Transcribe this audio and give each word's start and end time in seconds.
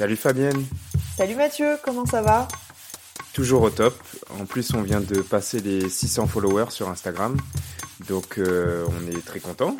Salut 0.00 0.16
Fabienne 0.16 0.64
Salut 1.14 1.34
Mathieu, 1.34 1.76
comment 1.84 2.06
ça 2.06 2.22
va? 2.22 2.48
Toujours 3.34 3.60
au 3.60 3.68
top. 3.68 3.94
En 4.30 4.46
plus, 4.46 4.72
on 4.72 4.80
vient 4.80 5.02
de 5.02 5.20
passer 5.20 5.60
les 5.60 5.90
600 5.90 6.26
followers 6.26 6.70
sur 6.70 6.88
Instagram. 6.88 7.36
Donc, 8.08 8.38
euh, 8.38 8.86
on 8.88 9.10
est 9.10 9.22
très 9.22 9.40
content. 9.40 9.76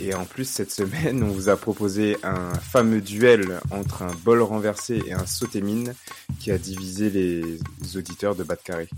Et 0.00 0.14
en 0.14 0.24
plus, 0.24 0.46
cette 0.46 0.70
semaine, 0.70 1.22
on 1.22 1.26
vous 1.26 1.50
a 1.50 1.56
proposé 1.58 2.16
un 2.22 2.54
fameux 2.54 3.02
duel 3.02 3.60
entre 3.70 4.00
un 4.00 4.12
bol 4.24 4.40
renversé 4.40 5.02
et 5.06 5.12
un 5.12 5.26
sauté 5.26 5.60
mine 5.60 5.92
qui 6.40 6.50
a 6.50 6.56
divisé 6.56 7.10
les 7.10 7.58
auditeurs 7.94 8.36
de 8.36 8.44
Bas 8.44 8.56
de 8.56 8.62
Carré. 8.62 8.88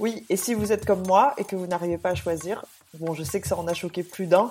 Oui, 0.00 0.24
et 0.28 0.36
si 0.36 0.54
vous 0.54 0.72
êtes 0.72 0.84
comme 0.84 1.06
moi 1.06 1.32
et 1.38 1.44
que 1.44 1.54
vous 1.54 1.68
n'arrivez 1.68 1.98
pas 1.98 2.10
à 2.10 2.14
choisir, 2.16 2.64
bon, 2.98 3.14
je 3.14 3.22
sais 3.22 3.40
que 3.40 3.46
ça 3.46 3.56
en 3.56 3.68
a 3.68 3.74
choqué 3.74 4.02
plus 4.02 4.26
d'un, 4.26 4.50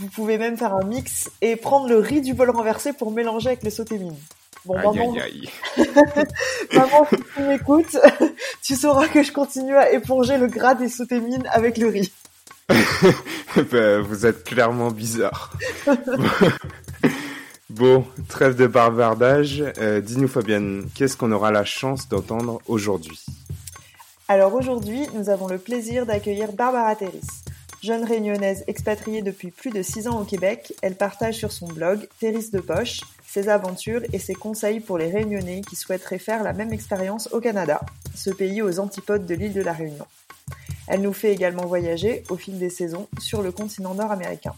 vous 0.00 0.08
pouvez 0.08 0.36
même 0.36 0.56
faire 0.56 0.74
un 0.74 0.82
mix 0.82 1.30
et 1.42 1.54
prendre 1.54 1.88
le 1.88 1.98
riz 1.98 2.22
du 2.22 2.34
bol 2.34 2.50
renversé 2.50 2.92
pour 2.92 3.12
mélanger 3.12 3.50
avec 3.50 3.62
les 3.62 3.70
sautés 3.70 3.96
mines. 3.96 4.18
Bon, 4.66 4.76
aïe, 4.76 4.84
maman, 4.84 5.14
aïe, 5.14 5.48
aïe. 5.76 5.86
maman, 6.74 7.06
si 7.08 7.16
tu 7.34 7.42
m'écoutes, 7.42 7.96
tu 8.62 8.76
sauras 8.76 9.08
que 9.08 9.22
je 9.22 9.32
continue 9.32 9.76
à 9.76 9.90
éponger 9.92 10.36
le 10.36 10.48
gras 10.48 10.74
des 10.74 10.88
sautés 10.88 11.20
mines 11.20 11.48
avec 11.50 11.78
le 11.78 11.88
riz. 11.88 12.12
ben, 13.72 14.00
vous 14.00 14.26
êtes 14.26 14.44
clairement 14.44 14.90
bizarre. 14.90 15.52
bon, 17.70 18.04
trêve 18.28 18.54
de 18.54 18.66
bavardage. 18.66 19.64
Euh, 19.78 20.00
Dis-nous 20.00 20.28
Fabienne, 20.28 20.88
qu'est-ce 20.94 21.16
qu'on 21.16 21.32
aura 21.32 21.50
la 21.50 21.64
chance 21.64 22.08
d'entendre 22.08 22.60
aujourd'hui? 22.66 23.18
Alors 24.28 24.54
aujourd'hui, 24.54 25.08
nous 25.14 25.30
avons 25.30 25.48
le 25.48 25.58
plaisir 25.58 26.06
d'accueillir 26.06 26.52
Barbara 26.52 26.94
Terris. 26.94 27.20
Jeune 27.82 28.04
réunionnaise 28.04 28.62
expatriée 28.66 29.22
depuis 29.22 29.50
plus 29.50 29.70
de 29.70 29.82
6 29.82 30.06
ans 30.06 30.20
au 30.20 30.24
Québec, 30.24 30.74
elle 30.82 30.96
partage 30.96 31.36
sur 31.36 31.50
son 31.50 31.66
blog 31.66 32.06
Terris 32.20 32.50
de 32.52 32.60
Poche 32.60 33.00
ses 33.32 33.48
aventures 33.48 34.02
et 34.12 34.18
ses 34.18 34.34
conseils 34.34 34.80
pour 34.80 34.98
les 34.98 35.08
réunionnais 35.08 35.60
qui 35.60 35.76
souhaiteraient 35.76 36.18
faire 36.18 36.42
la 36.42 36.52
même 36.52 36.72
expérience 36.72 37.28
au 37.30 37.40
Canada, 37.40 37.80
ce 38.16 38.30
pays 38.30 38.60
aux 38.60 38.80
antipodes 38.80 39.24
de 39.24 39.34
l'île 39.36 39.52
de 39.52 39.62
la 39.62 39.72
Réunion. 39.72 40.04
Elle 40.88 41.02
nous 41.02 41.12
fait 41.12 41.32
également 41.32 41.64
voyager, 41.64 42.24
au 42.28 42.36
fil 42.36 42.58
des 42.58 42.70
saisons, 42.70 43.06
sur 43.20 43.42
le 43.42 43.52
continent 43.52 43.94
nord-américain. 43.94 44.54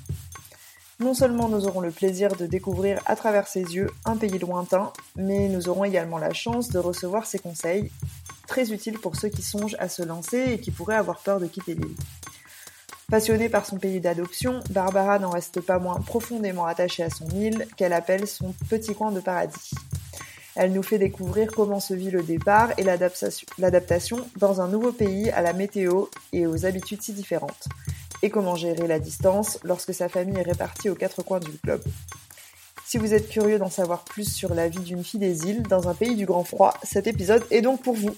Non 1.01 1.13
seulement 1.13 1.51
nous 1.51 1.67
aurons 1.67 1.83
le 1.83 1.91
plaisir 1.91 2.35
de 2.35 2.47
découvrir 2.47 2.99
à 3.05 3.15
travers 3.15 3.47
ses 3.47 3.61
yeux 3.61 3.91
un 4.07 4.17
pays 4.17 4.39
lointain, 4.39 4.91
mais 5.17 5.49
nous 5.49 5.69
aurons 5.69 5.85
également 5.85 6.17
la 6.17 6.33
chance 6.33 6.71
de 6.71 6.79
recevoir 6.79 7.27
ses 7.27 7.41
conseils, 7.41 7.93
très 8.47 8.73
utiles 8.73 8.99
pour 8.99 9.17
ceux 9.17 9.29
qui 9.29 9.43
songent 9.43 9.77
à 9.81 9.91
se 9.91 10.03
lancer 10.03 10.53
et 10.53 10.61
qui 10.61 10.71
pourraient 10.71 10.97
avoir 10.97 11.19
peur 11.19 11.41
de 11.41 11.47
quitter 11.47 11.75
l'île. 11.75 11.97
Passionnée 13.13 13.51
par 13.51 13.67
son 13.67 13.77
pays 13.77 14.01
d'adoption, 14.01 14.61
Barbara 14.71 15.19
n'en 15.19 15.29
reste 15.29 15.61
pas 15.61 15.79
moins 15.79 16.01
profondément 16.01 16.65
attachée 16.65 17.03
à 17.03 17.11
son 17.11 17.29
île, 17.29 17.69
qu'elle 17.77 17.93
appelle 17.93 18.27
son 18.27 18.55
petit 18.71 18.95
coin 18.95 19.13
de 19.13 19.21
paradis. 19.21 19.73
Elle 20.57 20.73
nous 20.73 20.83
fait 20.83 20.99
découvrir 20.99 21.53
comment 21.55 21.79
se 21.79 21.93
vit 21.93 22.11
le 22.11 22.23
départ 22.23 22.71
et 22.79 22.85
l'adaptation 23.59 24.17
dans 24.39 24.63
un 24.63 24.69
nouveau 24.69 24.93
pays 24.93 25.29
à 25.29 25.43
la 25.43 25.53
météo 25.53 26.07
et 26.33 26.47
aux 26.47 26.65
habitudes 26.65 27.03
si 27.03 27.13
différentes, 27.13 27.69
et 28.23 28.31
comment 28.31 28.57
gérer 28.57 28.87
la 28.87 28.99
distance 28.99 29.59
lorsque 29.63 29.93
sa 29.93 30.09
famille 30.09 30.39
est 30.39 30.51
répartie 30.51 30.89
aux 30.89 30.95
quatre 30.95 31.23
coins 31.23 31.41
du 31.41 31.51
globe. 31.63 31.85
Si 32.87 32.97
vous 32.97 33.13
êtes 33.13 33.29
curieux 33.29 33.59
d'en 33.59 33.69
savoir 33.69 34.05
plus 34.05 34.33
sur 34.33 34.55
la 34.55 34.71
vie 34.71 34.81
d'une 34.81 35.05
fille 35.05 35.21
des 35.21 35.49
îles 35.49 35.65
dans 35.65 35.87
un 35.87 35.95
pays 35.95 36.17
du 36.17 36.25
grand 36.25 36.45
froid, 36.45 36.73
cet 36.83 37.07
épisode 37.07 37.45
est 37.51 37.61
donc 37.61 37.83
pour 37.83 37.95
vous. 37.95 38.17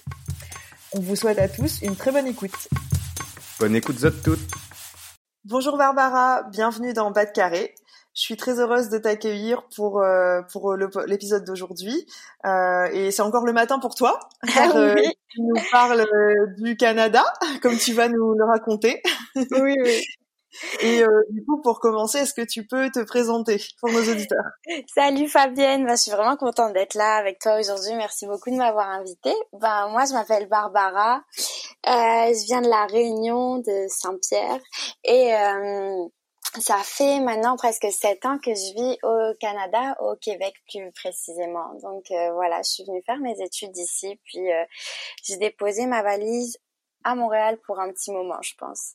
On 0.93 1.00
vous 1.00 1.16
souhaite 1.16 1.41
à 1.41 1.49
tous 1.49 1.82
une 1.82 1.97
très 1.97 2.12
bonne 2.12 2.28
écoute. 2.28 2.69
Bonne 3.59 3.75
écoute 3.75 4.05
à 4.05 4.12
toutes 4.12 4.55
Bonjour 5.47 5.77
Barbara, 5.77 6.44
bienvenue 6.44 6.94
dans 6.94 7.10
Bas 7.10 7.27
de 7.27 7.31
Carré. 7.31 7.75
Je 8.15 8.22
suis 8.22 8.37
très 8.38 8.60
heureuse 8.60 8.88
de 8.88 8.97
t'accueillir 8.97 9.62
pour 9.77 10.00
euh, 10.00 10.41
pour 10.50 10.75
l'épisode 10.75 11.44
d'aujourd'hui 11.44 12.06
euh, 12.47 12.87
et 12.91 13.10
c'est 13.10 13.21
encore 13.21 13.44
le 13.44 13.53
matin 13.53 13.78
pour 13.78 13.94
toi. 13.94 14.19
Ah, 14.56 14.71
euh. 14.75 14.94
Tu 15.28 15.43
nous 15.43 15.60
parles 15.71 16.06
du 16.56 16.78
Canada, 16.78 17.22
comme 17.62 17.77
tu 17.77 17.93
vas 17.93 18.09
nous 18.09 18.32
le 18.32 18.44
raconter. 18.47 19.03
Oui, 19.37 19.77
oui. 19.78 20.03
Et 20.81 21.03
euh, 21.03 21.22
du 21.31 21.44
coup, 21.44 21.60
pour 21.60 21.81
commencer, 21.81 22.19
est-ce 22.19 22.34
que 22.34 22.47
tu 22.47 22.66
peux 22.66 22.91
te 22.91 23.00
présenter 23.04 23.60
pour 23.81 23.91
nos 23.91 24.03
auditeurs? 24.03 24.44
Salut 24.94 25.28
Fabienne, 25.28 25.84
bah, 25.87 25.97
je 25.97 26.03
suis 26.03 26.10
vraiment 26.10 26.37
contente 26.37 26.72
d'être 26.72 26.94
là 26.94 27.16
avec 27.16 27.38
toi 27.38 27.59
aujourd'hui. 27.59 27.94
Merci 27.94 28.26
beaucoup 28.26 28.50
de 28.50 28.56
m'avoir 28.56 28.88
invitée. 28.88 29.34
Ben, 29.53 29.88
moi, 29.88 30.04
je 30.06 30.12
m'appelle 30.12 30.48
Barbara. 30.48 31.22
Euh, 31.87 31.91
je 32.32 32.47
viens 32.47 32.62
de 32.62 32.69
la 32.69 32.87
Réunion 32.87 33.59
de 33.59 33.87
Saint-Pierre 33.88 34.60
et 35.04 35.34
euh, 35.34 36.06
ça 36.60 36.78
fait 36.78 37.20
maintenant 37.20 37.56
presque 37.56 37.87
sept 37.91 38.25
ans 38.25 38.38
que 38.38 38.54
je 38.54 38.75
vis 38.75 38.98
au 39.03 39.34
Canada, 39.41 39.97
au 40.00 40.14
Québec 40.16 40.54
plus 40.70 40.93
précisément. 40.93 41.75
Donc 41.82 42.10
euh, 42.10 42.32
voilà, 42.32 42.62
je 42.62 42.70
suis 42.70 42.84
venue 42.84 43.03
faire 43.04 43.19
mes 43.19 43.41
études 43.43 43.76
ici, 43.76 44.19
puis 44.25 44.53
euh, 44.53 44.64
j'ai 45.25 45.37
déposé 45.37 45.87
ma 45.87 46.03
valise 46.03 46.59
à 47.03 47.14
Montréal 47.14 47.59
pour 47.66 47.81
un 47.81 47.91
petit 47.93 48.12
moment, 48.12 48.41
je 48.43 48.54
pense. 48.56 48.94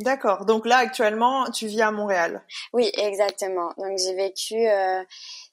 D'accord. 0.00 0.46
Donc 0.46 0.64
là, 0.64 0.78
actuellement, 0.78 1.50
tu 1.50 1.66
vis 1.66 1.82
à 1.82 1.90
Montréal. 1.90 2.42
Oui, 2.72 2.90
exactement. 2.96 3.70
Donc 3.76 3.98
j'ai 3.98 4.14
vécu 4.14 4.66
euh, 4.66 5.04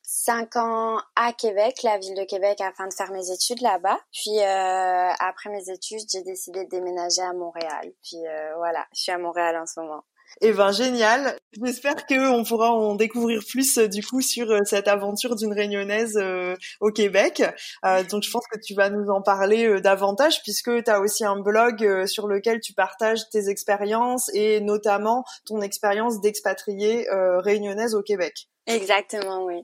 cinq 0.04 0.56
ans 0.56 1.02
à 1.18 1.34
Québec, 1.34 1.84
la 1.84 1.98
ville 1.98 2.16
de 2.16 2.24
Québec, 2.24 2.62
afin 2.62 2.88
de 2.88 2.94
faire 2.94 3.12
mes 3.12 3.30
études 3.30 3.60
là-bas. 3.60 4.00
Puis 4.14 4.40
euh, 4.40 5.10
après 5.20 5.50
mes 5.50 5.70
études, 5.70 6.08
j'ai 6.10 6.22
décidé 6.22 6.64
de 6.64 6.70
déménager 6.70 7.22
à 7.22 7.34
Montréal. 7.34 7.92
Puis 8.02 8.26
euh, 8.26 8.56
voilà, 8.56 8.88
je 8.94 9.02
suis 9.02 9.12
à 9.12 9.18
Montréal 9.18 9.58
en 9.58 9.66
ce 9.66 9.82
moment. 9.82 10.06
Eh 10.42 10.52
ben 10.54 10.72
génial. 10.72 11.36
J'espère 11.64 12.06
que 12.06 12.30
on 12.30 12.44
pourra 12.44 12.72
en 12.72 12.94
découvrir 12.94 13.42
plus 13.48 13.80
euh, 13.80 13.88
du 13.88 14.06
coup 14.06 14.22
sur 14.22 14.52
euh, 14.52 14.60
cette 14.66 14.88
aventure 14.88 15.36
d'une 15.36 15.52
réunionnaise 15.52 16.16
euh, 16.18 16.56
au 16.80 16.92
Québec. 16.92 17.42
Euh, 17.84 18.04
donc 18.04 18.22
je 18.22 18.30
pense 18.30 18.46
que 18.52 18.60
tu 18.60 18.76
vas 18.76 18.92
nous 18.92 19.10
en 19.10 19.24
parler 19.24 19.66
euh, 19.66 19.82
davantage 19.82 20.44
puisque 20.44 20.84
tu 20.84 20.92
as 20.92 21.00
aussi 21.00 21.26
un 21.26 21.40
blog 21.40 21.84
euh, 21.84 22.06
sur 22.06 22.28
lequel 22.28 22.60
tu 22.60 22.74
partages 22.74 23.28
tes 23.32 23.50
expériences 23.50 24.30
et 24.36 24.62
notamment 24.62 25.24
ton 25.46 25.62
expérience 25.62 26.22
d'expatriée 26.22 27.08
réunionnaise 27.10 27.96
au 27.96 28.04
Québec. 28.04 28.48
Exactement, 28.68 29.46
oui. 29.46 29.64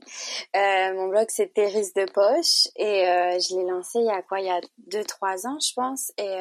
mon 0.54 1.08
blog 1.08 1.26
c'est 1.28 1.52
Terris 1.52 1.92
de 1.94 2.10
Poche 2.10 2.68
et 2.76 3.04
je 3.38 3.56
l'ai 3.56 3.70
lancé 3.70 3.98
il 3.98 4.06
y 4.06 4.10
a 4.10 4.22
quoi? 4.22 4.40
Il 4.40 4.46
y 4.46 4.50
a 4.50 4.60
deux 4.90 5.04
trois 5.04 5.46
ans, 5.46 5.58
je 5.60 5.72
pense. 5.74 6.12
Et 6.18 6.36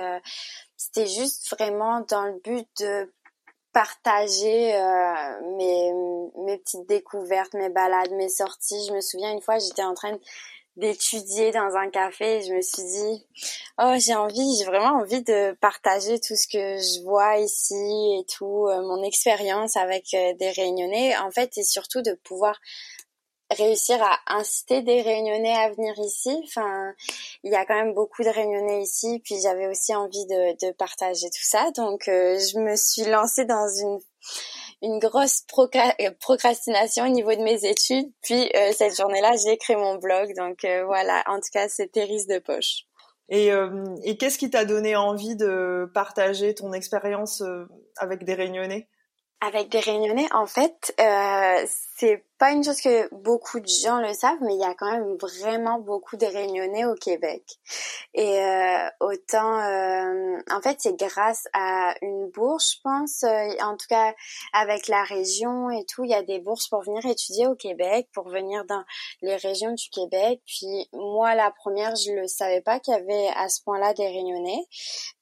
c'était 0.77 1.07
juste 1.07 1.49
vraiment 1.55 2.05
dans 2.09 2.23
le 2.25 2.39
but 2.43 2.67
de 2.79 3.11
partager 3.73 4.75
euh, 4.75 5.41
mes, 5.57 6.57
petites 6.57 6.87
découvertes, 6.87 7.53
mes 7.53 7.69
balades, 7.69 8.11
mes 8.11 8.29
sorties. 8.29 8.85
Je 8.87 8.93
me 8.93 9.01
souviens 9.01 9.31
une 9.33 9.41
fois, 9.41 9.57
j'étais 9.57 9.83
en 9.83 9.93
train 9.93 10.17
d'étudier 10.77 11.51
dans 11.51 11.75
un 11.75 11.89
café 11.89 12.37
et 12.37 12.41
je 12.41 12.51
me 12.51 12.61
suis 12.61 12.81
dit 12.81 13.27
oh 13.79 13.93
j'ai 13.99 14.15
envie 14.15 14.57
j'ai 14.57 14.65
vraiment 14.65 15.01
envie 15.01 15.21
de 15.21 15.51
partager 15.61 16.19
tout 16.19 16.35
ce 16.35 16.47
que 16.47 16.81
je 16.81 17.03
vois 17.03 17.37
ici 17.37 17.75
et 18.19 18.25
tout 18.25 18.65
euh, 18.65 18.81
mon 18.81 19.03
expérience 19.03 19.77
avec 19.77 20.15
euh, 20.15 20.33
des 20.33 20.49
réunionnais 20.49 21.15
en 21.17 21.29
fait 21.29 21.55
et 21.59 21.63
surtout 21.63 22.01
de 22.01 22.13
pouvoir 22.23 22.59
réussir 23.53 24.01
à 24.01 24.19
inciter 24.27 24.81
des 24.81 25.01
réunionnais 25.01 25.55
à 25.55 25.69
venir 25.69 25.93
ici. 25.99 26.35
Enfin, 26.45 26.93
il 27.43 27.51
y 27.51 27.55
a 27.55 27.65
quand 27.65 27.75
même 27.75 27.93
beaucoup 27.93 28.23
de 28.23 28.29
réunionnais 28.29 28.81
ici, 28.81 29.21
puis 29.23 29.35
j'avais 29.41 29.67
aussi 29.67 29.95
envie 29.95 30.25
de, 30.25 30.65
de, 30.65 30.71
partager 30.73 31.29
tout 31.29 31.43
ça. 31.43 31.71
Donc, 31.71 32.07
euh, 32.07 32.37
je 32.39 32.59
me 32.59 32.75
suis 32.75 33.05
lancée 33.05 33.45
dans 33.45 33.67
une 33.67 33.99
une 34.81 34.99
grosse 34.99 35.45
procrastination 36.19 37.05
au 37.05 37.09
niveau 37.09 37.33
de 37.33 37.41
mes 37.41 37.65
études. 37.65 38.11
Puis 38.21 38.51
euh, 38.53 38.73
cette 38.73 38.97
journée-là, 38.97 39.31
j'ai 39.41 39.57
créé 39.57 39.77
mon 39.77 39.95
blog. 39.95 40.35
Donc 40.35 40.65
euh, 40.65 40.83
voilà, 40.85 41.23
en 41.27 41.37
tout 41.37 41.49
cas, 41.53 41.69
c'est 41.69 41.87
Terris 41.87 42.25
de 42.27 42.39
poche. 42.39 42.83
Et, 43.29 43.49
et 44.03 44.17
qu'est-ce 44.17 44.37
qui 44.37 44.49
t'a 44.49 44.65
donné 44.65 44.97
envie 44.97 45.37
de 45.37 45.89
partager 45.93 46.53
ton 46.53 46.73
expérience 46.73 47.41
avec 47.97 48.25
des 48.25 48.33
réunionnais? 48.33 48.89
Avec 49.45 49.67
des 49.67 49.79
réunionnais, 49.81 50.27
en 50.31 50.45
fait, 50.45 50.95
euh, 51.01 51.65
c'est 52.03 52.25
pas 52.37 52.51
une 52.51 52.65
chose 52.65 52.81
que 52.81 53.07
beaucoup 53.15 53.61
de 53.61 53.67
gens 53.67 54.01
le 54.01 54.13
savent, 54.13 54.39
mais 54.41 54.55
il 54.55 54.59
y 54.59 54.65
a 54.65 54.73
quand 54.73 54.91
même 54.91 55.15
vraiment 55.15 55.79
beaucoup 55.79 56.17
de 56.17 56.25
Réunionnais 56.25 56.83
au 56.83 56.93
Québec. 56.95 57.41
Et 58.13 58.39
euh, 58.39 58.89
autant, 58.99 59.59
euh, 59.59 60.37
en 60.51 60.61
fait, 60.61 60.75
c'est 60.79 60.97
grâce 60.99 61.47
à 61.53 61.95
une 62.01 62.29
bourse, 62.31 62.75
je 62.75 62.81
pense, 62.83 63.23
euh, 63.23 63.47
en 63.61 63.77
tout 63.77 63.85
cas 63.87 64.13
avec 64.51 64.89
la 64.89 65.03
région 65.03 65.69
et 65.69 65.85
tout, 65.85 66.03
il 66.03 66.11
y 66.11 66.15
a 66.15 66.21
des 66.21 66.39
bourses 66.39 66.67
pour 66.67 66.81
venir 66.81 67.05
étudier 67.05 67.47
au 67.47 67.55
Québec, 67.55 68.09
pour 68.13 68.27
venir 68.27 68.65
dans 68.65 68.83
les 69.21 69.37
régions 69.37 69.71
du 69.71 69.87
Québec. 69.89 70.41
Puis 70.45 70.89
moi, 70.91 71.35
la 71.35 71.49
première, 71.51 71.95
je 71.95 72.11
le 72.11 72.27
savais 72.27 72.59
pas 72.59 72.81
qu'il 72.81 72.93
y 72.93 72.97
avait 72.97 73.29
à 73.37 73.47
ce 73.47 73.63
point-là 73.63 73.93
des 73.93 74.07
Réunionnais. 74.07 74.65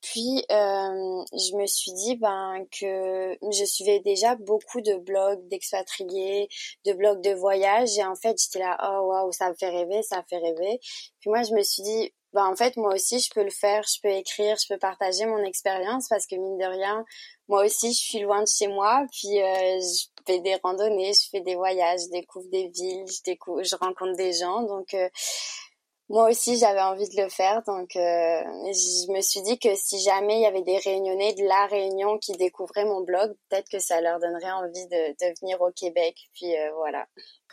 Puis 0.01 0.43
je 0.49 1.55
me 1.55 1.67
suis 1.67 1.93
dit 1.93 2.15
ben 2.15 2.65
que 2.71 3.37
je 3.51 3.65
suivais 3.65 3.99
déjà 3.99 4.35
beaucoup 4.35 4.81
de 4.81 4.95
blogs 4.95 5.47
d'expatriés, 5.49 6.49
de 6.85 6.93
blogs 6.93 7.21
de 7.21 7.33
voyage 7.33 7.97
et 7.97 8.03
en 8.03 8.15
fait 8.15 8.35
j'étais 8.37 8.59
là 8.59 8.77
oh 8.83 9.07
waouh 9.07 9.31
ça 9.31 9.49
me 9.49 9.55
fait 9.55 9.69
rêver, 9.69 10.01
ça 10.03 10.17
me 10.17 10.23
fait 10.29 10.37
rêver. 10.37 10.79
Puis 11.19 11.29
moi 11.29 11.43
je 11.43 11.53
me 11.53 11.61
suis 11.61 11.83
dit 11.83 12.13
bah 12.33 12.45
en 12.45 12.55
fait 12.55 12.77
moi 12.77 12.93
aussi 12.93 13.19
je 13.19 13.29
peux 13.33 13.43
le 13.43 13.49
faire, 13.51 13.83
je 13.83 13.99
peux 14.01 14.09
écrire, 14.09 14.55
je 14.57 14.73
peux 14.73 14.79
partager 14.79 15.25
mon 15.25 15.43
expérience 15.43 16.07
parce 16.09 16.25
que 16.27 16.35
mine 16.35 16.57
de 16.57 16.65
rien 16.65 17.05
moi 17.47 17.65
aussi 17.65 17.93
je 17.93 17.99
suis 17.99 18.19
loin 18.19 18.41
de 18.41 18.47
chez 18.47 18.67
moi 18.67 19.05
puis 19.11 19.41
euh, 19.41 19.79
je 19.79 20.05
fais 20.25 20.39
des 20.39 20.55
randonnées, 20.63 21.13
je 21.13 21.29
fais 21.29 21.41
des 21.41 21.55
voyages, 21.55 22.01
je 22.05 22.11
découvre 22.11 22.49
des 22.49 22.69
villes, 22.69 23.05
je 23.07 23.21
découvre, 23.25 23.63
je 23.63 23.75
rencontre 23.75 24.15
des 24.15 24.33
gens 24.33 24.63
donc 24.63 24.93
euh, 24.93 25.09
moi 26.11 26.29
aussi 26.29 26.57
j'avais 26.57 26.81
envie 26.81 27.07
de 27.07 27.21
le 27.21 27.29
faire 27.29 27.63
donc 27.65 27.95
euh, 27.95 28.41
je 28.65 29.11
me 29.11 29.21
suis 29.21 29.41
dit 29.41 29.57
que 29.57 29.73
si 29.75 29.99
jamais 30.01 30.35
il 30.35 30.41
y 30.41 30.45
avait 30.45 30.61
des 30.61 30.77
réunionnais 30.77 31.33
de 31.33 31.43
la 31.43 31.65
Réunion 31.67 32.17
qui 32.17 32.33
découvraient 32.33 32.85
mon 32.85 33.01
blog 33.01 33.33
peut-être 33.49 33.69
que 33.69 33.79
ça 33.79 34.01
leur 34.01 34.19
donnerait 34.19 34.51
envie 34.51 34.85
de, 34.87 35.11
de 35.11 35.39
venir 35.39 35.61
au 35.61 35.71
Québec 35.71 36.15
puis 36.33 36.55
euh, 36.57 36.71
voilà. 36.75 37.05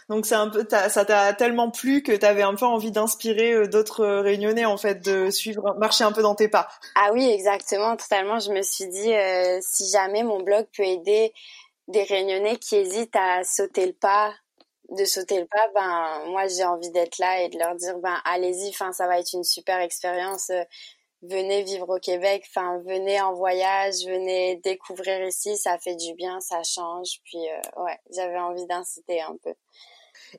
Donc 0.09 0.27
c'est 0.27 0.35
un 0.35 0.49
peu 0.49 0.67
ça 0.71 1.05
t'a 1.05 1.33
tellement 1.35 1.71
plu 1.71 2.03
que 2.03 2.13
tu 2.13 2.27
avais 2.27 2.43
un 2.43 2.55
peu 2.55 2.67
envie 2.67 2.91
d'inspirer 2.91 3.53
euh, 3.53 3.69
d'autres 3.69 4.05
réunionnais 4.05 4.65
en 4.65 4.77
fait 4.77 5.05
de 5.05 5.31
suivre 5.31 5.75
marcher 5.79 6.03
un 6.03 6.13
peu 6.13 6.23
dans 6.23 6.35
tes 6.35 6.49
pas. 6.49 6.69
Ah 6.97 7.11
oui 7.13 7.29
exactement 7.31 7.97
totalement. 7.97 8.41
Je 8.41 8.51
me 8.51 8.63
suis 8.63 8.89
dit 8.89 9.13
si 9.61 9.89
jamais 9.91 10.25
mon 10.25 10.43
blog 10.43 10.67
peut 10.77 10.85
aider 10.85 11.33
des 11.87 12.03
réunionnais 12.03 12.57
qui 12.57 12.77
hésitent 12.77 13.17
à 13.17 13.45
sauter 13.45 13.87
le 13.87 13.93
pas 13.93 14.33
de 14.91 15.05
sauter 15.05 15.41
le 15.41 15.47
pas, 15.47 15.69
ben 15.75 16.31
moi 16.31 16.47
j'ai 16.47 16.65
envie 16.65 16.91
d'être 16.91 17.19
là 17.19 17.43
et 17.43 17.49
de 17.49 17.59
leur 17.59 17.75
dire 17.75 17.99
ben 17.99 18.17
allez-y, 18.25 18.71
enfin 18.71 18.93
ça 18.93 19.07
va 19.07 19.19
être 19.19 19.33
une 19.35 19.45
super 19.45 19.81
expérience. 19.81 20.51
Euh, 20.51 20.63
venez 21.23 21.63
vivre 21.63 21.97
au 21.97 21.99
Québec, 21.99 22.45
enfin 22.49 22.81
venez 22.87 23.21
en 23.21 23.35
voyage, 23.35 23.97
venez 24.07 24.57
découvrir 24.65 25.23
ici, 25.27 25.57
ça 25.57 25.77
fait 25.79 25.97
du 25.97 26.15
bien, 26.15 26.41
ça 26.41 26.63
change. 26.63 27.21
Puis 27.25 27.39
euh, 27.39 27.83
ouais, 27.83 27.99
j'avais 28.15 28.39
envie 28.39 28.67
d'inciter 28.67 29.21
un 29.21 29.37
peu. 29.43 29.53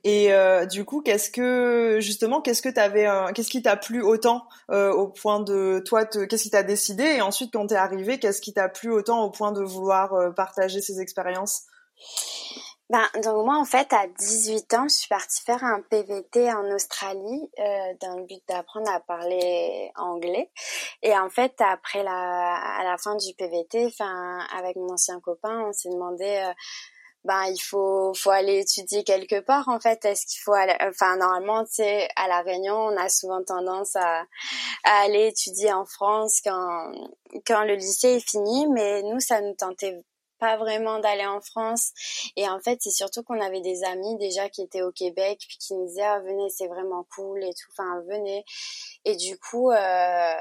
Et 0.04 0.32
euh, 0.32 0.66
du 0.66 0.84
coup, 0.84 1.00
qu'est-ce 1.00 1.30
que 1.30 1.98
justement, 2.00 2.40
qu'est-ce 2.40 2.60
que 2.60 2.68
t'avais, 2.68 3.06
qu'est-ce 3.34 3.50
qui 3.50 3.62
t'a 3.62 3.76
plu 3.76 4.02
autant 4.02 4.44
au 4.68 5.08
point 5.08 5.40
de 5.40 5.82
toi, 5.86 6.04
qu'est-ce 6.04 6.42
qui 6.42 6.50
t'a 6.50 6.62
décidé? 6.62 7.04
Et 7.04 7.20
ensuite, 7.22 7.52
quand 7.52 7.66
t'es 7.66 7.76
arrivé, 7.76 8.18
qu'est-ce 8.18 8.40
qui 8.40 8.52
t'a 8.52 8.68
plu 8.68 8.92
autant 8.92 9.24
au 9.24 9.30
point 9.30 9.52
de 9.52 9.62
vouloir 9.62 10.34
partager 10.34 10.80
ces 10.80 11.00
expériences? 11.00 11.62
Ben, 12.90 13.06
donc 13.22 13.44
moi, 13.46 13.56
en 13.56 13.64
fait, 13.64 13.92
à 13.92 14.08
18 14.08 14.74
ans, 14.74 14.88
je 14.88 14.94
suis 14.94 15.08
partie 15.08 15.44
faire 15.44 15.62
un 15.62 15.80
PVT 15.80 16.52
en 16.52 16.64
Australie 16.74 17.48
euh, 17.60 17.94
dans 18.00 18.16
le 18.16 18.24
but 18.24 18.42
d'apprendre 18.48 18.90
à 18.90 18.98
parler 18.98 19.92
anglais. 19.94 20.50
Et 21.02 21.16
en 21.16 21.30
fait, 21.30 21.54
après 21.60 22.02
la, 22.02 22.56
à 22.56 22.82
la 22.82 22.98
fin 22.98 23.14
du 23.14 23.32
PVT, 23.34 23.86
enfin, 23.86 24.40
avec 24.58 24.74
mon 24.74 24.92
ancien 24.92 25.20
copain, 25.20 25.66
on 25.68 25.72
s'est 25.72 25.88
demandé, 25.88 26.24
euh, 26.24 26.52
ben, 27.24 27.44
il 27.44 27.60
faut, 27.60 28.12
faut 28.14 28.30
aller 28.30 28.58
étudier 28.58 29.04
quelque 29.04 29.38
part. 29.38 29.68
En 29.68 29.78
fait, 29.78 30.04
est-ce 30.04 30.26
qu'il 30.26 30.40
faut 30.42 30.54
aller, 30.54 30.74
enfin, 30.82 31.16
normalement, 31.16 31.64
tu 31.66 31.74
sais, 31.74 32.08
à 32.16 32.26
la 32.26 32.40
Réunion, 32.42 32.74
on 32.74 32.96
a 32.96 33.08
souvent 33.08 33.44
tendance 33.44 33.94
à, 33.94 34.24
à 34.82 35.02
aller 35.04 35.28
étudier 35.28 35.72
en 35.72 35.84
France 35.84 36.40
quand, 36.42 36.92
quand 37.46 37.62
le 37.62 37.74
lycée 37.74 38.16
est 38.16 38.28
fini, 38.28 38.66
mais 38.66 39.02
nous, 39.02 39.20
ça 39.20 39.40
nous 39.42 39.54
tentait 39.54 40.02
pas 40.40 40.56
vraiment 40.56 40.98
d'aller 40.98 41.26
en 41.26 41.40
France. 41.40 41.92
Et 42.36 42.48
en 42.48 42.58
fait, 42.60 42.78
c'est 42.80 42.90
surtout 42.90 43.22
qu'on 43.22 43.40
avait 43.40 43.60
des 43.60 43.84
amis 43.84 44.16
déjà 44.16 44.48
qui 44.48 44.62
étaient 44.62 44.82
au 44.82 44.90
Québec, 44.90 45.38
puis 45.46 45.58
qui 45.58 45.74
nous 45.74 45.86
disaient, 45.86 46.02
ah, 46.02 46.20
venez, 46.20 46.48
c'est 46.50 46.66
vraiment 46.66 47.06
cool 47.14 47.44
et 47.44 47.52
tout. 47.54 47.70
Enfin, 47.72 48.00
venez. 48.08 48.44
Et 49.04 49.16
du 49.16 49.38
coup, 49.38 49.70
euh, 49.70 50.34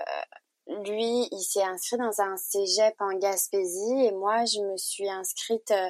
lui, 0.67 1.27
il 1.31 1.43
s'est 1.43 1.63
inscrit 1.63 1.97
dans 1.97 2.21
un 2.21 2.37
cégep 2.37 2.95
en 2.99 3.17
Gaspésie 3.17 4.05
et 4.05 4.11
moi, 4.11 4.45
je 4.45 4.59
me 4.61 4.77
suis 4.77 5.09
inscrite 5.09 5.71
euh, 5.71 5.89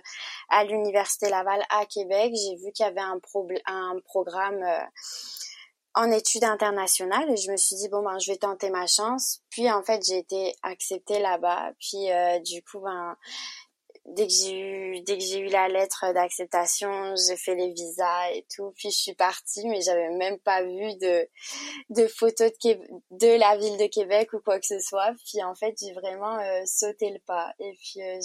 à 0.50 0.64
l'Université 0.64 1.30
Laval 1.30 1.64
à 1.70 1.86
Québec. 1.86 2.34
J'ai 2.36 2.56
vu 2.56 2.72
qu'il 2.72 2.86
y 2.86 2.90
avait 2.90 3.00
un, 3.02 3.20
un 3.66 4.00
programme 4.06 4.64
euh, 4.64 4.86
en 5.96 6.12
études 6.12 6.46
internationales 6.46 7.30
et 7.30 7.38
je 7.38 7.52
me 7.52 7.58
suis 7.58 7.76
dit, 7.76 7.90
bon, 7.90 8.04
ben, 8.04 8.18
je 8.20 8.32
vais 8.32 8.38
tenter 8.38 8.70
ma 8.70 8.88
chance. 8.88 9.42
Puis, 9.50 9.70
en 9.72 9.84
fait, 9.84 10.02
j'ai 10.06 10.18
été 10.18 10.56
acceptée 10.64 11.20
là-bas. 11.20 11.74
Puis, 11.80 12.08
du 12.46 12.64
coup, 12.64 12.80
ben, 12.80 13.18
dès 14.16 14.28
que 14.28 14.34
j'ai 14.34 14.60
eu 14.60 14.80
eu 15.40 15.48
la 15.48 15.68
lettre 15.68 16.14
d'acceptation, 16.14 17.16
j'ai 17.16 17.38
fait 17.38 17.56
les 17.56 17.72
visas 17.72 18.32
et 18.34 18.46
tout, 18.54 18.74
puis 18.76 18.90
je 18.92 18.98
suis 18.98 19.14
partie, 19.14 19.68
mais 19.68 19.82
j'avais 19.82 20.10
même 20.12 20.38
pas 20.40 20.64
vu 20.64 20.96
de 20.98 21.28
de 21.90 22.08
photos 22.08 22.52
de 22.64 22.78
de 23.12 23.40
la 23.40 23.58
ville 23.58 23.78
de 23.78 23.88
Québec 23.88 24.34
ou 24.34 24.40
quoi 24.40 24.60
que 24.60 24.66
ce 24.66 24.80
soit. 24.80 25.14
Puis 25.26 25.44
en 25.44 25.56
fait, 25.56 25.76
j'ai 25.80 25.94
vraiment 25.94 26.40
euh, 26.40 26.62
sauté 26.66 27.10
le 27.10 27.20
pas. 27.20 27.54
Et 27.60 27.74
puis 27.74 28.02
euh, 28.02 28.20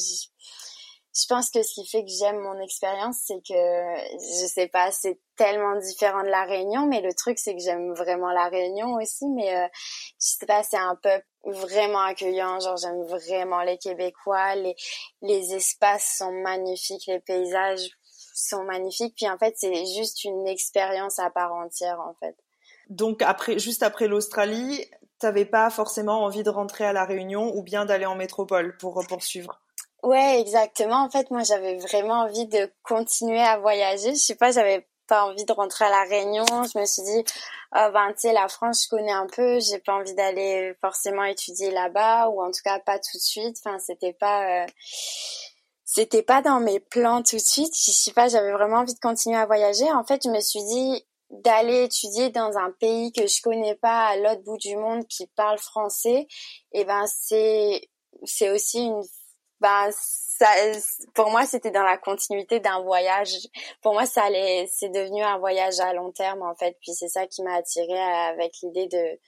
je 1.17 1.27
pense 1.29 1.51
que 1.51 1.63
ce 1.63 1.75
qui 1.75 1.87
fait 1.87 2.03
que 2.03 2.11
j'aime 2.11 2.41
mon 2.41 2.61
expérience, 2.61 3.19
c'est 3.25 3.41
que 3.47 3.55
je 3.55 4.47
sais 4.47 4.67
pas, 4.67 4.91
c'est 4.91 5.21
tellement 5.37 5.77
différent 5.79 6.23
de 6.23 6.29
la 6.29 6.45
Réunion, 6.45 6.87
mais 6.87 7.01
le 7.01 7.15
truc 7.15 7.39
c'est 7.39 7.55
que 7.55 7.63
j'aime 7.63 7.93
vraiment 7.95 8.33
la 8.33 8.49
Réunion 8.49 8.95
aussi, 8.95 9.27
mais 9.29 9.57
euh, 9.57 9.69
je 10.21 10.27
sais 10.27 10.47
pas, 10.47 10.63
c'est 10.65 10.77
un 10.77 10.97
peuple 10.97 11.27
vraiment 11.45 12.01
accueillant, 12.01 12.59
genre 12.59 12.77
j'aime 12.77 13.03
vraiment 13.05 13.63
les 13.63 13.79
Québécois, 13.79 14.57
les 14.57 14.75
les 15.23 15.55
espaces 15.55 16.17
sont 16.19 16.33
magnifiques, 16.33 17.07
les 17.07 17.21
paysages 17.21 17.89
sont 18.35 18.65
magnifiques, 18.65 19.15
puis 19.17 19.29
en 19.29 19.39
fait 19.39 19.55
c'est 19.57 19.87
juste 19.95 20.25
une 20.25 20.49
expérience 20.49 21.21
à 21.21 21.31
part 21.31 21.53
entière 21.53 22.01
en 22.01 22.15
fait. 22.19 22.37
Donc 22.91 23.23
après, 23.23 23.59
juste 23.59 23.83
après 23.83 24.09
l'Australie, 24.09 24.85
t'avais 25.19 25.47
pas 25.47 25.71
forcément 25.71 26.25
envie 26.25 26.43
de 26.43 26.51
rentrer 26.51 26.85
à 26.85 26.93
la 26.93 27.05
Réunion 27.05 27.55
ou 27.57 27.63
bien 27.63 27.85
d'aller 27.85 28.05
en 28.05 28.17
métropole 28.17 28.77
pour 28.77 29.03
poursuivre? 29.09 29.64
Ouais, 30.05 30.39
exactement. 30.39 31.03
En 31.03 31.09
fait, 31.09 31.31
moi, 31.31 31.45
j'avais 31.45 31.79
vraiment 31.79 32.25
envie 32.25 32.47
de 32.47 32.71
continuer 32.83 33.41
à 33.41 33.57
voyager. 33.59 34.13
Je 34.15 34.19
sais 34.21 34.35
pas, 34.35 34.53
j'avais 34.53 34.87
pas 35.07 35.25
envie 35.25 35.47
de 35.47 35.53
rentrer 35.53 35.87
à 35.87 35.91
la 35.91 36.03
Réunion. 36.05 36.45
Je 36.45 36.79
me 36.79 36.85
suis 36.85 37.03
dit, 37.03 37.25
oh, 37.75 37.89
ben, 37.91 38.13
tu 38.13 38.21
sais, 38.29 38.33
la 38.35 38.49
France, 38.49 38.85
je 38.85 38.89
connais 38.91 39.13
un 39.13 39.27
peu. 39.27 39.59
J'ai 39.61 39.79
pas 39.79 39.95
envie 39.95 40.15
d'aller 40.15 40.75
forcément 40.83 41.25
étudier 41.25 41.71
là-bas, 41.71 42.29
ou 42.29 42.43
en 42.43 42.51
tout 42.51 42.61
cas 42.63 42.79
pas 42.81 42.99
tout 42.99 43.17
de 43.17 43.23
suite. 43.23 43.57
Enfin, 43.65 43.79
c'était 43.79 44.13
pas, 44.13 44.65
euh, 44.65 44.67
c'était 45.87 46.23
pas 46.23 46.43
dans 46.43 46.61
mes 46.61 46.81
plans 46.81 47.23
tout 47.23 47.37
de 47.37 47.41
suite. 47.41 47.75
Je 47.75 47.91
sais 47.91 48.13
pas, 48.13 48.29
j'avais 48.29 48.53
vraiment 48.53 48.81
envie 48.81 48.95
de 48.95 49.01
continuer 49.01 49.39
à 49.39 49.47
voyager. 49.47 49.91
En 49.91 50.05
fait, 50.05 50.21
je 50.25 50.29
me 50.29 50.41
suis 50.41 50.65
dit 50.65 51.03
d'aller 51.31 51.85
étudier 51.85 52.29
dans 52.29 52.59
un 52.59 52.73
pays 52.73 53.11
que 53.13 53.27
je 53.27 53.41
connais 53.41 53.75
pas 53.77 54.09
à 54.09 54.17
l'autre 54.19 54.43
bout 54.43 54.59
du 54.59 54.77
monde 54.77 55.07
qui 55.09 55.27
parle 55.29 55.57
français. 55.59 56.27
Et 56.73 56.81
eh 56.81 56.85
ben, 56.85 57.07
c'est, 57.07 57.89
c'est 58.25 58.51
aussi 58.51 58.81
une 58.81 59.03
bah 59.61 59.89
ça, 59.93 60.49
pour 61.15 61.31
moi 61.31 61.47
c'était 61.47 61.71
dans 61.71 61.83
la 61.83 61.97
continuité 61.97 62.61
d'un 62.61 62.83
voyage. 62.83 63.35
Pour 63.83 63.93
moi 63.95 64.07
ça 64.07 64.25
allait 64.25 64.69
c'est 64.73 64.91
devenu 64.91 65.23
un 65.23 65.39
voyage 65.39 65.81
à 65.81 65.93
long 65.95 66.13
terme 66.13 66.43
en 66.43 66.55
fait. 66.55 66.77
Puis 66.81 66.93
c'est 66.93 67.09
ça 67.09 67.27
qui 67.27 67.43
m'a 67.43 67.55
attiré 67.55 67.99
avec 67.99 68.53
l'idée 68.63 68.87
de 68.87 69.19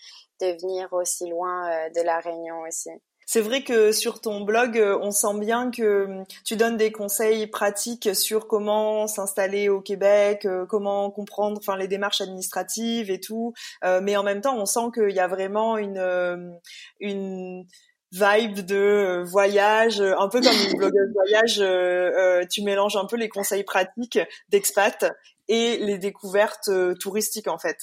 de 0.40 0.60
venir 0.60 0.92
aussi 0.92 1.28
loin 1.28 1.70
euh, 1.70 1.88
de 1.90 2.02
la 2.02 2.20
Réunion 2.20 2.60
aussi. 2.68 2.90
C'est 3.28 3.40
vrai 3.40 3.64
que 3.64 3.90
sur 3.90 4.20
ton 4.20 4.42
blog, 4.42 4.78
euh, 4.78 4.96
on 5.02 5.10
sent 5.10 5.40
bien 5.40 5.72
que 5.72 6.22
tu 6.44 6.54
donnes 6.54 6.76
des 6.76 6.92
conseils 6.92 7.48
pratiques 7.48 8.14
sur 8.14 8.46
comment 8.46 9.08
s'installer 9.08 9.68
au 9.68 9.80
Québec, 9.80 10.44
euh, 10.44 10.64
comment 10.64 11.10
comprendre, 11.10 11.58
enfin 11.58 11.76
les 11.76 11.88
démarches 11.88 12.20
administratives 12.20 13.10
et 13.10 13.18
tout. 13.18 13.52
mais 13.82 14.16
en 14.16 14.22
même 14.22 14.40
temps, 14.40 14.56
on 14.56 14.66
sent 14.66 14.90
qu'il 14.94 15.10
y 15.10 15.20
a 15.20 15.26
vraiment 15.26 15.76
une 15.76 16.60
une 17.00 17.66
vibe 18.16 18.60
de 18.60 18.76
euh, 18.76 19.24
voyage, 19.24 20.00
euh, 20.00 20.18
un 20.18 20.28
peu 20.28 20.40
comme 20.40 20.56
une 20.70 20.78
blogueuse 20.78 21.12
voyage, 21.14 21.58
euh, 21.60 22.44
tu 22.50 22.62
mélanges 22.62 22.96
un 22.96 23.06
peu 23.06 23.16
les 23.16 23.28
conseils 23.28 23.64
pratiques 23.64 24.18
d'expat 24.48 25.12
et 25.48 25.76
les 25.78 25.98
découvertes 25.98 26.70
touristiques 26.98 27.48
en 27.48 27.58
fait. 27.58 27.76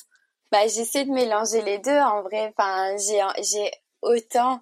Bah 0.52 0.68
j'essaie 0.68 1.06
de 1.06 1.12
mélanger 1.12 1.62
les 1.62 1.80
deux 1.80 1.98
en 1.98 2.22
vrai. 2.24 2.54
Enfin 2.56 2.96
j'ai 2.98 3.22
j'ai 3.44 3.72
autant 4.02 4.60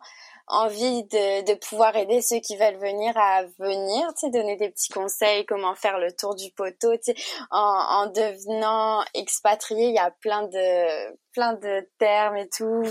envie 0.48 1.04
de, 1.06 1.46
de 1.46 1.54
pouvoir 1.56 1.96
aider 1.96 2.22
ceux 2.22 2.40
qui 2.40 2.58
veulent 2.58 2.78
venir 2.78 3.18
à 3.18 3.44
venir, 3.60 4.08
tu 4.16 4.25
sais, 4.25 4.30
donner 4.30 4.58
des 4.58 4.70
petits 4.70 4.92
conseils, 4.92 5.46
comment 5.46 5.75
faire 5.75 5.98
le 5.98 6.12
tour 6.12 6.36
du 6.36 6.51
poteau, 6.51 6.94
tu 6.98 7.13
sais, 7.13 7.16
en, 7.51 7.58
en 7.58 8.08
devenant 8.08 9.04
expatrié, 9.13 9.88
il 9.88 9.96
y 9.96 10.00
a 10.00 10.12
plein 10.20 10.44
de 10.44 11.18
plein 11.32 11.54
de 11.54 11.90
termes 12.00 12.36
et 12.36 12.50
tout, 12.50 12.84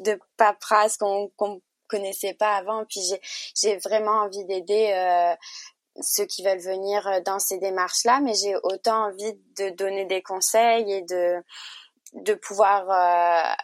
de 0.00 0.18
paperasse 0.36 0.98
qu'on 0.98 1.30
qu'on 1.36 1.60
connaissais 1.96 2.34
pas 2.34 2.56
avant. 2.56 2.84
Puis 2.86 3.00
j'ai 3.54 3.76
vraiment 3.78 4.22
envie 4.22 4.44
d'aider 4.44 4.92
euh, 4.94 5.34
ceux 6.00 6.24
qui 6.24 6.42
veulent 6.42 6.58
venir 6.58 7.22
dans 7.24 7.38
ces 7.38 7.58
démarches-là, 7.58 8.20
mais 8.20 8.34
j'ai 8.34 8.56
autant 8.62 9.08
envie 9.08 9.34
de 9.58 9.70
donner 9.70 10.06
des 10.06 10.22
conseils 10.22 10.90
et 10.92 11.02
de 11.02 11.42
de 12.14 12.34
pouvoir 12.34 13.56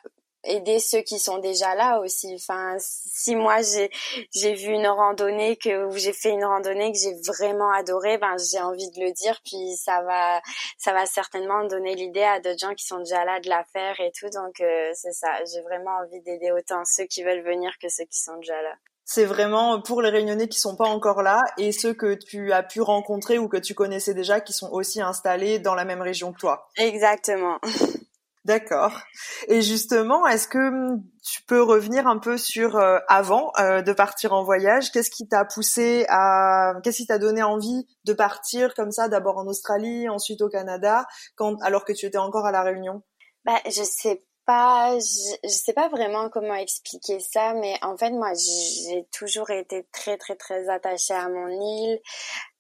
aider 0.45 0.79
ceux 0.79 1.01
qui 1.01 1.19
sont 1.19 1.39
déjà 1.39 1.75
là 1.75 2.01
aussi. 2.01 2.35
Enfin, 2.35 2.77
si 2.79 3.35
moi 3.37 3.61
j'ai 3.63 3.91
j'ai 4.35 4.55
vu 4.55 4.69
une 4.69 4.87
randonnée 4.87 5.57
que 5.57 5.87
où 5.87 5.97
j'ai 5.97 6.13
fait 6.13 6.31
une 6.31 6.45
randonnée 6.45 6.93
que 6.93 6.99
j'ai 6.99 7.15
vraiment 7.27 7.73
adorée, 7.73 8.19
ben 8.19 8.37
j'ai 8.39 8.61
envie 8.61 8.91
de 8.91 9.01
le 9.01 9.13
dire. 9.13 9.39
Puis 9.45 9.77
ça 9.77 10.03
va 10.03 10.41
ça 10.79 10.93
va 10.93 11.07
certainement 11.07 11.65
donner 11.65 11.95
l'idée 11.95 12.25
à 12.25 12.41
d'autres 12.41 12.59
gens 12.59 12.75
qui 12.75 12.87
sont 12.87 12.99
déjà 12.99 13.25
là 13.25 13.41
de 13.41 13.49
la 13.49 13.65
faire 13.65 13.99
et 14.01 14.13
tout. 14.19 14.29
Donc 14.31 14.61
euh, 14.61 14.91
c'est 14.95 15.13
ça. 15.13 15.29
J'ai 15.53 15.63
vraiment 15.63 15.97
envie 16.03 16.21
d'aider 16.23 16.51
autant 16.53 16.83
ceux 16.85 17.05
qui 17.05 17.23
veulent 17.23 17.45
venir 17.45 17.73
que 17.81 17.89
ceux 17.89 18.05
qui 18.05 18.21
sont 18.21 18.37
déjà 18.37 18.61
là. 18.63 18.75
C'est 19.11 19.25
vraiment 19.25 19.81
pour 19.81 20.03
les 20.03 20.11
réunionnais 20.11 20.49
qui 20.49 20.61
sont 20.61 20.77
pas 20.77 20.85
encore 20.85 21.23
là 21.23 21.43
et 21.57 21.73
ceux 21.73 21.95
que 21.95 22.13
tu 22.13 22.53
as 22.53 22.63
pu 22.63 22.83
rencontrer 22.83 23.39
ou 23.39 23.49
que 23.49 23.57
tu 23.57 23.75
connaissais 23.75 24.13
déjà 24.13 24.43
qui 24.43 24.53
sont 24.53 24.69
aussi 24.71 25.01
installés 25.01 25.59
dans 25.59 25.75
la 25.75 25.87
même 25.87 26.03
région 26.03 26.31
que 26.31 26.39
toi. 26.39 26.69
Exactement. 26.77 27.59
D'accord. 28.49 29.03
Et 29.49 29.61
justement, 29.61 30.27
est-ce 30.27 30.49
que 30.49 30.57
hum, 30.57 31.05
tu 31.23 31.43
peux 31.43 31.63
revenir 31.63 32.07
un 32.07 32.17
peu 32.17 32.39
sur 32.39 32.77
euh, 32.77 32.99
avant 33.07 33.53
euh, 33.61 33.83
de 33.83 33.93
partir 33.93 34.33
en 34.33 34.43
voyage? 34.43 34.91
Qu'est-ce 34.91 35.11
qui 35.11 35.29
t'a 35.29 35.45
poussé 35.45 36.07
à 36.09 36.73
Qu'est-ce 36.83 36.97
qui 36.97 37.07
t'a 37.07 37.19
donné 37.19 37.43
envie 37.43 37.87
de 38.05 38.15
partir 38.15 38.75
comme 38.75 38.91
ça, 38.91 39.09
d'abord 39.09 39.37
en 39.37 39.47
Australie, 39.47 40.09
ensuite 40.09 40.41
au 40.41 40.49
Canada, 40.49 41.05
quand 41.37 41.61
alors 41.61 41.85
que 41.85 41.93
tu 41.93 42.07
étais 42.07 42.17
encore 42.17 42.47
à 42.47 42.51
la 42.51 42.63
Réunion? 42.63 43.03
Bah, 43.45 43.61
je 43.67 43.83
sais 43.83 44.25
pas, 44.47 44.99
je, 44.99 45.49
sais 45.49 45.75
pas 45.75 45.91
vraiment 45.91 46.31
comment 46.31 46.55
expliquer 46.55 47.21
ça, 47.21 47.53
mais 47.53 47.77
en 47.83 47.99
fait, 47.99 48.13
moi, 48.13 48.33
j'ai 48.33 49.05
toujours 49.13 49.51
été 49.51 49.87
très, 49.93 50.17
très, 50.17 50.37
très 50.37 50.71
attachée 50.71 51.13
à 51.13 51.29
mon 51.29 51.49
île. 51.49 52.01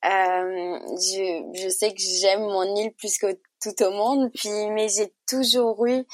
Euh, 0.04 0.78
je, 0.96 1.62
je 1.62 1.68
sais 1.70 1.94
que 1.94 2.00
j'aime 2.20 2.42
mon 2.42 2.76
île 2.76 2.92
plus 2.92 3.16
que 3.16 3.38
tout 3.60 3.82
au 3.82 3.90
monde. 3.90 4.30
Puis, 4.34 4.70
mais 4.70 4.88
j'ai 4.88 5.12
toujours 5.26 5.86
eu, 5.86 6.04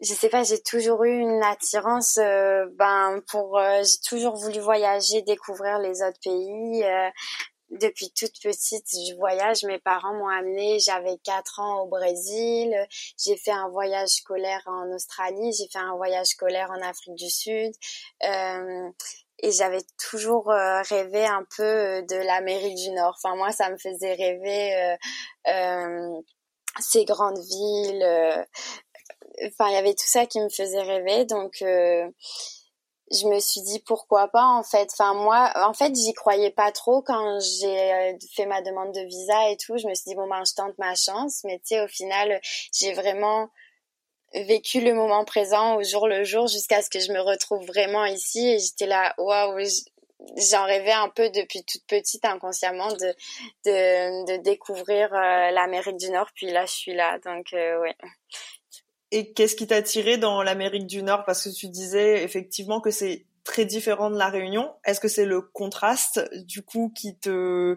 je 0.00 0.14
sais 0.14 0.28
pas, 0.28 0.42
j'ai 0.42 0.62
toujours 0.62 1.04
eu 1.04 1.18
une 1.18 1.42
attirance, 1.42 2.18
euh, 2.18 2.66
ben 2.76 3.20
pour, 3.30 3.58
euh, 3.58 3.82
j'ai 3.82 4.00
toujours 4.08 4.36
voulu 4.36 4.58
voyager, 4.60 5.22
découvrir 5.22 5.78
les 5.78 6.02
autres 6.02 6.20
pays. 6.22 6.84
Euh, 6.84 7.10
depuis 7.70 8.10
toute 8.10 8.32
petite, 8.42 8.86
je 8.90 9.14
voyage. 9.16 9.62
Mes 9.64 9.78
parents 9.78 10.14
m'ont 10.14 10.28
amené. 10.28 10.78
J'avais 10.80 11.18
quatre 11.18 11.60
ans 11.60 11.82
au 11.82 11.86
Brésil. 11.86 12.74
J'ai 13.16 13.36
fait 13.36 13.52
un 13.52 13.68
voyage 13.68 14.08
scolaire 14.08 14.62
en 14.66 14.92
Australie. 14.92 15.52
J'ai 15.52 15.68
fait 15.68 15.78
un 15.78 15.94
voyage 15.94 16.28
scolaire 16.28 16.70
en 16.70 16.82
Afrique 16.82 17.14
du 17.14 17.30
Sud. 17.30 17.72
Euh, 18.24 18.90
et 19.42 19.52
j'avais 19.52 19.82
toujours 20.10 20.46
rêvé 20.46 21.26
un 21.26 21.44
peu 21.56 22.02
de 22.02 22.16
l'Amérique 22.16 22.76
du 22.76 22.90
Nord. 22.90 23.16
Enfin, 23.22 23.36
moi, 23.36 23.52
ça 23.52 23.70
me 23.70 23.76
faisait 23.78 24.14
rêver 24.14 24.96
euh, 25.48 26.20
ces 26.78 27.04
grandes 27.04 27.38
villes. 27.38 28.02
Euh, 28.02 28.44
enfin, 29.46 29.68
il 29.68 29.74
y 29.74 29.78
avait 29.78 29.94
tout 29.94 30.06
ça 30.06 30.26
qui 30.26 30.40
me 30.40 30.48
faisait 30.48 30.82
rêver. 30.82 31.24
Donc, 31.24 31.62
euh, 31.62 32.08
je 33.10 33.26
me 33.26 33.40
suis 33.40 33.62
dit 33.62 33.80
pourquoi 33.80 34.28
pas 34.28 34.44
en 34.44 34.62
fait. 34.62 34.88
Enfin 34.92 35.14
moi, 35.14 35.52
en 35.56 35.72
fait, 35.72 35.94
j'y 35.94 36.12
croyais 36.14 36.50
pas 36.50 36.70
trop 36.70 37.02
quand 37.02 37.40
j'ai 37.40 37.92
euh, 37.92 38.12
fait 38.36 38.46
ma 38.46 38.62
demande 38.62 38.92
de 38.94 39.00
visa 39.00 39.50
et 39.50 39.56
tout. 39.56 39.76
Je 39.78 39.88
me 39.88 39.94
suis 39.94 40.10
dit 40.10 40.14
bon 40.14 40.28
ben 40.28 40.42
je 40.46 40.54
tente 40.54 40.78
ma 40.78 40.94
chance, 40.94 41.40
mais 41.44 41.58
tu 41.58 41.74
sais 41.74 41.80
au 41.82 41.88
final, 41.88 42.40
j'ai 42.72 42.92
vraiment 42.92 43.48
vécu 44.34 44.80
le 44.80 44.94
moment 44.94 45.24
présent 45.24 45.76
au 45.76 45.82
jour 45.82 46.06
le 46.06 46.24
jour 46.24 46.46
jusqu'à 46.46 46.82
ce 46.82 46.90
que 46.90 47.00
je 47.00 47.12
me 47.12 47.20
retrouve 47.20 47.64
vraiment 47.66 48.04
ici. 48.04 48.46
Et 48.46 48.58
j'étais 48.58 48.86
là 48.86 49.14
waouh 49.18 49.58
j'en 50.50 50.64
rêvais 50.66 50.92
un 50.92 51.08
peu 51.08 51.30
depuis 51.30 51.64
toute 51.64 51.84
petite 51.86 52.24
inconsciemment 52.24 52.88
de 52.88 53.14
de, 53.64 54.36
de 54.36 54.42
découvrir 54.42 55.12
euh, 55.14 55.50
l'Amérique 55.50 55.96
du 55.96 56.10
Nord. 56.10 56.28
Puis 56.34 56.50
là 56.50 56.66
je 56.66 56.72
suis 56.72 56.94
là. 56.94 57.18
Donc 57.24 57.52
euh, 57.52 57.80
ouais. 57.80 57.96
Et 59.10 59.32
qu'est-ce 59.32 59.56
qui 59.56 59.66
t'a 59.66 59.82
tiré 59.82 60.18
dans 60.18 60.42
l'Amérique 60.42 60.86
du 60.86 61.02
Nord? 61.02 61.24
Parce 61.24 61.44
que 61.44 61.50
tu 61.50 61.68
disais 61.68 62.22
effectivement 62.22 62.80
que 62.80 62.90
c'est 62.90 63.26
très 63.44 63.64
différent 63.64 64.10
de 64.10 64.16
la 64.16 64.28
Réunion. 64.28 64.70
Est-ce 64.84 65.00
que 65.00 65.08
c'est 65.08 65.24
le 65.24 65.40
contraste 65.40 66.20
du 66.44 66.62
coup 66.62 66.92
qui 66.94 67.16
te 67.18 67.76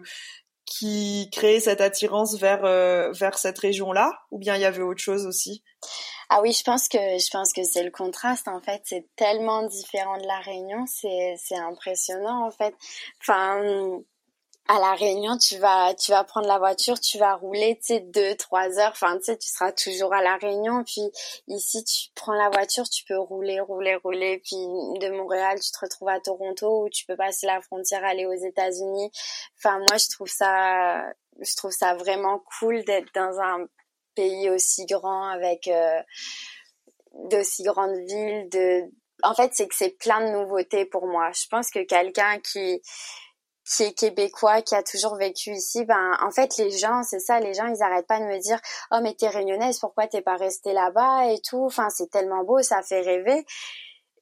qui 0.66 1.28
crée 1.32 1.60
cette 1.60 1.80
attirance 1.80 2.38
vers 2.38 2.64
euh, 2.64 3.10
vers 3.12 3.36
cette 3.36 3.58
région 3.58 3.92
là 3.92 4.10
ou 4.30 4.38
bien 4.38 4.54
il 4.56 4.62
y 4.62 4.64
avait 4.64 4.82
autre 4.82 5.02
chose 5.02 5.26
aussi? 5.26 5.62
Ah 6.30 6.40
oui, 6.42 6.52
je 6.52 6.62
pense 6.62 6.88
que 6.88 6.98
je 6.98 7.30
pense 7.30 7.52
que 7.52 7.64
c'est 7.64 7.82
le 7.82 7.90
contraste 7.90 8.48
en 8.48 8.60
fait, 8.60 8.82
c'est 8.84 9.06
tellement 9.16 9.62
différent 9.64 10.18
de 10.18 10.26
la 10.26 10.40
Réunion, 10.40 10.84
c'est 10.86 11.34
c'est 11.38 11.56
impressionnant 11.56 12.46
en 12.46 12.50
fait. 12.50 12.74
Enfin 13.20 14.02
à 14.66 14.78
la 14.80 14.94
Réunion, 14.94 15.36
tu 15.36 15.58
vas 15.58 15.94
tu 15.94 16.10
vas 16.10 16.24
prendre 16.24 16.46
la 16.48 16.58
voiture, 16.58 16.98
tu 16.98 17.18
vas 17.18 17.34
rouler, 17.34 17.76
tu 17.76 17.94
sais 17.94 18.00
deux 18.00 18.34
trois 18.36 18.78
heures, 18.78 18.92
enfin 18.92 19.18
tu 19.18 19.24
sais 19.24 19.36
tu 19.36 19.48
seras 19.48 19.72
toujours 19.72 20.14
à 20.14 20.22
la 20.22 20.36
Réunion. 20.36 20.84
Puis 20.84 21.02
ici, 21.48 21.84
tu 21.84 22.10
prends 22.14 22.32
la 22.32 22.48
voiture, 22.48 22.88
tu 22.88 23.04
peux 23.04 23.18
rouler, 23.18 23.60
rouler, 23.60 23.96
rouler. 23.96 24.38
Puis 24.38 24.56
de 24.56 25.10
Montréal, 25.10 25.60
tu 25.60 25.70
te 25.70 25.78
retrouves 25.80 26.08
à 26.08 26.20
Toronto 26.20 26.84
où 26.84 26.88
tu 26.88 27.04
peux 27.04 27.16
passer 27.16 27.46
la 27.46 27.60
frontière, 27.60 28.04
aller 28.04 28.24
aux 28.26 28.32
États-Unis. 28.32 29.10
Enfin 29.58 29.78
moi, 29.80 29.98
je 29.98 30.08
trouve 30.08 30.28
ça 30.28 31.04
je 31.40 31.56
trouve 31.56 31.72
ça 31.72 31.94
vraiment 31.94 32.42
cool 32.58 32.84
d'être 32.84 33.12
dans 33.14 33.38
un 33.40 33.66
pays 34.14 34.50
aussi 34.50 34.86
grand 34.86 35.28
avec 35.28 35.68
euh, 35.68 36.00
d'aussi 37.30 37.62
grandes 37.62 37.96
villes 38.08 38.48
de 38.50 38.82
en 39.22 39.34
fait 39.34 39.52
c'est 39.54 39.68
que 39.68 39.74
c'est 39.74 39.96
plein 39.98 40.20
de 40.20 40.32
nouveautés 40.36 40.84
pour 40.84 41.06
moi 41.06 41.30
je 41.32 41.46
pense 41.50 41.70
que 41.70 41.84
quelqu'un 41.84 42.38
qui 42.40 42.80
qui 43.64 43.84
est 43.84 43.94
québécois, 43.94 44.62
qui 44.62 44.74
a 44.74 44.82
toujours 44.82 45.16
vécu 45.16 45.50
ici, 45.50 45.84
ben 45.84 46.16
en 46.22 46.30
fait 46.30 46.56
les 46.58 46.70
gens, 46.70 47.02
c'est 47.02 47.18
ça, 47.18 47.40
les 47.40 47.54
gens 47.54 47.66
ils 47.66 47.82
arrêtent 47.82 48.06
pas 48.06 48.20
de 48.20 48.26
me 48.26 48.38
dire 48.38 48.60
"Oh 48.92 48.98
mais 49.02 49.14
t'es 49.14 49.28
réunionnaise, 49.28 49.78
pourquoi 49.78 50.06
t'es 50.06 50.20
pas 50.20 50.36
restée 50.36 50.72
là-bas 50.72 51.30
et 51.32 51.40
tout." 51.40 51.64
Enfin, 51.64 51.88
c'est 51.90 52.10
tellement 52.10 52.44
beau, 52.44 52.60
ça 52.60 52.82
fait 52.82 53.00
rêver. 53.00 53.44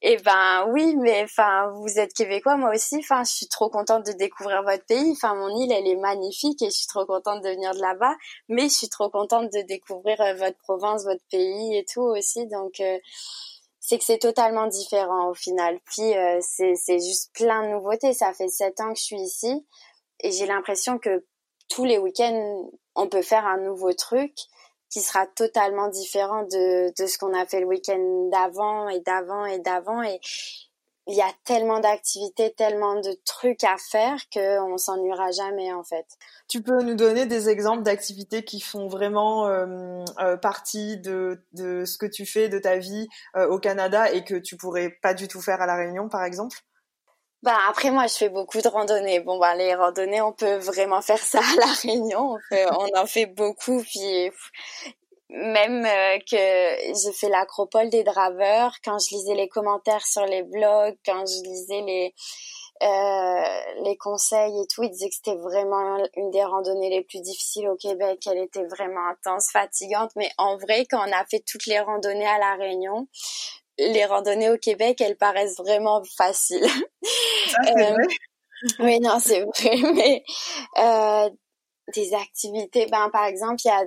Eh 0.05 0.17
ben 0.17 0.65
oui, 0.67 0.97
mais 0.97 1.23
enfin 1.23 1.69
vous 1.77 1.97
êtes 1.97 2.13
québécois, 2.13 2.57
moi 2.57 2.71
aussi. 2.75 2.97
Enfin, 2.97 3.23
je 3.23 3.31
suis 3.31 3.47
trop 3.47 3.69
contente 3.69 4.05
de 4.05 4.11
découvrir 4.11 4.61
votre 4.63 4.85
pays. 4.85 5.11
Enfin, 5.13 5.33
mon 5.33 5.47
île, 5.57 5.71
elle 5.71 5.87
est 5.87 5.95
magnifique 5.95 6.61
et 6.61 6.65
je 6.65 6.75
suis 6.75 6.87
trop 6.87 7.05
contente 7.05 7.41
de 7.41 7.49
venir 7.49 7.73
de 7.73 7.79
là-bas. 7.79 8.13
Mais 8.49 8.63
je 8.63 8.73
suis 8.73 8.89
trop 8.89 9.09
contente 9.09 9.49
de 9.53 9.61
découvrir 9.61 10.19
euh, 10.19 10.33
votre 10.33 10.57
province, 10.57 11.05
votre 11.05 11.23
pays 11.31 11.77
et 11.77 11.85
tout 11.85 12.01
aussi. 12.01 12.45
Donc 12.47 12.81
euh, 12.81 12.99
c'est 13.79 13.97
que 13.97 14.03
c'est 14.03 14.19
totalement 14.19 14.67
différent 14.67 15.29
au 15.29 15.33
final. 15.35 15.79
Puis 15.85 16.17
euh, 16.17 16.39
c'est 16.41 16.75
c'est 16.75 16.99
juste 16.99 17.31
plein 17.33 17.63
de 17.63 17.69
nouveautés. 17.73 18.11
Ça 18.13 18.33
fait 18.33 18.49
sept 18.49 18.81
ans 18.81 18.91
que 18.91 18.99
je 18.99 19.05
suis 19.05 19.21
ici 19.21 19.65
et 20.19 20.31
j'ai 20.31 20.47
l'impression 20.47 20.99
que 20.99 21.25
tous 21.69 21.85
les 21.85 21.97
week-ends 21.97 22.69
on 22.95 23.07
peut 23.07 23.21
faire 23.21 23.45
un 23.47 23.57
nouveau 23.57 23.93
truc 23.93 24.33
qui 24.93 25.01
sera 25.01 25.25
totalement 25.25 25.89
différent 25.89 26.43
de, 26.43 26.93
de 27.01 27.07
ce 27.07 27.17
qu'on 27.17 27.33
a 27.33 27.47
fait 27.47 27.59
le 27.59 27.65
week-end 27.65 28.29
d'avant 28.31 28.87
et 28.89 28.99
d'avant 28.99 29.43
et 29.43 29.57
d'avant. 29.57 30.03
Et 30.03 30.19
il 31.07 31.15
y 31.15 31.21
a 31.21 31.31
tellement 31.45 31.79
d'activités, 31.79 32.53
tellement 32.53 33.01
de 33.01 33.17
trucs 33.25 33.63
à 33.63 33.75
faire 33.91 34.19
qu'on 34.31 34.77
s'ennuiera 34.77 35.31
jamais 35.31 35.73
en 35.73 35.83
fait. 35.83 36.05
Tu 36.47 36.61
peux 36.61 36.83
nous 36.83 36.93
donner 36.93 37.25
des 37.25 37.49
exemples 37.49 37.81
d'activités 37.81 38.43
qui 38.43 38.61
font 38.61 38.87
vraiment 38.87 39.47
euh, 39.47 40.05
euh, 40.19 40.37
partie 40.37 40.97
de, 40.99 41.43
de 41.53 41.85
ce 41.85 41.97
que 41.97 42.05
tu 42.05 42.27
fais 42.27 42.47
de 42.47 42.59
ta 42.59 42.77
vie 42.77 43.07
euh, 43.35 43.47
au 43.47 43.57
Canada 43.57 44.11
et 44.11 44.23
que 44.23 44.35
tu 44.35 44.57
pourrais 44.57 44.91
pas 45.01 45.15
du 45.15 45.27
tout 45.27 45.41
faire 45.41 45.59
à 45.59 45.65
la 45.65 45.75
Réunion 45.75 46.07
par 46.07 46.23
exemple? 46.23 46.59
Bah 47.43 47.57
après 47.69 47.91
moi 47.91 48.07
je 48.07 48.15
fais 48.15 48.29
beaucoup 48.29 48.61
de 48.61 48.67
randonnées. 48.69 49.19
Bon 49.19 49.37
bah 49.37 49.53
les 49.53 49.75
randonnées 49.75 50.21
on 50.21 50.31
peut 50.31 50.55
vraiment 50.55 51.01
faire 51.01 51.19
ça 51.19 51.39
à 51.39 51.55
la 51.59 51.73
Réunion. 51.81 52.37
On, 52.51 52.97
en 52.97 53.05
fait 53.05 53.25
beaucoup 53.25 53.83
puis 53.83 54.31
même 55.29 55.85
euh, 55.85 56.19
que 56.19 56.37
j'ai 56.37 57.11
fait 57.11 57.27
l'acropole 57.27 57.89
des 57.89 58.03
draveurs 58.03 58.75
quand 58.83 58.97
je 58.99 59.15
lisais 59.15 59.35
les 59.35 59.49
commentaires 59.49 60.05
sur 60.05 60.25
les 60.25 60.43
blogs, 60.43 60.95
quand 61.05 61.25
je 61.25 61.43
lisais 61.43 61.81
les 61.81 62.13
euh, 62.81 63.83
les 63.83 63.97
conseils 63.97 64.59
et 64.59 64.67
tout, 64.67 64.83
ils 64.83 64.89
disaient 64.89 65.09
que 65.09 65.15
c'était 65.15 65.35
vraiment 65.35 65.97
une 66.15 66.31
des 66.31 66.43
randonnées 66.43 66.89
les 66.89 67.03
plus 67.03 67.21
difficiles 67.21 67.69
au 67.69 67.75
Québec, 67.75 68.19
qu'elle 68.21 68.39
était 68.39 68.65
vraiment 68.65 69.07
intense, 69.07 69.51
fatigante, 69.51 70.11
mais 70.15 70.29
en 70.37 70.57
vrai 70.57 70.85
quand 70.89 70.99
on 70.99 71.11
a 71.11 71.25
fait 71.25 71.43
toutes 71.45 71.65
les 71.65 71.79
randonnées 71.79 72.27
à 72.27 72.39
la 72.39 72.55
Réunion, 72.55 73.07
les 73.77 74.05
randonnées 74.05 74.49
au 74.49 74.57
Québec, 74.57 75.01
elles 75.01 75.17
paraissent 75.17 75.57
vraiment 75.57 76.01
faciles. 76.17 76.67
Euh, 77.67 77.97
oui, 78.79 78.99
non, 78.99 79.19
c'est 79.19 79.41
vrai, 79.41 79.77
mais 79.93 80.23
euh, 80.77 81.29
des 81.93 82.13
activités, 82.13 82.85
ben 82.87 83.09
par 83.11 83.25
exemple, 83.25 83.61
il 83.65 83.67
y 83.67 83.71
a 83.71 83.83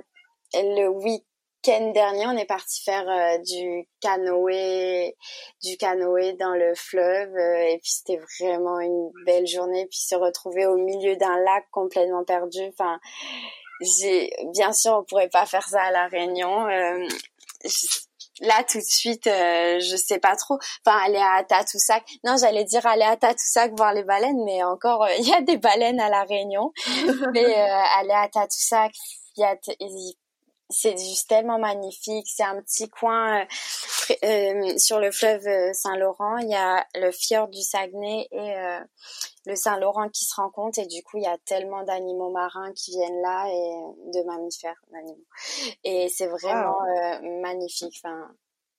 le 0.61 0.87
week-end 0.89 1.91
dernier, 1.91 2.27
on 2.27 2.37
est 2.37 2.45
parti 2.45 2.83
faire 2.83 3.09
euh, 3.09 3.37
du 3.39 3.87
canoë, 4.01 5.15
du 5.63 5.77
canoë 5.77 6.33
dans 6.33 6.53
le 6.53 6.75
fleuve, 6.75 7.35
euh, 7.35 7.69
et 7.69 7.79
puis 7.79 7.91
c'était 7.91 8.19
vraiment 8.39 8.79
une 8.79 9.11
belle 9.25 9.47
journée, 9.47 9.87
puis 9.87 9.99
se 9.99 10.15
retrouver 10.15 10.65
au 10.65 10.77
milieu 10.77 11.15
d'un 11.15 11.37
lac 11.39 11.65
complètement 11.71 12.23
perdu, 12.23 12.61
enfin, 12.69 12.99
j'ai, 13.81 14.31
bien 14.53 14.73
sûr, 14.73 14.93
on 14.93 15.03
pourrait 15.03 15.29
pas 15.29 15.45
faire 15.45 15.67
ça 15.67 15.81
à 15.81 15.91
la 15.91 16.07
Réunion 16.07 16.67
là 18.41 18.63
tout 18.69 18.77
de 18.77 18.83
suite, 18.83 19.27
euh, 19.27 19.79
je 19.79 19.95
sais 19.95 20.19
pas 20.19 20.35
trop. 20.35 20.57
Enfin, 20.85 20.97
aller 21.05 21.17
à 21.17 21.43
Tadoussac. 21.43 22.03
Non, 22.23 22.35
j'allais 22.37 22.63
dire 22.63 22.85
aller 22.85 23.03
à 23.03 23.17
Tadoussac 23.17 23.71
voir 23.75 23.93
les 23.93 24.03
baleines, 24.03 24.43
mais 24.45 24.63
encore, 24.63 25.03
euh, 25.03 25.09
il 25.19 25.27
y 25.27 25.33
a 25.33 25.41
des 25.41 25.57
baleines 25.57 25.99
à 25.99 26.09
la 26.09 26.23
Réunion. 26.23 26.71
mais 27.33 27.45
euh, 27.45 27.83
aller 27.99 28.13
à 28.13 28.27
Tadoussac, 28.27 28.91
il 29.35 29.41
y 29.41 29.43
a, 29.43 29.55
c'est 30.69 30.97
juste 30.97 31.29
tellement 31.29 31.59
magnifique. 31.59 32.27
C'est 32.27 32.43
un 32.43 32.61
petit 32.61 32.89
coin 32.89 33.41
euh, 33.41 33.45
euh, 34.23 34.77
sur 34.77 34.99
le 34.99 35.11
fleuve 35.11 35.47
euh, 35.47 35.73
Saint-Laurent. 35.73 36.37
Il 36.37 36.49
y 36.49 36.55
a 36.55 36.85
le 36.95 37.11
fjord 37.11 37.47
du 37.47 37.61
Saguenay 37.61 38.27
et 38.31 38.55
le 39.45 39.55
Saint-Laurent 39.55 40.09
qui 40.09 40.25
se 40.25 40.35
rencontrent 40.35 40.79
et 40.79 40.87
du 40.87 41.01
coup 41.03 41.17
il 41.17 41.23
y 41.23 41.27
a 41.27 41.37
tellement 41.45 41.83
d'animaux 41.83 42.31
marins 42.31 42.73
qui 42.73 42.91
viennent 42.91 43.21
là 43.21 43.47
et 43.47 44.11
de 44.13 44.23
mammifères 44.25 44.81
d'animaux. 44.91 45.25
Et 45.83 46.09
c'est 46.09 46.27
vraiment 46.27 46.77
magnifique. 47.41 48.01
Enfin, 48.03 48.29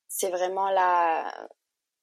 c'est 0.08 0.30
vraiment 0.30 0.70
là 0.70 1.32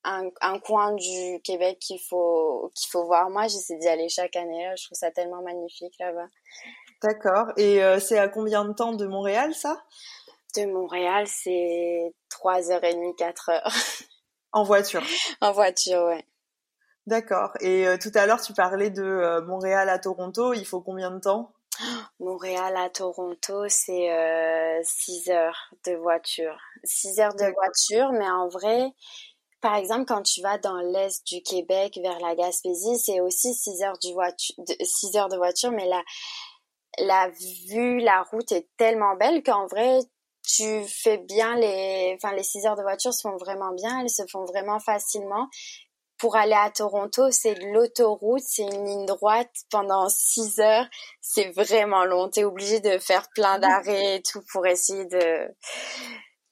un, 0.03 0.29
un, 0.41 0.59
coin 0.59 0.93
du 0.93 1.41
Québec 1.43 1.79
qu'il 1.79 1.99
faut 1.99 2.71
qu'il 2.75 2.89
faut 2.89 3.05
voir. 3.05 3.29
Moi, 3.29 3.47
j'essaie 3.47 3.77
d'y 3.77 3.87
aller 3.87 4.09
chaque 4.09 4.35
année. 4.35 4.71
Je 4.77 4.85
trouve 4.85 4.97
ça 4.97 5.11
tellement 5.11 5.41
magnifique 5.41 5.95
là-bas. 5.99 6.27
D'accord. 7.01 7.47
Et 7.57 7.83
euh, 7.83 7.99
c'est 7.99 8.17
à 8.17 8.27
combien 8.27 8.65
de 8.65 8.73
temps 8.73 8.93
de 8.93 9.05
Montréal, 9.05 9.53
ça? 9.53 9.83
De 10.55 10.65
Montréal, 10.65 11.27
c'est 11.27 12.13
3h30, 12.31 13.15
4h. 13.17 14.05
En 14.51 14.63
voiture 14.63 15.03
En 15.41 15.51
voiture, 15.51 16.03
ouais. 16.05 16.25
D'accord. 17.07 17.51
Et 17.59 17.87
euh, 17.87 17.97
tout 17.97 18.11
à 18.15 18.25
l'heure, 18.25 18.41
tu 18.41 18.53
parlais 18.53 18.89
de 18.89 19.03
euh, 19.03 19.41
Montréal 19.41 19.89
à 19.89 19.99
Toronto. 19.99 20.53
Il 20.53 20.65
faut 20.65 20.81
combien 20.81 21.11
de 21.11 21.19
temps? 21.19 21.53
Montréal 22.19 22.75
à 22.77 22.89
Toronto, 22.89 23.67
c'est 23.67 24.09
6 24.83 25.29
heures 25.29 25.69
de 25.85 25.95
voiture. 25.95 26.57
6 26.83 27.19
heures 27.19 27.35
de 27.35 27.53
voiture, 27.53 28.11
mais 28.13 28.29
en 28.29 28.47
vrai, 28.47 28.93
par 29.65 29.75
exemple, 29.77 30.05
quand 30.05 30.21
tu 30.21 30.41
vas 30.41 30.59
dans 30.59 30.77
l'est 30.77 31.25
du 31.25 31.41
Québec 31.41 31.99
vers 32.01 32.19
la 32.19 32.35
Gaspésie, 32.35 32.99
c'est 32.99 33.19
aussi 33.19 33.53
6 33.53 33.81
heures, 33.81 33.97
du 33.97 34.13
voiture, 34.13 34.55
6 34.79 35.17
heures 35.17 35.27
de 35.27 35.37
voiture, 35.37 35.71
mais 35.71 35.87
là, 35.87 36.03
la 36.99 37.29
vue, 37.69 37.99
la 37.99 38.23
route 38.23 38.51
est 38.51 38.67
tellement 38.77 39.15
belle 39.15 39.43
qu'en 39.43 39.67
vrai, 39.67 39.99
tu 40.47 40.83
fais 40.87 41.17
bien 41.17 41.55
les, 41.55 42.15
enfin, 42.15 42.35
les 42.35 42.43
six 42.43 42.65
heures 42.65 42.75
de 42.75 42.81
voiture 42.81 43.13
se 43.13 43.21
font 43.27 43.37
vraiment 43.37 43.73
bien, 43.73 44.01
elles 44.01 44.09
se 44.09 44.23
font 44.31 44.45
vraiment 44.45 44.79
facilement. 44.79 45.49
Pour 46.17 46.37
aller 46.37 46.53
à 46.53 46.69
Toronto, 46.69 47.29
c'est 47.31 47.55
l'autoroute, 47.55 48.43
c'est 48.45 48.63
une 48.63 48.85
ligne 48.85 49.05
droite 49.05 49.51
pendant 49.69 50.07
six 50.07 50.59
heures. 50.59 50.87
C'est 51.19 51.51
vraiment 51.51 52.05
long. 52.05 52.29
T'es 52.29 52.45
obligé 52.45 52.79
de 52.79 52.97
faire 52.99 53.27
plein 53.35 53.59
d'arrêts 53.59 54.15
et 54.15 54.21
tout 54.21 54.41
pour 54.53 54.65
essayer 54.65 55.05
de, 55.05 55.53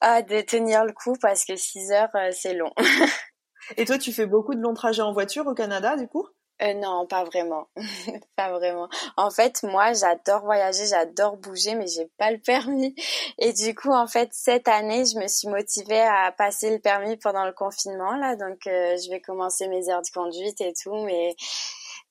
ah, 0.01 0.21
de 0.21 0.41
tenir 0.41 0.83
le 0.83 0.91
coup 0.91 1.15
parce 1.21 1.45
que 1.45 1.55
six 1.55 1.91
heures, 1.91 2.13
euh, 2.15 2.31
c'est 2.33 2.53
long. 2.53 2.73
et 3.77 3.85
toi, 3.85 3.97
tu 3.97 4.11
fais 4.11 4.25
beaucoup 4.25 4.53
de 4.53 4.59
longs 4.59 4.73
trajets 4.73 5.01
en 5.01 5.13
voiture 5.13 5.47
au 5.47 5.53
Canada, 5.53 5.95
du 5.95 6.09
coup? 6.09 6.27
Euh, 6.61 6.73
non, 6.75 7.05
pas 7.07 7.23
vraiment. 7.23 7.67
pas 8.35 8.51
vraiment. 8.51 8.87
En 9.17 9.31
fait, 9.31 9.63
moi, 9.63 9.93
j'adore 9.93 10.41
voyager, 10.41 10.85
j'adore 10.87 11.37
bouger, 11.37 11.75
mais 11.75 11.87
j'ai 11.87 12.05
pas 12.17 12.31
le 12.31 12.37
permis. 12.37 12.95
Et 13.39 13.53
du 13.53 13.73
coup, 13.75 13.91
en 13.91 14.07
fait, 14.07 14.29
cette 14.31 14.67
année, 14.67 15.03
je 15.05 15.17
me 15.17 15.27
suis 15.27 15.47
motivée 15.47 16.01
à 16.01 16.31
passer 16.31 16.69
le 16.69 16.79
permis 16.79 17.17
pendant 17.17 17.45
le 17.45 17.53
confinement, 17.53 18.15
là. 18.15 18.35
Donc, 18.35 18.67
euh, 18.67 18.95
je 18.97 19.09
vais 19.09 19.19
commencer 19.19 19.67
mes 19.67 19.89
heures 19.89 20.03
de 20.03 20.09
conduite 20.13 20.61
et 20.61 20.73
tout, 20.73 20.95
mais 21.05 21.35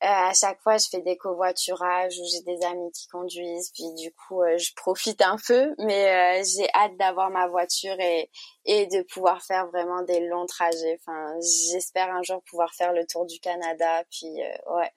à 0.09 0.35
chaque 0.35 0.61
fois, 0.63 0.79
je 0.79 0.89
fais 0.89 1.01
des 1.01 1.17
covoiturages 1.17 2.15
où 2.19 2.25
j'ai 2.31 2.43
des 2.43 2.65
amis 2.67 2.91
qui 2.93 3.07
conduisent, 3.09 3.71
puis 3.73 3.85
du 3.95 4.13
coup, 4.13 4.43
euh, 4.43 4.59
je 4.59 4.73
profite 4.75 5.23
un 5.23 5.37
peu, 5.47 5.75
mais 5.79 6.41
euh, 6.41 6.45
j'ai 6.45 6.69
hâte 6.75 6.97
d'avoir 6.99 7.31
ma 7.31 7.49
voiture 7.49 7.99
et, 7.99 8.31
et 8.65 8.87
de 8.87 9.03
pouvoir 9.03 9.43
faire 9.43 9.69
vraiment 9.69 10.03
des 10.03 10.21
longs 10.27 10.47
trajets. 10.47 10.99
Enfin, 11.01 11.35
j'espère 11.71 12.13
un 12.13 12.23
jour 12.23 12.43
pouvoir 12.45 12.75
faire 12.75 12.93
le 12.93 13.07
tour 13.07 13.27
du 13.27 13.39
Canada, 13.41 14.05
puis 14.11 14.41
ouais. 14.71 14.93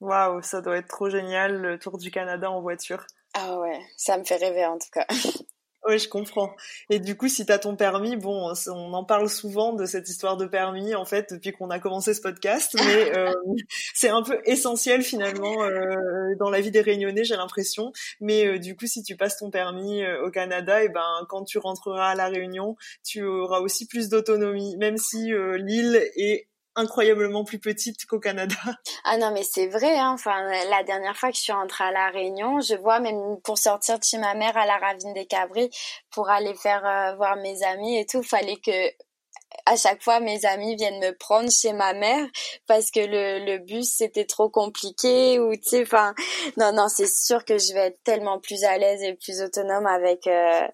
Waouh, 0.00 0.42
ça 0.42 0.60
doit 0.60 0.76
être 0.76 0.88
trop 0.88 1.10
génial, 1.10 1.60
le 1.60 1.78
tour 1.78 1.98
du 1.98 2.10
Canada 2.10 2.50
en 2.50 2.60
voiture. 2.60 3.04
Ah 3.34 3.58
ouais, 3.58 3.80
ça 3.96 4.16
me 4.16 4.24
fait 4.24 4.36
rêver 4.36 4.64
en 4.64 4.78
tout 4.78 4.90
cas. 4.92 5.06
Oui, 5.86 5.98
je 5.98 6.08
comprends. 6.08 6.54
Et 6.90 6.98
du 6.98 7.16
coup, 7.16 7.28
si 7.28 7.46
tu 7.46 7.52
as 7.52 7.58
ton 7.58 7.76
permis, 7.76 8.16
bon, 8.16 8.52
on 8.66 8.92
en 8.92 9.04
parle 9.04 9.28
souvent 9.28 9.72
de 9.72 9.86
cette 9.86 10.08
histoire 10.08 10.36
de 10.36 10.44
permis, 10.44 10.94
en 10.94 11.04
fait, 11.04 11.32
depuis 11.32 11.52
qu'on 11.52 11.70
a 11.70 11.78
commencé 11.78 12.14
ce 12.14 12.20
podcast, 12.20 12.74
mais 12.84 13.16
euh, 13.16 13.32
c'est 13.94 14.08
un 14.08 14.22
peu 14.22 14.40
essentiel 14.44 15.02
finalement 15.02 15.62
euh, 15.62 16.34
dans 16.38 16.50
la 16.50 16.60
vie 16.60 16.72
des 16.72 16.80
Réunionnais, 16.80 17.24
j'ai 17.24 17.36
l'impression. 17.36 17.92
Mais 18.20 18.46
euh, 18.46 18.58
du 18.58 18.76
coup, 18.76 18.86
si 18.86 19.02
tu 19.02 19.16
passes 19.16 19.38
ton 19.38 19.50
permis 19.50 20.04
au 20.24 20.30
Canada, 20.30 20.82
et 20.82 20.88
ben 20.88 21.26
quand 21.28 21.44
tu 21.44 21.58
rentreras 21.58 22.10
à 22.10 22.14
la 22.14 22.26
Réunion, 22.26 22.76
tu 23.04 23.24
auras 23.24 23.60
aussi 23.60 23.86
plus 23.86 24.08
d'autonomie, 24.08 24.76
même 24.78 24.96
si 24.96 25.30
l'île 25.58 26.02
est 26.16 26.47
incroyablement 26.78 27.44
plus 27.44 27.58
petite 27.58 28.06
qu'au 28.06 28.20
Canada. 28.20 28.54
Ah 29.04 29.16
non, 29.16 29.32
mais 29.32 29.42
c'est 29.42 29.68
vrai. 29.68 29.98
Hein. 29.98 30.12
Enfin, 30.12 30.42
la 30.68 30.82
dernière 30.82 31.16
fois 31.16 31.30
que 31.30 31.36
je 31.36 31.42
suis 31.42 31.52
rentrée 31.52 31.84
à 31.84 31.92
la 31.92 32.10
Réunion, 32.10 32.60
je 32.60 32.74
vois 32.74 33.00
même 33.00 33.40
pour 33.42 33.56
sortir 33.56 33.98
de 33.98 34.04
chez 34.04 34.18
ma 34.18 34.34
mère 34.34 34.56
à 34.56 34.66
la 34.66 34.76
Ravine 34.76 35.14
des 35.14 35.26
Cabris 35.26 35.70
pour 36.10 36.28
aller 36.28 36.54
faire 36.54 36.84
euh, 36.84 37.16
voir 37.16 37.36
mes 37.36 37.62
amis 37.62 37.98
et 37.98 38.06
tout, 38.06 38.22
fallait 38.22 38.56
que 38.56 38.92
à 39.66 39.76
chaque 39.76 40.02
fois 40.02 40.20
mes 40.20 40.44
amis 40.44 40.76
viennent 40.76 41.00
me 41.00 41.16
prendre 41.16 41.50
chez 41.50 41.72
ma 41.72 41.94
mère 41.94 42.26
parce 42.66 42.90
que 42.90 43.00
le, 43.00 43.58
bus 43.58 43.90
c'était 43.96 44.26
trop 44.26 44.50
compliqué 44.50 45.40
ou 45.40 45.54
tu 45.54 45.62
sais 45.62 45.82
enfin 45.82 46.14
non 46.56 46.72
non 46.72 46.88
c'est 46.88 47.08
sûr 47.08 47.44
que 47.44 47.58
je 47.58 47.72
vais 47.72 47.86
être 47.86 48.02
tellement 48.04 48.38
plus 48.38 48.64
à 48.64 48.76
l'aise 48.76 49.02
et 49.02 49.14
plus 49.14 49.40
autonome 49.40 49.86
avec 49.86 50.26
euh, 50.26 50.68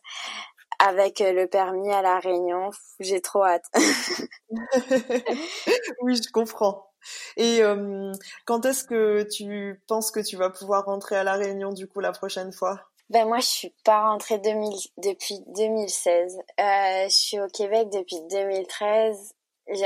avec 0.79 1.21
euh, 1.21 1.33
le 1.33 1.47
permis 1.47 1.91
à 1.93 2.03
la 2.03 2.19
Réunion. 2.19 2.71
J'ai 3.01 3.21
trop 3.21 3.45
hâte. 3.45 3.65
oui, 6.03 6.17
je 6.17 6.31
comprends. 6.31 6.89
Et 7.37 7.63
euh, 7.63 8.13
quand 8.47 8.65
est-ce 8.65 8.85
que 8.85 9.23
tu 9.23 9.83
penses 9.87 10.11
que 10.11 10.21
tu 10.21 10.37
vas 10.37 10.51
pouvoir 10.51 10.87
rentrer 10.87 11.17
à 11.17 11.25
la 11.25 11.35
Réunion 11.35 11.73
du 11.73 11.87
coup 11.87 12.01
la 12.01 12.13
prochaine 12.13 12.53
fois? 12.53 12.81
Ben 13.11 13.27
moi, 13.27 13.39
je 13.39 13.47
suis 13.47 13.75
pas 13.85 14.09
rentrée 14.09 14.39
depuis 14.39 15.41
2016. 15.49 16.37
Euh, 16.37 17.05
je 17.05 17.15
suis 17.15 17.41
au 17.41 17.49
Québec 17.49 17.89
depuis 17.91 18.21
2013. 18.31 19.35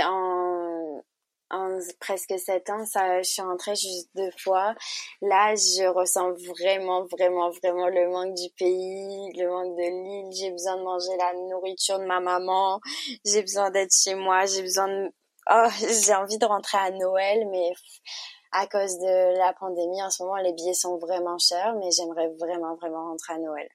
En 0.05 0.58
en 1.51 1.79
presque 2.01 2.35
sept 2.39 2.69
ans, 2.71 2.85
ça, 2.85 3.23
je 3.23 3.29
suis 3.29 3.43
rentrée 3.43 3.75
juste 3.75 4.09
deux 4.15 4.31
fois. 4.39 4.75
Là, 5.23 5.55
je 5.55 5.87
ressens 5.89 6.33
vraiment, 6.33 7.05
vraiment, 7.07 7.51
vraiment 7.51 7.89
le 7.89 8.09
manque 8.11 8.35
du 8.35 8.51
pays, 8.59 9.33
le 9.37 9.49
manque 9.49 9.77
de 9.77 9.83
l'île. 9.83 10.33
J'ai 10.33 10.51
besoin 10.51 10.77
de 10.77 10.83
manger 10.83 11.17
la 11.19 11.33
nourriture 11.49 11.99
de 11.99 12.05
ma 12.05 12.21
maman. 12.21 12.81
J'ai 13.25 13.43
besoin 13.43 13.71
d'être 13.71 13.95
chez 13.95 14.15
moi. 14.15 14.47
J'ai 14.47 14.63
besoin 14.63 14.89
de, 14.89 15.11
oh, 15.51 15.69
j'ai 16.05 16.15
envie 16.15 16.39
de 16.39 16.47
rentrer 16.47 16.79
à 16.79 16.91
Noël, 16.91 17.47
mais 17.51 17.73
à 18.53 18.67
cause 18.67 18.99
de 18.99 19.39
la 19.39 19.53
pandémie, 19.53 20.03
en 20.03 20.11
ce 20.11 20.23
moment, 20.23 20.37
les 20.37 20.53
billets 20.53 20.75
sont 20.75 20.99
vraiment 20.99 21.39
chers, 21.39 21.75
mais 21.75 21.91
j'aimerais 21.91 22.29
vraiment, 22.39 22.75
vraiment 22.77 23.11
rentrer 23.11 23.35
à 23.35 23.39
Noël. 23.39 23.69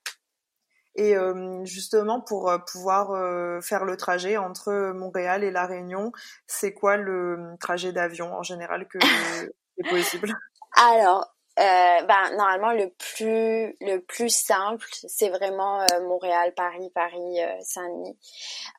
Et 0.95 1.15
euh, 1.15 1.65
justement, 1.65 2.21
pour 2.21 2.49
euh, 2.49 2.60
pouvoir 2.60 3.12
euh, 3.12 3.62
faire 3.62 3.84
le 3.86 3.97
trajet 3.97 4.38
entre 4.38 4.91
Montréal 4.93 5.43
et 5.43 5.51
La 5.51 5.65
Réunion, 5.65 6.12
c'est 6.45 6.73
quoi 6.73 6.97
le 6.97 7.56
trajet 7.60 7.91
d'avion 7.91 8.34
en 8.34 8.43
général 8.43 8.88
que 8.88 8.99
est 9.77 9.89
possible? 9.89 10.34
Alors, 10.75 11.27
ben, 11.58 12.36
normalement, 12.36 12.73
le 12.73 12.89
plus, 12.89 13.75
le 13.79 13.99
plus 13.99 14.29
simple, 14.29 14.88
c'est 15.08 15.29
vraiment 15.29 15.86
Montréal, 16.01 16.53
Paris, 16.56 16.91
Paris, 16.93 17.39
Saint-Denis. 17.62 18.17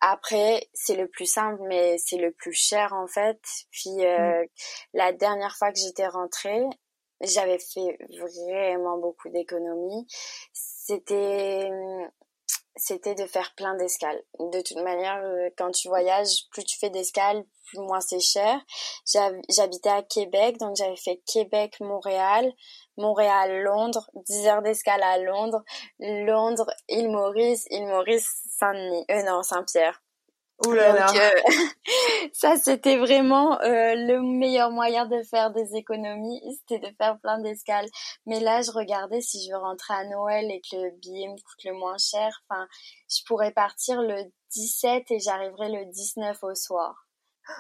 Après, 0.01 0.69
c'est 0.73 0.97
le 0.97 1.07
plus 1.09 1.27
simple, 1.27 1.63
mais 1.69 1.97
c'est 1.99 2.17
le 2.17 2.33
plus 2.33 2.53
cher 2.53 2.93
en 2.93 3.07
fait. 3.07 3.41
Puis 3.71 3.99
mmh. 3.99 4.45
la 4.93 5.13
dernière 5.13 5.57
fois 5.57 5.71
que 5.71 5.79
j'étais 5.79 6.09
rentrée, 6.09 6.65
j'avais 7.21 7.61
fait 7.61 7.97
vraiment 8.19 8.99
beaucoup 8.99 9.29
d'économies 9.29 10.07
c'était 10.87 11.71
c'était 12.77 13.15
de 13.15 13.25
faire 13.27 13.55
plein 13.57 13.75
d'escales. 13.77 14.21
De 14.39 14.61
toute 14.61 14.83
manière, 14.83 15.23
euh, 15.23 15.49
quand 15.57 15.71
tu 15.71 15.89
voyages, 15.89 16.49
plus 16.51 16.65
tu 16.65 16.77
fais 16.79 16.91
d'escales, 16.91 17.45
plus 17.69 17.79
moins 17.79 18.01
c'est 18.01 18.21
cher. 18.21 18.61
J'habitais 19.07 19.91
à 19.91 20.03
Québec, 20.03 20.59
donc 20.59 20.77
j'avais 20.77 20.97
fait 20.97 21.23
Québec-Montréal, 21.27 22.53
Montréal-Londres, 22.99 24.11
10 24.27 24.47
heures 24.49 24.63
d'escale 24.63 25.03
à 25.03 25.19
Londres, 25.19 25.63
Londres, 26.01 26.71
Île-Maurice, 26.89 27.67
Île-Maurice, 27.71 28.29
Saint-Denis, 28.59 29.05
euh 29.11 29.23
non, 29.23 29.43
Saint-Pierre. 29.43 30.04
Ouh 30.67 30.73
là 30.73 30.93
là. 30.93 31.07
Euh, 31.13 31.41
ça, 32.33 32.57
c'était 32.57 32.97
vraiment 32.97 33.61
euh, 33.61 33.95
le 33.97 34.21
meilleur 34.23 34.71
moyen 34.71 35.07
de 35.07 35.23
faire 35.23 35.51
des 35.51 35.75
économies, 35.75 36.41
c'était 36.61 36.87
de 36.87 36.95
faire 36.97 37.19
plein 37.21 37.39
d'escales. 37.39 37.89
Mais 38.27 38.41
là, 38.41 38.63
je 38.63 38.71
regardais 38.71 39.21
si 39.21 39.45
je 39.45 39.51
veux 39.51 39.59
rentrer 39.59 39.95
à 39.95 40.05
Noël 40.05 40.51
et 40.51 40.61
que 40.61 40.77
le 40.77 40.91
billet 40.99 41.27
me 41.27 41.35
coûte 41.35 41.65
le 41.65 41.73
moins 41.73 41.99
cher. 41.99 42.43
Enfin, 42.49 42.67
je 43.09 43.23
pourrais 43.27 43.51
partir 43.53 44.01
le 44.01 44.25
17 44.53 45.11
et 45.11 45.19
j'arriverai 45.19 45.71
le 45.71 45.87
19 45.87 46.39
au 46.43 46.55
soir. 46.55 47.05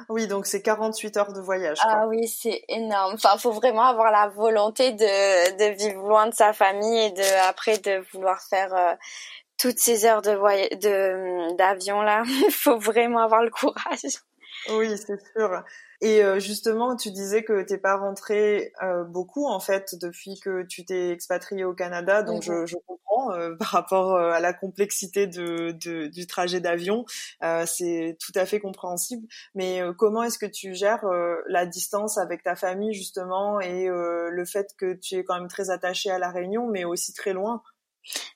Oui, 0.09 0.26
donc 0.26 0.46
c'est 0.46 0.62
48 0.62 1.16
heures 1.18 1.33
de 1.33 1.40
voyage. 1.40 1.78
Quoi. 1.80 1.90
Ah 1.92 2.07
oui, 2.07 2.26
c'est 2.26 2.62
énorme. 2.68 3.14
Enfin, 3.14 3.37
faut 3.37 3.52
vraiment 3.52 3.83
avoir 3.83 4.11
la 4.11 4.28
volonté 4.28 4.92
de, 4.92 5.57
de 5.59 5.76
vivre 5.76 6.02
loin 6.02 6.26
de 6.26 6.35
sa 6.35 6.52
famille 6.52 6.98
et 6.98 7.11
de 7.11 7.48
après 7.48 7.78
de 7.78 8.02
vouloir 8.12 8.40
faire 8.40 8.74
euh, 8.74 8.94
toutes 9.58 9.78
ces 9.78 10.04
heures 10.04 10.22
de 10.22 10.32
voyage, 10.32 10.70
de 10.70 11.56
d'avion 11.56 12.02
là, 12.02 12.22
il 12.46 12.52
faut 12.52 12.78
vraiment 12.78 13.20
avoir 13.20 13.42
le 13.42 13.50
courage. 13.50 14.18
Oui, 14.70 14.96
c'est 14.96 15.20
sûr. 15.36 15.62
Et 16.00 16.22
euh, 16.22 16.38
justement, 16.38 16.96
tu 16.96 17.10
disais 17.10 17.44
que 17.44 17.62
t'es 17.62 17.78
pas 17.78 17.96
rentré 17.96 18.72
euh, 18.82 19.04
beaucoup 19.04 19.46
en 19.46 19.60
fait 19.60 19.94
depuis 20.00 20.38
que 20.40 20.62
tu 20.64 20.84
t'es 20.84 21.10
expatrié 21.10 21.64
au 21.64 21.74
Canada, 21.74 22.22
donc 22.22 22.42
je, 22.42 22.52
mhm. 22.52 22.66
je, 22.66 22.76
comprends 22.86 23.32
euh, 23.32 23.54
par 23.58 23.68
rapport 23.68 24.16
à 24.16 24.40
la 24.40 24.52
complexité 24.52 25.26
de, 25.26 25.72
de 25.72 26.08
du 26.08 26.26
trajet 26.26 26.60
d'avion, 26.60 27.04
c'est 27.66 28.16
tout 28.20 28.32
à 28.34 28.46
fait 28.46 28.60
compréhensible. 28.60 29.26
Mais 29.54 29.80
comment 29.98 30.22
est-ce 30.22 30.38
que 30.38 30.46
tu 30.46 30.74
gères 30.74 31.06
la 31.48 31.66
distance 31.66 32.18
avec 32.18 32.42
ta 32.42 32.56
famille 32.56 32.92
justement 32.92 33.60
et 33.60 33.86
le 33.88 34.44
fait 34.44 34.68
que 34.78 34.94
tu 34.94 35.16
es 35.16 35.24
quand 35.24 35.38
même 35.38 35.48
très 35.48 35.70
attaché 35.70 36.10
à 36.10 36.18
la 36.18 36.30
Réunion, 36.30 36.66
mais 36.68 36.84
aussi 36.84 37.12
très 37.12 37.32
loin? 37.32 37.62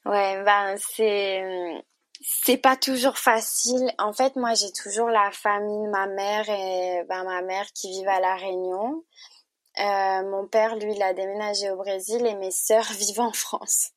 Ouais, 0.05 0.43
ben 0.45 0.77
c'est 0.79 1.85
c'est 2.21 2.57
pas 2.59 2.77
toujours 2.77 3.19
facile. 3.19 3.93
En 3.99 4.13
fait, 4.13 4.35
moi, 4.37 4.55
j'ai 4.55 4.73
toujours 4.73 5.09
la 5.09 5.31
famille 5.31 5.87
de 5.87 5.91
ma 5.91 6.07
mère 6.07 6.49
et 6.49 7.05
ben, 7.09 7.25
ma 7.25 7.43
mère 7.43 7.67
qui 7.75 7.91
vivent 7.91 8.09
à 8.09 8.21
La 8.21 8.37
Réunion. 8.37 9.05
Euh, 9.81 10.29
mon 10.29 10.47
père, 10.47 10.75
lui, 10.77 10.93
il 10.93 11.03
a 11.03 11.15
déménagé 11.15 11.71
au 11.71 11.77
Brésil 11.77 12.27
et 12.27 12.35
mes 12.35 12.51
sœurs 12.51 12.91
vivent 12.99 13.21
en 13.21 13.33
France. 13.33 13.93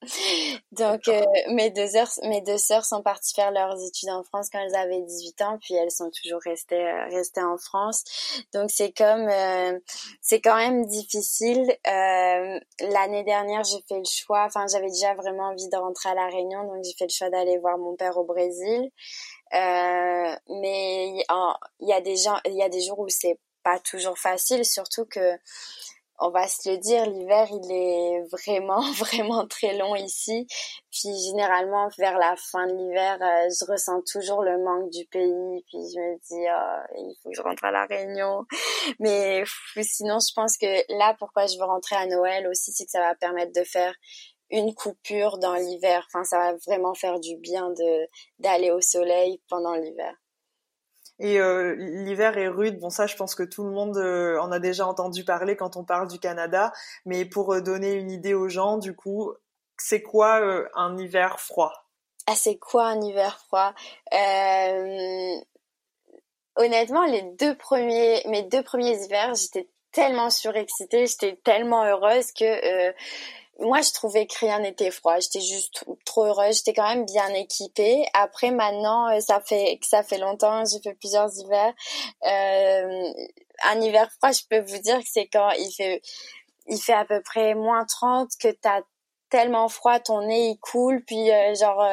Donc, 0.71 1.07
euh, 1.07 1.25
mes 1.49 1.71
deux 1.71 1.87
sœurs, 1.87 2.11
mes 2.23 2.41
deux 2.41 2.59
sœurs 2.59 2.85
sont 2.85 3.01
parties 3.01 3.33
faire 3.33 3.51
leurs 3.51 3.81
études 3.83 4.09
en 4.09 4.23
France 4.23 4.49
quand 4.51 4.59
elles 4.59 4.75
avaient 4.75 5.01
18 5.01 5.41
ans, 5.41 5.57
puis 5.59 5.73
elles 5.73 5.89
sont 5.89 6.11
toujours 6.11 6.39
restées, 6.45 6.75
euh, 6.75 7.05
restées 7.05 7.43
en 7.43 7.57
France. 7.57 8.03
Donc, 8.53 8.69
c'est 8.69 8.91
comme, 8.91 9.27
euh, 9.27 9.79
c'est 10.21 10.39
quand 10.39 10.55
même 10.55 10.85
difficile. 10.85 11.75
L'année 11.85 13.23
dernière, 13.23 13.63
j'ai 13.63 13.81
fait 13.87 13.97
le 13.97 14.05
choix, 14.05 14.45
enfin, 14.45 14.65
j'avais 14.71 14.89
déjà 14.89 15.15
vraiment 15.15 15.49
envie 15.49 15.67
de 15.67 15.77
rentrer 15.77 16.09
à 16.09 16.13
La 16.13 16.27
Réunion, 16.27 16.63
donc 16.65 16.83
j'ai 16.83 16.93
fait 16.93 17.05
le 17.05 17.13
choix 17.13 17.29
d'aller 17.29 17.57
voir 17.57 17.77
mon 17.77 17.95
père 17.95 18.17
au 18.17 18.23
Brésil. 18.23 18.91
mais 19.51 20.37
il 20.49 21.87
y 21.87 21.93
a 21.93 22.01
des 22.01 22.15
gens, 22.17 22.37
il 22.45 22.53
y 22.53 22.63
a 22.63 22.69
des 22.69 22.81
jours 22.81 22.99
où 22.99 23.09
c'est 23.09 23.37
pas 23.63 23.79
toujours 23.79 24.17
facile, 24.17 24.65
surtout 24.65 25.05
que 25.05 25.37
on 26.23 26.29
va 26.29 26.47
se 26.47 26.69
le 26.69 26.77
dire, 26.77 27.07
l'hiver 27.07 27.47
il 27.49 27.71
est 27.71 28.21
vraiment 28.31 28.81
vraiment 28.93 29.47
très 29.47 29.75
long 29.75 29.95
ici. 29.95 30.47
Puis 30.91 31.09
généralement 31.25 31.89
vers 31.97 32.17
la 32.19 32.35
fin 32.37 32.67
de 32.67 32.73
l'hiver, 32.73 33.17
euh, 33.21 33.49
je 33.49 33.69
ressens 33.69 34.01
toujours 34.11 34.43
le 34.43 34.63
manque 34.63 34.91
du 34.91 35.05
pays. 35.07 35.63
Puis 35.67 35.79
je 35.93 35.99
me 35.99 36.15
dis 36.17 36.45
oh, 36.47 36.95
il 36.95 37.15
faut 37.21 37.29
que 37.29 37.35
je 37.35 37.41
rentre 37.41 37.65
à 37.65 37.71
la 37.71 37.85
Réunion. 37.85 38.45
Mais 38.99 39.43
sinon 39.81 40.19
je 40.19 40.31
pense 40.35 40.57
que 40.57 40.95
là 40.95 41.15
pourquoi 41.17 41.47
je 41.47 41.57
veux 41.57 41.65
rentrer 41.65 41.95
à 41.95 42.05
Noël 42.05 42.47
aussi, 42.47 42.71
c'est 42.71 42.85
que 42.85 42.91
ça 42.91 43.01
va 43.01 43.15
permettre 43.15 43.53
de 43.59 43.63
faire 43.63 43.95
une 44.51 44.75
coupure 44.75 45.39
dans 45.39 45.55
l'hiver. 45.55 46.05
Enfin 46.07 46.23
ça 46.23 46.37
va 46.37 46.57
vraiment 46.67 46.93
faire 46.93 47.19
du 47.19 47.35
bien 47.37 47.71
de 47.71 48.07
d'aller 48.37 48.69
au 48.69 48.81
soleil 48.81 49.41
pendant 49.49 49.73
l'hiver. 49.73 50.13
Et 51.19 51.39
euh, 51.39 51.75
l'hiver 51.75 52.37
est 52.37 52.47
rude. 52.47 52.79
Bon, 52.79 52.89
ça, 52.89 53.05
je 53.05 53.15
pense 53.15 53.35
que 53.35 53.43
tout 53.43 53.63
le 53.63 53.71
monde 53.71 53.97
euh, 53.97 54.39
en 54.39 54.51
a 54.51 54.59
déjà 54.59 54.87
entendu 54.87 55.23
parler 55.23 55.55
quand 55.55 55.77
on 55.77 55.83
parle 55.83 56.07
du 56.07 56.19
Canada. 56.19 56.71
Mais 57.05 57.25
pour 57.25 57.53
euh, 57.53 57.61
donner 57.61 57.93
une 57.93 58.09
idée 58.09 58.33
aux 58.33 58.49
gens, 58.49 58.77
du 58.77 58.95
coup, 58.95 59.31
c'est 59.77 60.01
quoi 60.01 60.41
un 60.75 60.97
hiver 60.97 61.39
froid? 61.39 61.73
Ah, 62.27 62.35
c'est 62.35 62.57
quoi 62.57 62.87
un 62.87 63.01
hiver 63.01 63.39
froid? 63.47 63.73
Honnêtement, 66.55 67.05
les 67.05 67.21
deux 67.39 67.55
premiers, 67.55 68.23
mes 68.27 68.43
deux 68.43 68.63
premiers 68.63 69.03
hivers, 69.03 69.33
j'étais 69.35 69.69
tellement 69.91 70.29
surexcitée, 70.29 71.07
j'étais 71.07 71.39
tellement 71.43 71.83
heureuse 71.83 72.31
que 72.31 72.93
moi, 73.61 73.81
je 73.81 73.91
trouvais 73.91 74.25
que 74.25 74.37
rien 74.39 74.59
n'était 74.59 74.91
froid. 74.91 75.19
J'étais 75.19 75.41
juste 75.41 75.85
trop 76.05 76.25
heureuse. 76.25 76.57
J'étais 76.57 76.73
quand 76.73 76.87
même 76.87 77.05
bien 77.05 77.29
équipée. 77.33 78.05
Après, 78.13 78.51
maintenant, 78.51 79.09
euh, 79.09 79.19
ça 79.19 79.39
fait 79.41 79.79
ça 79.83 80.03
fait 80.03 80.17
longtemps. 80.17 80.63
J'ai 80.65 80.79
fait 80.81 80.95
plusieurs 80.95 81.29
hivers. 81.37 81.73
Euh, 82.25 83.13
un 83.63 83.81
hiver 83.81 84.09
froid, 84.17 84.31
je 84.31 84.41
peux 84.49 84.59
vous 84.59 84.79
dire 84.79 84.97
que 84.99 85.07
c'est 85.09 85.27
quand 85.27 85.51
il 85.51 85.71
fait 85.71 86.01
il 86.67 86.79
fait 86.79 86.93
à 86.93 87.05
peu 87.05 87.21
près 87.21 87.53
moins 87.55 87.85
30 87.85 88.31
que 88.39 88.49
t'as 88.49 88.81
tellement 89.29 89.69
froid, 89.69 89.99
ton 89.99 90.21
nez 90.27 90.49
il 90.49 90.59
coule, 90.59 91.03
puis 91.05 91.31
euh, 91.31 91.55
genre 91.55 91.83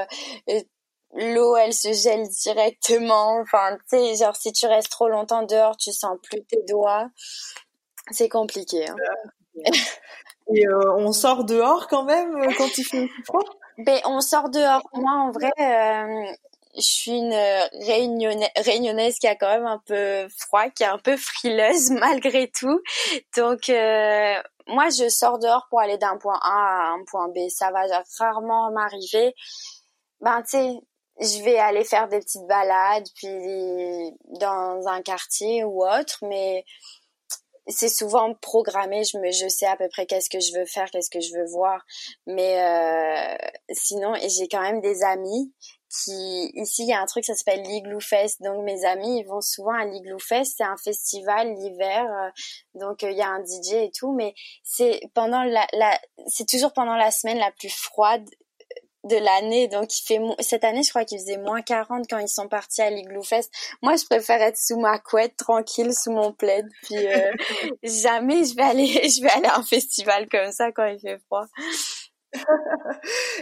l'eau 1.14 1.56
elle 1.56 1.74
se 1.74 1.92
gèle 1.92 2.28
directement. 2.28 3.40
Enfin, 3.40 3.76
tu 3.90 3.98
sais, 3.98 4.16
genre 4.16 4.36
si 4.36 4.52
tu 4.52 4.66
restes 4.66 4.90
trop 4.90 5.08
longtemps 5.08 5.42
dehors, 5.42 5.76
tu 5.76 5.92
sens 5.92 6.18
plus 6.22 6.44
tes 6.44 6.62
doigts. 6.68 7.08
C'est 8.10 8.28
compliqué. 8.28 8.88
Hein. 8.88 8.96
Et 10.54 10.66
euh, 10.66 10.94
on 10.96 11.12
sort 11.12 11.44
dehors 11.44 11.88
quand 11.88 12.04
même 12.04 12.34
euh, 12.36 12.52
quand 12.56 12.78
il 12.78 12.84
fait 12.84 13.08
froid? 13.24 13.44
Ben 13.78 14.00
on 14.04 14.20
sort 14.20 14.48
dehors. 14.48 14.82
Moi 14.94 15.12
en 15.12 15.30
vrai, 15.30 15.50
euh, 15.60 16.32
je 16.74 16.80
suis 16.80 17.18
une 17.18 17.34
réunionnaise, 18.56 19.18
qui 19.18 19.26
a 19.26 19.34
quand 19.34 19.48
même 19.48 19.66
un 19.66 19.80
peu 19.86 20.26
froid, 20.38 20.68
qui 20.70 20.84
est 20.84 20.86
un 20.86 20.98
peu 20.98 21.16
frileuse 21.16 21.90
malgré 22.00 22.50
tout. 22.50 22.80
Donc 23.36 23.68
moi 24.66 24.88
je 24.90 25.08
sors 25.08 25.38
dehors 25.38 25.66
pour 25.70 25.80
aller 25.80 25.98
d'un 25.98 26.16
point 26.16 26.38
A 26.42 26.90
à 26.90 26.94
un 26.94 27.04
point 27.04 27.28
B. 27.28 27.48
Ça 27.50 27.70
va 27.70 27.82
rarement 28.18 28.70
m'arriver. 28.70 29.34
Ben 30.20 30.42
tu 30.42 30.58
sais, 30.58 30.80
je 31.20 31.42
vais 31.42 31.58
aller 31.58 31.84
faire 31.84 32.08
des 32.08 32.20
petites 32.20 32.46
balades 32.46 33.06
puis 33.14 33.28
dans 34.40 34.86
un 34.86 35.02
quartier 35.02 35.64
ou 35.64 35.84
autre, 35.84 36.18
mais 36.22 36.64
c'est 37.68 37.88
souvent 37.88 38.34
programmé. 38.34 39.04
Je 39.04 39.18
me, 39.18 39.30
je 39.30 39.48
sais 39.48 39.66
à 39.66 39.76
peu 39.76 39.88
près 39.88 40.06
qu'est-ce 40.06 40.30
que 40.30 40.40
je 40.40 40.58
veux 40.58 40.66
faire, 40.66 40.90
qu'est-ce 40.90 41.10
que 41.10 41.20
je 41.20 41.32
veux 41.34 41.46
voir. 41.50 41.84
Mais 42.26 42.60
euh, 42.62 43.36
sinon, 43.72 44.14
j'ai 44.14 44.48
quand 44.48 44.62
même 44.62 44.80
des 44.80 45.02
amis 45.02 45.52
qui 45.90 46.50
ici 46.54 46.82
il 46.82 46.88
y 46.88 46.92
a 46.92 47.00
un 47.00 47.06
truc 47.06 47.24
ça 47.24 47.34
s'appelle 47.34 47.62
l'Igloo 47.62 48.00
Fest. 48.00 48.42
Donc 48.42 48.62
mes 48.64 48.84
amis 48.84 49.20
ils 49.20 49.24
vont 49.24 49.40
souvent 49.40 49.72
à 49.72 49.84
l'Igloo 49.84 50.18
Fest. 50.18 50.54
C'est 50.58 50.64
un 50.64 50.76
festival 50.76 51.54
l'hiver. 51.54 52.04
Euh, 52.04 52.30
donc 52.74 53.02
il 53.02 53.16
y 53.16 53.22
a 53.22 53.28
un 53.28 53.42
DJ 53.42 53.72
et 53.74 53.90
tout. 53.96 54.12
Mais 54.12 54.34
c'est 54.62 55.00
pendant 55.14 55.42
la, 55.42 55.66
la 55.72 55.98
c'est 56.26 56.48
toujours 56.48 56.72
pendant 56.72 56.96
la 56.96 57.10
semaine 57.10 57.38
la 57.38 57.52
plus 57.52 57.70
froide 57.70 58.28
de 59.08 59.16
l'année. 59.16 59.68
Donc, 59.68 59.98
il 59.98 60.02
fait 60.04 60.20
cette 60.40 60.64
année, 60.64 60.82
je 60.82 60.90
crois 60.90 61.04
qu'il 61.04 61.18
faisait 61.18 61.38
moins 61.38 61.62
40 61.62 62.06
quand 62.08 62.18
ils 62.18 62.28
sont 62.28 62.48
partis 62.48 62.82
à 62.82 62.90
l'Igloo 62.90 63.22
Fest. 63.22 63.52
Moi, 63.82 63.96
je 63.96 64.04
préfère 64.04 64.40
être 64.40 64.56
sous 64.56 64.78
ma 64.78 64.98
couette, 64.98 65.36
tranquille, 65.36 65.92
sous 65.92 66.12
mon 66.12 66.32
plaid. 66.32 66.66
Puis, 66.82 67.06
euh, 67.06 67.32
jamais 67.82 68.44
je 68.44 68.54
vais 68.54 68.62
aller, 68.62 68.86
je 69.08 69.22
vais 69.22 69.30
aller 69.30 69.46
à 69.46 69.58
un 69.58 69.62
festival 69.62 70.28
comme 70.28 70.52
ça 70.52 70.72
quand 70.72 70.86
il 70.86 71.00
fait 71.00 71.18
froid. 71.26 71.46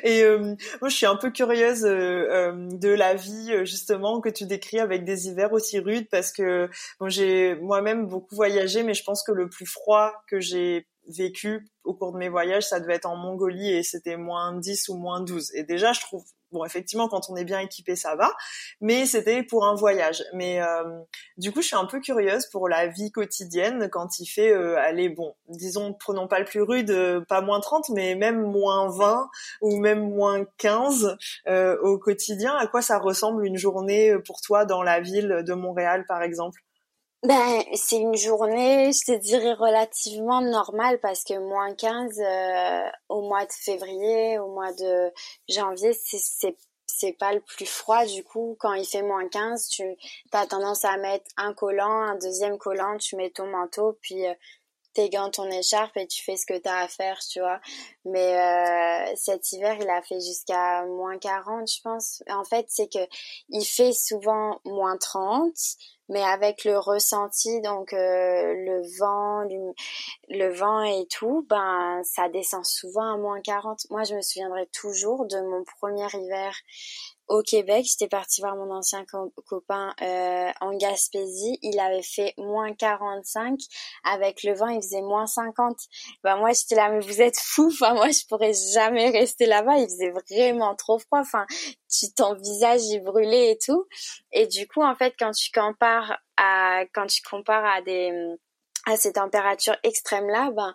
et 0.04 0.22
euh, 0.22 0.54
moi, 0.80 0.88
je 0.88 0.96
suis 0.96 1.06
un 1.06 1.16
peu 1.16 1.32
curieuse 1.32 1.84
euh, 1.84 2.52
de 2.54 2.88
la 2.88 3.14
vie 3.14 3.52
justement 3.64 4.20
que 4.20 4.28
tu 4.28 4.46
décris 4.46 4.78
avec 4.78 5.04
des 5.04 5.26
hivers 5.26 5.52
aussi 5.52 5.80
rudes 5.80 6.08
parce 6.08 6.30
que 6.30 6.70
bon, 7.00 7.08
j'ai 7.08 7.56
moi-même 7.56 8.06
beaucoup 8.06 8.36
voyagé, 8.36 8.84
mais 8.84 8.94
je 8.94 9.02
pense 9.02 9.24
que 9.24 9.32
le 9.32 9.48
plus 9.48 9.66
froid 9.66 10.12
que 10.30 10.38
j'ai 10.38 10.86
vécu 11.08 11.68
au 11.86 11.94
cours 11.94 12.12
de 12.12 12.18
mes 12.18 12.28
voyages, 12.28 12.64
ça 12.64 12.80
devait 12.80 12.94
être 12.94 13.06
en 13.06 13.16
Mongolie 13.16 13.70
et 13.70 13.82
c'était 13.82 14.16
moins 14.16 14.58
10 14.58 14.88
ou 14.88 14.96
moins 14.96 15.20
12. 15.20 15.52
Et 15.54 15.62
déjà, 15.62 15.92
je 15.92 16.00
trouve, 16.00 16.24
bon, 16.50 16.64
effectivement, 16.64 17.08
quand 17.08 17.30
on 17.30 17.36
est 17.36 17.44
bien 17.44 17.60
équipé, 17.60 17.94
ça 17.96 18.16
va, 18.16 18.32
mais 18.80 19.06
c'était 19.06 19.42
pour 19.42 19.64
un 19.66 19.74
voyage. 19.74 20.24
Mais 20.34 20.60
euh, 20.60 20.82
du 21.36 21.52
coup, 21.52 21.62
je 21.62 21.68
suis 21.68 21.76
un 21.76 21.86
peu 21.86 22.00
curieuse 22.00 22.46
pour 22.46 22.68
la 22.68 22.88
vie 22.88 23.12
quotidienne 23.12 23.88
quand 23.90 24.18
il 24.18 24.26
fait, 24.26 24.52
euh, 24.52 24.76
allez, 24.78 25.08
bon, 25.08 25.34
disons, 25.48 25.94
prenons 25.94 26.26
pas 26.26 26.40
le 26.40 26.44
plus 26.44 26.62
rude, 26.62 26.90
euh, 26.90 27.20
pas 27.28 27.40
moins 27.40 27.60
30, 27.60 27.90
mais 27.90 28.14
même 28.16 28.42
moins 28.42 28.90
20 28.90 29.28
ou 29.62 29.78
même 29.78 30.10
moins 30.10 30.44
15 30.58 31.16
euh, 31.46 31.78
au 31.82 31.98
quotidien. 31.98 32.56
À 32.56 32.66
quoi 32.66 32.82
ça 32.82 32.98
ressemble 32.98 33.46
une 33.46 33.56
journée 33.56 34.16
pour 34.26 34.40
toi 34.40 34.64
dans 34.64 34.82
la 34.82 35.00
ville 35.00 35.42
de 35.46 35.54
Montréal, 35.54 36.04
par 36.08 36.22
exemple? 36.22 36.65
Ben, 37.22 37.62
c'est 37.74 37.96
une 37.96 38.16
journée, 38.16 38.92
je 38.92 39.12
te 39.12 39.18
dirais, 39.18 39.54
relativement 39.54 40.40
normale 40.42 41.00
parce 41.00 41.24
que 41.24 41.38
moins 41.38 41.74
15 41.74 42.20
euh, 42.20 42.90
au 43.08 43.22
mois 43.22 43.44
de 43.44 43.52
février, 43.52 44.38
au 44.38 44.48
mois 44.48 44.72
de 44.72 45.12
janvier, 45.48 45.92
c'est 45.92 46.56
c'est 46.88 47.12
pas 47.12 47.32
le 47.34 47.40
plus 47.40 47.66
froid. 47.66 48.04
Du 48.06 48.22
coup 48.24 48.56
quand 48.58 48.72
il 48.74 48.86
fait 48.86 49.02
moins 49.02 49.28
15 49.28 49.68
tu 49.68 49.82
as 50.32 50.46
tendance 50.46 50.84
à 50.84 50.96
mettre 50.98 51.26
un 51.36 51.52
collant 51.52 52.02
un 52.02 52.14
deuxième 52.16 52.58
collant 52.58 52.96
tu 52.98 53.16
mets 53.16 53.30
ton 53.30 53.46
manteau 53.46 53.98
puis 54.00 54.26
euh, 54.26 54.32
tes 54.96 55.10
gants, 55.10 55.30
ton 55.30 55.50
écharpe 55.50 55.94
et 55.98 56.06
tu 56.06 56.24
fais 56.24 56.36
ce 56.36 56.46
que 56.46 56.58
tu 56.58 56.68
as 56.68 56.78
à 56.78 56.88
faire, 56.88 57.18
tu 57.18 57.40
vois. 57.40 57.60
Mais 58.06 58.34
euh, 58.34 59.14
cet 59.14 59.52
hiver, 59.52 59.76
il 59.78 59.88
a 59.90 60.00
fait 60.00 60.20
jusqu'à 60.20 60.86
moins 60.86 61.18
40, 61.18 61.70
je 61.70 61.82
pense. 61.82 62.22
En 62.30 62.44
fait, 62.44 62.64
c'est 62.68 62.90
que 62.90 63.06
il 63.50 63.64
fait 63.64 63.92
souvent 63.92 64.58
moins 64.64 64.96
30, 64.96 65.52
mais 66.08 66.22
avec 66.22 66.64
le 66.64 66.78
ressenti, 66.78 67.60
donc 67.60 67.92
euh, 67.92 68.54
le 68.54 68.98
vent, 68.98 69.46
le, 70.30 70.52
vent 70.52 70.82
et 70.82 71.06
tout, 71.10 71.44
ben 71.48 72.00
ça 72.04 72.28
descend 72.30 72.64
souvent 72.64 73.14
à 73.14 73.16
moins 73.18 73.40
40. 73.42 73.90
Moi, 73.90 74.04
je 74.04 74.14
me 74.14 74.22
souviendrai 74.22 74.66
toujours 74.72 75.26
de 75.26 75.40
mon 75.42 75.62
premier 75.78 76.06
hiver 76.14 76.54
au 77.28 77.42
Québec. 77.42 77.86
J'étais 77.88 78.08
partie 78.08 78.40
voir 78.40 78.56
mon 78.56 78.70
ancien 78.72 79.04
copain 79.46 79.94
euh, 80.02 80.50
en 80.60 80.76
Gaspésie. 80.76 81.58
Il 81.62 81.78
avait 81.80 82.02
fait 82.02 82.34
moins 82.38 82.72
45. 82.74 83.58
Avec 84.04 84.42
le 84.42 84.54
vent, 84.54 84.68
il 84.68 84.80
faisait 84.82 85.02
moins 85.02 85.26
50. 85.26 85.76
Ben 86.22 86.36
moi, 86.36 86.52
j'étais 86.52 86.74
là, 86.74 86.90
mais 86.90 87.00
vous 87.00 87.20
êtes 87.20 87.38
fous. 87.38 87.70
Enfin, 87.72 87.94
moi, 87.94 88.10
je 88.10 88.26
pourrais 88.28 88.52
jamais 88.74 89.10
rester 89.10 89.46
là-bas. 89.46 89.78
Il 89.78 89.86
faisait 89.86 90.10
vraiment 90.10 90.74
trop 90.74 90.98
froid. 90.98 91.20
Enfin, 91.20 91.46
tu, 91.90 92.12
ton 92.12 92.34
visage, 92.34 92.82
il 92.84 93.02
brûlait 93.02 93.52
et 93.52 93.58
tout. 93.58 93.86
Et 94.32 94.46
du 94.46 94.66
coup, 94.68 94.82
en 94.82 94.94
fait, 94.94 95.14
quand 95.18 95.32
tu 95.32 95.50
compares 95.52 96.18
à, 96.36 96.84
quand 96.94 97.06
tu 97.06 97.22
compares 97.22 97.64
à 97.64 97.82
des, 97.82 98.12
à 98.86 98.96
ces 98.96 99.14
températures 99.14 99.76
extrêmes 99.82 100.28
là, 100.28 100.50
ben, 100.52 100.74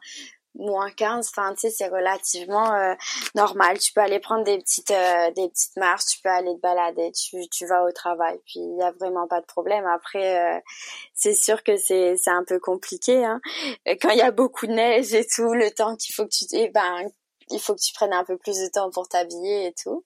moins 0.55 0.89
15, 0.91 1.29
enfin 1.29 1.53
tu 1.53 1.61
sais 1.61 1.69
c'est 1.69 1.87
relativement 1.87 2.73
euh, 2.73 2.93
normal. 3.35 3.79
Tu 3.79 3.93
peux 3.93 4.01
aller 4.01 4.19
prendre 4.19 4.43
des 4.43 4.57
petites 4.57 4.91
euh, 4.91 5.31
des 5.31 5.49
petites 5.49 5.77
marches, 5.77 6.05
tu 6.05 6.21
peux 6.21 6.29
aller 6.29 6.53
te 6.55 6.59
balader, 6.61 7.11
tu 7.11 7.37
tu 7.49 7.65
vas 7.65 7.83
au 7.83 7.91
travail, 7.91 8.39
puis 8.45 8.59
il 8.59 8.77
y 8.77 8.83
a 8.83 8.91
vraiment 8.91 9.27
pas 9.27 9.41
de 9.41 9.45
problème. 9.45 9.85
Après 9.87 10.57
euh, 10.57 10.59
c'est 11.13 11.35
sûr 11.35 11.63
que 11.63 11.77
c'est 11.77 12.15
c'est 12.17 12.31
un 12.31 12.43
peu 12.43 12.59
compliqué 12.59 13.23
hein. 13.23 13.39
Quand 14.01 14.09
il 14.09 14.17
y 14.17 14.21
a 14.21 14.31
beaucoup 14.31 14.67
de 14.67 14.73
neige 14.73 15.13
et 15.13 15.25
tout, 15.25 15.53
le 15.53 15.71
temps 15.71 15.95
qu'il 15.95 16.13
faut 16.13 16.25
que 16.25 16.31
tu 16.31 16.45
eh 16.53 16.69
ben 16.69 17.09
il 17.49 17.59
faut 17.59 17.75
que 17.75 17.81
tu 17.81 17.93
prennes 17.93 18.13
un 18.13 18.23
peu 18.23 18.37
plus 18.37 18.57
de 18.57 18.69
temps 18.69 18.91
pour 18.91 19.07
t'habiller 19.07 19.67
et 19.67 19.73
tout. 19.73 20.05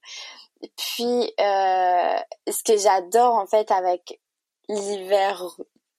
Puis 0.77 1.33
ce 1.37 2.63
que 2.63 2.77
j'adore 2.77 3.35
en 3.35 3.47
fait 3.47 3.71
avec 3.71 4.19
l'hiver 4.67 5.43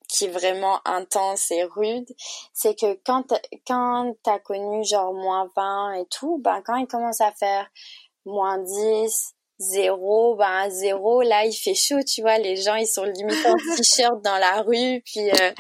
qui 0.09 0.27
est 0.27 0.29
vraiment 0.29 0.81
intense 0.85 1.51
et 1.51 1.65
rude, 1.65 2.09
c'est 2.53 2.79
que 2.79 2.99
quand 3.05 3.25
quand 3.67 4.15
t'as 4.23 4.39
connu 4.39 4.85
genre 4.85 5.13
moins 5.13 5.51
20 5.57 5.95
et 5.95 6.07
tout, 6.07 6.39
ben 6.39 6.63
quand 6.65 6.77
il 6.77 6.87
commence 6.87 7.21
à 7.21 7.33
faire 7.33 7.69
moins 8.25 8.59
10, 8.59 9.35
0, 9.59 10.37
ben 10.37 10.71
0, 10.71 11.23
là 11.23 11.45
il 11.45 11.55
fait 11.55 11.75
chaud, 11.75 12.03
tu 12.03 12.23
vois, 12.23 12.39
les 12.39 12.57
gens 12.57 12.77
ils 12.77 12.87
sont 12.87 13.05
limite 13.05 13.47
en 13.47 13.55
t-shirt 13.77 14.23
dans 14.23 14.39
la 14.39 14.63
rue, 14.63 15.03
puis 15.05 15.31
euh, 15.31 15.53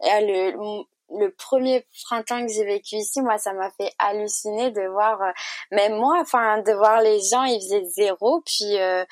le 0.00 0.84
le 1.18 1.30
premier 1.30 1.84
printemps 2.04 2.46
que 2.46 2.52
j'ai 2.52 2.64
vécu 2.64 2.96
ici, 2.96 3.20
moi, 3.20 3.38
ça 3.38 3.52
m'a 3.52 3.70
fait 3.70 3.92
halluciner 3.98 4.70
de 4.70 4.82
voir, 4.88 5.20
euh, 5.20 5.30
même 5.70 5.94
moi, 5.94 6.18
enfin, 6.20 6.58
de 6.62 6.72
voir 6.72 7.00
les 7.02 7.20
gens, 7.20 7.44
ils 7.44 7.60
faisaient 7.60 7.84
zéro, 7.84 8.42
puis 8.44 8.78
euh, 8.78 9.04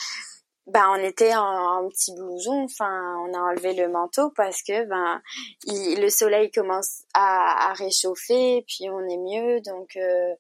ben 0.71 0.87
on 0.91 1.03
était 1.03 1.35
en, 1.35 1.89
petit 1.89 2.15
blouson, 2.15 2.65
enfin 2.65 3.17
on 3.27 3.35
a 3.35 3.39
enlevé 3.39 3.75
le 3.75 3.89
manteau 3.89 4.31
parce 4.31 4.63
que 4.63 4.85
ben 4.87 5.21
le 5.67 6.09
soleil 6.09 6.51
commence 6.51 7.03
à, 7.15 7.73
réchauffer, 7.75 8.65
puis 8.67 8.89
on 8.89 9.01
est 9.09 9.17
mieux, 9.17 9.61
donc 9.61 9.97
euh, 9.97 10.35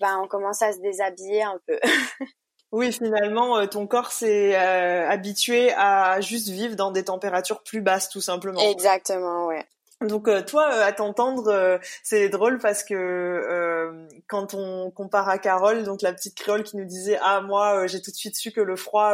ben 0.00 0.20
on 0.22 0.26
commence 0.26 0.62
à 0.62 0.72
se 0.72 0.78
déshabiller 0.80 1.42
un 1.42 1.58
peu. 1.66 1.78
oui, 2.72 2.92
finalement, 2.92 3.58
euh, 3.58 3.66
ton 3.66 3.86
corps 3.86 4.12
s'est 4.12 4.56
euh, 4.56 5.08
habitué 5.08 5.72
à 5.74 6.20
juste 6.20 6.48
vivre 6.48 6.74
dans 6.74 6.90
des 6.90 7.04
températures 7.04 7.62
plus 7.62 7.80
basses, 7.80 8.08
tout 8.08 8.20
simplement. 8.20 8.60
Exactement, 8.60 9.46
ouais. 9.46 9.64
Donc 10.06 10.28
euh, 10.28 10.42
toi, 10.42 10.68
euh, 10.72 10.84
à 10.84 10.92
t'entendre, 10.92 11.48
euh, 11.48 11.78
c'est 12.02 12.28
drôle 12.28 12.58
parce 12.58 12.82
que 12.82 14.08
quand 14.28 14.54
on 14.54 14.90
compare 14.90 15.28
à 15.28 15.38
Carole, 15.38 15.84
donc 15.84 16.02
la 16.02 16.12
petite 16.12 16.36
créole 16.36 16.62
qui 16.62 16.76
nous 16.76 16.84
disait 16.84 17.18
ah 17.22 17.40
moi 17.40 17.86
j'ai 17.86 18.00
tout 18.00 18.10
de 18.10 18.16
suite 18.16 18.36
su 18.36 18.52
que 18.52 18.60
le 18.60 18.76
froid 18.76 19.12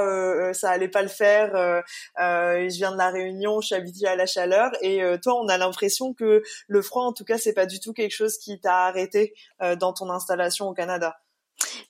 ça 0.53 0.71
allait 0.71 0.89
pas 0.89 1.03
le 1.03 1.09
faire, 1.09 1.83
je 2.17 2.77
viens 2.77 2.93
de 2.93 2.97
la 2.97 3.11
Réunion, 3.11 3.61
je 3.61 3.69
suis 3.69 3.75
habituée 3.75 4.09
à 4.09 4.17
la 4.17 4.27
chaleur, 4.27 4.71
et 4.83 5.01
toi 5.23 5.35
on 5.35 5.49
a 5.49 5.59
l'impression 5.59 6.15
que 6.15 6.43
le 6.67 6.83
froid 6.83 7.05
en 7.05 7.13
tout 7.13 7.25
cas 7.25 7.39
c'est 7.39 7.55
pas 7.55 7.67
du 7.67 7.81
tout 7.81 7.93
quelque 7.93 8.15
chose 8.15 8.39
qui 8.39 8.61
t'a 8.61 8.87
arrêté 8.87 9.35
dans 9.79 9.93
ton 9.93 10.11
installation 10.11 10.69
au 10.69 10.75
Canada. 10.75 11.19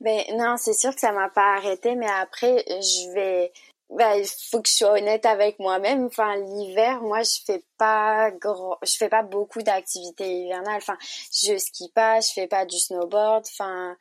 Ben 0.00 0.20
non, 0.36 0.56
c'est 0.56 0.72
sûr 0.72 0.94
que 0.94 1.00
ça 1.00 1.12
m'a 1.12 1.28
pas 1.28 1.56
arrêté, 1.56 1.94
mais 1.94 2.08
après 2.08 2.64
je 2.68 3.12
vais 3.14 3.52
bah, 3.90 4.18
il 4.18 4.26
faut 4.50 4.60
que 4.60 4.68
je 4.68 4.74
sois 4.74 4.92
honnête 4.92 5.24
avec 5.24 5.58
moi-même. 5.58 6.06
Enfin, 6.06 6.36
l'hiver, 6.36 7.00
moi, 7.00 7.22
je 7.22 7.38
fais 7.46 7.64
pas 7.78 8.30
grand, 8.32 8.76
je 8.82 8.96
fais 8.96 9.08
pas 9.08 9.22
beaucoup 9.22 9.62
d'activités 9.62 10.30
hivernales. 10.30 10.76
Enfin, 10.76 10.98
je 11.32 11.56
skie 11.56 11.90
pas, 11.94 12.20
je 12.20 12.32
fais 12.32 12.46
pas 12.46 12.66
du 12.66 12.78
snowboard. 12.78 13.46
Enfin, 13.46 13.96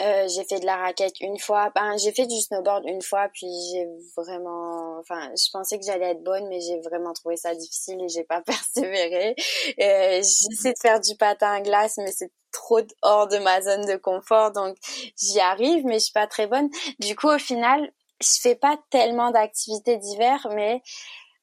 euh, 0.00 0.28
j'ai 0.28 0.44
fait 0.44 0.60
de 0.60 0.66
la 0.66 0.76
raquette 0.76 1.20
une 1.20 1.38
fois. 1.38 1.70
Ben, 1.74 1.96
j'ai 1.98 2.12
fait 2.12 2.26
du 2.26 2.40
snowboard 2.40 2.84
une 2.86 3.02
fois, 3.02 3.28
puis 3.32 3.48
j'ai 3.72 3.86
vraiment, 4.16 4.98
enfin, 4.98 5.30
je 5.36 5.50
pensais 5.52 5.78
que 5.78 5.84
j'allais 5.84 6.10
être 6.10 6.22
bonne, 6.22 6.48
mais 6.48 6.60
j'ai 6.60 6.80
vraiment 6.80 7.12
trouvé 7.12 7.36
ça 7.36 7.54
difficile 7.54 8.02
et 8.02 8.08
j'ai 8.08 8.24
pas 8.24 8.40
persévéré. 8.46 9.36
Euh, 9.80 10.16
j'essaie 10.16 10.72
de 10.72 10.78
faire 10.80 11.00
du 11.00 11.16
patin 11.16 11.52
à 11.52 11.60
glace, 11.60 11.96
mais 11.98 12.12
c'est 12.12 12.32
trop 12.52 12.80
hors 13.02 13.28
de 13.28 13.38
ma 13.38 13.60
zone 13.62 13.86
de 13.86 13.96
confort, 13.96 14.52
donc 14.52 14.76
j'y 15.16 15.38
arrive, 15.40 15.84
mais 15.84 15.94
je 15.94 16.04
suis 16.04 16.12
pas 16.12 16.26
très 16.26 16.46
bonne. 16.46 16.68
Du 16.98 17.14
coup, 17.14 17.28
au 17.28 17.38
final, 17.38 17.92
je 18.20 18.40
fais 18.40 18.54
pas 18.54 18.78
tellement 18.90 19.30
d'activités 19.30 19.96
d'hiver, 19.96 20.46
mais 20.54 20.82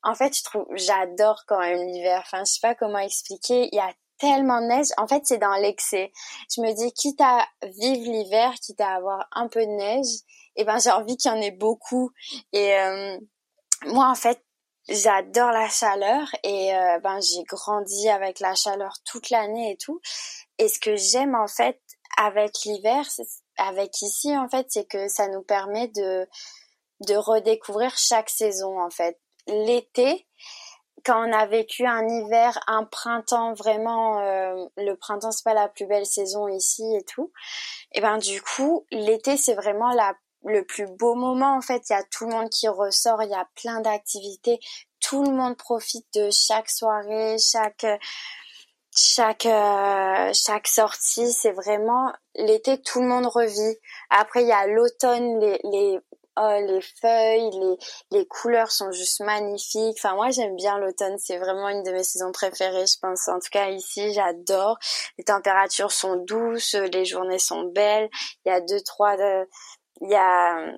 en 0.04 0.14
fait, 0.14 0.38
je 0.38 0.44
trouve, 0.44 0.66
j'adore 0.74 1.44
quand 1.48 1.60
même 1.60 1.88
l'hiver. 1.88 2.22
Enfin, 2.26 2.44
je 2.46 2.52
sais 2.52 2.60
pas 2.62 2.76
comment 2.76 3.00
expliquer. 3.00 3.70
Il 3.72 3.76
y 3.76 3.80
a 3.80 3.92
tellement 4.20 4.62
de 4.62 4.68
neige. 4.68 4.88
En 4.98 5.08
fait, 5.08 5.26
c'est 5.26 5.38
dans 5.38 5.56
l'excès. 5.56 6.12
Je 6.54 6.62
me 6.62 6.72
dis, 6.74 6.94
quitte 6.94 7.20
à 7.22 7.46
vivre 7.64 8.12
l'hiver, 8.12 8.54
quitte 8.62 8.82
à 8.82 8.96
avoir 8.96 9.28
un 9.32 9.48
peu 9.48 9.66
de 9.66 9.72
neige, 9.72 10.08
eh 10.56 10.64
ben, 10.64 10.80
j'ai 10.80 10.92
envie 10.92 11.18
qu'il 11.18 11.32
y 11.32 11.34
en 11.34 11.42
ait 11.42 11.52
beaucoup. 11.52 12.12
Et 12.54 12.76
euh, 12.76 13.18
moi, 13.88 14.08
en 14.08 14.16
fait, 14.16 14.42
j'adore 14.88 15.52
la 15.52 15.70
chaleur 15.70 16.28
et 16.44 16.76
euh, 16.76 17.00
ben 17.00 17.20
j'ai 17.20 17.44
grandi 17.44 18.08
avec 18.10 18.40
la 18.40 18.54
chaleur 18.56 18.94
toute 19.06 19.30
l'année 19.30 19.72
et 19.72 19.78
tout. 19.78 20.00
Et 20.58 20.68
ce 20.68 20.80
que 20.80 20.96
j'aime 20.96 21.36
en 21.36 21.48
fait 21.48 21.80
avec 22.18 22.52
l'hiver, 22.66 23.04
avec 23.58 24.02
ici 24.02 24.38
en 24.38 24.48
fait, 24.48 24.68
c'est 24.70 24.88
que 24.88 25.08
ça 25.08 25.28
nous 25.28 25.42
permet 25.42 25.88
de 25.88 26.28
de 27.02 27.16
redécouvrir 27.16 27.96
chaque 27.98 28.30
saison 28.30 28.82
en 28.82 28.90
fait. 28.90 29.20
L'été, 29.48 30.28
quand 31.04 31.28
on 31.28 31.32
a 31.32 31.46
vécu 31.46 31.86
un 31.86 32.08
hiver, 32.08 32.60
un 32.68 32.84
printemps 32.84 33.54
vraiment, 33.54 34.20
euh, 34.20 34.66
le 34.78 34.96
printemps 34.96 35.32
c'est 35.32 35.44
pas 35.44 35.54
la 35.54 35.68
plus 35.68 35.86
belle 35.86 36.06
saison 36.06 36.48
ici 36.48 36.84
et 36.96 37.04
tout. 37.04 37.32
Et 37.94 38.02
ben 38.02 38.18
du 38.18 38.42
coup, 38.42 38.86
l'été 38.92 39.38
c'est 39.38 39.56
vraiment 39.56 39.92
la 39.92 40.16
le 40.46 40.64
plus 40.64 40.86
beau 40.88 41.16
moment 41.16 41.58
en 41.58 41.62
fait. 41.62 41.84
Il 41.90 41.94
y 41.94 41.96
a 41.96 42.04
tout 42.04 42.26
le 42.26 42.32
monde 42.36 42.50
qui 42.50 42.68
ressort, 42.68 43.24
il 43.24 43.30
y 43.30 43.36
a 43.36 43.48
plein 43.56 43.82
d'activités, 43.82 44.60
tout 45.00 45.24
le 45.24 45.32
monde 45.32 45.58
profite 45.58 46.08
de 46.14 46.30
chaque 46.32 46.70
soirée, 46.70 47.38
chaque 47.40 47.86
chaque 48.96 49.46
euh, 49.46 50.32
chaque 50.34 50.68
sortie. 50.68 51.32
C'est 51.32 51.52
vraiment 51.52 52.14
l'été, 52.36 52.82
tout 52.82 53.02
le 53.02 53.08
monde 53.08 53.26
revit. 53.26 53.78
Après 54.10 54.42
il 54.44 54.48
y 54.48 54.52
a 54.52 54.68
l'automne, 54.68 55.40
les, 55.40 55.60
les 55.64 56.00
oh, 56.38 56.58
les 56.68 56.82
feuilles, 56.82 57.50
les, 57.52 58.20
les 58.20 58.26
couleurs 58.28 58.72
sont 58.72 58.92
juste 58.92 59.22
magnifiques. 59.22 59.98
Enfin, 59.98 60.16
moi, 60.16 60.30
j'aime 60.32 60.56
bien 60.56 60.78
l'automne. 60.78 61.18
C'est 61.18 61.38
vraiment 61.38 61.70
une 61.70 61.84
de 61.84 61.92
mes 61.92 62.04
saisons 62.04 62.32
préférées, 62.32 62.88
je 62.88 63.00
pense. 63.02 63.28
En 63.28 63.40
tout 63.40 63.50
cas, 63.52 63.70
ici, 63.70 64.14
j'adore. 64.14 64.78
Les 65.18 65.24
températures 65.24 65.92
sont 65.92 66.18
douces, 66.18 66.76
les 66.76 67.06
journées 67.06 67.40
sont 67.40 67.64
belles. 67.64 68.10
Il 68.46 68.50
y 68.50 68.52
a 68.52 68.62
deux, 68.62 68.82
trois, 68.82 69.18
euh, 69.20 69.46
il 70.02 70.10
y 70.10 70.16
a, 70.16 70.74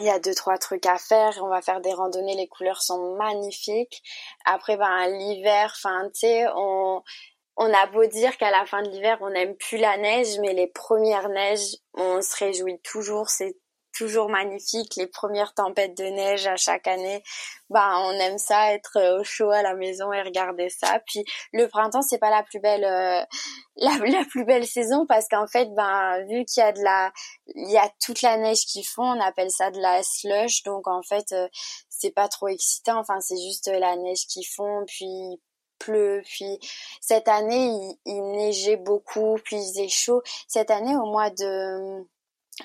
il 0.00 0.06
y 0.06 0.10
a 0.10 0.18
deux 0.18 0.34
trois 0.34 0.58
trucs 0.58 0.86
à 0.86 0.96
faire 0.96 1.38
on 1.42 1.48
va 1.48 1.60
faire 1.60 1.80
des 1.80 1.92
randonnées 1.92 2.34
les 2.34 2.48
couleurs 2.48 2.82
sont 2.82 3.14
magnifiques 3.16 4.02
après 4.44 4.76
ben 4.76 5.06
l'hiver 5.08 5.72
enfin 5.76 6.04
tu 6.14 6.20
sais 6.20 6.46
on 6.56 7.02
on 7.56 7.74
a 7.74 7.86
beau 7.86 8.06
dire 8.06 8.36
qu'à 8.38 8.50
la 8.50 8.64
fin 8.64 8.82
de 8.82 8.88
l'hiver 8.88 9.18
on 9.20 9.30
n'aime 9.30 9.54
plus 9.56 9.76
la 9.76 9.98
neige 9.98 10.38
mais 10.40 10.54
les 10.54 10.66
premières 10.66 11.28
neiges 11.28 11.76
on 11.94 12.22
se 12.22 12.36
réjouit 12.36 12.80
toujours 12.80 13.28
c'est 13.28 13.56
toujours 13.92 14.28
magnifique, 14.28 14.96
les 14.96 15.06
premières 15.06 15.54
tempêtes 15.54 15.96
de 15.96 16.04
neige 16.04 16.46
à 16.46 16.56
chaque 16.56 16.86
année. 16.86 17.22
Bah, 17.70 17.98
on 18.00 18.12
aime 18.12 18.38
ça, 18.38 18.74
être 18.74 18.98
euh, 18.98 19.20
au 19.20 19.24
chaud 19.24 19.50
à 19.50 19.62
la 19.62 19.74
maison 19.74 20.12
et 20.12 20.22
regarder 20.22 20.68
ça. 20.68 21.00
Puis 21.06 21.24
le 21.52 21.68
printemps, 21.68 22.02
c'est 22.02 22.18
pas 22.18 22.30
la 22.30 22.42
plus 22.42 22.60
belle, 22.60 22.84
euh, 22.84 23.24
la, 23.76 24.24
plus 24.28 24.44
belle 24.44 24.66
saison 24.66 25.06
parce 25.06 25.28
qu'en 25.28 25.46
fait, 25.46 25.66
ben 25.74 26.24
vu 26.28 26.44
qu'il 26.44 26.62
y 26.62 26.66
a 26.66 26.72
de 26.72 26.82
la, 26.82 27.12
il 27.54 27.70
y 27.70 27.78
a 27.78 27.90
toute 28.04 28.22
la 28.22 28.36
neige 28.36 28.64
qu'ils 28.66 28.86
font, 28.86 29.04
on 29.04 29.20
appelle 29.20 29.50
ça 29.50 29.70
de 29.70 29.80
la 29.80 30.02
slush. 30.02 30.62
Donc 30.64 30.86
en 30.88 31.02
fait, 31.02 31.32
euh, 31.32 31.48
c'est 31.88 32.12
pas 32.12 32.28
trop 32.28 32.48
excitant. 32.48 32.98
Enfin, 32.98 33.20
c'est 33.20 33.40
juste 33.40 33.68
la 33.68 33.96
neige 33.96 34.26
qu'ils 34.26 34.46
font, 34.46 34.84
puis 34.86 35.40
pleut. 35.78 36.22
Puis 36.24 36.58
cette 37.00 37.28
année, 37.28 37.66
il, 37.66 37.98
il, 38.06 38.22
neigeait 38.32 38.76
beaucoup, 38.76 39.38
puis 39.44 39.56
il 39.56 39.66
faisait 39.66 39.88
chaud. 39.88 40.22
Cette 40.48 40.70
année, 40.70 40.96
au 40.96 41.06
mois 41.06 41.30
de 41.30 42.06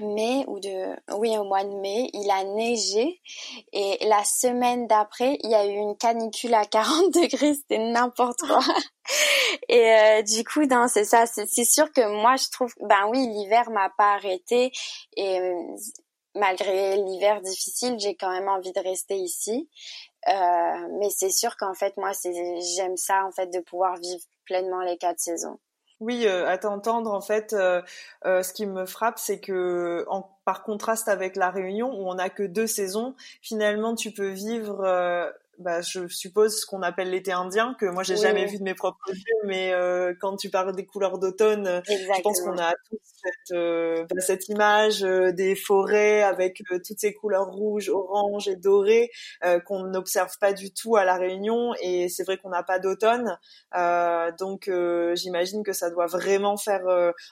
mai 0.02 0.44
ou 0.48 0.60
de 0.60 0.96
oui 1.14 1.38
au 1.38 1.44
mois 1.44 1.64
de 1.64 1.74
mai 1.74 2.10
il 2.14 2.30
a 2.32 2.44
neigé. 2.44 3.22
Et 3.74 3.98
la 4.06 4.24
semaine 4.24 4.88
d'après 4.88 5.38
il 5.44 5.52
y 5.52 5.56
a 5.56 5.66
eu 5.66 5.76
une 5.76 5.98
canicule 5.98 6.54
à 6.54 6.66
40 6.66 7.14
degrés 7.14 7.54
c'était 7.54 7.78
n'importe 7.92 8.40
quoi. 8.42 8.60
Et 9.70 9.94
euh, 9.94 10.22
du 10.22 10.44
coup 10.44 10.66
non 10.66 10.88
c'est 10.88 11.06
ça 11.06 11.26
c'est 11.26 11.66
sûr 11.66 11.92
que 11.92 12.08
moi 12.22 12.36
je 12.36 12.50
trouve 12.50 12.74
ben 12.82 13.08
oui 13.10 13.28
l'hiver 13.28 13.70
m'a 13.70 13.90
pas 13.98 14.16
arrêté 14.16 14.72
et 15.16 15.40
euh, 15.40 15.76
malgré 16.36 16.98
l'hiver 16.98 17.42
difficile 17.42 17.98
j'ai 18.00 18.16
quand 18.16 18.32
même 18.32 18.50
envie 18.50 18.74
de 18.74 18.82
rester 18.82 19.16
ici. 19.16 19.70
Euh, 20.28 20.88
mais 21.00 21.10
c'est 21.10 21.32
sûr 21.32 21.56
qu'en 21.58 21.74
fait 21.74 21.96
moi 21.98 22.14
c'est 22.14 22.34
j'aime 22.76 22.98
ça 22.98 23.26
en 23.26 23.32
fait 23.32 23.48
de 23.48 23.60
pouvoir 23.62 23.96
vivre 23.98 24.24
pleinement 24.46 24.82
les 24.82 24.98
quatre 24.98 25.20
saisons 25.20 25.58
oui, 26.00 26.26
euh, 26.28 26.48
à 26.48 26.58
t'entendre, 26.58 27.12
en 27.12 27.22
fait, 27.22 27.54
euh, 27.54 27.82
euh, 28.26 28.44
ce 28.44 28.54
qui 28.54 28.68
me 28.68 28.86
frappe, 28.86 29.18
c'est 29.18 29.40
que 29.40 30.06
par 30.46 30.64
contraste 30.64 31.08
avec 31.08 31.36
la 31.36 31.50
Réunion 31.50 31.90
où 31.92 32.08
on 32.08 32.16
n'a 32.16 32.30
que 32.30 32.44
deux 32.44 32.68
saisons, 32.68 33.16
finalement 33.42 33.96
tu 33.96 34.12
peux 34.12 34.30
vivre 34.30 34.86
bah, 35.60 35.82
je 35.82 36.08
suppose 36.08 36.62
ce 36.62 36.66
qu'on 36.66 36.82
appelle 36.82 37.10
l'été 37.10 37.32
indien 37.32 37.76
que 37.80 37.86
moi 37.88 38.04
j'ai 38.04 38.16
jamais 38.16 38.46
vu 38.46 38.60
de 38.60 38.64
mes 38.64 38.76
propres 38.76 39.10
yeux 39.10 39.46
mais 39.46 39.74
euh, 39.74 40.14
quand 40.20 40.36
tu 40.38 40.50
parles 40.50 40.76
des 40.76 40.86
couleurs 40.86 41.18
d'automne 41.18 41.68
euh, 41.68 41.82
je 41.88 42.22
pense 42.22 42.42
qu'on 42.42 42.58
a 42.58 42.74
toute 42.90 43.00
cette, 43.04 43.58
euh, 43.58 44.06
bah, 44.10 44.22
cette 44.22 44.50
image 44.50 45.02
des 45.02 45.56
forêts 45.56 46.22
avec 46.22 46.62
toutes 46.86 47.00
ces 47.00 47.14
couleurs 47.14 47.48
rouges 47.48 47.90
orange 47.90 48.48
et 48.48 48.56
dorées 48.56 49.10
qu'on 49.66 49.86
n'observe 49.86 50.38
pas 50.40 50.54
du 50.54 50.72
tout 50.72 50.96
à 50.96 51.06
la 51.06 51.16
Réunion 51.16 51.74
et 51.82 52.10
c'est 52.10 52.24
vrai 52.24 52.38
qu'on 52.38 52.50
n'a 52.50 52.64
pas 52.64 52.80
d'automne. 52.80 53.38
Donc 54.40 54.70
j'imagine 55.16 55.64
que 55.64 55.74
ça 55.74 55.90
doit 55.90 56.08
vraiment 56.08 56.58
faire 56.58 56.84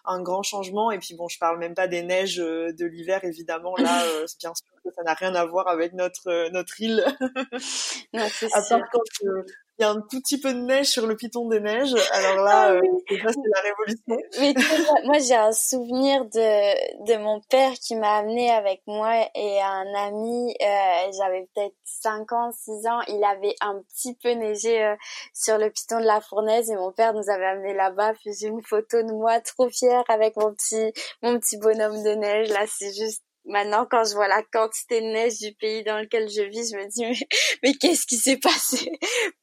un 0.05 0.21
grand 0.21 0.43
changement. 0.43 0.91
Et 0.91 0.99
puis 0.99 1.15
bon 1.15 1.27
je 1.27 1.38
parle 1.38 1.59
même 1.59 1.75
pas 1.75 1.88
des 1.88 2.01
neiges 2.01 2.38
de 2.38 2.85
l'hiver 2.85 3.23
évidemment. 3.23 3.75
Là 3.77 4.03
bien 4.39 4.53
sûr 4.53 4.75
ça 4.93 5.03
n'a 5.03 5.13
rien 5.13 5.33
à 5.35 5.45
voir 5.45 5.67
avec 5.67 5.93
notre 5.93 6.27
euh, 6.27 6.49
notre 6.51 6.79
île. 6.81 7.03
non, 8.19 8.28
c'est 8.32 8.54
à 8.54 8.62
part 8.62 8.82
quand 8.91 9.28
euh, 9.28 9.43
il 9.78 9.82
y 9.82 9.86
a 9.86 9.89
un 9.89 9.99
tout 10.10 10.21
petit 10.21 10.39
peu 10.39 10.54
de 10.54 10.60
neige 10.60 10.88
sur 10.88 11.06
le 11.06 11.17
piton 11.17 11.49
des 11.49 11.60
neiges. 11.60 11.93
Alors 12.13 12.45
là, 12.45 12.67
ah 12.67 12.71
euh, 12.71 12.82
c'est 13.10 13.19
la 13.19 13.62
révolution. 13.62 14.17
Mais 14.39 14.54
moi, 15.04 15.19
j'ai 15.19 15.36
un 15.36 15.51
souvenir 15.51 16.23
de, 16.25 17.06
de 17.06 17.17
mon 17.17 17.41
père 17.49 17.73
qui 17.73 17.95
m'a 17.97 18.17
amené 18.17 18.49
avec 18.51 18.82
moi 18.88 19.13
et 19.36 19.62
un 19.62 19.93
ami. 19.95 20.56
Euh, 20.62 21.12
J'avais 21.17 21.49
peut-être 21.54 21.75
5 21.84 22.32
ans, 22.32 22.51
6 22.54 22.88
ans. 22.88 23.01
Il 23.10 23.21
avait 23.25 23.56
un 23.60 23.82
petit 23.89 24.15
peu 24.15 24.32
neigé 24.32 24.95
sur 25.34 25.58
le 25.58 25.69
piton 25.69 25.99
de 25.99 26.06
la 26.06 26.21
fournaise 26.21 26.71
et 26.71 26.75
mon 26.75 26.93
père 26.93 27.13
nous 27.13 27.30
avait 27.30 27.45
amené 27.45 27.73
là-bas. 27.73 28.13
Puis 28.13 28.32
j'ai 28.39 28.47
une 28.47 28.63
photo 28.63 29.04
de 29.04 29.12
moi 29.12 29.41
trop 29.41 29.67
fière 29.69 30.06
avec 30.08 30.38
mon 30.38 30.54
petit, 30.54 30.93
mon 31.21 31.38
petit 31.38 31.58
bonhomme 31.58 32.01
de 32.01 32.12
neige. 32.12 32.47
Là, 32.49 32.63
c'est 32.67 32.93
juste 32.93 33.24
Maintenant, 33.47 33.86
quand 33.89 34.03
je 34.03 34.15
vois 34.15 34.27
la 34.27 34.41
quantité 34.41 35.01
de 35.01 35.05
neige 35.05 35.39
du 35.39 35.53
pays 35.53 35.84
dans 35.84 35.99
lequel 35.99 36.29
je 36.29 36.41
vis, 36.41 36.71
je 36.71 36.77
me 36.77 36.88
dis 36.88 37.05
mais, 37.05 37.27
mais 37.63 37.73
qu'est-ce 37.73 38.05
qui 38.08 38.17
s'est 38.17 38.38
passé? 38.38 38.91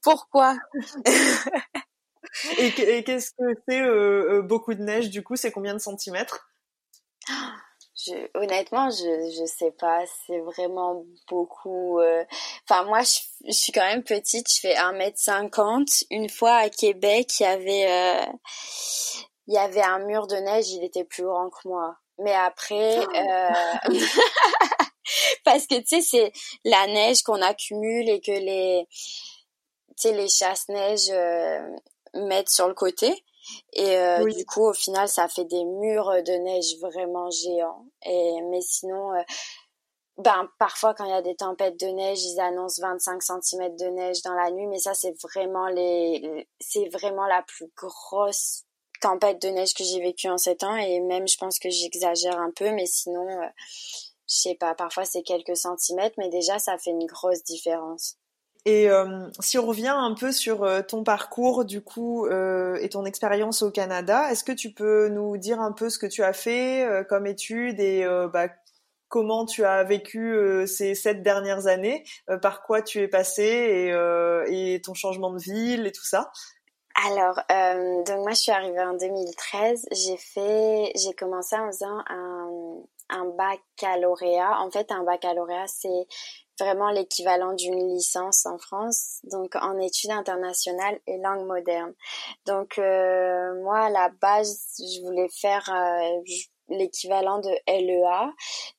Pourquoi? 0.02 0.56
Et, 2.58 3.04
qu'est-ce 3.04 3.30
que 3.32 3.60
c'est 3.68 3.80
euh, 3.80 4.38
euh, 4.38 4.42
beaucoup 4.42 4.74
de 4.74 4.82
neige 4.82 5.10
Du 5.10 5.22
coup, 5.22 5.36
c'est 5.36 5.52
combien 5.52 5.74
de 5.74 5.78
centimètres? 5.78 6.48
Je, 7.94 8.14
honnêtement, 8.34 8.90
je 8.90 9.32
je 9.38 9.44
sais 9.46 9.70
pas. 9.72 10.02
C'est 10.26 10.40
vraiment 10.40 11.04
beaucoup. 11.28 12.00
Euh, 12.00 12.24
enfin, 12.68 12.84
moi, 12.84 13.02
je, 13.02 13.20
je, 13.46 13.52
suis 13.52 13.72
quand 13.72 13.86
même 13.86 14.02
petite. 14.02 14.46
Je 14.50 14.60
fais 14.60 14.74
1m50. 14.74 16.04
Une 16.10 16.28
fois 16.28 16.54
à 16.54 16.68
Québec, 16.70 17.38
il 17.38 17.42
y 17.42 17.46
avait 17.46 18.26
il 19.46 19.54
y 19.54 19.58
avait 19.58 19.82
un 19.82 20.00
mur 20.00 20.26
de 20.26 20.36
neige. 20.36 20.70
Il 20.70 20.84
était 20.84 21.04
plus 21.04 21.24
grand 21.24 21.50
que 21.50 21.68
moi. 21.68 21.96
Mais 22.18 22.34
après, 22.34 22.98
euh... 22.98 23.50
parce 25.44 25.66
que 25.66 25.78
tu 25.80 26.00
sais, 26.00 26.02
c'est 26.02 26.32
la 26.64 26.86
neige 26.86 27.22
qu'on 27.22 27.42
accumule 27.42 28.08
et 28.08 28.20
que 28.20 28.32
les, 28.32 28.86
tu 28.90 30.08
sais, 30.08 30.12
les 30.12 30.28
chasse-neige 30.28 31.10
euh, 31.10 31.60
mettent 32.14 32.50
sur 32.50 32.68
le 32.68 32.74
côté. 32.74 33.24
Et 33.72 33.96
euh, 33.96 34.24
du 34.30 34.44
coup, 34.46 34.68
au 34.68 34.72
final, 34.72 35.08
ça 35.08 35.28
fait 35.28 35.44
des 35.44 35.64
murs 35.64 36.22
de 36.22 36.32
neige 36.32 36.76
vraiment 36.80 37.28
géants. 37.30 37.86
Et 38.04 38.40
mais 38.50 38.60
sinon, 38.60 39.12
euh, 39.14 39.22
ben 40.18 40.48
parfois 40.58 40.94
quand 40.94 41.04
il 41.04 41.10
y 41.10 41.14
a 41.14 41.22
des 41.22 41.34
tempêtes 41.34 41.80
de 41.80 41.86
neige, 41.86 42.22
ils 42.22 42.40
annoncent 42.40 42.80
25 42.80 43.22
cm 43.22 43.76
de 43.76 43.86
neige 43.86 44.22
dans 44.22 44.34
la 44.34 44.50
nuit. 44.50 44.66
Mais 44.68 44.78
ça, 44.78 44.94
c'est 44.94 45.14
vraiment 45.22 45.66
les, 45.66 46.46
c'est 46.60 46.88
vraiment 46.90 47.26
la 47.26 47.42
plus 47.42 47.70
grosse 47.76 48.64
tempête 49.02 49.42
de 49.42 49.48
neige 49.48 49.74
que 49.74 49.84
j'ai 49.84 50.00
vécue 50.00 50.28
en 50.28 50.38
sept 50.38 50.62
ans 50.62 50.76
et 50.76 51.00
même 51.00 51.28
je 51.28 51.36
pense 51.36 51.58
que 51.58 51.68
j'exagère 51.68 52.38
un 52.38 52.50
peu 52.54 52.70
mais 52.70 52.86
sinon 52.86 53.28
euh, 53.28 53.46
je 54.28 54.36
sais 54.36 54.54
pas 54.54 54.74
parfois 54.74 55.04
c'est 55.04 55.22
quelques 55.22 55.56
centimètres 55.56 56.14
mais 56.16 56.30
déjà 56.30 56.58
ça 56.58 56.78
fait 56.78 56.90
une 56.90 57.06
grosse 57.06 57.42
différence. 57.44 58.16
Et 58.64 58.88
euh, 58.88 59.28
si 59.40 59.58
on 59.58 59.66
revient 59.66 59.88
un 59.88 60.14
peu 60.14 60.30
sur 60.30 60.62
euh, 60.62 60.82
ton 60.82 61.02
parcours 61.02 61.64
du 61.64 61.82
coup 61.82 62.28
et 62.28 62.88
ton 62.88 63.04
expérience 63.04 63.62
au 63.62 63.72
Canada, 63.72 64.30
est-ce 64.30 64.44
que 64.44 64.52
tu 64.52 64.72
peux 64.72 65.08
nous 65.08 65.36
dire 65.36 65.60
un 65.60 65.72
peu 65.72 65.90
ce 65.90 65.98
que 65.98 66.06
tu 66.06 66.22
as 66.22 66.32
fait 66.32 67.04
comme 67.08 67.26
études 67.26 67.80
et 67.80 68.06
bah, 68.32 68.48
comment 69.08 69.44
tu 69.44 69.64
as 69.64 69.82
vécu 69.82 70.64
ces 70.68 70.94
sept 70.94 71.22
dernières 71.22 71.66
années, 71.66 72.04
par 72.40 72.62
quoi 72.62 72.82
tu 72.82 73.00
es 73.00 73.08
passé 73.08 73.42
et, 73.42 74.74
et 74.74 74.80
ton 74.80 74.94
changement 74.94 75.32
de 75.32 75.40
ville 75.40 75.88
et 75.88 75.92
tout 75.92 76.06
ça? 76.06 76.30
Alors, 77.04 77.40
euh, 77.50 78.02
donc 78.04 78.18
moi 78.18 78.30
je 78.30 78.40
suis 78.40 78.52
arrivée 78.52 78.80
en 78.80 78.94
2013. 78.94 79.86
J'ai 79.90 80.16
fait, 80.16 80.92
j'ai 80.94 81.12
commencé 81.14 81.56
en 81.56 81.66
faisant 81.66 81.98
un, 82.08 82.82
un 83.08 83.24
baccalauréat. 83.26 84.60
En 84.60 84.70
fait, 84.70 84.90
un 84.92 85.02
baccalauréat 85.02 85.66
c'est 85.66 86.06
vraiment 86.60 86.90
l'équivalent 86.90 87.54
d'une 87.54 87.94
licence 87.94 88.46
en 88.46 88.58
France, 88.58 89.20
donc 89.24 89.56
en 89.56 89.78
études 89.78 90.10
internationales 90.10 90.98
et 91.06 91.18
langue 91.18 91.46
moderne. 91.46 91.92
Donc 92.46 92.78
euh, 92.78 93.60
moi 93.62 93.86
à 93.86 93.90
la 93.90 94.10
base 94.20 94.74
je 94.78 95.00
voulais 95.02 95.28
faire 95.28 95.68
euh, 95.74 96.20
l'équivalent 96.68 97.40
de 97.40 97.50
LEA. 97.66 98.32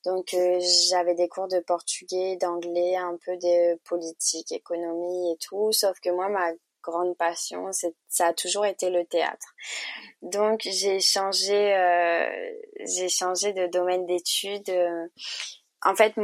Donc 0.04 0.34
euh, 0.34 0.60
j'avais 0.90 1.14
des 1.14 1.28
cours 1.28 1.48
de 1.48 1.60
portugais, 1.60 2.36
d'anglais, 2.36 2.96
un 2.96 3.16
peu 3.24 3.36
de 3.36 3.76
politique, 3.84 4.52
économie 4.52 5.32
et 5.32 5.36
tout. 5.38 5.72
Sauf 5.72 5.98
que 6.00 6.10
moi 6.10 6.28
ma 6.28 6.52
grande 6.84 7.16
passion, 7.16 7.70
ça 8.08 8.26
a 8.26 8.32
toujours 8.32 8.66
été 8.66 8.90
le 8.90 9.04
théâtre. 9.04 9.46
Donc 10.22 10.60
j'ai 10.64 11.00
changé, 11.00 11.74
euh, 11.74 12.26
j'ai 12.86 13.08
changé 13.08 13.52
de 13.52 13.66
domaine 13.66 14.06
d'études. 14.06 14.68
Euh. 14.70 15.06
En 15.82 15.94
fait, 15.94 16.14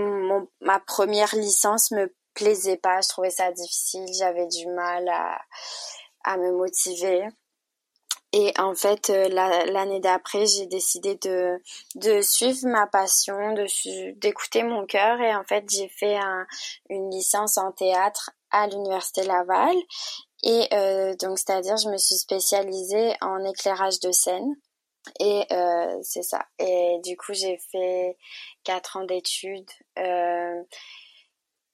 ma 0.60 0.80
première 0.80 1.34
licence 1.34 1.90
me 1.90 2.14
plaisait 2.34 2.78
pas, 2.78 3.00
je 3.02 3.08
trouvais 3.08 3.30
ça 3.30 3.52
difficile, 3.52 4.06
j'avais 4.18 4.46
du 4.46 4.66
mal 4.68 5.08
à, 5.08 5.38
à 6.24 6.36
me 6.36 6.52
motiver. 6.52 7.26
Et 8.32 8.52
en 8.58 8.74
fait, 8.76 9.10
euh, 9.10 9.28
l'année 9.28 9.98
d'après, 9.98 10.46
j'ai 10.46 10.66
décidé 10.66 11.16
de, 11.16 11.60
de 11.96 12.20
suivre 12.22 12.68
ma 12.68 12.86
passion, 12.86 13.54
de 13.54 13.66
d'écouter 14.20 14.62
mon 14.62 14.86
cœur. 14.86 15.20
Et 15.20 15.34
en 15.34 15.42
fait, 15.42 15.64
j'ai 15.68 15.88
fait 15.88 16.16
un, 16.16 16.46
une 16.88 17.10
licence 17.10 17.58
en 17.58 17.72
théâtre 17.72 18.30
à 18.52 18.68
l'université 18.68 19.24
Laval. 19.24 19.74
Et 20.42 20.68
euh, 20.72 21.14
donc, 21.16 21.38
c'est-à-dire, 21.38 21.76
je 21.76 21.88
me 21.88 21.96
suis 21.98 22.16
spécialisée 22.16 23.14
en 23.20 23.44
éclairage 23.44 24.00
de 24.00 24.12
scène. 24.12 24.56
Et 25.18 25.44
euh, 25.52 25.98
c'est 26.02 26.22
ça. 26.22 26.44
Et 26.58 26.98
du 27.04 27.16
coup, 27.16 27.32
j'ai 27.32 27.58
fait 27.70 28.16
quatre 28.64 28.98
ans 28.98 29.04
d'études. 29.04 29.70
Euh, 29.98 30.62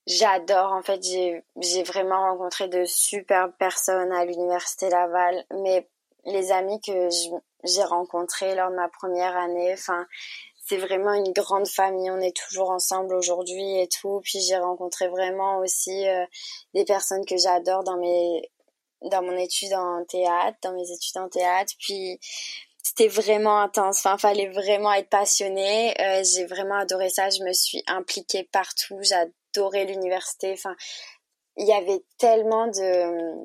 J'adore, 0.07 0.73
en 0.73 0.83
fait, 0.83 1.03
j'ai 1.03 1.83
vraiment 1.83 2.31
rencontré 2.31 2.69
de 2.69 2.85
superbes 2.85 3.53
personnes 3.59 4.13
à 4.13 4.25
l'université 4.25 4.89
Laval. 4.89 5.45
Mais 5.51 5.89
les 6.25 6.53
amis 6.53 6.81
que 6.81 7.09
j'ai 7.65 7.83
rencontrés 7.83 8.55
lors 8.55 8.71
de 8.71 8.77
ma 8.77 8.89
première 8.89 9.37
année, 9.37 9.73
enfin, 9.73 10.07
c'est 10.65 10.77
vraiment 10.77 11.13
une 11.13 11.33
grande 11.33 11.67
famille. 11.67 12.09
On 12.11 12.21
est 12.21 12.37
toujours 12.37 12.71
ensemble 12.71 13.15
aujourd'hui 13.15 13.81
et 13.81 13.89
tout. 13.89 14.21
Puis 14.23 14.41
j'ai 14.41 14.57
rencontré 14.57 15.09
vraiment 15.09 15.59
aussi 15.59 16.09
euh, 16.09 16.25
des 16.75 16.85
personnes 16.85 17.25
que 17.25 17.37
j'adore 17.37 17.83
dans 17.83 17.97
mes 17.97 18.49
dans 19.11 19.23
mon 19.23 19.37
étude 19.37 19.73
en 19.75 20.05
théâtre, 20.05 20.59
dans 20.63 20.73
mes 20.73 20.91
études 20.91 21.19
en 21.19 21.29
théâtre. 21.29 21.73
Puis 21.79 22.19
c'était 22.83 23.09
vraiment 23.09 23.61
intense. 23.61 23.99
Enfin, 23.99 24.17
fallait 24.17 24.49
vraiment 24.49 24.93
être 24.93 25.09
passionné. 25.09 25.95
Euh, 26.01 26.23
j'ai 26.25 26.47
vraiment 26.47 26.77
adoré 26.77 27.09
ça. 27.09 27.31
Je 27.31 27.43
me 27.43 27.53
suis 27.53 27.83
impliquée 27.87 28.49
partout. 28.53 28.99
J'adorais 29.03 29.87
l'université. 29.87 30.53
Enfin, 30.53 30.77
il 31.57 31.67
y 31.67 31.73
avait 31.73 32.05
tellement 32.19 32.69
de 32.69 33.45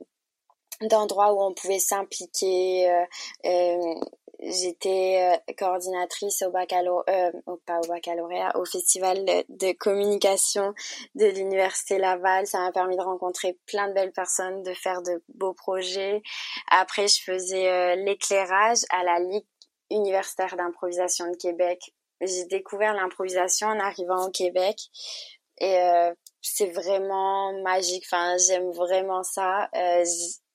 d'endroits 0.88 1.34
où 1.34 1.42
on 1.42 1.54
pouvait 1.54 1.80
s'impliquer. 1.80 2.90
Euh, 2.90 3.06
euh, 3.46 3.96
j'étais 4.42 5.38
euh, 5.50 5.54
coordinatrice 5.58 6.42
au 6.42 6.52
baccalauréat, 6.52 7.32
euh, 7.48 7.56
pas 7.66 7.80
au 7.80 7.88
baccalauréat, 7.88 8.58
au 8.58 8.66
festival 8.66 9.24
de, 9.26 9.72
communication 9.74 10.74
de 11.16 11.26
l'université 11.26 11.98
Laval. 11.98 12.48
Ça 12.48 12.60
m'a 12.60 12.72
permis 12.72 12.98
de 12.98 13.02
rencontrer 13.02 13.60
plein 13.68 13.88
de 13.88 13.94
belles 13.94 14.12
personnes, 14.12 14.64
de 14.64 14.74
faire 14.74 15.02
de 15.04 15.24
beaux 15.36 15.54
projets. 15.54 16.22
Après, 16.70 17.08
je 17.08 17.22
faisais 17.24 17.70
euh, 17.70 17.96
l'éclairage 17.96 18.80
à 18.90 19.04
la 19.04 19.20
Ligue 19.20 19.46
universitaire 19.92 20.56
d'improvisation 20.56 21.30
de 21.30 21.38
Québec. 21.38 21.80
J'ai 22.22 22.46
découvert 22.46 22.94
l'improvisation 22.94 23.68
en 23.68 23.80
arrivant 23.80 24.28
au 24.28 24.32
Québec 24.32 24.78
et 25.60 25.76
c'est 26.42 26.70
vraiment 26.70 27.52
magique. 27.62 28.04
Enfin, 28.06 28.38
j'aime 28.38 28.72
vraiment 28.72 29.24
ça. 29.24 29.70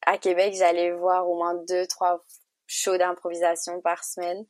à 0.06 0.18
Québec, 0.18 0.54
j'allais 0.56 0.92
voir 0.92 1.28
au 1.28 1.36
moins 1.36 1.54
deux, 1.68 1.86
trois 1.86 2.22
show 2.66 2.96
d'improvisation 2.96 3.80
par 3.80 4.04
semaine. 4.04 4.44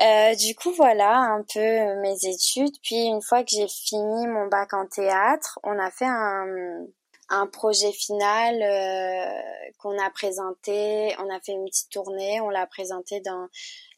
Euh, 0.00 0.34
du 0.34 0.54
coup, 0.54 0.72
voilà 0.72 1.16
un 1.16 1.44
peu 1.52 2.00
mes 2.00 2.16
études. 2.24 2.74
Puis 2.82 3.04
une 3.04 3.22
fois 3.22 3.42
que 3.42 3.50
j'ai 3.50 3.68
fini 3.68 4.26
mon 4.26 4.46
bac 4.46 4.72
en 4.74 4.86
théâtre, 4.86 5.58
on 5.62 5.78
a 5.78 5.90
fait 5.90 6.06
un, 6.06 6.86
un 7.28 7.46
projet 7.46 7.92
final 7.92 8.62
euh, 8.62 9.70
qu'on 9.78 9.98
a 9.98 10.10
présenté. 10.10 11.14
On 11.18 11.34
a 11.34 11.40
fait 11.40 11.52
une 11.52 11.64
petite 11.64 11.90
tournée. 11.90 12.40
On 12.40 12.50
l'a 12.50 12.66
présenté 12.66 13.20
dans 13.20 13.48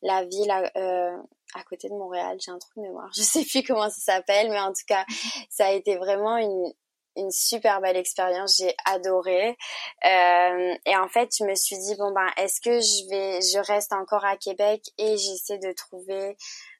la 0.02 0.24
ville 0.24 0.52
euh, 0.76 1.16
à 1.54 1.62
côté 1.64 1.88
de 1.88 1.94
Montréal. 1.94 2.38
J'ai 2.40 2.50
un 2.50 2.58
trou 2.58 2.72
de 2.76 2.82
mémoire. 2.82 3.10
Je 3.16 3.22
sais 3.22 3.44
plus 3.44 3.62
comment 3.62 3.90
ça 3.90 4.00
s'appelle, 4.00 4.50
mais 4.50 4.60
en 4.60 4.72
tout 4.72 4.86
cas, 4.86 5.04
ça 5.50 5.66
a 5.66 5.72
été 5.72 5.96
vraiment 5.96 6.36
une, 6.36 6.72
une 7.18 7.30
super 7.30 7.80
belle 7.80 7.96
expérience. 7.96 8.56
J'ai 8.58 8.74
adoré. 8.84 9.56
Euh, 10.04 10.74
et 10.86 10.96
en 10.96 11.08
fait, 11.08 11.30
je 11.38 11.44
me 11.44 11.54
suis 11.54 11.78
dit 11.78 11.96
bon 11.96 12.12
ben, 12.12 12.26
est-ce 12.36 12.60
que 12.60 12.80
je 12.80 13.10
vais, 13.10 13.40
je 13.40 13.58
reste 13.58 13.92
encore 13.92 14.24
à 14.24 14.36
Québec 14.36 14.82
et 14.98 15.16
j'essaie 15.16 15.58
de 15.58 15.72
trouver 15.72 16.36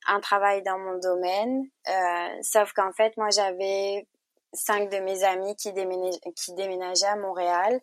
un 0.06 0.20
travail 0.20 0.62
dans 0.62 0.78
mon 0.78 0.98
domaine? 0.98 1.64
Euh, 1.88 2.38
sauf 2.42 2.72
qu'en 2.72 2.92
fait, 2.92 3.16
moi, 3.16 3.28
j'avais 3.30 4.06
cinq 4.52 4.90
de 4.90 4.98
mes 4.98 5.24
amis 5.24 5.54
qui, 5.56 5.72
qui 6.36 6.54
déménageaient 6.54 7.06
à 7.06 7.16
Montréal. 7.16 7.80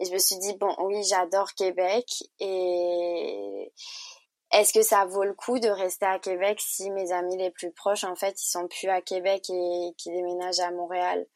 Et 0.00 0.06
je 0.06 0.12
me 0.12 0.18
suis 0.18 0.38
dit, 0.38 0.54
bon, 0.54 0.74
oui, 0.78 1.02
j'adore 1.04 1.52
Québec. 1.54 2.06
Et 2.40 3.72
est-ce 4.52 4.72
que 4.72 4.82
ça 4.82 5.04
vaut 5.04 5.24
le 5.24 5.34
coup 5.34 5.58
de 5.58 5.68
rester 5.68 6.06
à 6.06 6.18
Québec 6.18 6.60
si 6.60 6.90
mes 6.90 7.12
amis 7.12 7.36
les 7.36 7.50
plus 7.50 7.70
proches, 7.70 8.04
en 8.04 8.16
fait, 8.16 8.40
ils 8.42 8.50
sont 8.50 8.66
plus 8.66 8.88
à 8.88 9.00
Québec 9.00 9.48
et 9.48 9.94
qui 9.96 10.10
déménagent 10.10 10.60
à 10.60 10.72
Montréal? 10.72 11.26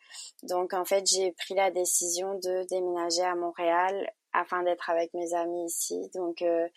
Donc, 0.42 0.74
en 0.74 0.84
fait, 0.84 1.06
j'ai 1.06 1.32
pris 1.32 1.54
la 1.54 1.70
décision 1.70 2.34
de 2.34 2.66
déménager 2.68 3.22
à 3.22 3.36
Montréal 3.36 4.10
afin 4.32 4.64
d'être 4.64 4.90
avec 4.90 5.14
mes 5.14 5.32
amis 5.32 5.66
ici. 5.66 6.10
Donc, 6.14 6.42
euh, 6.42 6.68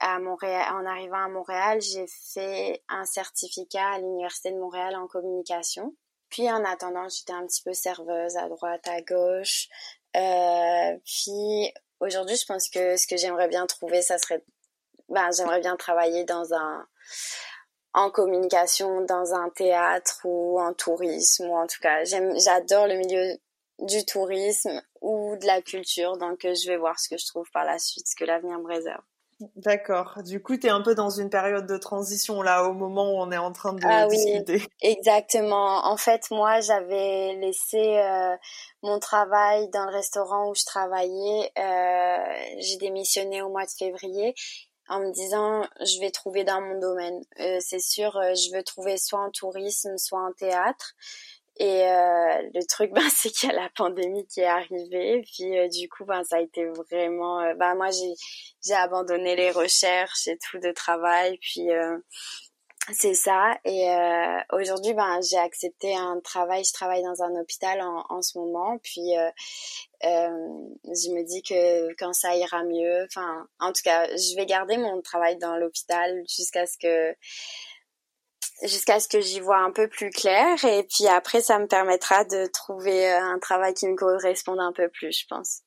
à 0.00 0.18
Montréal, 0.18 0.66
en 0.72 0.84
arrivant 0.86 1.24
à 1.24 1.28
Montréal, 1.28 1.80
j'ai 1.80 2.06
fait 2.34 2.82
un 2.88 3.04
certificat 3.04 3.92
à 3.92 3.98
l'Université 3.98 4.50
de 4.50 4.58
Montréal 4.58 4.96
en 4.96 5.06
communication. 5.06 5.94
Puis 6.30 6.50
en 6.50 6.64
attendant, 6.64 7.08
j'étais 7.08 7.32
un 7.32 7.46
petit 7.46 7.62
peu 7.62 7.74
serveuse 7.74 8.36
à 8.36 8.48
droite, 8.48 8.86
à 8.86 9.02
gauche. 9.02 9.68
Euh, 10.16 10.96
puis 11.04 11.72
aujourd'hui, 12.00 12.36
je 12.36 12.46
pense 12.46 12.68
que 12.68 12.96
ce 12.96 13.06
que 13.06 13.16
j'aimerais 13.16 13.48
bien 13.48 13.66
trouver, 13.66 14.00
ça 14.00 14.16
serait, 14.18 14.42
ben, 15.10 15.30
j'aimerais 15.36 15.60
bien 15.60 15.76
travailler 15.76 16.24
dans 16.24 16.54
un, 16.54 16.86
en 17.92 18.10
communication, 18.10 19.02
dans 19.02 19.34
un 19.34 19.50
théâtre 19.50 20.20
ou 20.24 20.60
en 20.60 20.72
tourisme, 20.72 21.46
ou 21.46 21.56
en 21.56 21.66
tout 21.66 21.80
cas, 21.80 22.04
j'aime, 22.04 22.38
j'adore 22.38 22.86
le 22.86 22.96
milieu 22.96 23.36
du 23.80 24.04
tourisme 24.04 24.82
ou 25.00 25.36
de 25.40 25.46
la 25.46 25.62
culture, 25.62 26.16
donc 26.18 26.40
je 26.42 26.68
vais 26.68 26.76
voir 26.76 26.98
ce 26.98 27.08
que 27.08 27.16
je 27.18 27.26
trouve 27.26 27.48
par 27.52 27.64
la 27.64 27.78
suite, 27.78 28.06
ce 28.06 28.14
que 28.14 28.24
l'avenir 28.24 28.58
me 28.58 28.66
réserve. 28.66 29.02
D'accord. 29.56 30.18
Du 30.22 30.42
coup, 30.42 30.58
tu 30.58 30.66
es 30.66 30.70
un 30.70 30.82
peu 30.82 30.94
dans 30.94 31.08
une 31.08 31.30
période 31.30 31.66
de 31.66 31.78
transition 31.78 32.42
là, 32.42 32.64
au 32.64 32.74
moment 32.74 33.10
où 33.10 33.22
on 33.22 33.32
est 33.32 33.38
en 33.38 33.52
train 33.52 33.72
de 33.72 33.80
ah, 33.84 34.06
discuter. 34.06 34.56
Oui, 34.56 34.68
exactement. 34.82 35.86
En 35.86 35.96
fait, 35.96 36.30
moi, 36.30 36.60
j'avais 36.60 37.36
laissé 37.36 37.78
euh, 37.78 38.36
mon 38.82 38.98
travail 38.98 39.70
dans 39.70 39.86
le 39.86 39.92
restaurant 39.92 40.50
où 40.50 40.54
je 40.54 40.64
travaillais. 40.66 41.50
Euh, 41.58 42.58
J'ai 42.58 42.76
démissionné 42.76 43.40
au 43.40 43.48
mois 43.48 43.64
de 43.64 43.70
février 43.70 44.34
en 44.90 45.00
me 45.00 45.12
disant 45.12 45.62
je 45.80 46.00
vais 46.00 46.10
trouver 46.10 46.44
dans 46.44 46.60
mon 46.60 46.78
domaine. 46.78 47.22
Euh, 47.40 47.58
c'est 47.60 47.80
sûr, 47.80 48.16
euh, 48.16 48.34
je 48.34 48.54
veux 48.54 48.62
trouver 48.62 48.98
soit 48.98 49.20
en 49.20 49.30
tourisme, 49.30 49.96
soit 49.96 50.20
en 50.20 50.32
théâtre. 50.32 50.94
Et 51.60 51.84
euh, 51.84 52.42
le 52.54 52.66
truc, 52.66 52.90
ben, 52.94 53.06
c'est 53.10 53.30
qu'il 53.30 53.50
y 53.50 53.52
a 53.52 53.54
la 53.54 53.68
pandémie 53.76 54.26
qui 54.26 54.40
est 54.40 54.46
arrivée. 54.46 55.22
Puis 55.22 55.58
euh, 55.58 55.68
du 55.68 55.88
coup, 55.88 56.04
ben, 56.06 56.24
ça 56.24 56.36
a 56.36 56.40
été 56.40 56.64
vraiment... 56.66 57.40
Euh, 57.40 57.54
ben, 57.54 57.74
moi, 57.74 57.88
j'ai, 57.90 58.74
abandonné 58.74 59.36
les 59.36 59.50
recherches 59.50 60.26
et 60.26 60.38
tout 60.38 60.58
de 60.58 60.72
travail. 60.72 61.38
Puis 61.38 61.68
c'est 62.92 63.14
ça. 63.14 63.56
Et 63.64 63.88
aujourd'hui, 64.52 64.94
ben, 64.94 65.20
j'ai 65.22 65.38
accepté 65.38 65.94
un 65.94 66.20
travail. 66.20 66.64
Je 66.64 66.72
travaille 66.72 67.02
dans 67.02 67.22
un 67.22 67.40
hôpital 67.40 67.80
en, 67.80 68.04
en 68.08 68.22
ce 68.22 68.38
moment. 68.38 68.78
Puis 68.82 69.12
je 70.02 71.10
me 71.14 71.24
dis 71.24 71.42
que 71.42 71.94
quand 71.94 72.12
ça 72.12 72.34
ira 72.36 72.64
mieux... 72.64 73.04
Enfin, 73.04 73.46
en 73.58 73.72
tout 73.72 73.82
cas, 73.84 74.06
je 74.08 74.36
vais 74.36 74.46
garder 74.46 74.76
mon 74.76 75.00
travail 75.02 75.36
dans 75.38 75.56
l'hôpital 75.56 76.22
jusqu'à 76.28 76.66
ce 76.66 76.78
que 76.78 77.14
jusqu'à 78.62 79.00
ce 79.00 79.08
que 79.08 79.20
j'y 79.20 79.40
vois 79.40 79.58
un 79.58 79.72
peu 79.72 79.88
plus 79.88 80.10
clair 80.10 80.62
et 80.64 80.82
puis 80.84 81.06
après 81.06 81.40
ça 81.40 81.58
me 81.58 81.66
permettra 81.66 82.24
de 82.24 82.46
trouver 82.46 83.10
euh, 83.10 83.20
un 83.20 83.38
travail 83.38 83.74
qui 83.74 83.86
me 83.86 83.96
corresponde 83.96 84.60
un 84.60 84.72
peu 84.72 84.88
plus 84.88 85.12
je 85.12 85.26
pense. 85.28 85.62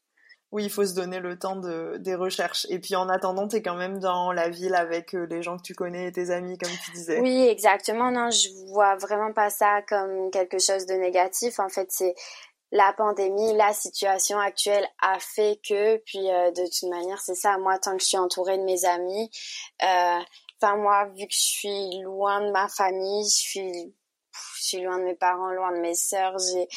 Oui, 0.53 0.63
il 0.63 0.69
faut 0.69 0.85
se 0.85 0.93
donner 0.93 1.19
le 1.19 1.37
temps 1.37 1.55
de, 1.55 1.97
des 1.97 2.15
recherches. 2.15 2.65
Et 2.69 2.79
puis 2.79 2.95
en 2.95 3.09
attendant, 3.09 3.47
tu 3.47 3.57
es 3.57 3.61
quand 3.61 3.75
même 3.75 3.99
dans 3.99 4.31
la 4.31 4.49
ville 4.49 4.75
avec 4.75 5.13
euh, 5.13 5.25
les 5.25 5.41
gens 5.41 5.57
que 5.57 5.63
tu 5.63 5.73
connais 5.73 6.07
et 6.07 6.11
tes 6.11 6.29
amis, 6.29 6.57
comme 6.57 6.71
tu 6.85 6.91
disais. 6.91 7.19
Oui, 7.19 7.47
exactement. 7.49 8.11
Non, 8.11 8.29
je 8.29 8.49
vois 8.71 8.95
vraiment 8.95 9.33
pas 9.33 9.49
ça 9.49 9.81
comme 9.81 10.31
quelque 10.31 10.59
chose 10.59 10.85
de 10.85 10.93
négatif. 10.93 11.59
En 11.59 11.69
fait, 11.69 11.87
c'est 11.89 12.15
la 12.71 12.93
pandémie, 12.93 13.53
la 13.55 13.73
situation 13.73 14.39
actuelle 14.39 14.87
a 15.01 15.17
fait 15.19 15.59
que, 15.67 15.97
puis 16.05 16.31
euh, 16.31 16.51
de 16.51 16.63
toute 16.65 16.89
manière, 16.89 17.19
c'est 17.19 17.35
ça. 17.35 17.57
Moi, 17.57 17.77
tant 17.79 17.97
que 17.97 18.01
je 18.03 18.07
suis 18.07 18.17
entourée 18.17 18.57
de 18.57 18.63
mes 18.63 18.85
amis, 18.85 19.29
euh, 19.83 20.19
Enfin, 20.63 20.77
moi, 20.77 21.05
vu 21.07 21.27
que 21.27 21.33
je 21.33 21.41
suis 21.41 22.01
loin 22.03 22.39
de 22.39 22.51
ma 22.51 22.69
famille, 22.69 23.25
je 23.25 23.35
suis, 23.35 23.95
je 24.55 24.63
suis 24.63 24.81
loin 24.81 24.97
de 24.97 25.03
mes 25.03 25.15
parents, 25.15 25.51
loin 25.51 25.73
de 25.73 25.81
mes 25.81 25.93
sœurs, 25.93 26.37
j'ai, 26.39 26.69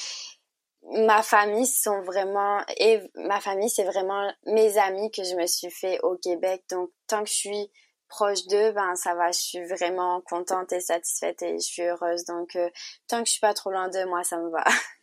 ma 0.92 1.22
famille 1.22 1.66
sont 1.66 2.02
vraiment, 2.02 2.60
et 2.76 3.00
ma 3.14 3.40
famille, 3.40 3.70
c'est 3.70 3.84
vraiment 3.84 4.30
mes 4.46 4.78
amis 4.78 5.10
que 5.10 5.24
je 5.24 5.34
me 5.34 5.46
suis 5.46 5.70
fait 5.70 5.98
au 6.02 6.16
Québec. 6.16 6.64
Donc, 6.70 6.90
tant 7.06 7.22
que 7.22 7.28
je 7.28 7.34
suis 7.34 7.70
proche 8.08 8.46
d'eux, 8.46 8.72
ben, 8.72 8.94
ça 8.94 9.14
va, 9.14 9.32
je 9.32 9.38
suis 9.38 9.64
vraiment 9.64 10.20
contente 10.22 10.72
et 10.72 10.80
satisfaite 10.80 11.42
et 11.42 11.54
je 11.54 11.64
suis 11.64 11.82
heureuse. 11.82 12.24
Donc, 12.24 12.54
euh, 12.56 12.68
tant 13.08 13.20
que 13.20 13.26
je 13.26 13.32
suis 13.32 13.40
pas 13.40 13.54
trop 13.54 13.70
loin 13.70 13.88
d'eux, 13.88 14.06
moi, 14.06 14.22
ça 14.22 14.38
me 14.38 14.50
va. 14.50 14.64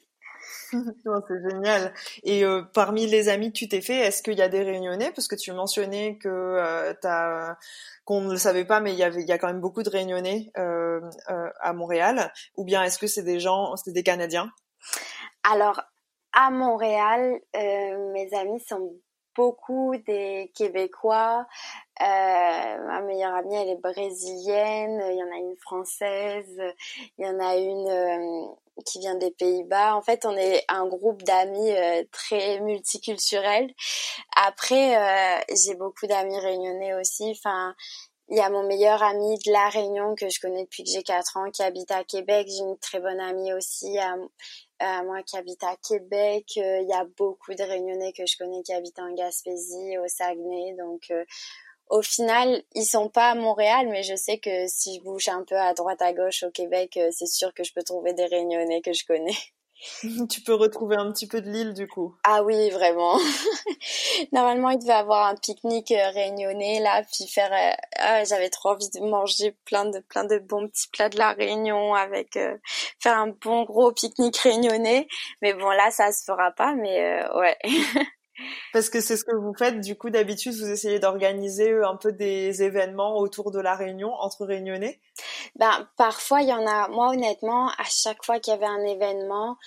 c'est 1.28 1.50
génial. 1.50 1.94
Et 2.24 2.44
euh, 2.44 2.64
parmi 2.74 3.08
les 3.08 3.30
amis 3.30 3.52
que 3.52 3.58
tu 3.58 3.68
t'es 3.68 3.82
fait, 3.82 3.98
est-ce 3.98 4.24
qu'il 4.24 4.38
y 4.38 4.42
a 4.42 4.50
des 4.50 4.64
réunionnais? 4.64 5.12
Parce 5.12 5.28
que 5.28 5.36
tu 5.36 5.52
mentionnais 5.52 6.18
que 6.22 6.30
euh, 6.30 6.94
t'as 7.02 7.56
qu'on 8.06 8.22
ne 8.22 8.32
le 8.32 8.38
savait 8.38 8.66
pas, 8.66 8.80
mais 8.80 8.92
il 8.92 8.98
y 8.98 9.04
avait, 9.04 9.22
il 9.22 9.28
y 9.28 9.32
a 9.32 9.38
quand 9.38 9.48
même 9.48 9.62
beaucoup 9.62 9.84
de 9.84 9.90
réunionnais 9.90 10.52
euh, 10.58 11.00
euh 11.30 11.50
à 11.62 11.74
Montréal. 11.74 12.32
Ou 12.56 12.66
bien 12.66 12.84
est-ce 12.84 13.00
que 13.00 13.08
c'est 13.08 13.24
des 13.24 13.40
gens, 13.40 13.76
c'est 13.76 13.94
des 13.94 14.04
Canadiens? 14.04 14.52
Alors 15.44 15.82
à 16.32 16.50
Montréal, 16.50 17.40
mes 17.54 18.34
amis 18.34 18.60
sont 18.62 18.94
beaucoup 19.36 19.96
des 20.06 20.52
Québécois. 20.56 21.46
Euh, 22.02 22.06
ma 22.88 23.02
meilleure 23.02 23.34
amie, 23.36 23.56
elle 23.56 23.70
est 23.70 23.82
brésilienne. 23.82 25.04
Il 25.12 25.18
y 25.18 25.24
en 25.24 25.32
a 25.32 25.38
une 25.38 25.58
française. 25.58 26.62
Il 27.18 27.26
y 27.26 27.30
en 27.30 27.40
a 27.40 27.56
une 27.56 27.88
euh, 27.88 28.48
qui 28.86 29.00
vient 29.00 29.16
des 29.16 29.32
Pays-Bas. 29.32 29.96
En 29.96 30.02
fait, 30.02 30.26
on 30.26 30.36
est 30.36 30.64
un 30.70 30.88
groupe 30.88 31.24
d'amis 31.24 31.72
euh, 31.72 32.04
très 32.12 32.60
multiculturel. 32.62 33.72
Après, 34.36 34.98
euh, 34.98 35.42
j'ai 35.56 35.76
beaucoup 35.76 36.08
d'amis 36.08 36.40
réunionnais 36.40 36.94
aussi. 36.96 37.32
Enfin, 37.38 37.76
il 38.30 38.38
y 38.38 38.40
a 38.40 38.50
mon 38.50 38.64
meilleur 38.64 39.04
ami 39.04 39.38
de 39.40 39.52
La 39.52 39.70
Réunion 39.70 40.16
que 40.16 40.30
je 40.30 40.40
connais 40.40 40.64
depuis 40.64 40.84
que 40.84 40.90
j'ai 40.90 41.04
4 41.04 41.38
ans 41.38 41.52
qui 41.52 41.62
habite 41.62 41.92
à 41.92 42.04
Québec. 42.04 42.48
J'ai 42.50 42.64
une 42.64 42.78
très 42.78 43.00
bonne 43.00 43.20
amie 43.20 43.54
aussi 43.54 43.98
à, 44.00 45.04
moi 45.04 45.22
qui 45.24 45.38
habite 45.38 45.64
à 45.64 45.76
Québec. 45.88 46.46
Euh, 46.58 46.80
il 46.82 46.88
y 46.90 46.94
a 46.94 47.06
beaucoup 47.18 47.54
de 47.54 47.64
Réunionnais 47.64 48.14
que 48.14 48.26
je 48.26 48.38
connais 48.38 48.64
qui 48.64 48.74
habitent 48.74 49.00
en 49.00 49.14
Gaspésie, 49.14 49.98
au 49.98 50.08
Saguenay. 50.08 50.76
Donc 50.78 51.04
euh, 51.12 51.24
au 51.90 52.02
final, 52.02 52.64
ils 52.74 52.86
sont 52.86 53.10
pas 53.10 53.32
à 53.32 53.36
Montréal, 53.36 53.88
mais 53.90 54.04
je 54.04 54.16
sais 54.16 54.40
que 54.40 54.68
si 54.68 54.96
je 54.96 55.02
bouge 55.02 55.28
un 55.28 55.44
peu 55.44 55.58
à 55.58 55.74
droite 55.74 56.02
à 56.02 56.14
gauche 56.14 56.44
au 56.44 56.52
Québec, 56.52 56.98
euh, 56.98 57.10
c'est 57.12 57.28
sûr 57.28 57.54
que 57.54 57.64
je 57.64 57.74
peux 57.74 57.84
trouver 57.84 58.14
des 58.14 58.26
Réunionnais 58.26 58.82
que 58.82 58.94
je 58.94 59.06
connais. 59.06 59.38
tu 60.30 60.42
peux 60.42 60.54
retrouver 60.54 60.96
un 60.96 61.12
petit 61.12 61.28
peu 61.28 61.42
de 61.42 61.50
l'île 61.50 61.74
du 61.74 61.88
coup. 61.88 62.16
Ah 62.24 62.44
oui, 62.44 62.70
vraiment. 62.70 63.18
Normalement, 64.32 64.70
il 64.70 64.80
devait 64.80 64.94
avoir 64.94 65.28
un 65.28 65.36
pique-nique 65.36 65.92
euh, 65.92 66.10
réunionnais 66.12 66.80
là, 66.80 67.04
puis 67.12 67.28
faire. 67.28 67.52
Euh, 67.52 67.76
ah, 67.98 68.24
j'avais 68.24 68.50
trop 68.50 68.70
envie 68.70 68.90
de 68.90 69.00
manger 69.02 69.56
plein 69.66 69.86
de 69.86 70.00
plein 70.00 70.24
de 70.24 70.40
bons 70.40 70.68
petits 70.68 70.90
plats 70.90 71.10
de 71.10 71.18
la 71.18 71.34
Réunion 71.34 71.94
avec 71.94 72.38
euh, 72.38 72.58
faire 73.00 73.18
un 73.18 73.28
bon 73.28 73.64
gros 73.64 73.92
pique-nique 73.92 74.38
réunionnais. 74.38 75.08
Mais 75.42 75.54
bon, 75.54 75.70
là, 75.70 75.92
ça 75.92 76.12
se 76.12 76.24
fera 76.24 76.52
pas. 76.52 76.76
Mais 76.76 77.24
ouais. 77.36 77.58
Parce 78.72 78.90
que 78.90 79.02
c'est 79.02 79.18
ce 79.18 79.24
que 79.24 79.36
vous 79.36 79.54
faites, 79.58 79.80
du 79.80 79.96
coup, 79.96 80.10
d'habitude, 80.10 80.54
vous 80.54 80.70
essayez 80.70 81.00
d'organiser 81.00 81.74
un 81.84 81.96
peu 81.96 82.12
des 82.12 82.64
événements 82.64 83.18
autour 83.18 83.52
de 83.52 83.60
la 83.60 83.76
Réunion, 83.76 84.12
entre 84.14 84.46
Réunionnais? 84.46 85.00
Ben, 85.56 85.88
parfois, 85.98 86.42
il 86.42 86.50
y 86.50 86.54
en 86.54 86.66
a, 86.66 86.88
moi, 86.88 87.10
honnêtement, 87.10 87.68
à 87.70 87.84
chaque 87.90 88.24
fois 88.26 88.40
qu'il 88.40 88.54
y 88.54 88.56
avait 88.56 88.66
un 88.66 88.86
événement, 88.86 89.58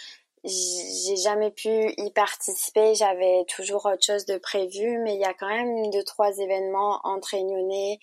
j'ai 0.44 1.16
jamais 1.16 1.50
pu 1.50 1.68
y 1.68 2.10
participer, 2.12 2.94
j'avais 2.94 3.44
toujours 3.48 3.86
autre 3.86 4.04
chose 4.04 4.26
de 4.26 4.38
prévu, 4.38 4.98
mais 4.98 5.14
il 5.14 5.20
y 5.20 5.24
a 5.24 5.34
quand 5.34 5.48
même 5.48 5.90
deux, 5.90 6.04
trois 6.04 6.36
événements 6.38 7.00
entre 7.04 7.30
Réunionnais. 7.30 7.98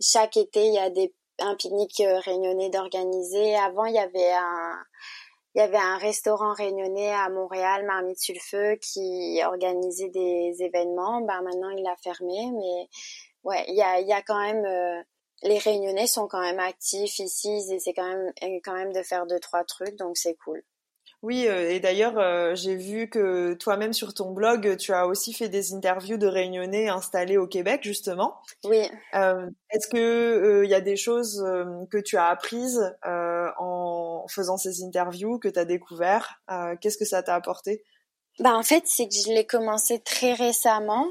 Chaque 0.00 0.36
été, 0.36 0.66
il 0.66 0.74
y 0.74 0.78
a 0.78 0.90
un 1.38 1.54
pique-nique 1.54 2.00
euh, 2.00 2.18
réunionnais 2.20 2.70
d'organiser. 2.70 3.56
Avant, 3.56 3.84
il 3.86 3.94
y 3.94 3.98
avait 3.98 4.32
un, 4.32 4.78
il 5.56 5.60
y 5.60 5.62
avait 5.62 5.78
un 5.78 5.96
restaurant 5.96 6.52
réunionnais 6.52 7.14
à 7.14 7.30
Montréal, 7.30 7.86
Marmite 7.86 8.18
sur 8.18 8.34
qui 8.78 9.40
organisait 9.42 10.10
des 10.10 10.54
événements. 10.60 11.22
Ben 11.22 11.40
maintenant 11.40 11.70
il 11.70 11.86
a 11.86 11.96
fermé, 11.96 12.50
mais 12.52 12.88
ouais, 13.42 13.64
il 13.68 13.74
y 13.74 13.80
a, 13.80 14.20
quand 14.20 14.38
même 14.38 14.66
euh, 14.66 15.02
les 15.42 15.56
réunionnais 15.56 16.06
sont 16.06 16.28
quand 16.28 16.42
même 16.42 16.58
actifs 16.58 17.18
ici, 17.20 17.72
et 17.72 17.78
c'est 17.78 17.94
quand 17.94 18.06
même 18.06 18.60
quand 18.62 18.74
même 18.74 18.92
de 18.92 19.02
faire 19.02 19.24
deux 19.26 19.40
trois 19.40 19.64
trucs, 19.64 19.96
donc 19.96 20.18
c'est 20.18 20.34
cool. 20.44 20.62
Oui, 21.26 21.48
euh, 21.48 21.70
et 21.70 21.80
d'ailleurs, 21.80 22.16
euh, 22.20 22.54
j'ai 22.54 22.76
vu 22.76 23.10
que 23.10 23.54
toi-même 23.54 23.92
sur 23.92 24.14
ton 24.14 24.30
blog, 24.30 24.76
tu 24.76 24.92
as 24.92 25.08
aussi 25.08 25.32
fait 25.32 25.48
des 25.48 25.74
interviews 25.74 26.18
de 26.18 26.28
réunionnais 26.28 26.88
installés 26.88 27.36
au 27.36 27.48
Québec, 27.48 27.80
justement. 27.82 28.36
Oui. 28.62 28.88
Euh, 29.12 29.50
Est-ce 29.70 29.88
que 29.88 30.62
il 30.62 30.70
y 30.70 30.74
a 30.74 30.80
des 30.80 30.94
choses 30.96 31.44
que 31.90 31.98
tu 31.98 32.16
as 32.16 32.28
apprises 32.28 32.80
en 33.02 34.24
faisant 34.28 34.56
ces 34.56 34.84
interviews, 34.84 35.40
que 35.40 35.48
tu 35.48 35.58
as 35.58 35.64
découvert 35.64 36.40
Qu'est-ce 36.80 36.96
que 36.96 37.04
ça 37.04 37.24
t'a 37.24 37.34
apporté? 37.34 37.82
Bah 38.38 38.56
en 38.56 38.62
fait, 38.62 38.84
c'est 38.86 39.08
que 39.08 39.14
je 39.14 39.32
l'ai 39.32 39.46
commencé 39.46 39.98
très 39.98 40.32
récemment. 40.32 41.08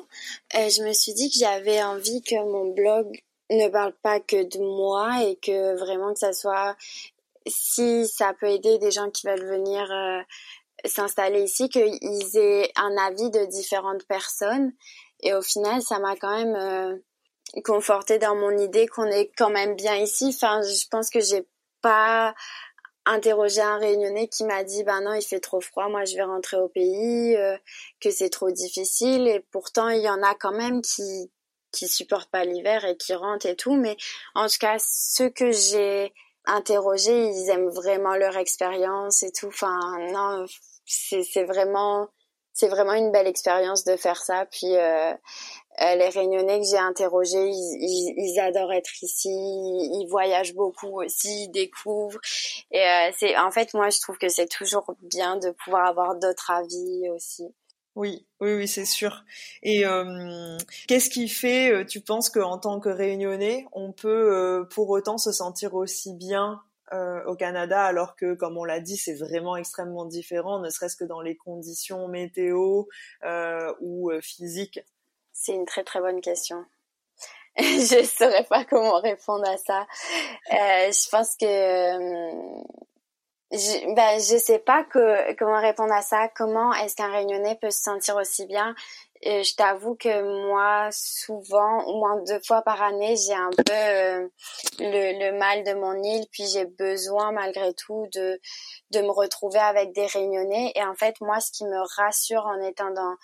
je 0.53 0.81
me 0.87 0.93
suis 0.93 1.13
dit 1.13 1.29
que 1.29 1.39
j'avais 1.39 1.83
envie 1.83 2.21
que 2.21 2.35
mon 2.35 2.73
blog 2.73 3.19
ne 3.49 3.67
parle 3.67 3.93
pas 4.01 4.21
que 4.21 4.43
de 4.43 4.59
moi 4.59 5.23
et 5.23 5.35
que 5.35 5.75
vraiment 5.77 6.13
que 6.13 6.19
ça 6.19 6.31
soit 6.31 6.77
si 7.47 8.07
ça 8.07 8.33
peut 8.39 8.49
aider 8.49 8.77
des 8.79 8.91
gens 8.91 9.09
qui 9.09 9.27
veulent 9.27 9.45
venir 9.45 9.91
euh, 9.91 10.21
s'installer 10.85 11.43
ici, 11.43 11.69
qu'ils 11.69 12.37
aient 12.37 12.71
un 12.75 12.97
avis 12.97 13.29
de 13.29 13.45
différentes 13.45 14.05
personnes. 14.07 14.71
Et 15.21 15.33
au 15.33 15.41
final, 15.41 15.81
ça 15.81 15.99
m'a 15.99 16.15
quand 16.15 16.35
même 16.35 16.55
euh, 16.55 16.95
conforté 17.63 18.19
dans 18.19 18.35
mon 18.35 18.57
idée 18.57 18.87
qu'on 18.87 19.05
est 19.05 19.31
quand 19.37 19.49
même 19.49 19.75
bien 19.75 19.95
ici. 19.95 20.33
Enfin, 20.35 20.61
je 20.61 20.87
pense 20.89 21.09
que 21.09 21.19
j'ai 21.19 21.47
pas 21.81 22.33
interrogé 23.05 23.61
un 23.61 23.77
réunionnais 23.77 24.27
qui 24.27 24.43
m'a 24.43 24.63
dit 24.63 24.83
ben 24.83 25.01
non 25.01 25.13
il 25.13 25.21
fait 25.21 25.39
trop 25.39 25.61
froid 25.61 25.87
moi 25.89 26.05
je 26.05 26.15
vais 26.15 26.23
rentrer 26.23 26.57
au 26.57 26.67
pays 26.67 27.35
euh, 27.35 27.55
que 28.01 28.09
c'est 28.09 28.29
trop 28.29 28.49
difficile 28.49 29.27
et 29.27 29.45
pourtant 29.51 29.89
il 29.89 30.01
y 30.01 30.09
en 30.09 30.23
a 30.23 30.33
quand 30.33 30.51
même 30.51 30.81
qui 30.81 31.31
qui 31.71 31.87
supportent 31.87 32.31
pas 32.31 32.45
l'hiver 32.45 32.83
et 32.85 32.97
qui 32.97 33.13
rentrent 33.13 33.45
et 33.45 33.55
tout 33.55 33.75
mais 33.75 33.95
en 34.33 34.47
tout 34.47 34.57
cas 34.59 34.77
ceux 34.79 35.29
que 35.29 35.51
j'ai 35.51 36.13
interroger, 36.47 37.27
ils 37.27 37.49
aiment 37.49 37.69
vraiment 37.69 38.15
leur 38.15 38.37
expérience 38.37 39.23
et 39.23 39.31
tout. 39.31 39.47
Enfin, 39.47 39.79
non, 40.11 40.45
c'est 40.85 41.43
vraiment 41.43 42.09
c'est 42.55 42.69
vraiment 42.69 42.93
une 42.93 43.11
belle 43.11 43.27
expérience 43.27 43.83
de 43.83 43.97
faire 43.97 44.23
ça. 44.23 44.45
Puis 44.49 44.75
euh, 44.75 45.11
euh, 45.11 45.95
les 45.95 46.07
Réunionnais 46.07 46.61
que 46.61 46.65
j'ai 46.65 46.77
interrogés, 46.77 47.49
ils, 47.49 48.13
ils, 48.17 48.39
adorent 48.39 48.71
être 48.71 49.03
ici, 49.03 49.29
ils 49.29 50.07
voyagent 50.09 50.55
beaucoup 50.55 51.01
aussi, 51.01 51.43
ils 51.43 51.51
découvrent. 51.51 52.19
Et 52.71 52.79
euh, 52.79 53.11
c'est 53.19 53.37
en 53.37 53.51
fait 53.51 53.73
moi 53.73 53.89
je 53.89 53.99
trouve 53.99 54.17
que 54.17 54.29
c'est 54.29 54.47
toujours 54.47 54.85
bien 55.01 55.35
de 55.35 55.51
pouvoir 55.51 55.85
avoir 55.85 56.15
d'autres 56.15 56.49
avis 56.49 57.09
aussi. 57.13 57.43
Oui, 57.95 58.27
oui, 58.41 58.53
oui, 58.55 58.67
c'est 58.67 58.85
sûr. 58.85 59.23
Et 59.63 59.85
euh, 59.85 60.57
qu'est-ce 60.87 61.09
qui 61.09 61.29
fait, 61.29 61.71
euh, 61.71 61.85
tu 61.85 62.01
penses 62.01 62.29
qu'en 62.29 62.57
tant 62.57 62.81
que 62.81 62.89
Réunionnais, 62.89 63.65
on 63.71 63.93
peut 63.93 64.33
euh, 64.33 64.65
pour 64.65 64.89
autant 64.89 65.17
se 65.17 65.31
sentir 65.31 65.75
aussi 65.75 66.13
bien 66.13 66.61
au 67.27 67.35
Canada, 67.35 67.83
alors 67.83 68.15
que, 68.15 68.35
comme 68.35 68.57
on 68.57 68.63
l'a 68.63 68.79
dit, 68.79 68.95
c'est 68.95 69.15
vraiment 69.15 69.57
extrêmement 69.57 70.05
différent, 70.05 70.59
ne 70.59 70.69
serait-ce 70.69 70.95
que 70.95 71.03
dans 71.03 71.19
les 71.19 71.35
conditions 71.35 72.07
météo 72.07 72.83
ou 73.81 74.11
physiques? 74.21 74.79
C'est 75.33 75.53
une 75.53 75.65
très 75.65 75.83
très 75.83 75.99
bonne 75.99 76.21
question. 76.21 76.63
je 77.57 77.99
ne 77.99 78.05
saurais 78.05 78.45
pas 78.45 78.63
comment 78.63 79.01
répondre 79.01 79.45
à 79.45 79.57
ça. 79.57 79.85
je 80.49 81.09
pense 81.09 81.35
que 81.35 81.45
je, 83.55 83.95
ben, 83.95 84.19
je 84.19 84.37
sais 84.37 84.59
pas 84.59 84.83
que, 84.83 85.33
comment 85.35 85.59
répondre 85.59 85.93
à 85.93 86.01
ça. 86.01 86.27
Comment 86.29 86.73
est-ce 86.73 86.95
qu'un 86.95 87.11
réunionnais 87.11 87.57
peut 87.61 87.71
se 87.71 87.81
sentir 87.81 88.15
aussi 88.15 88.45
bien? 88.45 88.75
Et 89.21 89.43
Je 89.43 89.55
t'avoue 89.55 89.95
que 89.95 90.49
moi, 90.49 90.89
souvent, 90.91 91.83
au 91.85 91.97
moins 91.99 92.21
deux 92.27 92.39
fois 92.45 92.61
par 92.61 92.81
année, 92.81 93.15
j'ai 93.15 93.33
un 93.33 93.49
peu 93.49 93.73
euh, 93.73 94.27
le, 94.79 95.31
le, 95.31 95.37
mal 95.37 95.63
de 95.63 95.73
mon 95.73 96.01
île, 96.03 96.25
puis 96.31 96.45
j'ai 96.45 96.65
besoin 96.65 97.31
malgré 97.31 97.73
tout 97.73 98.07
de, 98.13 98.39
de 98.91 99.01
me 99.01 99.09
retrouver 99.09 99.59
avec 99.59 99.93
des 99.93 100.05
réunionnais. 100.05 100.71
Et 100.75 100.83
en 100.83 100.95
fait, 100.95 101.15
moi, 101.21 101.39
ce 101.39 101.51
qui 101.51 101.65
me 101.65 101.79
rassure 101.97 102.45
en 102.45 102.61
étant 102.61 102.91
dans 102.91 103.15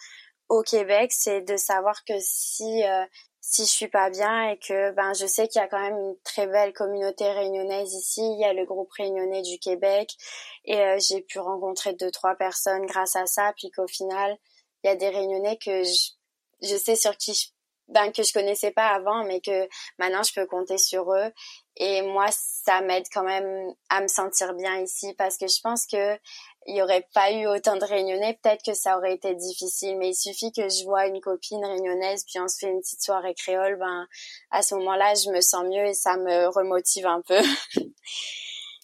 au 0.50 0.64
Québec, 0.64 1.12
c'est 1.14 1.42
de 1.42 1.56
savoir 1.56 2.04
que 2.04 2.14
si 2.20 2.84
euh, 2.84 3.06
si 3.52 3.64
je 3.66 3.70
suis 3.70 3.88
pas 3.90 4.10
bien 4.10 4.52
et 4.52 4.58
que 4.58 4.92
ben 4.92 5.14
je 5.14 5.26
sais 5.26 5.48
qu'il 5.50 5.62
y 5.62 5.64
a 5.64 5.68
quand 5.68 5.82
même 5.82 5.98
une 5.98 6.16
très 6.24 6.48
belle 6.48 6.72
communauté 6.72 7.30
réunionnaise 7.30 7.94
ici, 7.94 8.22
il 8.22 8.40
y 8.40 8.46
a 8.46 8.54
le 8.54 8.66
groupe 8.66 8.92
réunionnais 8.94 9.42
du 9.42 9.60
Québec 9.60 10.16
et 10.64 10.80
euh, 10.80 10.98
j'ai 11.00 11.22
pu 11.22 11.40
rencontrer 11.40 11.94
deux 11.94 12.12
trois 12.12 12.36
personnes 12.36 12.86
grâce 12.86 13.18
à 13.18 13.26
ça. 13.26 13.54
Puis 13.58 13.70
qu'au 13.72 13.88
final 13.88 14.38
il 14.84 14.88
y 14.88 14.90
a 14.90 14.96
des 14.96 15.10
réunionnais 15.10 15.58
que 15.58 15.84
je, 15.84 16.12
je 16.62 16.76
sais 16.78 16.96
sur 16.96 17.18
qui 17.18 17.34
je 17.34 17.48
ben, 17.92 18.12
que 18.12 18.24
je 18.24 18.34
connaissais 18.34 18.72
pas 18.72 18.88
avant, 18.88 19.24
mais 19.26 19.42
que 19.42 19.68
maintenant 20.00 20.24
je 20.24 20.34
peux 20.34 20.46
compter 20.46 20.78
sur 20.78 21.14
eux. 21.14 21.32
Et 21.78 22.02
moi, 22.02 22.28
ça 22.32 22.82
m'aide 22.82 23.06
quand 23.14 23.24
même 23.24 23.74
à 23.90 24.02
me 24.02 24.08
sentir 24.08 24.54
bien 24.54 24.80
ici 24.82 25.14
parce 25.18 25.38
que 25.38 25.48
je 25.48 25.62
pense 25.62 25.86
que 25.88 26.18
il 26.68 26.76
y 26.76 26.82
aurait 26.82 27.08
pas 27.14 27.32
eu 27.32 27.48
autant 27.48 27.76
de 27.76 27.84
réunionnais, 27.84 28.38
peut-être 28.42 28.64
que 28.64 28.74
ça 28.74 28.98
aurait 28.98 29.16
été 29.16 29.34
difficile. 29.36 29.98
Mais 29.98 30.10
il 30.10 30.16
suffit 30.16 30.52
que 30.52 30.70
je 30.70 30.84
vois 30.84 31.08
une 31.08 31.20
copine 31.20 31.64
réunionnaise, 31.66 32.24
puis 32.24 32.40
on 32.40 32.48
se 32.48 32.60
fait 32.60 32.72
une 32.72 32.82
petite 32.82 33.02
soirée 33.02 33.34
créole, 33.34 33.78
ben 33.78 34.08
à 34.52 34.62
ce 34.62 34.76
moment-là, 34.76 35.14
je 35.16 35.32
me 35.32 35.42
sens 35.42 35.64
mieux 35.64 35.86
et 35.86 35.94
ça 35.94 36.18
me 36.18 36.48
remotive 36.48 37.08
un 37.08 37.22
peu. 37.22 37.40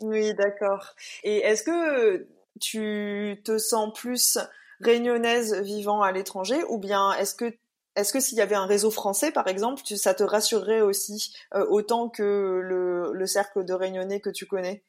oui, 0.01 0.33
d'accord. 0.33 0.95
Et 1.23 1.37
est-ce 1.37 1.63
que 1.63 2.27
tu 2.59 3.41
te 3.45 3.57
sens 3.57 3.93
plus 3.93 4.39
réunionnaise 4.81 5.61
vivant 5.61 6.01
à 6.01 6.11
l'étranger 6.11 6.63
ou 6.69 6.77
bien 6.77 7.13
est-ce 7.13 7.35
que 7.35 7.55
est-ce 7.97 8.13
que 8.13 8.19
s'il 8.19 8.37
y 8.37 8.41
avait 8.41 8.55
un 8.55 8.67
réseau 8.67 8.91
français, 8.91 9.31
par 9.31 9.47
exemple, 9.47 9.81
ça 9.83 10.13
te 10.13 10.23
rassurerait 10.23 10.81
aussi 10.81 11.33
euh, 11.55 11.65
autant 11.67 12.09
que 12.09 12.61
le, 12.63 13.25
cercle 13.25 13.65
de 13.65 13.73
Réunionnais 13.73 14.19
que 14.19 14.29
tu 14.29 14.45
connais? 14.45 14.83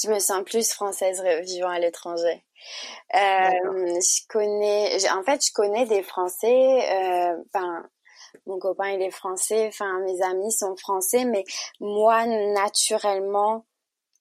Je 0.00 0.08
me 0.08 0.18
sens 0.18 0.42
plus 0.44 0.70
française 0.70 1.22
vivant 1.42 1.70
à 1.70 1.78
l'étranger. 1.78 2.44
Euh, 3.14 3.18
je 3.18 4.26
connais, 4.28 4.96
en 5.10 5.22
fait, 5.24 5.44
je 5.44 5.52
connais 5.52 5.86
des 5.86 6.02
Français. 6.02 6.52
Euh, 6.52 7.42
ben, 7.54 7.88
mon 8.46 8.58
copain 8.58 8.90
il 8.90 9.02
est 9.02 9.10
français, 9.10 9.66
enfin 9.68 10.00
mes 10.00 10.22
amis 10.22 10.52
sont 10.52 10.74
français, 10.76 11.24
mais 11.24 11.44
moi 11.80 12.24
naturellement, 12.26 13.66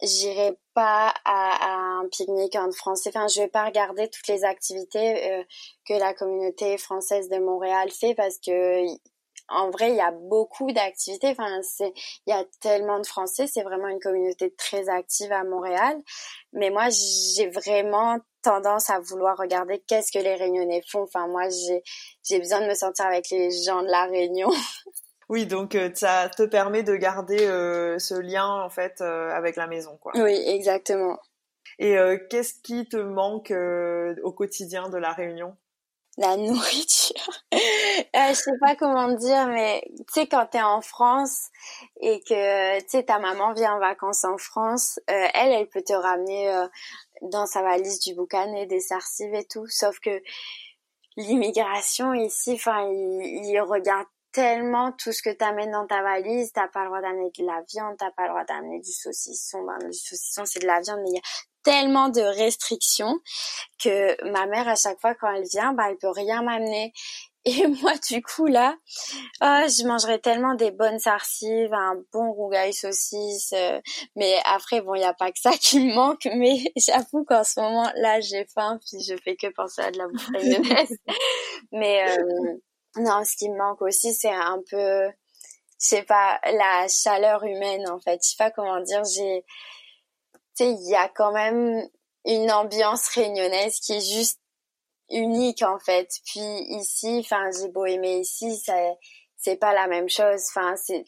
j'irai 0.01 0.57
pas 0.73 1.13
à, 1.25 1.99
un 1.99 2.07
pique-nique 2.09 2.55
en 2.55 2.71
français. 2.71 3.09
Enfin, 3.09 3.27
je 3.27 3.41
vais 3.41 3.47
pas 3.47 3.65
regarder 3.65 4.09
toutes 4.09 4.27
les 4.27 4.43
activités 4.43 5.31
euh, 5.31 5.43
que 5.87 5.93
la 5.93 6.13
communauté 6.13 6.77
française 6.77 7.29
de 7.29 7.37
Montréal 7.37 7.89
fait 7.91 8.15
parce 8.15 8.37
que 8.37 8.85
en 9.51 9.69
vrai, 9.69 9.89
il 9.89 9.97
y 9.97 10.01
a 10.01 10.11
beaucoup 10.11 10.71
d'activités. 10.71 11.29
Enfin, 11.29 11.61
c'est, 11.61 11.93
il 12.25 12.29
y 12.29 12.33
a 12.33 12.45
tellement 12.61 12.99
de 12.99 13.05
Français. 13.05 13.47
C'est 13.47 13.63
vraiment 13.63 13.87
une 13.87 13.99
communauté 13.99 14.53
très 14.55 14.89
active 14.89 15.31
à 15.31 15.43
Montréal. 15.43 16.01
Mais 16.53 16.69
moi, 16.69 16.87
j'ai 16.89 17.49
vraiment 17.49 18.17
tendance 18.41 18.89
à 18.89 18.99
vouloir 18.99 19.37
regarder 19.37 19.79
qu'est-ce 19.87 20.11
que 20.11 20.19
les 20.19 20.35
Réunionnais 20.35 20.81
font. 20.87 21.03
Enfin, 21.03 21.27
moi, 21.27 21.49
j'ai, 21.49 21.83
j'ai 22.23 22.39
besoin 22.39 22.61
de 22.61 22.67
me 22.67 22.73
sentir 22.75 23.05
avec 23.05 23.29
les 23.29 23.51
gens 23.51 23.81
de 23.83 23.87
la 23.89 24.05
Réunion. 24.05 24.49
Oui, 25.31 25.45
donc 25.45 25.75
euh, 25.75 25.89
ça 25.95 26.27
te 26.27 26.43
permet 26.43 26.83
de 26.83 26.93
garder 26.93 27.47
euh, 27.47 27.97
ce 27.99 28.15
lien 28.15 28.45
en 28.45 28.69
fait 28.69 28.99
euh, 28.99 29.29
avec 29.33 29.55
la 29.55 29.65
maison, 29.65 29.95
quoi. 29.95 30.11
Oui, 30.15 30.33
exactement. 30.45 31.17
Et 31.79 31.95
qu'est-ce 32.29 32.55
qui 32.61 32.87
te 32.87 32.97
manque 32.97 33.51
au 34.23 34.31
quotidien 34.33 34.89
de 34.89 34.97
la 34.97 35.13
Réunion? 35.13 35.55
La 36.17 36.35
nourriture. 36.37 37.43
je 37.53 38.33
sais 38.33 38.51
pas 38.59 38.75
comment 38.75 39.07
dire, 39.13 39.47
mais 39.47 39.81
tu 39.99 40.13
sais 40.13 40.27
quand 40.27 40.45
t'es 40.47 40.61
en 40.61 40.81
France 40.81 41.47
et 42.01 42.19
que 42.19 42.79
tu 42.81 42.89
sais 42.89 43.03
ta 43.03 43.17
maman 43.17 43.53
vient 43.53 43.75
en 43.75 43.79
vacances 43.79 44.25
en 44.25 44.37
France, 44.37 44.99
elle, 45.07 45.53
elle 45.53 45.69
peut 45.69 45.81
te 45.81 45.93
ramener 45.93 46.53
dans 47.21 47.47
sa 47.47 47.63
valise 47.63 48.01
du 48.01 48.13
boucan 48.13 48.53
et 48.53 48.67
des 48.67 48.81
sarcives 48.81 49.33
et 49.33 49.45
tout, 49.45 49.65
sauf 49.67 49.97
que 50.01 50.21
l'immigration 51.15 52.13
ici, 52.13 52.51
enfin, 52.53 52.83
ils, 52.91 53.45
ils 53.45 53.61
regardent 53.61 54.05
tellement 54.31 54.91
tout 54.91 55.11
ce 55.11 55.21
que 55.21 55.29
tu 55.29 55.43
amènes 55.43 55.71
dans 55.71 55.87
ta 55.87 56.01
valise. 56.01 56.51
T'as 56.53 56.67
pas 56.67 56.81
le 56.81 56.87
droit 56.87 57.01
d'amener 57.01 57.29
de 57.37 57.45
la 57.45 57.61
viande, 57.71 57.95
t'as 57.97 58.11
pas 58.11 58.23
le 58.23 58.29
droit 58.29 58.45
d'amener 58.45 58.79
du 58.79 58.91
saucisson. 58.91 59.63
Ben, 59.63 59.77
du 59.89 59.97
saucisson, 59.97 60.43
c'est 60.45 60.59
de 60.59 60.67
la 60.67 60.79
viande, 60.81 60.99
mais 61.03 61.09
il 61.11 61.15
y 61.15 61.17
a 61.17 61.21
tellement 61.63 62.09
de 62.09 62.21
restrictions 62.21 63.19
que 63.83 64.31
ma 64.31 64.47
mère, 64.47 64.67
à 64.67 64.75
chaque 64.75 64.99
fois 64.99 65.13
quand 65.15 65.31
elle 65.31 65.47
vient, 65.47 65.73
ben, 65.73 65.85
elle 65.89 65.97
peut 65.97 66.09
rien 66.09 66.41
m'amener. 66.41 66.93
Et 67.45 67.65
moi, 67.65 67.93
du 68.07 68.21
coup, 68.21 68.45
là, 68.45 68.75
oh, 69.41 69.63
je 69.67 69.87
mangerais 69.87 70.19
tellement 70.19 70.53
des 70.53 70.69
bonnes 70.69 70.99
sarcives, 70.99 71.73
un 71.73 71.95
bon 72.13 72.31
rougail 72.33 72.71
saucisse. 72.71 73.51
Euh, 73.53 73.81
mais 74.15 74.39
après, 74.45 74.81
bon, 74.81 74.93
il 74.93 74.99
n'y 74.99 75.05
a 75.05 75.15
pas 75.15 75.31
que 75.31 75.39
ça 75.39 75.51
qui 75.57 75.79
me 75.79 75.95
manque. 75.95 76.25
Mais 76.35 76.59
j'avoue 76.75 77.25
qu'en 77.25 77.43
ce 77.43 77.59
moment, 77.59 77.91
là, 77.95 78.19
j'ai 78.19 78.45
faim, 78.53 78.77
puis 78.85 79.03
je 79.03 79.15
fais 79.23 79.35
que 79.35 79.47
penser 79.55 79.81
à 79.81 79.89
de 79.89 79.97
la 79.97 80.07
bouffe 80.07 80.29
mais... 81.71 82.11
Euh, 82.11 82.57
non, 82.97 83.23
ce 83.23 83.35
qui 83.35 83.49
me 83.49 83.57
manque 83.57 83.81
aussi, 83.81 84.13
c'est 84.13 84.31
un 84.31 84.61
peu, 84.69 85.07
je 85.07 85.11
sais 85.77 86.03
pas, 86.03 86.39
la 86.43 86.87
chaleur 86.87 87.43
humaine 87.43 87.89
en 87.89 87.99
fait. 87.99 88.19
Je 88.23 88.29
sais 88.29 88.35
pas 88.37 88.51
comment 88.51 88.79
dire. 88.81 89.03
J'ai, 89.05 89.45
tu 90.55 90.65
sais, 90.65 90.71
il 90.71 90.89
y 90.89 90.95
a 90.95 91.09
quand 91.09 91.31
même 91.31 91.87
une 92.25 92.51
ambiance 92.51 93.07
réunionnaise 93.09 93.79
qui 93.79 93.93
est 93.93 94.13
juste 94.13 94.39
unique 95.09 95.63
en 95.63 95.79
fait. 95.79 96.09
Puis 96.25 96.41
ici, 96.41 97.19
enfin, 97.23 97.49
j'ai 97.57 97.69
beau 97.69 97.85
aimer 97.85 98.19
ici, 98.19 98.57
ça, 98.57 98.75
c'est 99.37 99.57
pas 99.57 99.73
la 99.73 99.87
même 99.87 100.09
chose. 100.09 100.43
Enfin, 100.49 100.75
c'est, 100.77 101.05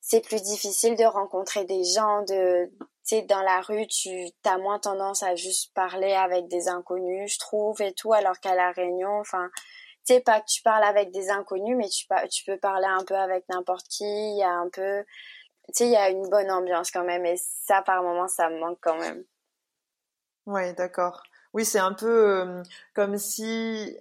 c'est 0.00 0.20
plus 0.20 0.42
difficile 0.42 0.96
de 0.96 1.04
rencontrer 1.04 1.64
des 1.64 1.84
gens, 1.84 2.22
de, 2.22 2.70
sais, 3.10 3.22
dans 3.22 3.42
la 3.42 3.60
rue, 3.60 3.86
tu 3.86 4.10
as 4.44 4.58
moins 4.58 4.78
tendance 4.78 5.22
à 5.22 5.34
juste 5.34 5.74
parler 5.74 6.12
avec 6.12 6.48
des 6.48 6.68
inconnus, 6.68 7.34
je 7.34 7.38
trouve, 7.38 7.80
et 7.82 7.92
tout, 7.92 8.12
alors 8.12 8.38
qu'à 8.40 8.54
la 8.54 8.72
Réunion, 8.72 9.18
enfin, 9.20 9.50
pas 10.18 10.40
que 10.40 10.46
tu 10.46 10.62
parles 10.62 10.82
avec 10.82 11.12
des 11.12 11.30
inconnus, 11.30 11.76
mais 11.76 11.88
tu, 11.88 12.06
tu 12.28 12.44
peux 12.44 12.58
parler 12.58 12.88
un 12.88 13.04
peu 13.04 13.14
avec 13.14 13.48
n'importe 13.48 13.86
qui, 13.86 14.02
il 14.02 14.38
y 14.38 14.42
a 14.42 14.50
un 14.50 14.68
peu, 14.68 15.04
tu 15.68 15.74
sais, 15.74 15.86
il 15.86 15.92
y 15.92 15.96
a 15.96 16.10
une 16.10 16.28
bonne 16.28 16.50
ambiance 16.50 16.90
quand 16.90 17.04
même, 17.04 17.24
et 17.24 17.36
ça, 17.36 17.82
par 17.82 18.02
moments, 18.02 18.26
ça 18.26 18.50
me 18.50 18.58
manque 18.58 18.78
quand 18.80 18.98
même. 18.98 19.22
Ouais, 20.46 20.72
d'accord. 20.72 21.22
Oui, 21.52 21.64
c'est 21.64 21.78
un 21.78 21.92
peu 21.92 22.40
euh, 22.40 22.62
comme 22.94 23.18
si 23.18 23.96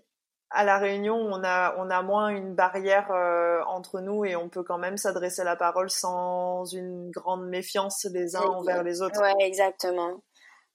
à 0.51 0.64
la 0.64 0.80
Réunion, 0.80 1.16
on 1.16 1.43
a 1.43 1.76
on 1.78 1.89
a 1.89 2.01
moins 2.01 2.30
une 2.30 2.55
barrière 2.55 3.12
euh, 3.12 3.62
entre 3.68 3.99
nous 3.99 4.26
et 4.26 4.36
on 4.36 4.49
peut 4.49 4.64
quand 4.64 4.78
même 4.78 4.97
s'adresser 4.97 5.43
la 5.43 5.55
parole 5.55 5.89
sans 5.89 6.66
une 6.66 7.12
grande 7.12 7.47
méfiance 7.47 8.05
les 8.12 8.36
uns 8.36 8.41
envers 8.41 8.84
les 8.84 9.01
autres. 9.01 9.22
Ouais, 9.22 9.36
exactement. 9.45 10.22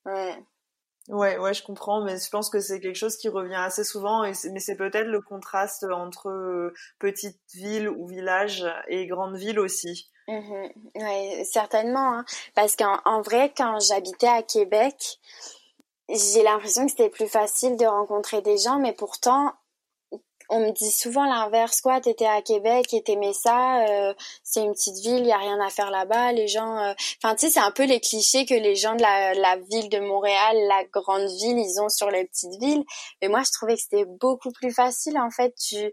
Ouais. 0.05 0.37
Ouais, 1.09 1.37
ouais, 1.37 1.53
je 1.53 1.63
comprends, 1.63 2.03
mais 2.03 2.17
je 2.19 2.31
pense 2.31 2.49
que 2.49 2.61
c'est 2.61 2.81
quelque 2.81 2.97
chose 2.97 3.17
qui 3.19 3.29
revient 3.29 3.55
assez 3.57 3.85
souvent, 3.85 4.23
mais 4.23 4.33
c'est 4.33 4.77
peut-être 4.77 5.07
le 5.07 5.21
contraste 5.21 5.85
entre 5.85 6.31
euh, 6.31 6.73
petite 6.99 7.39
ville 7.53 7.91
ou 7.91 8.07
village 8.07 8.65
et 8.89 9.07
grande 9.07 9.37
ville 9.37 9.59
aussi. 9.59 10.11
Mmh 10.27 10.69
ouais, 10.95 11.43
certainement, 11.45 12.19
hein. 12.19 12.25
parce 12.55 12.77
qu'en 12.77 13.21
vrai, 13.21 13.53
quand 13.55 13.79
j'habitais 13.81 14.29
à 14.29 14.43
Québec, 14.43 15.19
j'ai 16.09 16.43
l'impression 16.43 16.87
que 16.87 16.91
c'était 16.91 17.11
plus 17.11 17.29
facile 17.29 17.77
de 17.77 17.85
rencontrer 17.85 18.41
des 18.41 18.57
gens, 18.57 18.79
mais 18.79 18.95
pourtant, 18.95 19.53
on 20.49 20.61
me 20.61 20.71
dit 20.73 20.91
souvent 20.91 21.25
l'inverse, 21.25 21.81
quoi, 21.81 22.01
t'étais 22.01 22.27
à 22.27 22.43
Québec 22.43 22.93
et 22.93 23.03
t'aimais 23.03 23.33
ça, 23.33 23.87
euh, 23.87 24.15
c'est 24.43 24.63
une 24.63 24.73
petite 24.73 24.99
ville, 24.99 25.21
il 25.21 25.27
y 25.27 25.33
a 25.33 25.39
rien 25.39 25.61
à 25.61 25.71
faire 25.71 25.91
là-bas, 25.91 26.33
les 26.33 26.49
gens... 26.49 26.77
Euh, 26.79 26.93
enfin, 27.23 27.35
tu 27.35 27.47
sais, 27.47 27.53
c'est 27.53 27.61
un 27.61 27.71
peu 27.71 27.85
les 27.85 28.01
clichés 28.01 28.45
que 28.45 28.55
les 28.55 28.77
gens 28.77 28.95
de 28.95 29.03
la, 29.03 29.35
la, 29.35 29.57
ville 29.57 29.89
de 29.89 30.01
Montréal, 30.01 30.57
la 30.69 30.85
grande 30.85 31.29
ville, 31.41 31.59
ils 31.59 31.81
ont 31.81 31.89
sur 31.89 32.11
les 32.11 32.25
petites 32.27 32.61
villes. 32.61 32.85
Mais 33.23 33.29
moi, 33.29 33.43
je 33.45 33.51
trouvais 33.53 33.75
que 33.75 33.81
c'était 33.81 34.05
beaucoup 34.05 34.53
plus 34.53 34.73
facile, 34.73 35.19
en 35.19 35.31
fait. 35.31 35.55
Tu... 35.57 35.93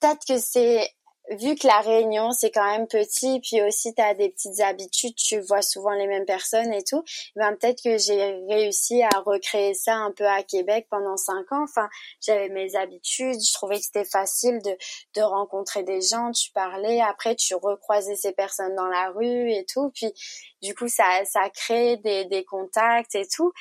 Peut-être 0.00 0.24
que 0.26 0.38
c'est 0.38 0.88
vu 1.30 1.54
que 1.54 1.66
la 1.66 1.80
Réunion 1.80 2.32
c'est 2.32 2.50
quand 2.50 2.64
même 2.70 2.86
petit, 2.86 3.40
puis 3.40 3.62
aussi 3.62 3.94
tu 3.94 4.02
as 4.02 4.14
des 4.14 4.30
petites 4.30 4.60
habitudes, 4.60 5.14
tu 5.16 5.40
vois 5.40 5.62
souvent 5.62 5.92
les 5.92 6.06
mêmes 6.06 6.26
personnes 6.26 6.72
et 6.72 6.84
tout, 6.84 7.02
ben 7.36 7.56
peut-être 7.56 7.82
que 7.82 7.96
j'ai 7.98 8.44
réussi 8.48 9.02
à 9.02 9.20
recréer 9.20 9.74
ça 9.74 9.94
un 9.94 10.12
peu 10.12 10.26
à 10.26 10.42
Québec 10.42 10.86
pendant 10.90 11.16
cinq 11.16 11.50
ans. 11.52 11.64
Enfin, 11.64 11.88
j'avais 12.20 12.48
mes 12.50 12.76
habitudes, 12.76 13.40
je 13.40 13.52
trouvais 13.54 13.78
que 13.78 13.84
c'était 13.84 14.04
facile 14.04 14.60
de, 14.62 14.76
de 15.16 15.22
rencontrer 15.22 15.82
des 15.82 16.00
gens, 16.00 16.30
tu 16.32 16.50
parlais, 16.52 17.00
après 17.00 17.34
tu 17.36 17.54
recroisais 17.54 18.16
ces 18.16 18.32
personnes 18.32 18.74
dans 18.74 18.88
la 18.88 19.10
rue 19.10 19.50
et 19.50 19.64
tout, 19.64 19.90
puis 19.94 20.12
du 20.62 20.74
coup 20.74 20.88
ça 20.88 21.04
ça 21.24 21.48
crée 21.50 21.96
des, 21.98 22.26
des 22.26 22.44
contacts 22.44 23.14
et 23.14 23.26
tout 23.26 23.52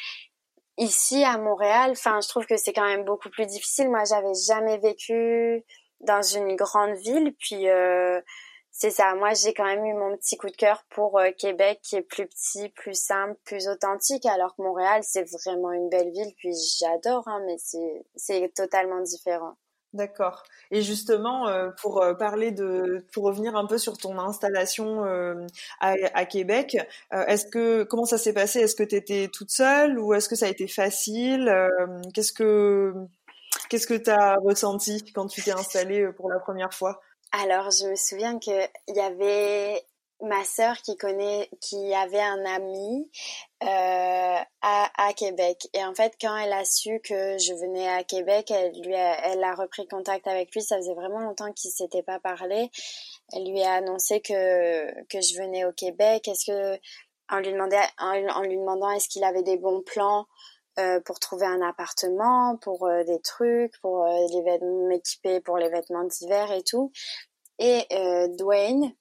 ici 0.77 1.23
à 1.23 1.37
Montréal, 1.37 1.91
enfin, 1.91 2.19
je 2.21 2.27
trouve 2.27 2.45
que 2.45 2.57
c'est 2.57 2.73
quand 2.73 2.85
même 2.85 3.05
beaucoup 3.05 3.29
plus 3.29 3.45
difficile. 3.45 3.89
Moi, 3.89 4.03
j'avais 4.05 4.33
jamais 4.47 4.77
vécu 4.79 5.63
dans 6.03 6.21
une 6.21 6.55
grande 6.55 6.95
ville. 6.95 7.33
Puis 7.39 7.69
euh, 7.69 8.21
c'est 8.71 8.91
ça, 8.91 9.13
moi 9.15 9.33
j'ai 9.33 9.53
quand 9.53 9.65
même 9.65 9.85
eu 9.85 9.93
mon 9.93 10.15
petit 10.17 10.37
coup 10.37 10.49
de 10.49 10.55
cœur 10.55 10.83
pour 10.89 11.19
euh, 11.19 11.29
Québec 11.37 11.79
qui 11.83 11.95
est 11.95 12.01
plus 12.01 12.27
petit, 12.27 12.69
plus 12.69 12.99
simple, 12.99 13.37
plus 13.45 13.67
authentique, 13.67 14.25
alors 14.25 14.55
que 14.55 14.61
Montréal 14.61 15.01
c'est 15.03 15.29
vraiment 15.31 15.71
une 15.71 15.89
belle 15.89 16.11
ville. 16.11 16.33
Puis 16.37 16.53
j'adore, 16.79 17.27
hein, 17.27 17.41
mais 17.45 17.57
c'est 18.15 18.53
totalement 18.53 19.01
différent. 19.01 19.55
D'accord. 19.93 20.41
Et 20.71 20.81
justement, 20.81 21.47
euh, 21.47 21.69
pour 21.79 22.03
parler 22.17 22.49
de, 22.49 23.05
pour 23.13 23.25
revenir 23.25 23.55
un 23.55 23.67
peu 23.67 23.77
sur 23.77 23.95
ton 23.95 24.17
installation 24.17 25.03
à, 25.79 26.25
Québec, 26.25 26.77
est-ce 27.11 27.45
que 27.45 27.83
comment 27.83 28.05
ça 28.05 28.17
s'est 28.17 28.33
passé? 28.33 28.61
Est-ce 28.61 28.75
que 28.75 28.81
tu 28.81 28.95
étais 28.95 29.27
toute 29.27 29.51
seule 29.51 29.99
ou 29.99 30.15
est-ce 30.15 30.27
que 30.27 30.35
ça 30.35 30.47
a 30.47 30.49
été 30.49 30.67
facile? 30.67 31.53
Qu'est-ce 32.15 32.33
que 32.33 33.07
Qu'est-ce 33.73 33.87
que 33.87 33.95
tu 33.95 34.11
as 34.11 34.35
ressenti 34.35 35.03
quand 35.13 35.25
tu 35.25 35.41
t'es 35.41 35.49
installée 35.49 36.01
euh, 36.01 36.11
pour 36.11 36.29
la 36.29 36.37
première 36.37 36.71
fois? 36.71 37.01
Alors, 37.31 37.71
je 37.71 37.87
me 37.87 37.95
souviens 37.95 38.37
qu'il 38.37 38.69
y 38.89 38.99
avait 38.99 39.83
ma 40.21 40.43
sœur 40.43 40.77
qui 40.83 40.95
connaît, 40.95 41.49
qui 41.59 41.91
avait 41.91 42.21
un 42.21 42.45
ami 42.45 43.09
euh, 43.63 44.37
à, 44.61 45.13
Québec. 45.17 45.67
Et 45.73 45.83
en 45.83 45.95
fait, 45.95 46.13
quand 46.21 46.37
elle 46.37 46.53
a 46.53 46.63
su 46.65 46.99
que 46.99 47.39
je 47.39 47.55
venais 47.55 47.89
à 47.89 48.03
Québec, 48.03 48.51
elle 48.51 48.79
lui 48.79 48.93
a, 48.93 49.31
elle 49.31 49.43
a 49.43 49.55
repris 49.55 49.87
contact 49.87 50.27
avec 50.27 50.53
lui. 50.53 50.61
Ça 50.61 50.77
faisait 50.77 50.93
vraiment 50.93 51.21
longtemps 51.21 51.51
qu'ils 51.51 51.71
s'étaient 51.71 52.03
pas 52.03 52.19
parlé. 52.19 52.69
Elle 53.31 53.49
lui 53.49 53.63
a 53.63 53.73
annoncé 53.73 54.21
que 54.21 55.03
que 55.05 55.19
je 55.19 55.41
venais 55.41 55.65
au 55.65 55.71
Québec. 55.71 56.27
Est-ce 56.27 56.45
que 56.45 56.79
en 57.27 57.39
lui 57.39 57.51
demandant, 57.51 57.77
en 57.97 58.41
lui 58.43 58.55
demandant 58.55 58.91
est-ce 58.91 59.09
qu'il 59.09 59.23
avait 59.23 59.41
des 59.41 59.57
bons 59.57 59.81
plans 59.81 60.27
euh, 60.79 60.99
pour 61.01 61.19
trouver 61.19 61.45
un 61.45 61.61
appartement, 61.61 62.57
pour 62.57 62.87
euh, 62.87 63.03
des 63.03 63.19
trucs, 63.21 63.79
pour 63.81 64.05
euh, 64.05 64.27
les 64.31 64.41
vêtements 64.41 64.87
m'équiper 64.87 65.39
pour 65.39 65.57
les 65.57 65.69
vêtements 65.69 66.03
d'hiver 66.03 66.51
et 66.51 66.63
tout. 66.63 66.91
Et 67.59 67.85
Dwayne, 68.37 68.93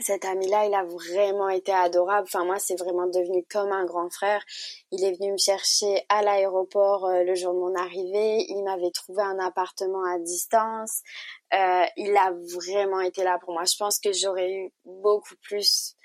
cet 0.00 0.24
ami-là, 0.26 0.66
il 0.66 0.74
a 0.74 0.84
vraiment 0.84 1.48
été 1.48 1.72
adorable. 1.72 2.26
Enfin, 2.26 2.44
moi, 2.44 2.58
c'est 2.58 2.76
vraiment 2.76 3.06
devenu 3.06 3.44
comme 3.50 3.72
un 3.72 3.86
grand 3.86 4.10
frère. 4.10 4.44
Il 4.90 5.02
est 5.02 5.12
venu 5.12 5.32
me 5.32 5.38
chercher 5.38 6.04
à 6.10 6.22
l'aéroport 6.22 7.08
le 7.08 7.34
jour 7.34 7.54
de 7.54 7.58
mon 7.58 7.74
arrivée. 7.74 8.44
Il 8.48 8.62
m'avait 8.64 8.90
trouvé 8.90 9.22
un 9.22 9.38
appartement 9.38 10.04
à 10.04 10.18
distance. 10.18 11.00
Euh, 11.54 11.84
il 11.96 12.16
a 12.16 12.32
vraiment 12.54 13.00
été 13.00 13.24
là 13.24 13.38
pour 13.40 13.52
moi. 13.54 13.64
Je 13.64 13.76
pense 13.78 13.98
que 13.98 14.12
j'aurais 14.12 14.52
eu 14.52 14.72
beaucoup 14.84 15.36
plus 15.42 15.96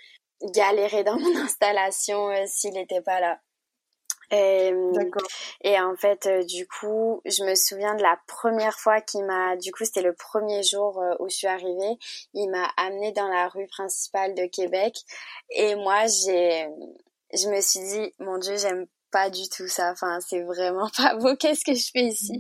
galéré 0.53 1.03
dans 1.03 1.19
mon 1.19 1.36
installation 1.43 2.30
s'il 2.47 2.73
n'était 2.73 3.01
pas 3.01 3.19
là. 3.19 3.39
Et, 4.32 4.71
et 5.61 5.80
en 5.80 5.95
fait, 5.95 6.27
euh, 6.27 6.43
du 6.43 6.67
coup, 6.67 7.21
je 7.25 7.43
me 7.43 7.55
souviens 7.55 7.95
de 7.95 8.03
la 8.03 8.19
première 8.27 8.77
fois 8.80 9.01
qu'il 9.01 9.25
m'a, 9.25 9.55
du 9.57 9.71
coup, 9.71 9.86
c'était 9.86 10.03
le 10.03 10.13
premier 10.13 10.61
jour 10.61 11.01
euh, 11.01 11.15
où 11.19 11.30
je 11.30 11.36
suis 11.36 11.47
arrivée, 11.47 11.97
il 12.34 12.49
m'a 12.49 12.69
amené 12.77 13.11
dans 13.11 13.27
la 13.27 13.47
rue 13.47 13.67
principale 13.67 14.36
de 14.36 14.45
Québec. 14.45 14.95
Et 15.49 15.75
moi, 15.75 16.05
j'ai, 16.05 16.67
je 17.34 17.49
me 17.49 17.59
suis 17.61 17.80
dit, 17.80 18.13
mon 18.19 18.38
Dieu, 18.38 18.55
j'aime 18.57 18.86
pas 19.12 19.30
du 19.30 19.47
tout 19.49 19.68
ça. 19.68 19.91
Enfin, 19.91 20.20
c'est 20.22 20.41
vraiment 20.41 20.89
pas 20.97 21.16
beau. 21.16 21.36
Qu'est-ce 21.36 21.66
que 21.66 21.74
je 21.74 21.89
fais 21.91 22.05
ici? 22.05 22.32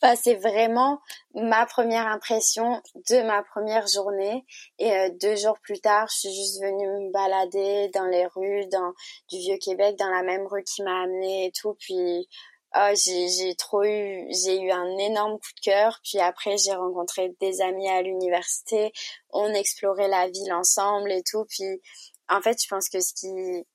Enfin, 0.00 0.16
c'est 0.16 0.34
vraiment 0.34 1.00
ma 1.34 1.66
première 1.66 2.06
impression 2.06 2.80
de 3.10 3.22
ma 3.22 3.42
première 3.42 3.86
journée. 3.86 4.44
Et 4.78 4.92
euh, 4.92 5.10
deux 5.20 5.36
jours 5.36 5.58
plus 5.60 5.80
tard, 5.80 6.08
je 6.10 6.18
suis 6.18 6.34
juste 6.34 6.60
venue 6.62 6.86
me 6.86 7.12
balader 7.12 7.90
dans 7.94 8.06
les 8.06 8.26
rues, 8.26 8.66
dans 8.66 8.92
du 9.30 9.38
vieux 9.38 9.58
Québec, 9.58 9.96
dans 9.98 10.10
la 10.10 10.22
même 10.22 10.46
rue 10.46 10.64
qui 10.64 10.82
m'a 10.82 11.02
amenée 11.02 11.46
et 11.46 11.52
tout. 11.52 11.74
Puis 11.78 12.28
oh, 12.76 12.92
j'ai 12.94 13.54
trop 13.56 13.84
eu, 13.84 14.26
j'ai 14.30 14.60
eu 14.60 14.70
un 14.70 14.98
énorme 14.98 15.34
coup 15.34 15.52
de 15.56 15.60
cœur. 15.60 16.00
Puis 16.04 16.18
après, 16.18 16.56
j'ai 16.58 16.74
rencontré 16.74 17.34
des 17.40 17.60
amis 17.60 17.88
à 17.88 18.02
l'université. 18.02 18.92
On 19.30 19.48
explorait 19.54 20.08
la 20.08 20.28
ville 20.28 20.52
ensemble 20.52 21.12
et 21.12 21.22
tout. 21.22 21.44
Puis 21.48 21.80
en 22.28 22.40
fait, 22.40 22.58
je 22.62 22.68
pense 22.68 22.88
que 22.88 23.00
ce 23.00 23.14
qui 23.14 23.66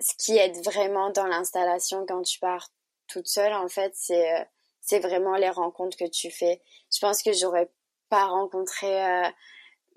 ce 0.00 0.14
qui 0.16 0.36
aide 0.36 0.56
vraiment 0.64 1.10
dans 1.10 1.26
l'installation 1.26 2.06
quand 2.06 2.22
tu 2.22 2.38
pars 2.38 2.68
toute 3.08 3.26
seule, 3.26 3.54
en 3.54 3.68
fait, 3.68 3.92
c'est 3.94 4.34
euh, 4.34 4.44
c'est 4.80 5.00
vraiment 5.00 5.36
les 5.36 5.50
rencontres 5.50 5.98
que 5.98 6.08
tu 6.08 6.30
fais. 6.30 6.62
Je 6.94 6.98
pense 7.00 7.22
que 7.22 7.32
j'aurais 7.32 7.70
pas 8.08 8.26
rencontré 8.26 9.04
euh, 9.04 9.28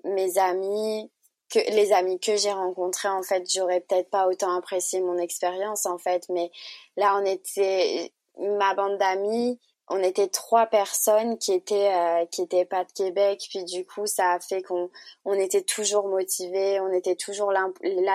mes 0.04 0.38
amis 0.38 1.10
que 1.48 1.58
les 1.70 1.92
amis 1.92 2.18
que 2.18 2.36
j'ai 2.36 2.52
rencontrés 2.52 3.08
en 3.08 3.22
fait, 3.22 3.44
j'aurais 3.50 3.80
peut-être 3.80 4.10
pas 4.10 4.26
autant 4.26 4.56
apprécié 4.56 5.00
mon 5.00 5.18
expérience 5.18 5.86
en 5.86 5.98
fait, 5.98 6.28
mais 6.30 6.50
là 6.96 7.18
on 7.20 7.24
était 7.24 8.12
ma 8.38 8.74
bande 8.74 8.98
d'amis 8.98 9.60
on 9.88 10.02
était 10.02 10.28
trois 10.28 10.66
personnes 10.66 11.38
qui 11.38 11.52
étaient 11.52 11.92
euh, 11.92 12.24
qui 12.26 12.46
pas 12.64 12.84
de 12.84 12.92
Québec 12.92 13.46
puis 13.50 13.64
du 13.64 13.84
coup 13.84 14.06
ça 14.06 14.32
a 14.32 14.40
fait 14.40 14.62
qu'on 14.62 14.90
on 15.24 15.34
était 15.34 15.62
toujours 15.62 16.08
motivés 16.08 16.80
on 16.80 16.92
était 16.92 17.16
toujours 17.16 17.52
là, 17.52 17.68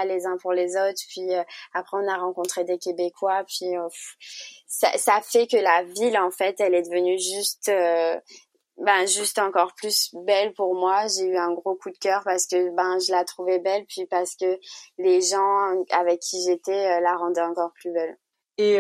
les 0.06 0.26
uns 0.26 0.38
pour 0.38 0.54
les 0.54 0.78
autres 0.78 1.02
puis 1.10 1.34
euh, 1.34 1.44
après 1.74 1.98
on 1.98 2.08
a 2.08 2.18
rencontré 2.18 2.64
des 2.64 2.78
Québécois 2.78 3.44
puis 3.48 3.78
euh, 3.78 3.88
ça 4.68 4.98
ça 4.98 5.22
fait 5.22 5.48
que 5.48 5.58
la 5.58 5.84
ville 5.84 6.18
en 6.18 6.32
fait 6.32 6.60
elle 6.60 6.74
est 6.74 6.84
devenue 6.84 7.20
juste 7.20 7.72
ben 8.80 9.08
juste 9.08 9.40
encore 9.40 9.74
plus 9.74 10.12
belle 10.14 10.54
pour 10.54 10.76
moi. 10.76 11.08
J'ai 11.08 11.26
eu 11.26 11.38
un 11.38 11.52
gros 11.52 11.74
coup 11.74 11.90
de 11.90 11.98
cœur 11.98 12.22
parce 12.24 12.46
que 12.46 12.70
ben 12.76 13.00
je 13.00 13.12
la 13.12 13.26
trouvais 13.26 13.58
belle 13.58 13.86
puis 13.88 14.06
parce 14.06 14.36
que 14.36 14.60
les 15.00 15.20
gens 15.20 15.84
avec 15.90 16.20
qui 16.20 16.44
j'étais 16.44 17.02
la 17.02 17.18
rendaient 17.18 17.42
encore 17.42 17.72
plus 17.74 17.92
belle. 17.92 18.20
Et 18.60 18.80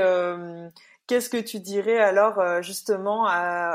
Qu'est-ce 1.07 1.29
que 1.29 1.37
tu 1.37 1.61
dirais 1.61 1.99
alors 1.99 2.37
euh, 2.39 2.61
justement 2.61 3.27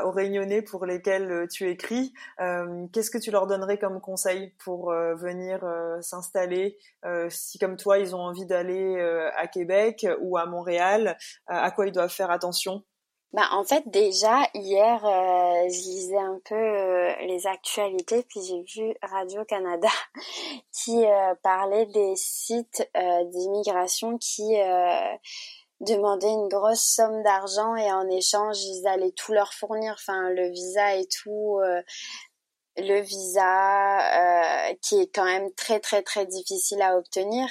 aux 0.05 0.11
Réunionnais 0.11 0.61
pour 0.61 0.85
lesquels 0.85 1.31
euh, 1.33 1.47
tu 1.47 1.71
écris 1.71 2.13
euh, 2.41 2.87
Qu'est-ce 2.93 3.11
que 3.11 3.17
tu 3.17 3.31
leur 3.31 3.47
donnerais 3.47 3.79
comme 3.79 4.03
conseil 4.03 4.53
pour 4.63 4.93
venir 4.93 5.61
s'installer 6.03 6.79
Si 7.31 7.59
comme 7.59 7.77
toi 7.77 7.99
ils 7.99 8.15
ont 8.15 8.21
envie 8.21 8.45
d'aller 8.45 9.01
à 9.37 9.47
Québec 9.47 10.07
ou 10.21 10.37
à 10.37 10.45
Montréal, 10.47 11.17
à 11.47 11.71
quoi 11.71 11.87
ils 11.87 11.93
doivent 11.93 12.13
faire 12.13 12.31
attention? 12.31 12.83
Bah, 13.33 13.49
en 13.53 13.65
fait, 13.65 13.85
déjà, 13.87 14.43
hier, 14.53 15.01
je 15.03 15.89
lisais 15.89 16.19
un 16.19 16.39
peu 16.45 17.25
les 17.27 17.47
actualités, 17.47 18.27
puis 18.29 18.41
j'ai 18.43 18.63
vu 18.63 18.95
Radio-Canada 19.03 19.89
qui 20.73 21.03
parlait 21.43 21.87
des 21.87 22.15
sites 22.17 22.89
d'immigration 22.95 24.19
qui 24.19 24.55
demandaient 25.83 26.31
une 26.31 26.49
grosse 26.49 26.83
somme 26.83 27.23
d'argent 27.23 27.77
et 27.77 27.93
en 27.93 28.09
échange, 28.09 28.63
ils 28.63 28.87
allaient 28.87 29.13
tout 29.13 29.33
leur 29.33 29.53
fournir, 29.53 29.95
enfin, 29.95 30.31
le 30.31 30.49
visa 30.49 30.95
et 30.97 31.07
tout, 31.07 31.61
le 32.77 33.01
visa 33.01 34.75
qui 34.81 35.01
est 35.01 35.15
quand 35.15 35.25
même 35.25 35.53
très, 35.55 35.81
très, 35.81 36.03
très 36.03 36.27
difficile 36.27 36.81
à 36.83 36.97
obtenir. 36.97 37.47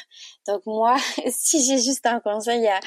Donc 0.47 0.61
moi, 0.65 0.95
si 1.29 1.63
j'ai 1.63 1.77
juste 1.77 2.05
un 2.05 2.19
conseil 2.19 2.67
à 2.67 2.79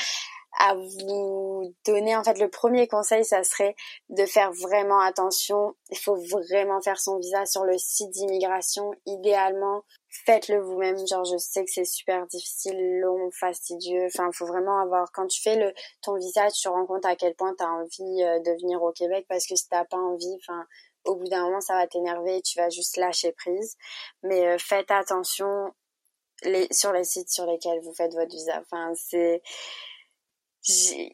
à 0.58 0.74
vous 0.74 1.74
donner. 1.86 2.16
En 2.16 2.24
fait, 2.24 2.38
le 2.38 2.48
premier 2.48 2.86
conseil, 2.86 3.24
ça 3.24 3.42
serait 3.44 3.74
de 4.08 4.24
faire 4.24 4.52
vraiment 4.52 5.00
attention. 5.00 5.74
Il 5.90 5.98
faut 5.98 6.16
vraiment 6.16 6.80
faire 6.80 7.00
son 7.00 7.18
visa 7.18 7.44
sur 7.46 7.64
le 7.64 7.76
site 7.78 8.10
d'immigration. 8.10 8.92
Idéalement, 9.06 9.82
faites-le 10.26 10.60
vous-même. 10.60 10.96
Genre, 11.06 11.24
je 11.24 11.36
sais 11.38 11.64
que 11.64 11.70
c'est 11.70 11.84
super 11.84 12.26
difficile, 12.26 13.00
long, 13.00 13.30
fastidieux. 13.30 14.06
Enfin, 14.06 14.30
faut 14.32 14.46
vraiment 14.46 14.80
avoir, 14.80 15.10
quand 15.12 15.26
tu 15.26 15.42
fais 15.42 15.56
le, 15.56 15.72
ton 16.02 16.16
visa, 16.16 16.50
tu 16.50 16.62
te 16.62 16.68
rends 16.68 16.86
compte 16.86 17.04
à 17.04 17.16
quel 17.16 17.34
point 17.34 17.54
tu 17.56 17.64
as 17.64 17.70
envie 17.70 18.22
euh, 18.22 18.38
de 18.40 18.52
venir 18.62 18.82
au 18.82 18.92
Québec 18.92 19.26
parce 19.28 19.46
que 19.46 19.56
si 19.56 19.68
t'as 19.68 19.84
pas 19.84 19.96
envie, 19.96 20.38
enfin, 20.40 20.66
au 21.04 21.16
bout 21.16 21.28
d'un 21.28 21.44
moment, 21.44 21.60
ça 21.60 21.74
va 21.74 21.86
t'énerver 21.86 22.42
tu 22.42 22.58
vas 22.58 22.70
juste 22.70 22.96
lâcher 22.96 23.32
prise. 23.32 23.76
Mais 24.22 24.46
euh, 24.46 24.58
faites 24.58 24.90
attention 24.90 25.72
les, 26.42 26.66
sur 26.70 26.92
les 26.92 27.04
sites 27.04 27.30
sur 27.30 27.46
lesquels 27.46 27.80
vous 27.80 27.94
faites 27.94 28.14
votre 28.14 28.30
visa. 28.30 28.60
Enfin, 28.60 28.92
c'est, 28.96 29.42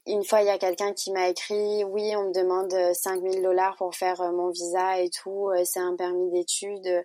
une 0.06 0.24
fois, 0.24 0.42
il 0.42 0.46
y 0.46 0.50
a 0.50 0.58
quelqu'un 0.58 0.92
qui 0.92 1.10
m'a 1.12 1.28
écrit, 1.28 1.84
oui, 1.84 2.14
on 2.16 2.28
me 2.28 2.32
demande 2.32 2.72
5000 2.94 3.38
euh, 3.38 3.42
dollars 3.42 3.76
pour 3.76 3.94
faire 3.94 4.20
euh, 4.20 4.30
mon 4.32 4.50
visa 4.50 5.00
et 5.00 5.10
tout, 5.10 5.50
c'est 5.64 5.80
un 5.80 5.96
permis 5.96 6.30
d'études. 6.30 7.04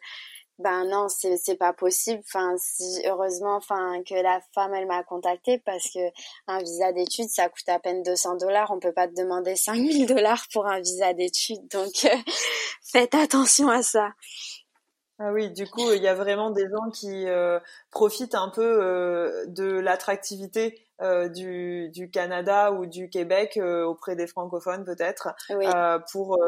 Ben 0.57 0.85
non, 0.85 1.09
c'est 1.09 1.37
c'est 1.37 1.57
pas 1.57 1.73
possible. 1.73 2.21
Enfin, 2.25 2.55
si, 2.57 3.01
heureusement, 3.05 3.55
enfin 3.57 4.01
que 4.03 4.15
la 4.15 4.39
femme 4.53 4.73
elle 4.73 4.87
m'a 4.87 5.03
contacté 5.03 5.59
parce 5.59 5.89
que 5.93 5.99
un 6.47 6.59
visa 6.59 6.93
d'études 6.93 7.29
ça 7.29 7.49
coûte 7.49 7.67
à 7.67 7.79
peine 7.79 8.03
200 8.03 8.37
dollars. 8.37 8.71
On 8.71 8.79
peut 8.79 8.93
pas 8.93 9.07
te 9.07 9.13
demander 9.15 9.55
5000 9.55 10.05
dollars 10.07 10.45
pour 10.53 10.65
un 10.67 10.79
visa 10.79 11.13
d'études. 11.13 11.67
Donc 11.71 12.07
faites 12.91 13.15
attention 13.15 13.69
à 13.69 13.83
ça. 13.83 14.11
Ah 15.17 15.31
oui, 15.31 15.49
du 15.51 15.65
coup, 15.67 15.91
il 15.93 16.01
y 16.01 16.07
a 16.07 16.13
vraiment 16.13 16.51
des 16.51 16.67
gens 16.69 16.89
qui 16.91 17.25
profitent 17.91 18.35
un 18.35 18.49
peu 18.49 19.45
de 19.47 19.79
l'attractivité 19.79 20.85
euh, 21.01 21.27
du, 21.27 21.89
du, 21.89 22.09
Canada 22.09 22.71
ou 22.71 22.85
du 22.85 23.09
Québec 23.09 23.57
euh, 23.57 23.83
auprès 23.83 24.15
des 24.15 24.27
francophones 24.27 24.85
peut-être 24.85 25.27
euh, 25.51 25.99
pour 26.09 26.39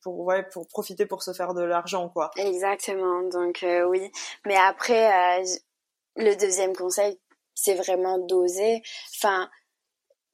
pour 0.00 0.20
ouais 0.20 0.44
pour 0.44 0.68
profiter 0.68 1.06
pour 1.06 1.24
se 1.24 1.32
faire 1.32 1.54
de 1.54 1.62
l'argent 1.62 2.08
quoi. 2.08 2.30
Exactement. 2.36 3.22
Donc 3.22 3.66
oui, 3.88 4.12
mais 4.46 4.54
après 4.54 5.42
le 6.14 6.36
deuxième 6.36 6.76
conseil 6.76 7.18
c'est 7.54 7.74
vraiment 7.74 8.18
d'oser. 8.18 8.80
Enfin 9.16 9.50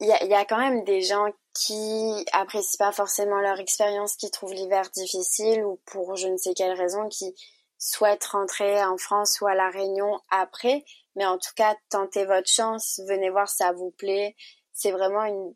il 0.01 0.07
y 0.07 0.11
a, 0.11 0.23
y 0.23 0.35
a 0.35 0.45
quand 0.45 0.59
même 0.59 0.83
des 0.83 1.01
gens 1.01 1.25
qui 1.55 2.25
apprécient 2.33 2.77
pas 2.77 2.91
forcément 2.91 3.41
leur 3.41 3.59
expérience, 3.59 4.17
qui 4.17 4.29
trouvent 4.29 4.53
l'hiver 4.53 4.87
difficile 4.93 5.65
ou 5.65 5.79
pour 5.85 6.15
je 6.15 6.27
ne 6.27 6.37
sais 6.37 6.53
quelle 6.53 6.77
raison 6.77 7.09
qui 7.09 7.33
souhaitent 7.77 8.25
rentrer 8.25 8.83
en 8.83 8.97
France 8.97 9.39
ou 9.41 9.47
à 9.47 9.55
la 9.55 9.69
Réunion 9.69 10.19
après 10.29 10.83
mais 11.17 11.25
en 11.25 11.39
tout 11.39 11.51
cas, 11.55 11.75
tentez 11.89 12.25
votre 12.25 12.47
chance, 12.47 13.01
venez 13.07 13.31
voir 13.31 13.49
si 13.49 13.57
ça 13.57 13.71
vous 13.71 13.89
plaît. 13.89 14.35
C'est 14.71 14.91
vraiment 14.91 15.23
une, 15.23 15.53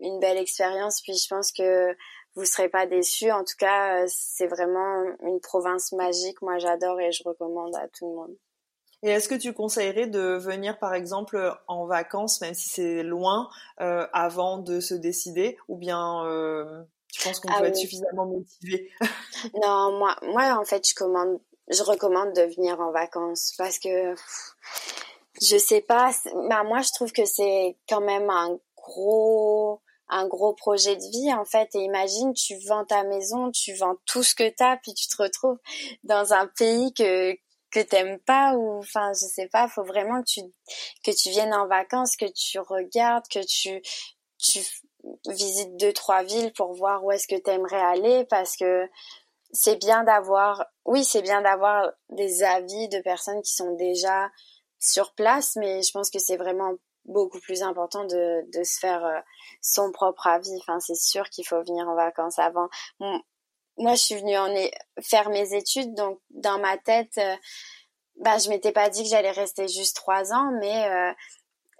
une 0.00 0.18
belle 0.18 0.38
expérience. 0.38 1.00
Puis 1.02 1.16
je 1.16 1.28
pense 1.28 1.52
que 1.52 1.96
vous 2.34 2.44
serez 2.44 2.68
pas 2.68 2.86
déçus. 2.86 3.30
En 3.30 3.44
tout 3.44 3.54
cas, 3.56 4.02
euh, 4.02 4.06
c'est 4.08 4.48
vraiment 4.48 5.04
une 5.22 5.38
province 5.40 5.92
magique. 5.92 6.42
Moi, 6.42 6.58
j'adore 6.58 7.00
et 7.00 7.12
je 7.12 7.22
recommande 7.24 7.76
à 7.76 7.86
tout 7.96 8.08
le 8.08 8.16
monde. 8.16 8.36
Et 9.04 9.10
est-ce 9.10 9.28
que 9.28 9.36
tu 9.36 9.52
conseillerais 9.52 10.08
de 10.08 10.36
venir, 10.36 10.80
par 10.80 10.94
exemple, 10.94 11.54
en 11.68 11.86
vacances, 11.86 12.40
même 12.40 12.54
si 12.54 12.68
c'est 12.68 13.04
loin, 13.04 13.48
euh, 13.80 14.08
avant 14.12 14.58
de 14.58 14.80
se 14.80 14.94
décider, 14.94 15.58
ou 15.68 15.76
bien 15.76 16.26
euh, 16.26 16.82
tu 17.12 17.22
penses 17.22 17.38
qu'on 17.38 17.52
ah 17.52 17.60
peut 17.60 17.66
être 17.66 17.76
suffisamment 17.76 18.26
motivé? 18.26 18.90
Non, 19.62 19.96
moi, 19.98 20.16
moi, 20.22 20.58
en 20.58 20.64
fait, 20.64 20.88
je 20.88 20.94
commande, 20.94 21.38
je 21.68 21.82
recommande 21.82 22.32
de 22.34 22.42
venir 22.42 22.80
en 22.80 22.92
vacances 22.92 23.54
parce 23.58 23.78
que 23.78 24.14
je 25.42 25.56
sais 25.56 25.80
pas. 25.80 26.10
Bah, 26.48 26.62
moi, 26.62 26.80
je 26.80 26.90
trouve 26.92 27.12
que 27.12 27.24
c'est 27.24 27.76
quand 27.88 28.00
même 28.00 28.30
un 28.30 28.58
gros 28.76 29.80
un 30.08 30.26
gros 30.26 30.52
projet 30.52 30.96
de 30.96 31.02
vie 31.02 31.32
en 31.32 31.46
fait 31.46 31.74
et 31.74 31.78
imagine 31.78 32.34
tu 32.34 32.56
vends 32.68 32.84
ta 32.84 33.04
maison 33.04 33.50
tu 33.50 33.74
vends 33.74 33.96
tout 34.04 34.22
ce 34.22 34.34
que 34.34 34.48
t'as 34.50 34.76
puis 34.76 34.92
tu 34.92 35.08
te 35.08 35.22
retrouves 35.22 35.58
dans 36.02 36.34
un 36.34 36.46
pays 36.46 36.92
que 36.92 37.32
que 37.70 37.80
t'aimes 37.80 38.18
pas 38.20 38.52
ou 38.54 38.78
enfin 38.78 39.12
je 39.14 39.26
sais 39.26 39.48
pas 39.48 39.66
faut 39.66 39.82
vraiment 39.82 40.20
que 40.20 40.28
tu 40.28 40.40
que 41.04 41.10
tu 41.10 41.30
viennes 41.30 41.54
en 41.54 41.66
vacances 41.66 42.16
que 42.16 42.30
tu 42.30 42.58
regardes 42.58 43.26
que 43.28 43.44
tu 43.46 43.80
tu 44.38 44.60
visites 45.28 45.76
deux 45.78 45.94
trois 45.94 46.22
villes 46.22 46.52
pour 46.52 46.74
voir 46.74 47.02
où 47.02 47.10
est-ce 47.10 47.26
que 47.26 47.40
t'aimerais 47.40 47.80
aller 47.80 48.24
parce 48.26 48.56
que 48.56 48.86
c'est 49.54 49.76
bien 49.76 50.04
d'avoir 50.04 50.66
oui 50.84 51.04
c'est 51.04 51.22
bien 51.22 51.40
d'avoir 51.40 51.90
des 52.10 52.42
avis 52.42 52.88
de 52.88 53.00
personnes 53.00 53.40
qui 53.40 53.54
sont 53.54 53.74
déjà 53.76 54.28
sur 54.84 55.14
place, 55.14 55.56
mais 55.56 55.82
je 55.82 55.90
pense 55.92 56.10
que 56.10 56.18
c'est 56.18 56.36
vraiment 56.36 56.74
beaucoup 57.06 57.40
plus 57.40 57.62
important 57.62 58.04
de, 58.04 58.50
de 58.56 58.64
se 58.64 58.78
faire 58.78 59.04
euh, 59.04 59.20
son 59.60 59.92
propre 59.92 60.26
avis. 60.26 60.56
Enfin, 60.60 60.78
c'est 60.80 60.94
sûr 60.94 61.28
qu'il 61.30 61.46
faut 61.46 61.62
venir 61.62 61.88
en 61.88 61.94
vacances 61.94 62.38
avant. 62.38 62.68
moi, 63.00 63.94
je 63.94 64.02
suis 64.02 64.14
venue 64.16 64.36
en 64.36 64.54
faire 65.02 65.30
mes 65.30 65.54
études, 65.54 65.94
donc 65.94 66.20
dans 66.30 66.58
ma 66.58 66.76
tête, 66.78 67.16
euh, 67.18 67.36
bah, 68.16 68.38
je 68.38 68.48
m'étais 68.48 68.72
pas 68.72 68.88
dit 68.90 69.02
que 69.02 69.08
j'allais 69.08 69.32
rester 69.32 69.68
juste 69.68 69.96
trois 69.96 70.32
ans, 70.32 70.50
mais 70.60 70.88
euh, 70.88 71.12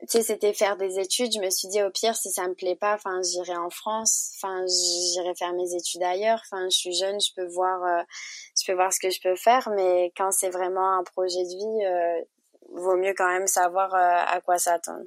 tu 0.07 0.19
sais, 0.19 0.23
c'était 0.23 0.53
faire 0.53 0.77
des 0.77 0.99
études. 0.99 1.33
Je 1.33 1.41
me 1.41 1.51
suis 1.51 1.69
dit 1.69 1.83
au 1.83 1.91
pire, 1.91 2.17
si 2.17 2.31
ça 2.31 2.47
me 2.49 2.55
plaît 2.55 2.77
pas, 2.77 2.95
enfin, 2.95 3.21
j'irai 3.23 3.57
en 3.57 3.71
France, 3.71 4.33
enfin, 4.37 4.65
j'irai 4.67 5.35
faire 5.35 5.53
mes 5.55 5.75
études 5.75 6.03
ailleurs. 6.03 6.41
Enfin, 6.45 6.69
je 6.71 6.77
suis 6.77 6.95
jeune, 6.95 7.21
je 7.21 7.31
peux 7.35 7.47
voir, 7.47 8.05
je 8.61 8.67
peux 8.67 8.75
voir 8.75 8.93
ce 8.93 9.01
que 9.01 9.11
je 9.11 9.21
peux 9.21 9.37
faire, 9.37 9.69
mais 9.77 10.13
quand 10.17 10.31
c'est 10.31 10.51
vraiment 10.51 10.99
un 10.99 11.05
projet 11.05 11.43
de 11.43 11.49
vie, 11.49 12.25
vaut 12.73 12.97
mieux 12.97 13.15
quand 13.17 13.29
même 13.29 13.47
savoir 13.47 13.95
euh, 13.95 14.37
à 14.37 14.41
quoi 14.41 14.59
s'attendre. 14.59 15.05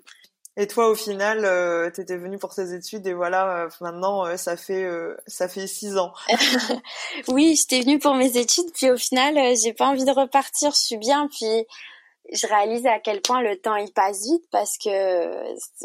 Et 0.60 0.66
toi, 0.66 0.90
au 0.90 0.96
final, 0.96 1.46
euh, 1.46 1.92
tu 1.94 2.02
étais 2.02 2.18
venue 2.18 2.40
pour 2.40 2.54
tes 2.54 2.74
études 2.74 3.06
et 3.06 3.14
voilà, 3.14 3.66
euh, 3.66 3.70
maintenant, 3.80 4.26
euh, 4.26 4.38
ça 4.38 4.58
fait 4.58 4.90
ça 5.28 5.48
fait 5.48 5.68
six 5.68 5.98
ans. 5.98 6.14
oui, 7.28 7.56
j'étais 7.56 7.82
venue 7.82 8.00
pour 8.00 8.16
mes 8.16 8.38
études, 8.38 8.72
puis 8.74 8.90
au 8.90 8.98
final, 8.98 9.38
j'ai 9.56 9.74
pas 9.74 9.86
envie 9.86 10.06
de 10.06 10.12
repartir. 10.12 10.72
Je 10.72 10.80
suis 10.80 10.98
bien, 10.98 11.28
puis 11.28 11.68
je 12.34 12.48
réalise 12.48 12.86
à 12.86 13.00
quel 13.00 13.22
point 13.22 13.42
le 13.42 13.60
temps 13.60 13.76
il 13.76 13.92
passe 13.94 14.24
vite 14.24 14.44
parce 14.52 14.78
que 14.78 14.90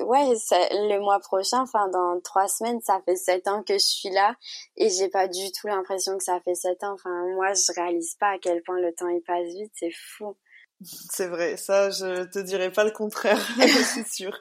ouais, 0.02 0.34
le 0.72 0.98
mois 0.98 1.20
prochain, 1.20 1.60
enfin 1.60 1.88
dans 1.88 2.20
trois 2.20 2.48
semaines, 2.48 2.80
ça 2.80 3.00
fait 3.04 3.16
sept 3.16 3.46
ans 3.48 3.62
que 3.62 3.74
je 3.74 3.84
suis 3.84 4.10
là 4.10 4.34
et 4.76 4.90
j'ai 4.90 5.08
pas 5.08 5.28
du 5.28 5.52
tout 5.52 5.68
l'impression 5.68 6.16
que 6.18 6.24
ça 6.24 6.40
fait 6.44 6.54
sept 6.54 6.82
ans. 6.84 6.94
Enfin, 6.94 7.10
moi, 7.34 7.52
je 7.54 7.72
réalise 7.80 8.16
pas 8.18 8.30
à 8.30 8.38
quel 8.38 8.62
point 8.62 8.80
le 8.80 8.92
temps 8.92 9.08
il 9.08 9.22
passe 9.22 9.48
vite, 9.48 9.72
c'est 9.74 9.92
fou. 9.92 10.36
C'est 10.84 11.28
vrai, 11.28 11.56
ça, 11.56 11.90
je 11.90 12.24
te 12.24 12.40
dirais 12.40 12.72
pas 12.72 12.84
le 12.84 12.90
contraire, 12.90 13.40
c'est 13.94 14.08
sûr. 14.08 14.36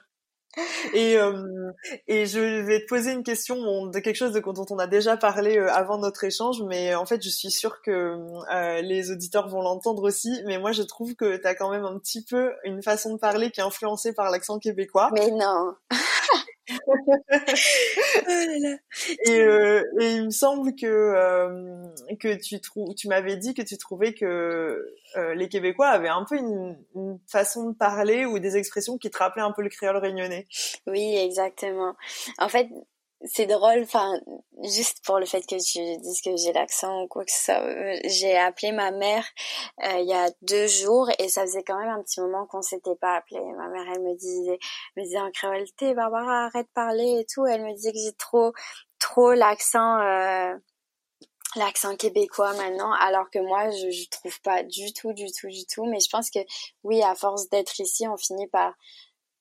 Et, 0.94 1.18
euh, 1.18 1.72
et 2.08 2.26
je 2.26 2.40
vais 2.40 2.82
te 2.82 2.88
poser 2.88 3.12
une 3.12 3.24
question 3.24 3.86
de 3.86 4.00
quelque 4.00 4.16
chose 4.16 4.34
dont 4.34 4.66
on 4.70 4.80
a 4.80 4.88
déjà 4.88 5.16
parlé 5.16 5.58
euh, 5.58 5.72
avant 5.72 5.98
notre 5.98 6.24
échange, 6.24 6.62
mais 6.68 6.94
en 6.96 7.06
fait, 7.06 7.24
je 7.24 7.30
suis 7.30 7.52
sûre 7.52 7.82
que 7.82 8.18
euh, 8.54 8.82
les 8.82 9.12
auditeurs 9.12 9.48
vont 9.48 9.62
l'entendre 9.62 10.04
aussi. 10.04 10.42
Mais 10.46 10.58
moi, 10.58 10.72
je 10.74 10.84
trouve 10.84 11.16
que 11.16 11.38
tu 11.38 11.48
as 11.48 11.56
quand 11.56 11.70
même 11.70 11.86
un 11.86 11.98
petit 12.00 12.24
peu 12.24 12.52
une 12.66 12.84
façon 12.84 13.14
de 13.14 13.20
parler 13.20 13.52
qui 13.52 13.62
est 13.62 13.64
influencée 13.64 14.14
par 14.14 14.30
l'accent 14.30 14.60
québécois. 14.60 15.10
Mais 15.14 15.32
non 15.32 15.76
et, 19.26 19.40
euh, 19.40 19.84
et, 20.00 20.12
il 20.12 20.26
me 20.26 20.30
semble 20.30 20.76
que 20.76 20.86
euh, 20.86 21.88
que 22.20 22.36
tu 22.36 22.60
trouves, 22.60 22.94
tu 22.96 23.08
m'avais 23.08 23.38
dit 23.38 23.54
que 23.54 23.62
tu 23.62 23.78
trouvais 23.78 24.14
que 24.14 24.86
euh, 25.16 25.36
les 25.36 25.50
Québécois 25.50 25.88
avaient 25.88 26.10
un 26.10 26.26
peu 26.28 26.38
une, 26.38 26.78
une, 26.96 27.20
façon 27.28 27.70
de 27.70 27.76
parler 27.76 28.26
ou 28.26 28.40
des 28.40 28.58
expressions 28.58 28.98
qui 28.98 29.10
te 29.10 29.18
rappelaient 29.18 29.44
un 29.44 29.52
peu 29.52 29.62
le 29.62 29.70
créole 29.70 29.98
réunionnais. 29.98 30.48
Oui, 30.88 31.16
exactement. 31.18 31.96
En 32.38 32.50
fait, 32.50 32.68
c'est 33.26 33.46
drôle, 33.46 33.84
enfin, 33.84 34.20
juste 34.64 35.04
pour 35.06 35.20
le 35.20 35.26
fait 35.26 35.42
que 35.42 35.56
tu 35.56 36.02
dises 36.02 36.22
que 36.22 36.36
j'ai 36.38 36.54
l'accent 36.54 37.04
ou 37.04 37.08
quoi 37.08 37.24
que 37.24 37.32
ça, 37.32 37.62
euh, 37.62 37.96
j'ai 38.06 38.36
appelé 38.36 38.72
ma 38.72 38.92
mère 38.92 39.26
euh, 39.84 40.00
il 40.00 40.08
y 40.08 40.14
a 40.14 40.32
deux 40.42 40.68
jours 40.68 41.10
et 41.20 41.30
ça 41.30 41.42
faisait 41.42 41.64
quand 41.64 41.78
même 41.78 41.90
un 41.90 42.02
petit 42.02 42.20
moment 42.20 42.48
qu'on 42.48 42.62
s'était 42.62 42.96
pas 42.96 43.18
appelé. 43.18 43.40
Ma 43.40 43.68
mère, 43.70 43.86
elle 43.94 44.02
me 44.02 44.16
disait, 44.16 44.60
me 44.98 45.04
disait 45.04 45.20
en 45.20 45.32
créole, 45.32 45.66
Barbara, 45.96 46.46
arrête 46.46 46.66
de 46.68 46.72
parler 46.74 47.20
et 47.22 47.26
tout. 47.32 47.46
Elle 47.46 47.64
me 47.64 47.74
disait 47.74 47.92
que 47.92 48.00
j'ai 48.00 48.14
trop, 48.14 48.54
trop 49.00 49.34
l'accent, 49.34 50.00
euh, 50.00 50.56
l'accent 51.56 51.96
québécois 51.96 52.54
maintenant, 52.54 52.92
alors 52.94 53.30
que 53.30 53.40
moi, 53.40 53.70
je, 53.72 53.92
je 53.92 54.10
trouve 54.10 54.40
pas 54.42 54.64
du 54.64 54.94
tout, 54.94 55.14
du 55.14 55.28
tout, 55.32 55.48
du 55.48 55.66
tout. 55.66 55.86
Mais 55.86 56.00
je 56.00 56.10
pense 56.10 56.32
que 56.32 56.40
oui, 56.84 57.04
à 57.04 57.14
force 57.16 57.50
d'être 57.50 57.80
ici, 57.80 58.08
on 58.08 58.18
finit 58.18 58.48
par 58.48 58.74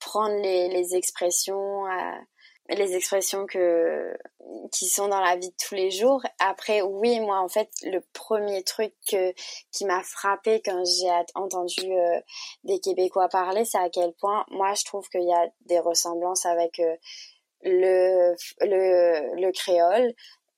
prendre 0.01 0.37
les, 0.43 0.69
les 0.69 0.95
expressions. 0.95 1.87
Euh, 1.87 2.19
les 2.71 2.95
expressions 2.95 3.47
que 3.47 4.17
qui 4.73 4.89
sont 4.89 5.09
dans 5.09 5.21
la 5.21 5.37
vie 5.37 5.51
de 5.51 5.55
tous 5.57 5.75
les 5.75 5.91
jours. 5.91 6.23
Après, 6.39 6.83
oui, 6.83 7.21
moi, 7.21 7.41
en 7.41 7.49
fait, 7.49 7.69
le 7.83 8.01
premier 8.13 8.63
truc 8.63 8.95
qui 9.05 9.85
m'a 9.85 10.03
frappé 10.03 10.61
quand 10.65 10.83
j'ai 10.85 11.11
entendu 11.35 11.93
euh, 11.93 12.21
des 12.65 12.81
Québécois 12.81 13.29
parler, 13.29 13.65
c'est 13.65 13.79
à 13.79 13.91
quel 13.91 14.13
point, 14.15 14.45
moi, 14.51 14.75
je 14.75 14.85
trouve 14.85 15.09
qu'il 15.09 15.25
y 15.25 15.33
a 15.33 15.49
des 15.67 15.79
ressemblances 15.79 16.47
avec 16.47 16.81
euh, 16.81 16.97
le, 17.63 18.35
le, 18.61 19.41
le 19.41 19.53
créole. 19.53 20.13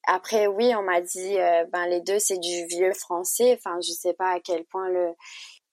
Après, 0.07 0.47
oui, 0.47 0.75
on 0.75 0.83
m'a 0.83 1.01
dit, 1.01 1.39
euh, 1.39 1.65
ben 1.73 1.87
les 1.87 2.01
deux, 2.01 2.19
c'est 2.19 2.39
du 2.39 2.67
vieux 2.67 2.93
français. 2.93 3.57
Enfin, 3.59 3.79
je 3.81 3.93
sais 3.93 4.15
pas 4.15 4.33
à 4.33 4.41
quel 4.41 4.65
point 4.65 4.89
le 4.89 5.13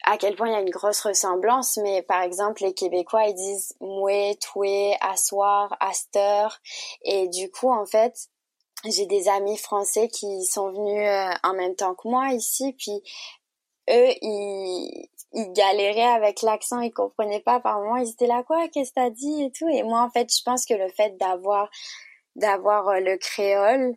à 0.03 0.17
quel 0.17 0.35
point 0.35 0.47
il 0.47 0.53
y 0.53 0.55
a 0.55 0.61
une 0.61 0.69
grosse 0.69 1.01
ressemblance, 1.01 1.77
mais 1.77 2.01
par 2.01 2.21
exemple, 2.21 2.63
les 2.63 2.73
Québécois, 2.73 3.25
ils 3.25 3.35
disent 3.35 3.73
moué, 3.81 4.37
toué, 4.41 4.95
asseoir, 5.01 5.75
aster. 5.79 6.47
Et 7.03 7.27
du 7.27 7.51
coup, 7.51 7.69
en 7.69 7.85
fait, 7.85 8.15
j'ai 8.85 9.05
des 9.05 9.27
amis 9.27 9.57
français 9.57 10.07
qui 10.07 10.45
sont 10.45 10.71
venus 10.71 11.07
euh, 11.07 11.33
en 11.43 11.53
même 11.53 11.75
temps 11.75 11.95
que 11.95 12.07
moi 12.07 12.29
ici, 12.29 12.73
puis 12.77 13.03
eux, 13.89 14.09
ils, 14.21 15.09
ils 15.33 15.53
galéraient 15.53 16.01
avec 16.03 16.41
l'accent, 16.41 16.79
ils 16.79 16.91
comprenaient 16.91 17.41
pas 17.41 17.59
par 17.59 17.79
moment, 17.79 17.97
ils 17.97 18.09
étaient 18.09 18.27
là, 18.27 18.43
quoi, 18.43 18.67
qu'est-ce 18.69 18.91
que 18.91 18.95
t'as 18.95 19.09
dit 19.09 19.43
et 19.43 19.51
tout? 19.51 19.67
Et 19.67 19.83
moi, 19.83 20.01
en 20.01 20.09
fait, 20.09 20.33
je 20.33 20.41
pense 20.43 20.65
que 20.65 20.73
le 20.73 20.89
fait 20.89 21.17
d'avoir 21.17 21.69
d'avoir 22.35 22.87
euh, 22.89 22.99
le 22.99 23.17
créole, 23.17 23.95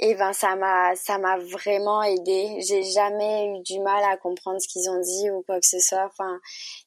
et 0.00 0.14
ben 0.14 0.32
ça 0.32 0.56
m'a 0.56 0.96
ça 0.96 1.18
m'a 1.18 1.38
vraiment 1.38 2.02
aidé. 2.02 2.58
J'ai 2.66 2.82
jamais 2.82 3.46
eu 3.46 3.62
du 3.62 3.80
mal 3.80 4.02
à 4.04 4.16
comprendre 4.16 4.58
ce 4.60 4.66
qu'ils 4.66 4.88
ont 4.90 5.00
dit 5.00 5.30
ou 5.30 5.42
quoi 5.42 5.60
que 5.60 5.66
ce 5.66 5.78
soit. 5.78 6.06
Enfin, 6.06 6.40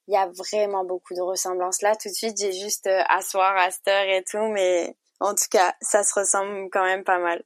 il 0.07 0.13
y 0.13 0.17
a 0.17 0.27
vraiment 0.27 0.83
beaucoup 0.83 1.13
de 1.13 1.21
ressemblances 1.21 1.81
là. 1.81 1.95
Tout 1.95 2.09
de 2.09 2.13
suite, 2.13 2.37
j'ai 2.39 2.51
juste 2.51 2.87
euh, 2.87 3.01
asseoir, 3.09 3.55
aster 3.57 4.17
et 4.17 4.23
tout, 4.23 4.47
mais 4.49 4.95
en 5.19 5.35
tout 5.35 5.45
cas, 5.51 5.73
ça 5.81 6.03
se 6.03 6.19
ressemble 6.19 6.69
quand 6.71 6.83
même 6.83 7.03
pas 7.03 7.19
mal. 7.19 7.43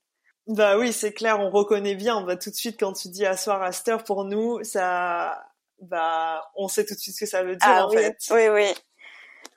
Bah 0.47 0.77
oui, 0.77 0.93
c'est 0.93 1.11
clair, 1.11 1.39
on 1.41 1.49
reconnaît 1.49 1.95
bien. 1.95 2.21
Bah 2.21 2.37
tout 2.37 2.49
de 2.49 2.55
suite 2.55 2.79
quand 2.79 2.93
tu 2.93 3.09
dis 3.09 3.25
asseoir, 3.25 3.61
aster 3.61 3.97
pour 4.05 4.23
nous, 4.23 4.63
ça 4.63 5.45
bah 5.81 6.43
on 6.55 6.69
sait 6.69 6.85
tout 6.85 6.95
de 6.95 6.99
suite 6.99 7.15
ce 7.15 7.19
que 7.19 7.25
ça 7.25 7.43
veut 7.43 7.57
dire 7.57 7.69
ah 7.69 7.85
en 7.85 7.89
oui, 7.89 7.97
fait. 7.97 8.17
Oui 8.31 8.47
oui. 8.49 8.73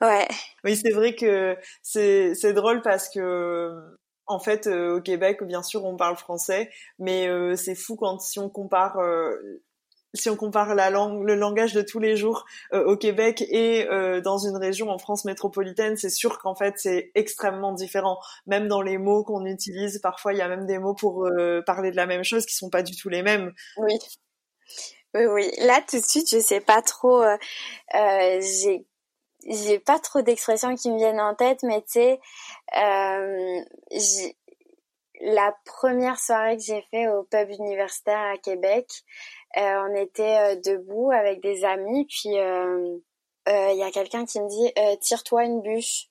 Ouais. 0.01 0.27
Oui, 0.63 0.75
c'est 0.75 0.91
vrai 0.91 1.15
que 1.15 1.57
c'est 1.83 2.35
c'est 2.35 2.53
drôle 2.53 2.81
parce 2.81 3.07
que 3.07 3.71
en 4.31 4.39
fait, 4.39 4.67
euh, 4.67 4.97
au 4.97 5.01
Québec, 5.01 5.43
bien 5.43 5.61
sûr, 5.61 5.85
on 5.85 5.95
parle 5.95 6.15
français, 6.15 6.69
mais 6.99 7.27
euh, 7.27 7.55
c'est 7.55 7.75
fou 7.75 7.95
quand 7.95 8.19
si 8.19 8.39
on 8.39 8.49
compare 8.49 8.97
euh, 8.99 9.35
si 10.13 10.29
on 10.29 10.35
compare 10.35 10.75
la 10.75 10.89
langue, 10.89 11.23
le 11.23 11.35
langage 11.35 11.73
de 11.73 11.81
tous 11.81 11.99
les 11.99 12.17
jours 12.17 12.45
au 12.73 12.97
Québec 12.97 13.41
et 13.47 13.87
dans 14.21 14.37
une 14.37 14.57
région 14.57 14.89
en 14.89 14.97
France 14.97 15.23
métropolitaine, 15.23 15.95
c'est 15.95 16.09
sûr 16.09 16.37
qu'en 16.39 16.53
fait 16.53 16.73
c'est 16.75 17.11
extrêmement 17.15 17.71
différent. 17.71 18.19
Même 18.45 18.67
dans 18.67 18.81
les 18.81 18.97
mots 18.97 19.23
qu'on 19.23 19.45
utilise, 19.45 19.99
parfois 19.99 20.33
il 20.33 20.39
y 20.39 20.41
a 20.41 20.49
même 20.49 20.65
des 20.65 20.79
mots 20.79 20.95
pour 20.95 21.29
parler 21.65 21.91
de 21.91 21.95
la 21.95 22.07
même 22.07 22.25
chose 22.25 22.45
qui 22.45 22.53
sont 22.53 22.69
pas 22.69 22.83
du 22.83 22.93
tout 22.93 23.07
les 23.07 23.23
mêmes. 23.23 23.53
Oui. 23.77 23.93
Oui, 25.13 25.27
oui. 25.27 25.51
Là, 25.59 25.81
tout 25.89 26.01
de 26.01 26.05
suite, 26.05 26.29
je 26.29 26.39
sais 26.39 26.59
pas 26.59 26.81
trop. 26.81 27.23
j'ai 27.93 28.85
j'ai 29.47 29.79
pas 29.79 29.99
trop 29.99 30.21
d'expressions 30.21 30.75
qui 30.75 30.91
me 30.91 30.97
viennent 30.97 31.21
en 31.21 31.35
tête, 31.35 31.63
mais 31.63 31.81
tu 31.81 31.93
sais, 31.93 32.19
euh, 32.77 33.61
la 35.21 35.55
première 35.65 36.19
soirée 36.19 36.57
que 36.57 36.63
j'ai 36.63 36.81
fait 36.91 37.07
au 37.07 37.23
pub 37.23 37.49
universitaire 37.49 38.33
à 38.33 38.37
Québec, 38.37 38.87
euh, 39.57 39.87
on 39.89 39.95
était 39.95 40.37
euh, 40.37 40.55
debout 40.55 41.11
avec 41.11 41.41
des 41.41 41.65
amis, 41.65 42.05
puis 42.05 42.29
il 42.29 42.39
euh, 42.39 42.97
euh, 43.49 43.73
y 43.73 43.83
a 43.83 43.91
quelqu'un 43.91 44.25
qui 44.25 44.39
me 44.39 44.47
dit 44.47 44.99
tire-toi 45.01 45.45
une 45.45 45.61
bûche. 45.61 46.07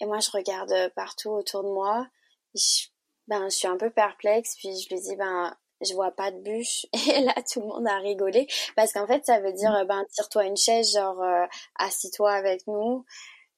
Et 0.00 0.06
moi, 0.06 0.18
je 0.18 0.30
regarde 0.30 0.74
partout 0.96 1.30
autour 1.30 1.62
de 1.62 1.68
moi. 1.68 2.06
Je, 2.54 2.86
ben, 3.28 3.48
je 3.48 3.56
suis 3.56 3.68
un 3.68 3.76
peu 3.76 3.90
perplexe, 3.90 4.56
puis 4.56 4.76
je 4.76 4.92
lui 4.92 5.00
dis 5.00 5.16
ben 5.16 5.56
je 5.84 5.94
vois 5.94 6.10
pas 6.10 6.30
de 6.30 6.38
bûche. 6.38 6.86
Et 7.16 7.20
là 7.20 7.34
tout 7.50 7.60
le 7.60 7.66
monde 7.66 7.86
a 7.88 7.98
rigolé. 7.98 8.46
Parce 8.76 8.92
qu'en 8.92 9.06
fait 9.06 9.24
ça 9.24 9.40
veut 9.40 9.52
dire 9.52 9.72
mm. 9.72 9.86
ben 9.86 10.04
tire-toi 10.12 10.44
une 10.46 10.56
chaise 10.56 10.92
genre 10.92 11.20
euh, 11.22 11.46
assis-toi 11.76 12.32
avec 12.32 12.66
nous. 12.66 13.04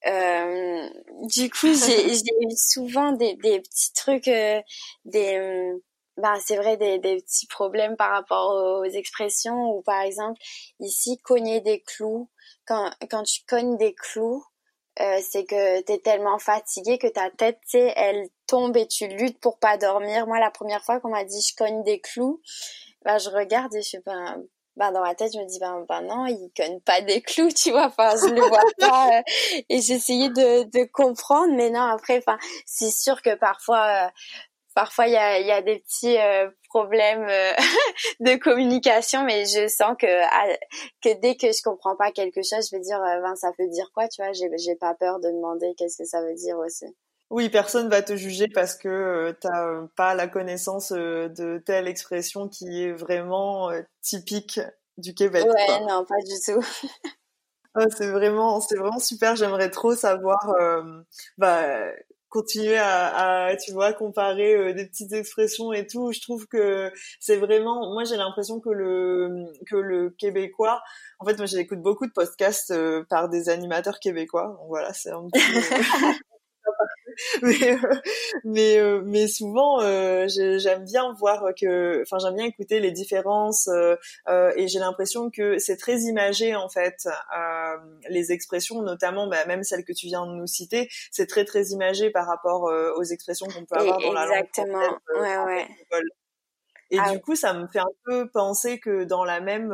Euh, 0.06 0.88
du 1.22 1.50
coup 1.50 1.72
j'ai 1.74 2.08
eu 2.08 2.50
souvent 2.56 3.12
des, 3.12 3.34
des 3.36 3.60
petits 3.60 3.92
trucs 3.94 4.28
euh, 4.28 4.60
des 5.04 5.72
ben 6.16 6.38
c'est 6.40 6.56
vrai 6.56 6.76
des, 6.76 6.98
des 6.98 7.16
petits 7.16 7.46
problèmes 7.46 7.96
par 7.96 8.10
rapport 8.10 8.80
aux 8.80 8.84
expressions. 8.84 9.76
Ou 9.76 9.82
par 9.82 10.00
exemple 10.02 10.40
ici 10.80 11.18
cogner 11.22 11.60
des 11.60 11.80
clous. 11.82 12.30
Quand 12.66 12.90
quand 13.10 13.22
tu 13.24 13.42
cognes 13.46 13.76
des 13.76 13.94
clous 13.94 14.44
euh, 15.00 15.18
c'est 15.22 15.44
que 15.44 15.80
t'es 15.82 15.98
tellement 15.98 16.38
fatigué 16.38 16.98
que 16.98 17.08
ta 17.08 17.28
tête, 17.30 17.58
tu 17.62 17.78
sais, 17.78 17.92
elle 17.96 18.28
tombe 18.46 18.76
et 18.76 18.86
tu 18.86 19.08
luttes 19.08 19.40
pour 19.40 19.58
pas 19.58 19.76
dormir. 19.76 20.26
Moi, 20.26 20.38
la 20.40 20.50
première 20.50 20.84
fois 20.84 21.00
qu'on 21.00 21.10
m'a 21.10 21.24
dit 21.24 21.40
je 21.40 21.54
cogne 21.56 21.82
des 21.82 22.00
clous, 22.00 22.40
ben 23.04 23.18
je 23.18 23.30
regarde 23.30 23.74
et 23.74 23.82
je 23.82 23.98
ben, 24.04 24.42
ben 24.76 24.92
dans 24.92 25.02
ma 25.02 25.14
tête 25.14 25.32
je 25.32 25.38
me 25.38 25.46
dis 25.46 25.58
ben 25.58 25.84
ben 25.88 26.02
non, 26.02 26.26
il 26.26 26.50
cogne 26.56 26.80
pas 26.80 27.00
des 27.00 27.22
clous, 27.22 27.50
tu 27.52 27.70
vois. 27.70 27.86
Enfin, 27.86 28.14
je 28.16 28.32
le 28.32 28.40
vois 28.40 28.60
pas. 28.78 29.18
Euh, 29.18 29.22
et 29.68 29.80
j'essayais 29.80 30.30
de 30.30 30.64
de 30.64 30.84
comprendre, 30.92 31.54
mais 31.54 31.70
non. 31.70 31.82
Après, 31.82 32.18
enfin, 32.18 32.38
c'est 32.66 32.90
sûr 32.90 33.22
que 33.22 33.34
parfois. 33.34 34.06
Euh, 34.06 34.08
parfois 34.74 35.06
il 35.06 35.12
y 35.12 35.16
a, 35.16 35.38
y 35.38 35.52
a 35.52 35.62
des 35.62 35.78
petits 35.78 36.16
problèmes 36.68 37.28
euh, 37.28 37.52
de 38.20 38.34
communication, 38.34 39.22
mais 39.22 39.44
je 39.44 39.68
sens 39.68 39.94
que 39.96 40.06
que 41.00 41.14
dès 41.20 41.36
que 41.36 41.52
je 41.52 41.62
comprends 41.62 41.94
pas 41.94 42.10
quelque 42.10 42.42
chose, 42.42 42.68
je 42.68 42.76
vais 42.76 42.82
dire 42.82 42.98
ben 43.00 43.36
ça 43.36 43.52
veut 43.58 43.68
dire 43.68 43.90
quoi, 43.94 44.08
tu 44.08 44.20
vois. 44.20 44.32
J'ai 44.32 44.50
j'ai 44.58 44.74
pas 44.74 44.94
peur 44.94 45.20
de 45.20 45.28
demander 45.28 45.74
qu'est-ce 45.78 45.98
que 45.98 46.04
ça 46.04 46.20
veut 46.22 46.34
dire 46.34 46.58
aussi. 46.58 46.86
Oui, 47.30 47.48
personne 47.48 47.88
va 47.88 48.02
te 48.02 48.16
juger 48.16 48.48
parce 48.48 48.76
que 48.76 48.88
euh, 48.88 49.32
t'as 49.40 49.86
pas 49.96 50.14
la 50.14 50.28
connaissance 50.28 50.92
de 50.92 51.62
telle 51.64 51.88
expression 51.88 52.48
qui 52.48 52.84
est 52.84 52.92
vraiment 52.92 53.70
typique 54.02 54.60
du 54.98 55.14
Québec. 55.14 55.44
Ouais, 55.44 55.80
non, 55.80 56.04
pas 56.04 56.20
du 56.24 56.34
tout. 56.44 56.64
c'est 57.96 58.10
vraiment, 58.10 58.60
c'est 58.60 58.76
vraiment 58.76 59.00
super. 59.00 59.36
J'aimerais 59.36 59.70
trop 59.70 59.94
savoir, 59.96 60.54
bah, 61.38 61.92
continuer 62.34 62.76
à, 62.76 63.46
à, 63.46 63.56
tu 63.56 63.70
vois 63.72 63.92
comparer 63.92 64.56
euh, 64.56 64.74
des 64.74 64.86
petites 64.86 65.12
expressions 65.12 65.72
et 65.72 65.86
tout 65.86 66.10
je 66.10 66.20
trouve 66.20 66.48
que 66.48 66.90
c'est 67.20 67.36
vraiment 67.36 67.92
moi 67.92 68.02
j'ai 68.02 68.16
l'impression 68.16 68.58
que 68.58 68.70
le 68.70 69.44
que 69.70 69.76
le 69.76 70.10
québécois 70.10 70.82
en 71.20 71.26
fait 71.26 71.36
moi 71.36 71.46
j'écoute 71.46 71.80
beaucoup 71.80 72.08
de 72.08 72.12
podcasts 72.12 72.72
euh, 72.72 73.04
par 73.08 73.28
des 73.28 73.48
animateurs 73.48 74.00
québécois 74.00 74.56
donc 74.58 74.66
voilà 74.66 74.92
c'est 74.92 75.12
un 75.12 75.28
petit 75.32 75.40
mais 77.42 77.72
euh, 77.72 78.00
mais, 78.44 78.78
euh, 78.78 79.02
mais 79.04 79.26
souvent 79.26 79.80
euh, 79.80 80.26
j'aime 80.28 80.84
bien 80.84 81.12
voir 81.12 81.44
que 81.58 82.02
enfin 82.02 82.18
j'aime 82.18 82.34
bien 82.34 82.46
écouter 82.46 82.80
les 82.80 82.90
différences 82.90 83.68
et 84.28 84.68
j'ai 84.68 84.78
l'impression 84.78 85.30
que 85.30 85.58
c'est 85.58 85.76
très 85.76 86.00
imagé 86.02 86.54
en 86.54 86.68
fait 86.68 87.08
les 88.08 88.32
expressions 88.32 88.82
notamment 88.82 89.26
bah, 89.26 89.44
même 89.46 89.62
celles 89.62 89.84
que 89.84 89.92
tu 89.92 90.06
viens 90.06 90.26
de 90.26 90.32
nous 90.32 90.46
citer 90.46 90.88
c'est 91.10 91.26
très 91.26 91.44
très 91.44 91.68
imagé 91.68 92.10
par 92.10 92.26
rapport 92.26 92.64
aux 92.96 93.04
expressions 93.04 93.46
qu'on 93.46 93.64
peut 93.64 93.76
avoir 93.78 94.00
dans 94.00 94.12
la 94.12 94.26
langue 94.26 94.36
exactement. 94.36 94.98
ouais 95.20 95.38
ouais. 95.38 95.66
et 96.90 96.98
ah 96.98 97.12
du 97.12 97.20
coup, 97.20 97.34
ça 97.34 97.54
me 97.54 97.66
fait 97.68 97.80
un 97.80 97.92
peu 98.04 98.28
penser 98.30 98.78
que 98.78 99.04
dans 99.04 99.24
la 99.24 99.40
même 99.40 99.72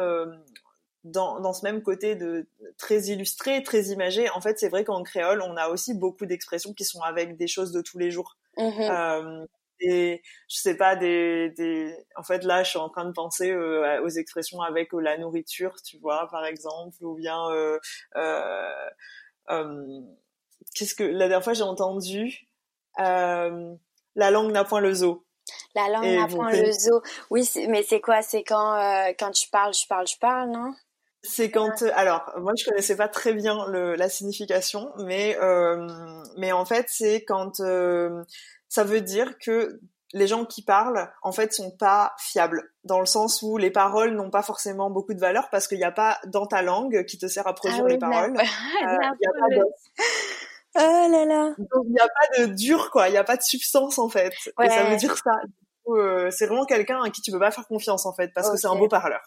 dans, 1.05 1.41
dans 1.41 1.53
ce 1.53 1.65
même 1.65 1.83
côté 1.83 2.15
de 2.15 2.47
très 2.77 3.05
illustré, 3.05 3.63
très 3.63 3.85
imagé, 3.85 4.29
en 4.31 4.41
fait, 4.41 4.59
c'est 4.59 4.69
vrai 4.69 4.85
qu'en 4.85 5.03
créole, 5.03 5.43
on 5.43 5.57
a 5.57 5.69
aussi 5.69 5.95
beaucoup 5.95 6.27
d'expressions 6.27 6.75
qui 6.75 6.85
sont 6.85 7.01
avec 7.01 7.37
des 7.37 7.47
choses 7.47 7.73
de 7.73 7.81
tous 7.81 7.99
les 7.99 8.11
jours. 8.11 8.37
Mm-hmm. 8.57 8.91
Euh, 8.91 9.47
et 9.81 10.23
je 10.49 10.57
sais 10.57 10.77
pas 10.77 10.97
des, 10.97 11.51
des 11.51 11.97
en 12.17 12.23
fait 12.23 12.45
là 12.45 12.63
je 12.63 12.71
suis 12.71 12.79
en 12.79 12.89
train 12.89 13.05
de 13.05 13.13
penser 13.13 13.51
euh, 13.51 14.03
aux 14.03 14.09
expressions 14.09 14.61
avec 14.61 14.93
euh, 14.95 15.01
la 15.01 15.17
nourriture 15.17 15.75
tu 15.83 15.99
vois 15.99 16.29
par 16.31 16.45
exemple 16.45 16.97
ou 17.03 17.15
bien 17.15 17.51
euh, 17.51 17.79
qu'est-ce 20.75 20.95
que 20.95 21.05
la 21.05 21.29
dernière 21.29 21.43
fois 21.43 21.55
j'ai 21.55 21.63
entendu 21.63 22.47
la 22.97 24.31
langue 24.31 24.53
n'a 24.53 24.65
point 24.65 24.81
le 24.81 24.93
zoo 24.93 25.25
la 25.75 25.89
langue 25.89 26.05
n'a 26.05 26.27
point 26.27 26.53
le 26.53 26.71
zoo 26.73 27.01
oui 27.31 27.49
mais 27.69 27.83
c'est 27.83 28.01
quoi? 28.01 28.23
C'est 28.23 28.45
quand 28.45 28.77
quand 29.19 29.31
tu 29.31 29.49
parles 29.49 29.75
je 29.75 29.87
parle 29.87 30.07
je 30.07 30.19
parle 30.19 30.51
non? 30.51 30.75
C'est 31.23 31.51
quand 31.51 31.83
euh, 31.83 31.91
alors 31.95 32.33
moi 32.39 32.53
je 32.57 32.65
connaissais 32.65 32.97
pas 32.97 33.09
très 33.09 33.35
bien 33.35 33.67
le, 33.69 33.95
la 33.95 34.09
signification, 34.09 34.93
mais 34.99 35.37
euh, 35.41 35.87
mais 36.37 36.53
en 36.53 36.65
fait 36.65 36.87
c'est 36.89 37.25
quand 37.25 37.61
euh, 37.61 38.23
ça 38.69 38.85
veut 38.85 39.01
dire 39.01 39.39
que 39.39 39.81
les 40.13 40.27
gens 40.27 40.45
qui 40.45 40.63
parlent 40.63 41.11
en 41.23 41.33
fait 41.33 41.53
sont 41.53 41.71
pas 41.71 42.15
fiables 42.19 42.73
dans 42.85 43.01
le 43.01 43.07
sens 43.07 43.43
où 43.43 43.59
les 43.59 43.71
paroles 43.71 44.15
n'ont 44.15 44.31
pas 44.31 44.43
forcément 44.43 44.91
beaucoup 44.91 45.15
de 45.15 45.21
valeur 45.21 45.51
parce 45.51 45.69
qu'il 45.69 45.79
n'y 45.79 45.85
a 45.85 45.93
pas 45.93 46.19
dans 46.27 46.47
ta 46.47 46.63
langue 46.63 47.05
qui 47.05 47.19
te 47.19 47.29
sert 47.29 47.47
à 47.47 47.55
produire 47.55 47.85
ah 47.85 47.89
les 47.89 47.99
paroles. 47.99 48.37
Oh 50.77 51.07
là 51.11 51.25
là. 51.25 51.53
Donc 51.59 51.85
il 51.87 51.93
n'y 51.93 51.99
a 51.99 52.07
pas 52.07 52.43
de 52.43 52.55
dur 52.55 52.93
quoi, 52.93 53.09
il 53.09 53.11
n'y 53.11 53.19
a 53.19 53.25
pas 53.25 53.37
de 53.37 53.43
substance 53.43 53.99
en 53.99 54.09
fait. 54.09 54.33
Et 54.63 54.69
ça 54.69 54.85
veut 54.85 54.97
dire 54.97 55.17
ça. 55.17 55.33
C'est 56.31 56.47
vraiment 56.47 56.65
quelqu'un 56.65 57.03
à 57.03 57.11
qui 57.11 57.23
tu 57.23 57.31
peux 57.31 57.39
pas 57.39 57.51
faire 57.51 57.67
confiance 57.67 58.07
en 58.07 58.13
fait 58.13 58.31
parce 58.35 58.51
que 58.51 58.57
c'est 58.57 58.67
un 58.67 58.77
beau 58.77 58.89
parleur. 58.89 59.21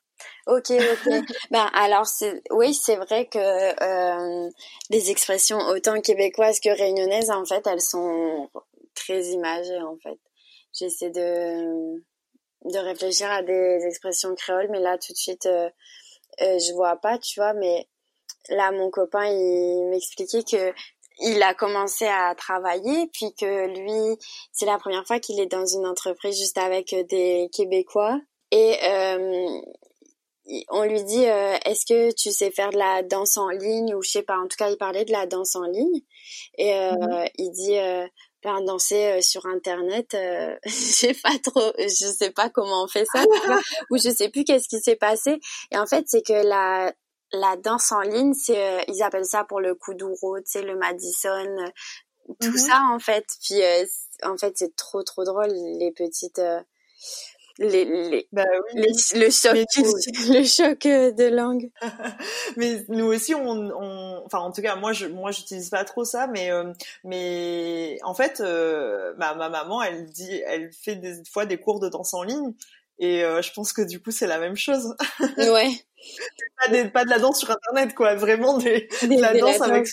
Ok, 0.47 0.71
ok. 0.71 1.13
ben 1.51 1.69
alors 1.73 2.07
oui, 2.51 2.73
c'est 2.73 2.95
vrai 2.95 3.27
que 3.27 3.39
euh, 3.39 4.49
les 4.89 5.11
expressions 5.11 5.59
autant 5.67 5.99
québécoises 6.01 6.59
que 6.59 6.69
réunionnaises 6.69 7.31
en 7.31 7.45
fait, 7.45 7.65
elles 7.67 7.81
sont 7.81 8.49
très 8.95 9.21
imagées 9.27 9.81
en 9.81 9.97
fait. 9.97 10.19
J'essaie 10.73 11.11
de 11.11 12.01
de 12.65 12.77
réfléchir 12.77 13.29
à 13.29 13.41
des 13.41 13.85
expressions 13.85 14.33
créoles, 14.35 14.69
mais 14.69 14.79
là 14.79 14.97
tout 14.97 15.13
de 15.13 15.17
suite 15.17 15.45
euh, 15.45 15.69
euh, 16.41 16.59
je 16.59 16.73
vois 16.73 16.97
pas, 16.97 17.17
tu 17.17 17.39
vois, 17.39 17.53
mais 17.53 17.87
là 18.49 18.71
mon 18.71 18.89
copain 18.89 19.25
il 19.25 19.89
m'expliquait 19.89 20.43
que 20.43 20.73
il 21.19 21.41
a 21.43 21.53
commencé 21.53 22.05
à 22.05 22.33
travailler, 22.35 23.07
puis 23.13 23.33
que 23.33 23.67
lui, 23.67 24.17
c'est 24.51 24.65
la 24.65 24.77
première 24.77 25.05
fois 25.05 25.19
qu'il 25.19 25.39
est 25.39 25.51
dans 25.51 25.65
une 25.65 25.85
entreprise 25.85 26.37
juste 26.37 26.57
avec 26.57 26.95
des 27.09 27.49
Québécois. 27.53 28.19
Et 28.51 28.77
euh, 28.83 29.61
on 30.69 30.83
lui 30.83 31.03
dit 31.03 31.25
euh, 31.25 31.55
est-ce 31.65 31.85
que 31.85 32.13
tu 32.13 32.31
sais 32.31 32.51
faire 32.51 32.71
de 32.71 32.77
la 32.77 33.01
danse 33.03 33.37
en 33.37 33.49
ligne 33.49 33.95
ou 33.95 34.01
je 34.01 34.09
sais 34.09 34.23
pas 34.23 34.37
en 34.37 34.47
tout 34.47 34.57
cas 34.57 34.69
il 34.69 34.77
parlait 34.77 35.05
de 35.05 35.11
la 35.11 35.25
danse 35.25 35.55
en 35.55 35.63
ligne 35.63 36.01
et 36.57 36.73
euh, 36.73 36.91
mhm. 36.91 37.25
il 37.37 37.51
dit 37.51 37.77
euh, 37.77 38.05
ben, 38.43 38.61
danser 38.61 39.21
sur 39.21 39.45
internet 39.45 40.09
je 40.65 40.69
sais 40.69 41.13
pas 41.13 41.37
trop 41.43 41.71
je 41.77 41.87
sais 41.87 42.31
pas 42.31 42.49
comment 42.49 42.83
on 42.83 42.87
fait 42.87 43.05
ça 43.05 43.23
ou 43.89 43.97
je 43.97 44.09
sais 44.09 44.29
plus 44.29 44.43
qu'est-ce 44.43 44.67
qui 44.67 44.79
s'est 44.81 44.97
passé 44.97 45.39
et 45.71 45.77
en 45.77 45.85
fait 45.85 46.05
c'est 46.07 46.25
que 46.25 46.33
la 46.33 46.93
la 47.33 47.55
danse 47.57 47.91
en 47.91 48.01
ligne 48.01 48.33
c'est 48.33 48.85
ils 48.87 49.03
appellent 49.03 49.25
ça 49.25 49.43
pour 49.43 49.59
le 49.59 49.75
kuduro 49.75 50.39
tu 50.39 50.45
sais 50.45 50.61
le 50.61 50.77
Madison 50.77 51.55
tout 52.39 52.51
mhm. 52.51 52.57
ça 52.57 52.81
en 52.91 52.99
fait 52.99 53.25
puis 53.43 53.61
en 54.23 54.37
fait 54.37 54.53
c'est 54.57 54.75
trop 54.75 55.03
trop 55.03 55.23
drôle 55.23 55.51
les 55.79 55.91
petites 55.91 56.41
les, 57.59 57.85
les, 57.85 58.27
bah 58.31 58.45
oui, 58.75 58.81
le 59.15 59.29
choc 59.29 59.53
le 60.29 60.43
choc 60.43 60.85
euh, 60.85 61.11
de 61.11 61.25
langue 61.25 61.69
mais 62.57 62.83
nous 62.89 63.05
aussi 63.05 63.35
on, 63.35 63.47
on 63.47 64.23
enfin 64.25 64.39
en 64.39 64.51
tout 64.51 64.61
cas 64.61 64.75
moi 64.75 64.93
je 64.93 65.05
moi 65.05 65.31
j'utilise 65.31 65.69
pas 65.69 65.83
trop 65.83 66.03
ça 66.03 66.27
mais 66.27 66.51
euh, 66.51 66.71
mais 67.03 67.99
en 68.03 68.13
fait 68.13 68.39
euh, 68.39 69.13
ma, 69.17 69.35
ma 69.35 69.49
maman 69.49 69.83
elle 69.83 70.09
dit 70.09 70.41
elle 70.47 70.71
fait 70.73 70.95
des 70.95 71.21
fois 71.31 71.45
des 71.45 71.59
cours 71.59 71.79
de 71.79 71.89
danse 71.89 72.13
en 72.13 72.23
ligne 72.23 72.53
et 72.99 73.23
euh, 73.23 73.41
je 73.41 73.51
pense 73.51 73.73
que 73.73 73.81
du 73.81 74.01
coup, 74.01 74.11
c'est 74.11 74.27
la 74.27 74.39
même 74.39 74.55
chose. 74.55 74.95
Ouais. 75.37 75.71
Pas, 76.61 76.67
des, 76.69 76.89
pas 76.89 77.05
de 77.05 77.09
la 77.09 77.19
danse 77.19 77.39
sur 77.39 77.51
Internet, 77.51 77.93
quoi. 77.95 78.15
Vraiment 78.15 78.57
des, 78.57 78.87
de 79.01 79.21
la 79.21 79.33
danse 79.33 79.61
avec 79.61 79.87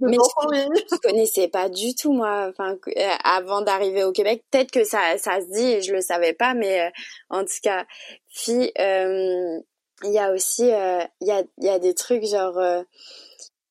danse 0.00 0.32
en 0.36 0.48
ligne. 0.50 0.68
Je 0.90 0.96
connaissais 0.98 1.48
pas 1.48 1.68
du 1.68 1.94
tout, 1.94 2.12
moi. 2.12 2.50
Enfin, 2.50 2.76
euh, 2.88 3.08
avant 3.24 3.62
d'arriver 3.62 4.04
au 4.04 4.12
Québec, 4.12 4.44
peut-être 4.50 4.70
que 4.70 4.84
ça, 4.84 5.18
ça 5.18 5.40
se 5.40 5.46
dit 5.52 5.72
et 5.72 5.82
je 5.82 5.92
le 5.92 6.00
savais 6.00 6.32
pas, 6.32 6.54
mais 6.54 6.82
euh, 6.82 6.90
en 7.30 7.44
tout 7.44 7.60
cas, 7.62 7.84
puis 8.34 8.72
il 8.76 10.10
y 10.10 10.18
a 10.18 10.32
aussi, 10.32 10.64
il 10.64 11.26
y 11.26 11.30
a, 11.30 11.42
il 11.58 11.64
y 11.64 11.68
a 11.68 11.78
des 11.78 11.94
trucs 11.94 12.24
genre. 12.24 12.58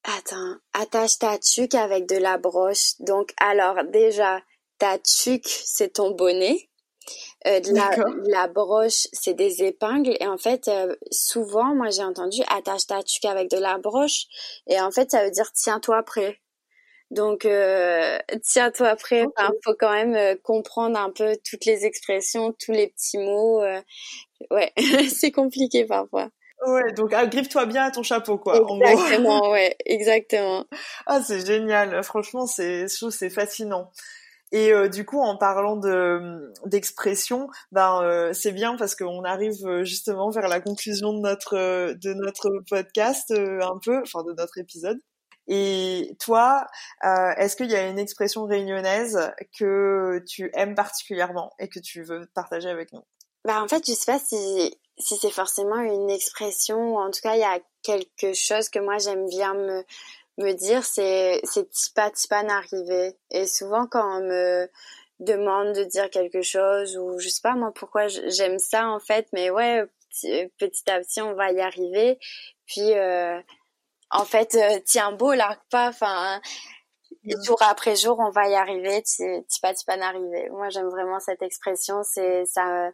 Attends, 0.04 0.56
attache 0.74 1.20
ta 1.20 1.38
tuque 1.38 1.76
avec 1.76 2.08
de 2.08 2.18
la 2.18 2.40
broche. 2.40 2.94
Donc, 3.02 3.34
alors 3.38 3.84
déjà, 3.84 4.42
ta 4.80 4.98
tuque, 4.98 5.48
c'est 5.48 5.94
ton 5.94 6.10
bonnet. 6.10 6.71
Euh, 7.48 7.60
la, 7.72 7.90
la, 8.26 8.48
broche, 8.48 9.08
c'est 9.14 9.34
des 9.34 9.64
épingles. 9.64 10.16
Et 10.20 10.28
en 10.28 10.38
fait, 10.38 10.68
euh, 10.68 10.96
souvent, 11.12 11.74
moi, 11.76 11.90
j'ai 11.90 12.04
entendu 12.04 12.42
attache 12.50 12.88
ta 12.88 13.02
tuque 13.04 13.26
avec 13.26 13.50
de 13.50 13.58
la 13.58 13.78
broche. 13.78 14.26
Et 14.68 14.80
en 14.80 14.92
fait, 14.92 15.12
ça 15.12 15.24
veut 15.24 15.32
dire 15.32 15.52
tiens-toi 15.54 16.04
prêt. 16.04 16.40
Donc, 17.10 17.46
euh, 17.46 18.20
tiens-toi 18.44 18.96
prêt. 18.96 19.26
Il 19.40 19.60
faut 19.64 19.76
quand 19.80 19.92
même 19.92 20.38
comprendre 20.40 21.00
un 21.00 21.12
peu 21.12 21.36
toutes 21.44 21.66
les 21.66 21.86
expressions, 21.86 22.54
tous 22.64 22.72
les 22.72 22.88
petits 22.88 23.18
mots. 23.18 23.64
ouais, 24.52 24.72
c'est 25.10 25.32
compliqué 25.32 25.86
parfois. 25.86 26.30
Ouais, 26.68 26.94
donc 26.94 27.12
agrippe-toi 27.12 27.66
bien 27.66 27.86
à 27.86 27.92
ton 27.92 28.04
chapeau, 28.04 28.38
quoi. 28.38 28.56
Exactement, 28.58 29.50
ouais, 29.50 29.76
exactement. 29.86 30.66
Ah, 31.08 31.20
c'est 31.22 31.44
génial. 31.44 32.04
Franchement, 32.04 32.46
c'est, 32.46 32.88
c'est 32.88 33.32
fascinant. 33.32 33.92
Et 34.52 34.74
euh, 34.74 34.90
du 34.90 35.06
coup, 35.06 35.20
en 35.20 35.38
parlant 35.38 35.78
de 35.78 36.52
d'expression, 36.66 37.48
ben 37.72 38.02
euh, 38.04 38.34
c'est 38.34 38.52
bien 38.52 38.76
parce 38.76 38.96
qu'on 38.96 39.24
arrive 39.24 39.66
euh, 39.66 39.84
justement 39.86 40.30
vers 40.30 40.48
la 40.50 40.60
conclusion 40.60 41.14
de 41.14 41.20
notre 41.20 41.94
de 41.94 42.14
notre 42.14 42.50
podcast 42.70 43.32
un 43.32 43.80
peu, 43.84 44.02
enfin 44.02 44.24
de 44.24 44.34
notre 44.34 44.58
épisode. 44.58 45.00
Et 45.48 46.16
toi, 46.20 46.68
est-ce 47.04 47.56
qu'il 47.56 47.70
y 47.72 47.76
a 47.76 47.88
une 47.88 48.00
expression 48.00 48.46
réunionnaise 48.46 49.32
que 49.58 50.24
tu 50.28 50.50
aimes 50.54 50.76
particulièrement 50.76 51.52
et 51.60 51.68
que 51.68 51.80
tu 51.80 52.04
veux 52.04 52.28
partager 52.34 52.70
avec 52.70 52.94
nous? 52.94 53.02
Bah 53.44 53.62
en 53.62 53.68
fait, 53.68 53.84
je 53.86 53.94
sais 53.94 54.12
pas 54.12 54.20
si 54.20 54.78
si 54.98 55.18
c'est 55.18 55.32
forcément 55.32 55.80
une 55.80 56.10
expression 56.10 56.94
ou 56.94 57.00
en 57.00 57.10
tout 57.10 57.22
cas 57.22 57.36
il 57.36 57.40
y 57.40 57.44
a 57.44 57.60
quelque 57.82 58.34
chose 58.34 58.70
que 58.70 58.80
moi 58.80 58.98
j'aime 59.00 59.28
bien 59.28 59.54
me 59.54 59.84
me 60.38 60.54
dire 60.54 60.84
c'est 60.84 61.42
c'est 61.44 61.70
tipa 61.70 62.10
tipa 62.12 62.44
n'arriver 62.44 63.18
et 63.32 63.46
souvent 63.46 63.86
quand 63.88 64.20
on 64.20 64.24
me 64.24 64.70
demande 65.20 65.74
de 65.76 65.84
dire 65.84 66.10
quelque 66.10 66.42
chose 66.42 66.98
ou 66.98 67.20
je 67.20 67.30
sais 67.30 67.42
pas 67.44 67.56
moi 67.56 67.72
pourquoi 67.74 68.08
j'aime 68.08 68.58
ça 68.60 68.88
en 68.88 69.00
fait 69.00 69.28
mais 69.34 69.50
ouais 69.50 69.86
petit 70.58 70.90
à 70.90 71.00
petit 71.00 71.22
on 71.22 71.34
va 71.34 71.52
y 71.52 71.62
arriver. 71.62 72.20
Puis 72.66 72.94
euh, 72.94 73.40
en 74.10 74.26
fait 74.26 74.56
euh, 74.56 74.80
tiens 74.86 75.12
beau 75.12 75.34
l'arc 75.34 75.62
pas 75.70 75.90
enfin 75.90 76.42
jour 77.44 77.62
après 77.62 77.96
jour 77.96 78.20
on 78.20 78.32
va 78.32 78.48
y 78.50 78.56
arriver 78.56 79.04
tipa 79.04 79.74
tipa 79.74 79.98
n'arriver 79.98 80.50
moi 80.50 80.70
j'aime 80.70 80.90
vraiment 80.90 81.20
cette 81.20 81.42
expression 81.42 82.04
c'est 82.04 82.46
ça 82.46 82.90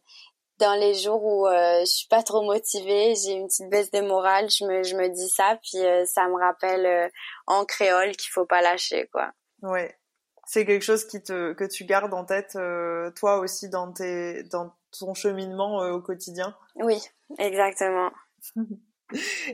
dans 0.59 0.73
les 0.79 0.95
jours 0.95 1.23
où 1.23 1.47
euh, 1.47 1.81
je 1.81 1.85
suis 1.85 2.07
pas 2.07 2.23
trop 2.23 2.43
motivée, 2.43 3.13
j'ai 3.15 3.33
une 3.33 3.47
petite 3.47 3.69
baisse 3.69 3.91
de 3.91 4.01
morale, 4.01 4.49
je 4.49 4.65
me, 4.65 4.83
je 4.83 4.95
me 4.95 5.09
dis 5.09 5.29
ça, 5.29 5.59
puis 5.61 5.83
euh, 5.83 6.05
ça 6.05 6.27
me 6.27 6.35
rappelle 6.39 6.85
euh, 6.85 7.09
en 7.45 7.65
créole 7.65 8.15
qu'il 8.15 8.31
faut 8.31 8.45
pas 8.45 8.61
lâcher, 8.61 9.07
quoi. 9.11 9.31
Ouais, 9.61 9.97
c'est 10.45 10.65
quelque 10.65 10.83
chose 10.83 11.05
qui 11.05 11.21
te 11.21 11.53
que 11.53 11.63
tu 11.63 11.85
gardes 11.85 12.13
en 12.13 12.25
tête 12.25 12.55
euh, 12.55 13.11
toi 13.11 13.37
aussi 13.39 13.69
dans 13.69 13.91
tes 13.91 14.43
dans 14.43 14.73
ton 14.97 15.13
cheminement 15.13 15.79
au 15.89 16.01
quotidien? 16.01 16.55
Oui, 16.75 17.01
exactement. 17.37 18.11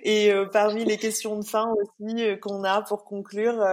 Et 0.03 0.33
parmi 0.51 0.83
les 0.83 0.97
questions 0.97 1.37
de 1.37 1.45
fin 1.45 1.71
aussi 1.71 2.39
qu'on 2.39 2.63
a 2.63 2.81
pour 2.81 3.05
conclure, 3.05 3.63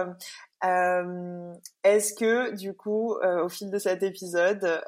est-ce 0.61 2.13
que 2.13 2.51
du 2.51 2.75
coup, 2.75 3.15
au 3.15 3.49
fil 3.49 3.71
de 3.71 3.79
cet 3.79 4.03
épisode, 4.03 4.79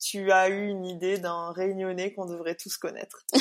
tu 0.00 0.32
as 0.32 0.48
eu 0.48 0.68
une 0.68 0.86
idée 0.86 1.18
d'un 1.18 1.52
réunionnais 1.52 2.12
qu'on 2.12 2.26
devrait 2.26 2.56
tous 2.56 2.76
connaître 2.76 3.24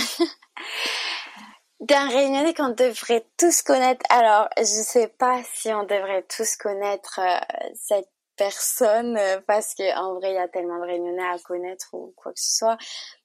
D'un 1.80 2.10
réunionnais 2.10 2.54
qu'on 2.54 2.70
devrait 2.70 3.26
tous 3.38 3.62
connaître. 3.62 4.06
Alors, 4.10 4.50
je 4.58 4.64
sais 4.64 5.08
pas 5.08 5.42
si 5.54 5.70
on 5.70 5.84
devrait 5.84 6.24
tous 6.24 6.58
connaître 6.58 7.22
euh, 7.22 7.40
cette 7.74 8.10
personne 8.36 9.18
euh, 9.18 9.40
parce 9.48 9.76
que 9.76 9.98
en 9.98 10.16
vrai, 10.16 10.32
il 10.32 10.36
y 10.36 10.40
a 10.40 10.48
tellement 10.48 10.80
de 10.80 10.86
réunionnais 10.86 11.28
à 11.28 11.38
connaître 11.40 11.88
ou 11.94 12.14
quoi 12.18 12.34
que 12.34 12.40
ce 12.40 12.58
soit. 12.58 12.78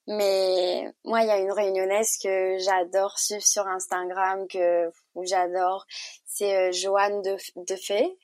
Mais 0.06 0.92
moi, 1.04 1.22
il 1.22 1.28
y 1.28 1.30
a 1.30 1.38
une 1.38 1.52
réunionnaise 1.52 2.18
que 2.22 2.58
j'adore 2.58 3.18
suivre 3.18 3.46
sur 3.46 3.66
Instagram, 3.66 4.46
que 4.48 4.90
j'adore. 5.22 5.86
C'est 6.34 6.56
euh, 6.56 6.72
Joanne 6.72 7.22
de, 7.22 7.36
de 7.54 7.76
Fay. 7.76 8.18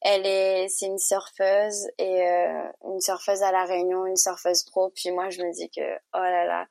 Elle 0.00 0.26
est, 0.26 0.68
c'est 0.68 0.86
une 0.86 0.98
surfeuse 0.98 1.86
et 1.96 2.26
euh, 2.26 2.68
une 2.84 3.00
surfeuse 3.00 3.40
à 3.44 3.52
la 3.52 3.64
Réunion, 3.64 4.04
une 4.04 4.16
surfeuse 4.16 4.64
pro. 4.64 4.90
Puis 4.90 5.12
moi, 5.12 5.30
je 5.30 5.42
me 5.42 5.52
dis 5.52 5.70
que 5.70 5.80
oh 5.80 6.18
là 6.18 6.44
là, 6.44 6.66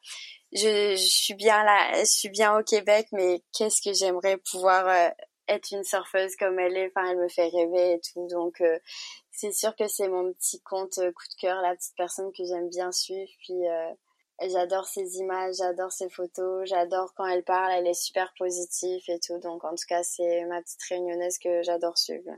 je, 0.52 0.96
suis 0.98 1.34
bien 1.34 1.64
là, 1.64 1.94
je 1.98 2.04
suis 2.04 2.28
bien 2.28 2.58
au 2.60 2.62
Québec, 2.62 3.08
mais 3.14 3.42
qu'est-ce 3.58 3.82
que 3.82 3.94
j'aimerais 3.94 4.36
pouvoir 4.52 4.86
euh, 4.90 5.10
être 5.48 5.72
une 5.72 5.86
surfeuse 5.86 6.36
comme 6.36 6.60
elle 6.60 6.76
est? 6.76 6.92
Enfin, 6.94 7.10
elle 7.10 7.20
me 7.20 7.30
fait 7.30 7.48
rêver 7.48 7.94
et 7.94 8.02
tout. 8.02 8.28
Donc, 8.28 8.60
euh, 8.60 8.78
c'est 9.32 9.54
sûr 9.54 9.74
que 9.78 9.88
c'est 9.88 10.10
mon 10.10 10.34
petit 10.34 10.62
compte 10.62 10.96
coup 10.96 11.28
de 11.30 11.40
cœur, 11.40 11.62
la 11.62 11.74
petite 11.74 11.96
personne 11.96 12.34
que 12.38 12.44
j'aime 12.44 12.68
bien 12.68 12.92
suivre. 12.92 13.32
Puis 13.40 13.64
j'adore 14.50 14.88
ses 14.88 15.18
images, 15.18 15.56
j'adore 15.58 15.92
ses 15.92 16.10
photos, 16.10 16.68
j'adore 16.68 17.14
quand 17.16 17.26
elle 17.26 17.44
parle, 17.44 17.72
elle 17.74 17.88
est 17.88 17.94
super 17.94 18.34
positive 18.38 19.02
et 19.08 19.20
tout. 19.20 19.38
Donc 19.40 19.64
en 19.64 19.76
tout 19.76 19.86
cas, 19.88 20.04
c'est 20.04 20.46
ma 20.46 20.62
petite 20.62 20.82
réunionnaise 20.90 21.38
que 21.38 21.62
j'adore 21.64 21.98
suivre. 21.98 22.32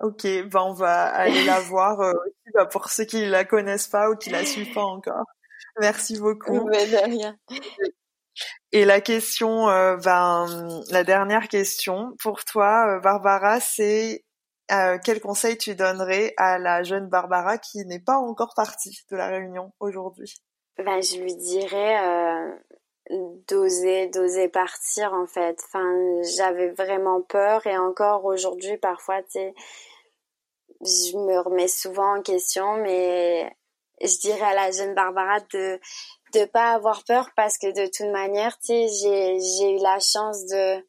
Ok, 0.00 0.24
ben 0.24 0.60
on 0.60 0.72
va 0.72 1.04
aller 1.04 1.44
la 1.44 1.60
voir 1.60 2.00
euh, 2.00 2.12
bah, 2.54 2.66
pour 2.66 2.90
ceux 2.90 3.04
qui 3.04 3.24
la 3.24 3.44
connaissent 3.44 3.86
pas 3.86 4.10
ou 4.10 4.16
qui 4.16 4.30
la 4.30 4.44
suivent 4.44 4.74
pas 4.74 4.82
encore. 4.82 5.24
Merci 5.80 6.18
beaucoup. 6.18 6.64
Mais 6.70 6.86
de 6.88 6.96
rien. 6.96 7.38
Et 8.72 8.84
la 8.84 9.00
question, 9.00 9.68
euh, 9.68 9.96
ben 9.96 10.82
la 10.90 11.04
dernière 11.04 11.46
question 11.48 12.16
pour 12.20 12.44
toi, 12.44 12.96
euh, 12.96 13.00
Barbara, 13.00 13.60
c'est 13.60 14.24
quel 15.04 15.20
conseil 15.20 15.58
tu 15.58 15.74
donnerais 15.74 16.32
à 16.38 16.58
la 16.58 16.82
jeune 16.82 17.06
Barbara 17.06 17.58
qui 17.58 17.84
n'est 17.84 18.00
pas 18.00 18.16
encore 18.16 18.54
partie 18.56 18.98
de 19.10 19.16
la 19.16 19.28
réunion 19.28 19.70
aujourd'hui? 19.80 20.34
Ben, 20.78 21.02
je 21.02 21.20
lui 21.20 21.34
dirais 21.34 22.00
euh, 22.02 22.56
d'oser, 23.48 24.08
d'oser 24.08 24.48
partir 24.48 25.12
en 25.12 25.26
fait. 25.26 25.60
Enfin, 25.66 25.92
j'avais 26.36 26.70
vraiment 26.70 27.20
peur 27.22 27.66
et 27.66 27.76
encore 27.76 28.24
aujourd'hui, 28.24 28.76
parfois, 28.78 29.22
tu 29.22 29.32
sais, 29.32 29.54
je 30.80 31.16
me 31.16 31.40
remets 31.40 31.68
souvent 31.68 32.18
en 32.18 32.22
question, 32.22 32.74
mais 32.76 33.54
je 34.00 34.18
dirais 34.18 34.42
à 34.42 34.54
la 34.54 34.70
jeune 34.70 34.94
Barbara 34.94 35.40
de 35.52 35.78
de 36.34 36.46
pas 36.46 36.72
avoir 36.72 37.04
peur 37.04 37.30
parce 37.36 37.58
que 37.58 37.66
de 37.66 37.86
toute 37.86 38.10
manière, 38.10 38.58
tu 38.58 38.66
sais, 38.66 38.88
j'ai 38.88 39.40
j'ai 39.40 39.76
eu 39.76 39.78
la 39.78 39.98
chance 40.00 40.44
de 40.46 40.84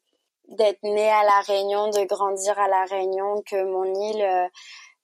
d'être 0.48 0.82
née 0.82 1.10
à 1.10 1.24
la 1.24 1.40
Réunion, 1.40 1.88
de 1.88 2.04
grandir 2.04 2.58
à 2.58 2.68
la 2.68 2.84
Réunion, 2.84 3.42
que 3.46 3.62
mon 3.64 3.84
île, 3.84 4.22
euh, 4.22 4.48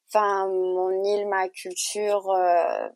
enfin 0.08 0.48
mon 0.48 1.04
île, 1.04 1.28
ma 1.28 1.48
culture, 1.48 2.30
euh, 2.30 2.88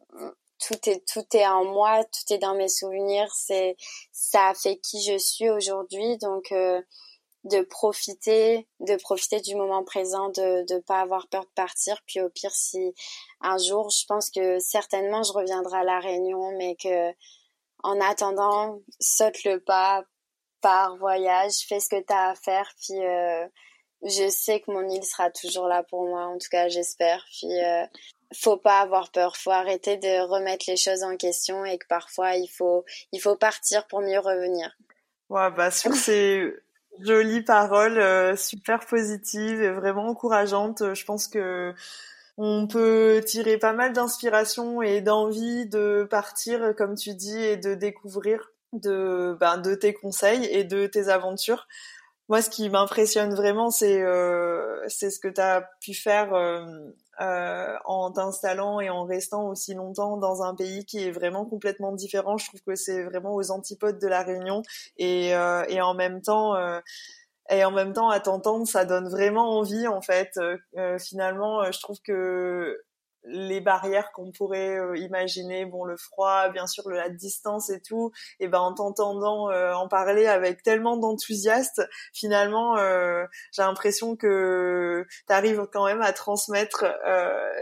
tout 0.59 0.89
est 0.89 1.03
tout 1.13 1.25
est 1.35 1.47
en 1.47 1.65
moi, 1.65 2.05
tout 2.05 2.33
est 2.33 2.39
dans 2.39 2.55
mes 2.55 2.69
souvenirs. 2.69 3.33
C'est 3.35 3.77
ça 4.13 4.49
a 4.49 4.55
fait 4.55 4.77
qui 4.79 5.03
je 5.03 5.19
suis 5.19 5.51
aujourd'hui, 5.51 6.19
donc 6.19 6.53
euh, 6.53 6.81
de 7.45 7.63
profiter, 7.63 8.67
de 8.81 8.97
profiter 8.97 9.41
du 9.41 9.55
moment 9.55 9.85
présent, 9.85 10.31
de 10.31 10.65
ne 10.73 10.81
pas 10.81 11.01
avoir 11.01 11.29
peur 11.29 11.45
de 11.45 11.53
partir. 11.55 12.01
Puis 12.07 12.21
au 12.21 12.31
pire, 12.31 12.53
si 12.53 12.95
un 13.41 13.59
jour, 13.59 13.91
je 13.91 14.05
pense 14.07 14.31
que 14.31 14.59
certainement 14.61 15.23
je 15.23 15.33
reviendrai 15.33 15.79
à 15.79 15.85
la 15.85 16.01
Réunion, 16.01 16.57
mais 16.57 16.77
que 16.77 17.11
en 17.83 18.01
attendant, 18.01 18.81
saute 18.99 19.45
le 19.45 19.61
pas, 19.61 20.05
pars, 20.63 20.97
voyage, 20.97 21.67
fais 21.69 21.81
ce 21.81 21.91
que 21.91 22.01
tu 22.01 22.13
as 22.13 22.31
à 22.31 22.35
faire. 22.35 22.73
Puis 22.81 22.99
euh, 23.05 23.47
je 24.03 24.29
sais 24.29 24.61
que 24.61 24.71
mon 24.71 24.89
île 24.89 25.05
sera 25.05 25.31
toujours 25.31 25.67
là 25.67 25.83
pour 25.83 26.07
moi, 26.07 26.27
en 26.27 26.39
tout 26.39 26.49
cas 26.51 26.69
j'espère. 26.69 27.25
Puis 27.39 27.63
euh, 27.63 27.85
faut 28.35 28.57
pas 28.57 28.81
avoir 28.81 29.11
peur, 29.11 29.37
faut 29.37 29.51
arrêter 29.51 29.97
de 29.97 30.27
remettre 30.27 30.67
les 30.69 30.77
choses 30.77 31.03
en 31.03 31.17
question 31.17 31.65
et 31.65 31.79
que 31.79 31.87
parfois 31.87 32.35
il 32.35 32.49
faut 32.49 32.85
il 33.13 33.21
faut 33.21 33.37
partir 33.37 33.87
pour 33.87 34.01
mieux 34.01 34.19
revenir. 34.19 34.77
Ouais, 35.29 35.51
bah 35.51 35.71
sur 35.71 35.95
ces 35.95 36.53
jolies 37.01 37.43
paroles 37.43 37.99
euh, 37.99 38.37
super 38.37 38.87
positives 38.87 39.63
et 39.63 39.71
vraiment 39.71 40.07
encourageantes, 40.09 40.95
je 40.95 41.05
pense 41.05 41.29
que 41.29 41.75
on 42.37 42.67
peut 42.67 43.23
tirer 43.25 43.59
pas 43.59 43.73
mal 43.73 43.93
d'inspiration 43.93 44.83
et 44.83 45.01
d'envie 45.01 45.67
de 45.67 46.07
partir, 46.11 46.75
comme 46.77 46.97
tu 46.97 47.15
dis, 47.15 47.39
et 47.39 47.57
de 47.57 47.75
découvrir 47.75 48.51
de, 48.73 49.37
ben, 49.39 49.59
de 49.59 49.75
tes 49.75 49.95
conseils 49.95 50.47
et 50.47 50.65
de 50.65 50.87
tes 50.87 51.09
aventures. 51.09 51.67
Moi, 52.29 52.43
ce 52.43 52.51
qui 52.51 52.69
m'impressionne 52.71 53.35
vraiment, 53.35 53.71
c'est 53.71 54.03
euh, 54.03 54.83
c'est 54.89 55.11
ce 55.11 55.21
que 55.21 55.29
tu 55.29 55.41
as 55.41 55.69
pu 55.81 55.95
faire 55.95 56.35
euh, 56.35 56.65
euh, 57.21 57.77
en 57.85 58.11
t'installant 58.13 58.81
et 58.81 58.91
en 58.91 59.05
restant 59.05 59.49
aussi 59.49 59.75
longtemps 59.75 60.17
dans 60.17 60.43
un 60.43 60.55
pays 60.55 60.85
qui 60.85 61.05
est 61.05 61.11
vraiment 61.11 61.45
complètement 61.45 61.93
différent. 61.93 62.37
Je 62.37 62.47
trouve 62.47 62.61
que 62.67 62.75
c'est 62.75 63.05
vraiment 63.05 63.35
aux 63.35 63.51
antipodes 63.51 64.01
de 64.01 64.09
la 64.09 64.23
Réunion 64.23 64.63
et, 64.97 65.35
euh, 65.35 65.65
et 65.69 65.81
en 65.81 65.95
même 65.95 66.21
temps 66.23 66.57
euh, 66.57 66.81
et 67.51 67.65
en 67.65 67.71
même 67.71 67.93
temps 67.93 68.09
à 68.09 68.21
t'entendre, 68.21 68.67
ça 68.67 68.85
donne 68.85 69.09
vraiment 69.09 69.59
envie 69.59 69.87
en 69.87 70.01
fait. 70.01 70.31
finalement, 70.99 71.71
je 71.71 71.81
trouve 71.81 71.99
que 72.03 72.79
les 73.27 73.61
barrières 73.61 74.13
qu'on 74.13 74.31
pourrait 74.33 74.79
euh, 74.79 74.97
imaginer, 74.99 75.65
bon 75.65 75.85
le 75.85 75.97
froid, 75.97 76.49
bien 76.51 76.67
sûr 76.67 76.89
la 76.91 77.09
distance 77.09 77.71
et 77.71 77.81
tout, 77.81 78.13
et 78.41 78.49
ben 78.49 78.59
en 78.59 78.75
t'entendant 78.75 79.51
euh, 79.51 79.73
en 79.73 79.89
parler 79.89 80.27
avec 80.27 80.63
tellement 80.63 80.97
d'enthousiasme, 80.97 81.87
finalement 82.13 82.77
euh, 82.79 83.25
j'ai 83.53 83.63
l'impression 83.63 84.17
que 84.17 85.07
tu 85.27 85.33
arrives 85.33 85.67
quand 85.73 85.87
même 85.87 86.03
à 86.03 86.13
transmettre 86.13 86.85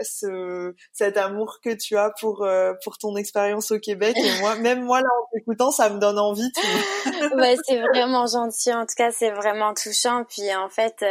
ce 0.01 0.75
cet 0.91 1.17
amour 1.17 1.59
que 1.63 1.73
tu 1.73 1.97
as 1.97 2.11
pour 2.19 2.47
pour 2.83 2.97
ton 2.97 3.15
expérience 3.15 3.71
au 3.71 3.79
Québec. 3.79 4.17
Et 4.17 4.39
moi 4.39 4.55
même 4.55 4.83
moi 4.83 5.01
là 5.01 5.09
en 5.21 5.29
t'écoutant 5.33 5.71
ça 5.71 5.89
me 5.89 5.99
donne 5.99 6.19
envie. 6.19 6.51
ouais, 7.35 7.55
c'est 7.63 7.79
vraiment 7.79 8.27
gentil. 8.27 8.73
En 8.73 8.85
tout 8.85 8.95
cas, 8.97 9.11
c'est 9.11 9.31
vraiment 9.31 9.73
touchant. 9.73 10.23
Puis 10.25 10.53
en 10.55 10.69
fait 10.69 11.03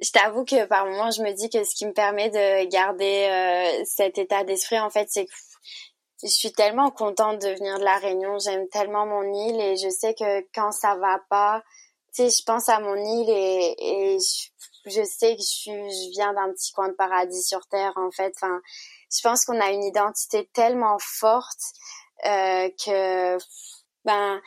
je 0.00 0.10
t'avoue 0.10 0.44
que 0.44 0.64
par 0.66 0.86
moments, 0.86 1.10
je 1.10 1.22
me 1.22 1.32
dis 1.32 1.50
que 1.50 1.64
ce 1.64 1.74
qui 1.74 1.86
me 1.86 1.92
permet 1.92 2.30
de 2.30 2.68
garder 2.70 3.28
euh, 3.30 3.84
cet 3.84 4.18
état 4.18 4.44
d'esprit, 4.44 4.78
en 4.78 4.90
fait, 4.90 5.08
c'est 5.10 5.26
que 5.26 5.32
je 6.22 6.28
suis 6.28 6.52
tellement 6.52 6.90
contente 6.90 7.40
de 7.40 7.48
venir 7.48 7.78
de 7.78 7.84
la 7.84 7.98
Réunion. 7.98 8.38
J'aime 8.38 8.68
tellement 8.68 9.06
mon 9.06 9.22
île 9.22 9.60
et 9.60 9.76
je 9.76 9.88
sais 9.88 10.14
que 10.14 10.40
quand 10.54 10.72
ça 10.72 10.96
va 10.96 11.20
pas, 11.30 11.62
tu 12.14 12.22
sais, 12.22 12.30
je 12.30 12.42
pense 12.44 12.68
à 12.68 12.80
mon 12.80 12.96
île 12.96 13.30
et, 13.30 13.76
et 13.78 14.18
je, 14.86 15.04
sais 15.04 15.36
que 15.36 15.42
je, 15.42 15.70
je 15.70 16.10
viens 16.10 16.32
d'un 16.32 16.52
petit 16.52 16.72
coin 16.72 16.88
de 16.88 16.94
paradis 16.94 17.42
sur 17.42 17.66
terre, 17.66 17.92
en 17.96 18.10
fait. 18.10 18.32
Enfin, 18.36 18.60
je 19.12 19.20
pense 19.22 19.44
qu'on 19.44 19.60
a 19.60 19.70
une 19.70 19.84
identité 19.84 20.48
tellement 20.52 20.98
forte 21.00 21.62
euh, 22.26 22.68
que, 22.84 23.38
ben, 24.04 24.40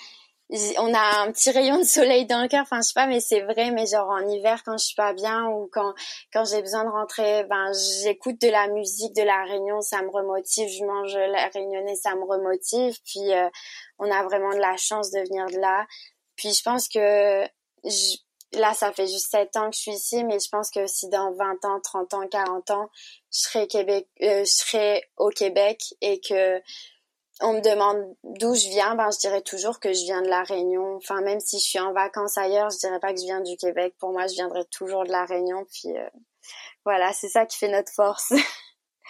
on 0.80 0.94
a 0.94 1.22
un 1.22 1.32
petit 1.32 1.50
rayon 1.50 1.78
de 1.78 1.84
soleil 1.84 2.26
dans 2.26 2.42
le 2.42 2.50
cœur 2.50 2.64
enfin 2.64 2.82
je 2.82 2.88
sais 2.88 2.94
pas 2.94 3.08
mais 3.08 3.22
c'est 3.22 3.42
vrai 3.42 3.72
mais 3.72 3.86
genre 3.86 4.10
en 4.10 4.28
hiver 4.28 4.62
quand 4.66 4.78
je 4.78 4.86
suis 4.86 4.96
pas 4.96 5.14
bien 5.14 5.48
ou 5.48 5.70
quand 5.72 5.94
quand 6.34 6.44
j'ai 6.44 6.62
besoin 6.62 6.84
de 6.84 6.90
rentrer 6.90 7.46
ben 7.46 7.72
j'écoute 8.04 8.40
de 8.42 8.50
la 8.50 8.68
musique 8.68 9.16
de 9.16 9.24
la 9.24 9.44
Réunion 9.46 9.80
ça 9.82 10.02
me 10.02 10.10
remotive 10.10 10.68
je 10.68 10.84
mange 10.84 11.16
la 11.16 11.48
réunionnais 11.48 11.96
ça 11.96 12.16
me 12.16 12.26
remotive 12.26 12.98
puis 13.06 13.32
euh, 13.32 13.50
on 14.00 14.12
a 14.12 14.24
vraiment 14.24 14.54
de 14.54 14.60
la 14.60 14.76
chance 14.78 15.12
de 15.12 15.20
venir 15.20 15.46
de 15.48 15.60
là. 15.60 15.86
Puis 16.36 16.54
je 16.54 16.64
pense 16.64 16.88
que 16.88 17.44
là 18.54 18.74
ça 18.74 18.92
fait 18.92 19.08
juste 19.08 19.32
7 19.32 19.56
ans 19.56 19.70
que 19.70 19.76
je 19.76 19.82
suis 19.82 19.92
ici 19.92 20.24
mais 20.26 20.40
je 20.40 20.50
pense 20.50 20.70
que 20.70 20.86
si 20.88 21.08
dans 21.08 21.32
20 21.34 21.66
ans 21.66 21.80
30 21.82 22.14
ans 22.16 22.28
40 22.30 22.72
ans 22.72 22.90
je 23.32 23.40
serai 23.40 23.68
Québec 23.68 24.08
euh, 24.22 24.44
je 24.44 24.52
serai 24.52 25.04
au 25.18 25.30
Québec 25.30 25.82
et 26.02 26.20
que 26.20 26.62
on 27.42 27.54
me 27.54 27.62
demande 27.62 28.16
d'où 28.24 28.54
je 28.56 28.70
viens, 28.70 28.96
ben 28.96 29.10
je 29.12 29.20
dirais 29.20 29.42
toujours 29.42 29.80
que 29.80 29.94
je 29.94 30.04
viens 30.04 30.22
de 30.22 30.28
la 30.28 30.44
Réunion. 30.44 30.96
Enfin, 30.96 31.22
même 31.22 31.40
si 31.40 31.60
je 31.60 31.64
suis 31.64 31.80
en 31.80 31.94
vacances 31.94 32.38
ailleurs, 32.38 32.70
je 32.70 32.78
dirais 32.78 33.00
pas 33.00 33.14
que 33.14 33.20
je 33.20 33.26
viens 33.26 33.42
du 33.42 33.58
Québec. 33.58 33.96
Pour 34.00 34.12
moi, 34.12 34.28
je 34.28 34.34
viendrai 34.34 34.66
toujours 34.66 35.04
de 35.04 35.12
la 35.12 35.26
Réunion. 35.26 35.66
Puis 35.72 35.98
euh, 35.98 36.08
voilà, 36.86 37.14
c'est 37.14 37.30
ça 37.30 37.46
qui 37.46 37.58
fait 37.58 37.70
notre 37.70 37.92
force. 37.92 38.34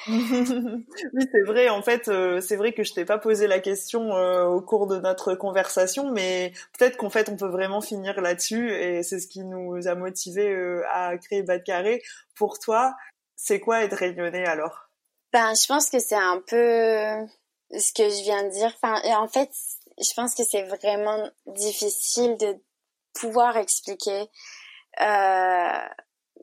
oui, 0.07 1.27
c'est 1.31 1.43
vrai. 1.45 1.69
En 1.69 1.83
fait, 1.83 2.07
euh, 2.07 2.41
c'est 2.41 2.55
vrai 2.55 2.73
que 2.73 2.83
je 2.83 2.93
t'ai 2.93 3.05
pas 3.05 3.19
posé 3.19 3.45
la 3.45 3.59
question 3.59 4.15
euh, 4.15 4.45
au 4.45 4.59
cours 4.59 4.87
de 4.87 4.97
notre 4.97 5.35
conversation, 5.35 6.09
mais 6.11 6.53
peut-être 6.77 6.97
qu'en 6.97 7.11
fait, 7.11 7.29
on 7.29 7.35
peut 7.35 7.49
vraiment 7.49 7.81
finir 7.81 8.19
là-dessus, 8.19 8.71
et 8.73 9.03
c'est 9.03 9.19
ce 9.19 9.27
qui 9.27 9.43
nous 9.43 9.87
a 9.87 9.93
motivé 9.93 10.81
à 10.91 11.15
créer 11.19 11.43
Bad 11.43 11.63
Carré. 11.63 12.01
Pour 12.35 12.57
toi, 12.57 12.95
c'est 13.35 13.59
quoi 13.59 13.83
être 13.83 13.95
réunionnais 13.95 14.47
alors? 14.47 14.89
Ben, 15.33 15.53
je 15.53 15.67
pense 15.67 15.91
que 15.91 15.99
c'est 15.99 16.15
un 16.15 16.41
peu 16.47 17.27
ce 17.77 17.93
que 17.93 18.09
je 18.09 18.23
viens 18.23 18.43
de 18.43 18.49
dire. 18.49 18.71
Enfin, 18.81 19.01
en 19.17 19.27
fait, 19.27 19.49
je 19.97 20.13
pense 20.15 20.35
que 20.35 20.43
c'est 20.43 20.63
vraiment 20.63 21.29
difficile 21.47 22.37
de 22.37 22.57
pouvoir 23.13 23.57
expliquer 23.57 24.29
euh, 24.99 25.79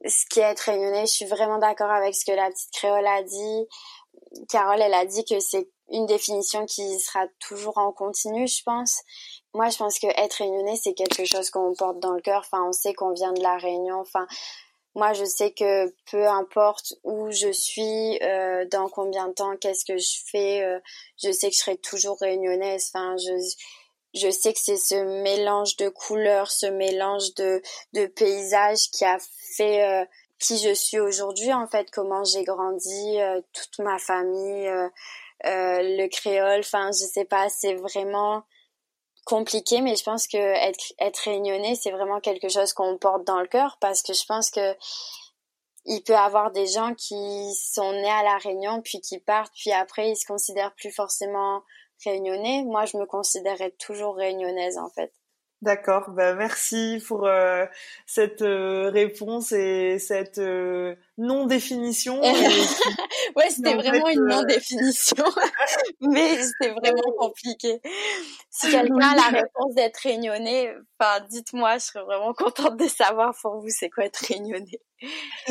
ce 0.05 0.27
qui 0.31 0.41
est 0.41 0.45
être 0.45 0.61
réunionnais. 0.61 1.07
Je 1.07 1.13
suis 1.13 1.27
vraiment 1.27 1.59
d'accord 1.59 1.91
avec 1.91 2.15
ce 2.15 2.25
que 2.25 2.33
la 2.33 2.51
petite 2.51 2.73
créole 2.73 3.07
a 3.07 3.23
dit. 3.23 3.67
Carole, 4.49 4.81
elle 4.81 4.95
a 4.95 5.05
dit 5.05 5.25
que 5.25 5.41
c'est 5.41 5.69
une 5.91 6.07
définition 6.07 6.67
qui 6.67 6.99
sera 6.99 7.27
toujours 7.41 7.79
en 7.79 7.93
continu, 7.93 8.47
je 8.47 8.63
pense. 8.63 9.01
Moi, 9.55 9.71
je 9.71 9.79
pense 9.79 9.99
que 9.99 10.07
être 10.07 10.35
réunionnais, 10.35 10.77
c'est 10.77 10.93
quelque 10.93 11.25
chose 11.25 11.51
qu'on 11.51 11.75
porte 11.75 11.99
dans 12.01 12.13
le 12.13 12.21
cœur. 12.21 12.41
Enfin, 12.41 12.65
on 12.69 12.73
sait 12.73 12.93
qu'on 12.93 13.13
vient 13.13 13.33
de 13.33 13.43
la 13.43 13.57
Réunion. 13.57 14.01
Enfin, 14.01 14.27
moi, 14.99 15.13
je 15.13 15.25
sais 15.25 15.53
que 15.53 15.95
peu 16.11 16.27
importe 16.27 16.95
où 17.05 17.31
je 17.31 17.53
suis, 17.53 18.19
euh, 18.21 18.65
dans 18.65 18.89
combien 18.89 19.29
de 19.29 19.33
temps, 19.33 19.57
qu'est-ce 19.57 19.85
que 19.85 19.97
je 19.97 20.17
fais, 20.27 20.65
euh, 20.65 20.81
je 21.23 21.31
sais 21.31 21.51
que 21.51 21.55
je 21.55 21.61
serai 21.61 21.77
toujours 21.77 22.19
réunionnaise. 22.19 22.91
Enfin, 22.93 23.17
je, 23.17 23.33
je 24.15 24.29
sais 24.29 24.53
que 24.53 24.59
c'est 24.59 24.77
ce 24.77 25.23
mélange 25.23 25.77
de 25.77 25.89
couleurs, 25.89 26.51
ce 26.51 26.67
mélange 26.67 27.33
de, 27.35 27.63
de 27.93 28.07
paysages 28.07 28.91
qui 28.91 29.05
a 29.05 29.19
fait 29.57 29.85
euh, 29.85 30.05
qui 30.41 30.59
je 30.59 30.75
suis 30.75 30.99
aujourd'hui, 30.99 31.53
en 31.53 31.69
fait, 31.69 31.93
comment 31.93 32.25
j'ai 32.25 32.43
grandi, 32.43 33.19
toute 33.53 33.79
ma 33.79 33.99
famille, 33.99 34.69
le 35.45 36.07
créole. 36.09 36.61
Enfin, 36.61 36.91
je 36.93 37.05
sais 37.07 37.25
pas, 37.25 37.49
c'est 37.49 37.75
vraiment 37.75 38.43
compliqué, 39.29 39.83
mais 39.83 39.95
je 39.95 40.03
pense 40.03 40.27
que 40.27 40.39
être, 40.39 40.93
être 40.99 41.19
réunionnais, 41.19 41.75
c'est 41.75 41.91
vraiment 41.91 42.19
quelque 42.19 42.49
chose 42.49 42.73
qu'on 42.73 42.97
porte 42.97 43.25
dans 43.25 43.41
le 43.41 43.47
cœur 43.47 43.77
parce 43.79 44.03
que 44.03 44.15
je 44.15 44.25
pense 44.25 44.51
que 44.51 44.75
il 45.85 46.03
peut 46.03 46.17
avoir 46.17 46.51
des 46.51 46.67
gens 46.67 46.95
qui 46.95 47.55
sont 47.55 47.93
nés 47.93 48.11
à 48.11 48.23
la 48.23 48.39
Réunion 48.39 48.81
puis 48.83 49.01
qui 49.01 49.19
partent 49.19 49.53
puis 49.55 49.71
après 49.73 50.11
ils 50.11 50.17
se 50.17 50.27
considèrent 50.27 50.75
plus 50.75 50.91
forcément 50.91 51.63
réunionnais. 52.05 52.65
Moi, 52.65 52.87
je 52.87 52.97
me 52.97 53.05
considérais 53.05 53.75
toujours 53.79 54.17
réunionnaise 54.17 54.79
en 54.79 54.89
fait. 54.89 55.13
D'accord, 55.61 56.11
bah 56.11 56.35
merci 56.35 57.03
pour 57.09 57.27
euh, 57.27 57.67
cette 58.07 58.43
euh, 58.43 58.91
réponse 58.91 59.51
et 59.51 59.99
cette 59.99 60.39
euh, 60.39 60.95
non-définition. 61.17 62.21
ouais, 63.37 63.51
c'était 63.51 63.75
vraiment 63.75 64.09
une 64.09 64.25
non-définition, 64.25 65.25
mais 66.01 66.41
c'était 66.41 66.71
vraiment 66.71 67.11
compliqué. 67.19 67.81
Si 68.51 68.71
quelqu'un 68.71 69.01
a 69.01 69.17
la 69.17 69.41
réponse 69.41 69.75
d'être 69.75 69.97
réunionnais, 69.97 70.73
enfin, 71.01 71.27
dites-moi, 71.29 71.79
je 71.79 71.87
serais 71.87 72.05
vraiment 72.05 72.33
contente 72.35 72.77
de 72.77 72.87
savoir 72.87 73.35
pour 73.43 73.59
vous 73.61 73.69
c'est 73.69 73.91
quoi 73.91 74.05
être 74.05 74.25
réunionnais. 74.29 74.81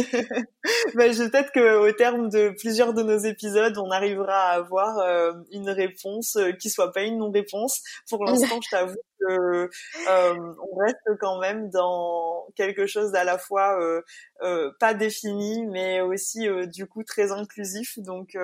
ben, 0.95 1.13
je 1.13 1.29
peut-être 1.29 1.51
qu'au 1.53 1.91
terme 1.93 2.29
de 2.29 2.53
plusieurs 2.59 2.93
de 2.93 3.01
nos 3.01 3.17
épisodes, 3.17 3.77
on 3.77 3.91
arrivera 3.91 4.49
à 4.49 4.55
avoir 4.55 4.99
euh, 4.99 5.31
une 5.51 5.69
réponse 5.69 6.35
euh, 6.35 6.51
qui 6.51 6.69
soit 6.69 6.91
pas 6.91 7.03
une 7.03 7.17
non-réponse. 7.17 7.81
Pour 8.09 8.25
l'instant, 8.25 8.59
je 8.61 8.69
t'avoue 8.69 8.95
que 9.19 9.69
euh, 10.09 10.53
on 10.71 10.77
reste 10.77 10.97
quand 11.19 11.39
même 11.39 11.69
dans 11.69 12.47
quelque 12.55 12.87
chose 12.87 13.11
d'à 13.11 13.23
la 13.23 13.37
fois 13.37 13.79
pas 14.79 14.93
défini, 14.93 15.65
mais 15.67 16.01
aussi 16.01 16.47
du 16.67 16.85
coup 16.85 17.03
très 17.03 17.31
inclusif. 17.31 17.97
Donc, 17.99 18.35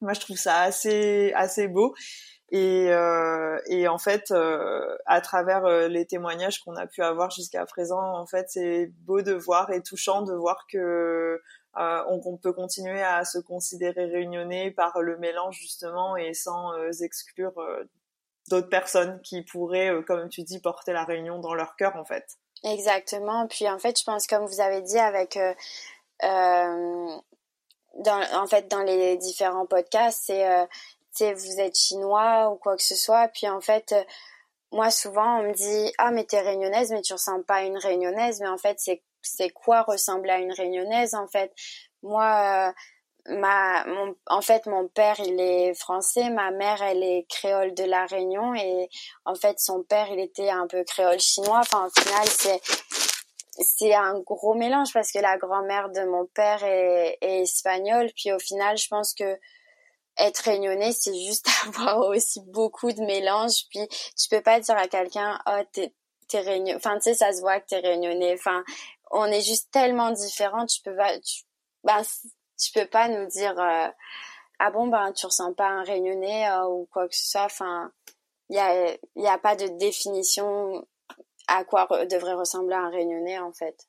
moi, 0.00 0.12
je 0.12 0.20
trouve 0.20 0.36
ça 0.36 0.60
assez 0.60 1.32
assez 1.34 1.68
beau. 1.68 1.94
Et, 2.54 2.86
euh, 2.88 3.58
et 3.66 3.88
en 3.88 3.98
fait, 3.98 4.30
euh, 4.30 4.96
à 5.06 5.20
travers 5.20 5.64
euh, 5.64 5.88
les 5.88 6.06
témoignages 6.06 6.60
qu'on 6.62 6.76
a 6.76 6.86
pu 6.86 7.02
avoir 7.02 7.32
jusqu'à 7.32 7.66
présent, 7.66 8.00
en 8.00 8.26
fait, 8.26 8.46
c'est 8.48 8.92
beau 9.00 9.22
de 9.22 9.32
voir 9.32 9.72
et 9.72 9.82
touchant 9.82 10.22
de 10.22 10.32
voir 10.32 10.64
que 10.70 11.42
on, 11.74 12.38
peut 12.40 12.52
continuer 12.52 13.02
à 13.02 13.24
se 13.24 13.38
considérer 13.38 14.04
réunionnais 14.04 14.70
par 14.70 15.00
le 15.00 15.18
mélange 15.18 15.58
justement 15.58 16.16
et 16.16 16.32
sans 16.32 16.72
exclure 17.02 17.54
d'autres 18.48 18.68
personnes 18.68 19.20
qui 19.22 19.42
pourraient, 19.42 19.90
comme 20.06 20.28
tu 20.28 20.44
dis, 20.44 20.60
porter 20.60 20.92
la 20.92 21.02
réunion 21.02 21.40
dans 21.40 21.54
leur 21.54 21.74
cœur 21.74 21.96
en 21.96 22.04
fait. 22.04 22.24
Exactement. 22.62 23.48
Puis 23.48 23.68
en 23.68 23.80
fait, 23.80 23.98
je 23.98 24.04
pense 24.04 24.28
comme 24.28 24.46
vous 24.46 24.60
avez 24.60 24.82
dit 24.82 25.00
avec 25.00 25.36
dans, 26.22 27.22
en 28.32 28.46
fait 28.46 28.70
dans 28.70 28.82
les 28.82 29.16
différents 29.16 29.66
podcasts, 29.66 30.26
c'est 30.26 30.68
vous 31.22 31.60
êtes 31.60 31.76
chinois 31.76 32.50
ou 32.50 32.56
quoi 32.56 32.76
que 32.76 32.82
ce 32.82 32.96
soit. 32.96 33.28
Puis 33.28 33.48
en 33.48 33.60
fait, 33.60 33.92
euh, 33.92 34.02
moi 34.72 34.90
souvent 34.90 35.40
on 35.40 35.42
me 35.44 35.52
dit 35.52 35.92
ah 35.98 36.10
mais 36.10 36.24
t'es 36.24 36.40
réunionnaise 36.40 36.90
mais 36.90 37.02
tu 37.02 37.12
ressembles 37.12 37.44
pas 37.44 37.56
à 37.56 37.62
une 37.62 37.78
réunionnaise. 37.78 38.40
Mais 38.40 38.48
en 38.48 38.58
fait 38.58 38.76
c'est 38.80 39.02
c'est 39.22 39.50
quoi 39.50 39.82
ressembler 39.82 40.30
à 40.30 40.38
une 40.38 40.52
réunionnaise 40.52 41.14
en 41.14 41.28
fait? 41.28 41.52
Moi 42.02 42.72
euh, 43.28 43.34
ma 43.36 43.84
mon, 43.86 44.14
en 44.26 44.42
fait 44.42 44.66
mon 44.66 44.88
père 44.88 45.20
il 45.20 45.40
est 45.40 45.74
français, 45.74 46.30
ma 46.30 46.50
mère 46.50 46.82
elle 46.82 47.02
est 47.02 47.26
créole 47.28 47.74
de 47.74 47.84
la 47.84 48.06
Réunion 48.06 48.54
et 48.54 48.88
en 49.24 49.34
fait 49.34 49.58
son 49.60 49.82
père 49.82 50.08
il 50.10 50.20
était 50.20 50.50
un 50.50 50.66
peu 50.66 50.84
créole 50.84 51.20
chinois. 51.20 51.60
Enfin 51.60 51.86
au 51.86 52.00
final 52.00 52.26
c'est 52.28 52.60
c'est 53.58 53.94
un 53.94 54.18
gros 54.20 54.54
mélange 54.54 54.92
parce 54.92 55.12
que 55.12 55.18
la 55.18 55.36
grand-mère 55.38 55.90
de 55.90 56.04
mon 56.04 56.26
père 56.26 56.64
est, 56.64 57.18
est 57.20 57.42
espagnole. 57.42 58.10
Puis 58.16 58.32
au 58.32 58.38
final, 58.38 58.76
je 58.76 58.88
pense 58.88 59.14
que 59.14 59.38
être 60.18 60.38
réunionnais, 60.38 60.92
c'est 60.92 61.14
juste 61.14 61.46
avoir 61.66 61.98
aussi 62.06 62.40
beaucoup 62.46 62.92
de 62.92 63.00
mélange. 63.00 63.66
Puis 63.70 63.86
tu 63.88 64.28
peux 64.28 64.42
pas 64.42 64.60
dire 64.60 64.76
à 64.76 64.88
quelqu'un, 64.88 65.38
oh, 65.46 65.60
t'es, 65.72 65.92
t'es 66.28 66.40
réunion. 66.40 66.76
Enfin, 66.76 66.96
tu 66.96 67.02
sais, 67.04 67.14
ça 67.14 67.32
se 67.32 67.40
voit 67.40 67.60
que 67.60 67.66
t'es 67.66 67.80
réunionnais. 67.80 68.34
Enfin, 68.34 68.64
on 69.10 69.26
est 69.26 69.42
juste 69.42 69.70
tellement 69.70 70.10
différents. 70.10 70.66
Tu 70.66 70.80
peux 70.82 70.96
pas, 70.96 71.18
tu, 71.20 71.42
ben, 71.82 72.02
tu 72.58 72.72
peux 72.72 72.86
pas 72.86 73.08
nous 73.08 73.26
dire, 73.26 73.58
euh, 73.58 73.88
ah 74.58 74.70
bon, 74.70 74.86
ben, 74.88 75.12
tu 75.12 75.26
ressens 75.26 75.54
pas 75.54 75.68
un 75.68 75.82
réunionnais 75.82 76.48
euh, 76.50 76.66
ou 76.66 76.88
quoi 76.92 77.08
que 77.08 77.14
ce 77.14 77.30
soit. 77.30 77.44
Enfin, 77.44 77.90
il 78.50 78.56
y 78.56 78.60
a, 78.60 78.96
y 79.16 79.26
a 79.26 79.38
pas 79.38 79.56
de 79.56 79.66
définition 79.78 80.86
à 81.46 81.64
quoi 81.64 81.86
devrait 82.06 82.34
ressembler 82.34 82.74
un 82.74 82.90
réunionnais, 82.90 83.38
en 83.38 83.52
fait. 83.52 83.86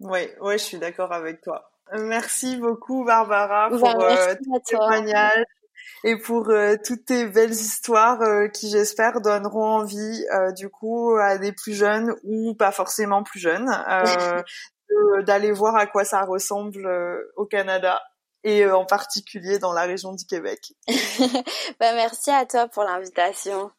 Oui, 0.00 0.28
ouais, 0.40 0.58
je 0.58 0.64
suis 0.64 0.78
d'accord 0.78 1.12
avec 1.12 1.40
toi. 1.40 1.70
Merci 1.92 2.56
beaucoup 2.56 3.04
Barbara 3.04 3.68
pour 3.68 3.80
ben, 3.80 4.00
euh, 4.00 4.34
ton 4.44 4.58
témoignage 4.60 5.44
et 6.04 6.16
pour 6.18 6.48
euh, 6.50 6.76
toutes 6.84 7.04
tes 7.06 7.26
belles 7.26 7.52
histoires 7.52 8.20
euh, 8.22 8.48
qui 8.48 8.70
j'espère 8.70 9.20
donneront 9.20 9.80
envie 9.80 10.24
euh, 10.34 10.52
du 10.52 10.68
coup 10.68 11.16
à 11.16 11.38
des 11.38 11.52
plus 11.52 11.74
jeunes 11.74 12.14
ou 12.24 12.54
pas 12.54 12.72
forcément 12.72 13.22
plus 13.22 13.40
jeunes 13.40 13.70
d'aller 15.26 15.52
voir 15.52 15.76
à 15.76 15.86
quoi 15.86 16.04
ça 16.04 16.22
ressemble 16.22 16.88
au 17.36 17.46
Canada 17.46 18.00
et 18.44 18.66
en 18.66 18.84
particulier 18.84 19.58
dans 19.58 19.72
la 19.72 19.82
région 19.82 20.12
du 20.12 20.26
Québec. 20.26 20.72
bah, 21.80 21.94
merci 21.94 22.30
à 22.30 22.44
toi 22.44 22.68
pour 22.68 22.82
l'invitation. 22.84 23.70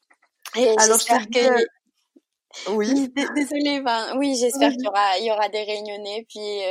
Et 0.56 0.74
j'espère 0.80 1.28
que 1.28 1.66
oui. 2.70 3.12
Désolée, 3.36 3.82
ben, 3.82 4.18
oui, 4.18 4.36
j'espère 4.40 4.72
qu'il 4.72 4.84
y 4.84 4.88
aura, 4.88 5.18
il 5.20 5.26
y 5.26 5.32
aura 5.32 5.50
des 5.50 5.64
réunionnais, 5.64 6.26
puis 6.30 6.62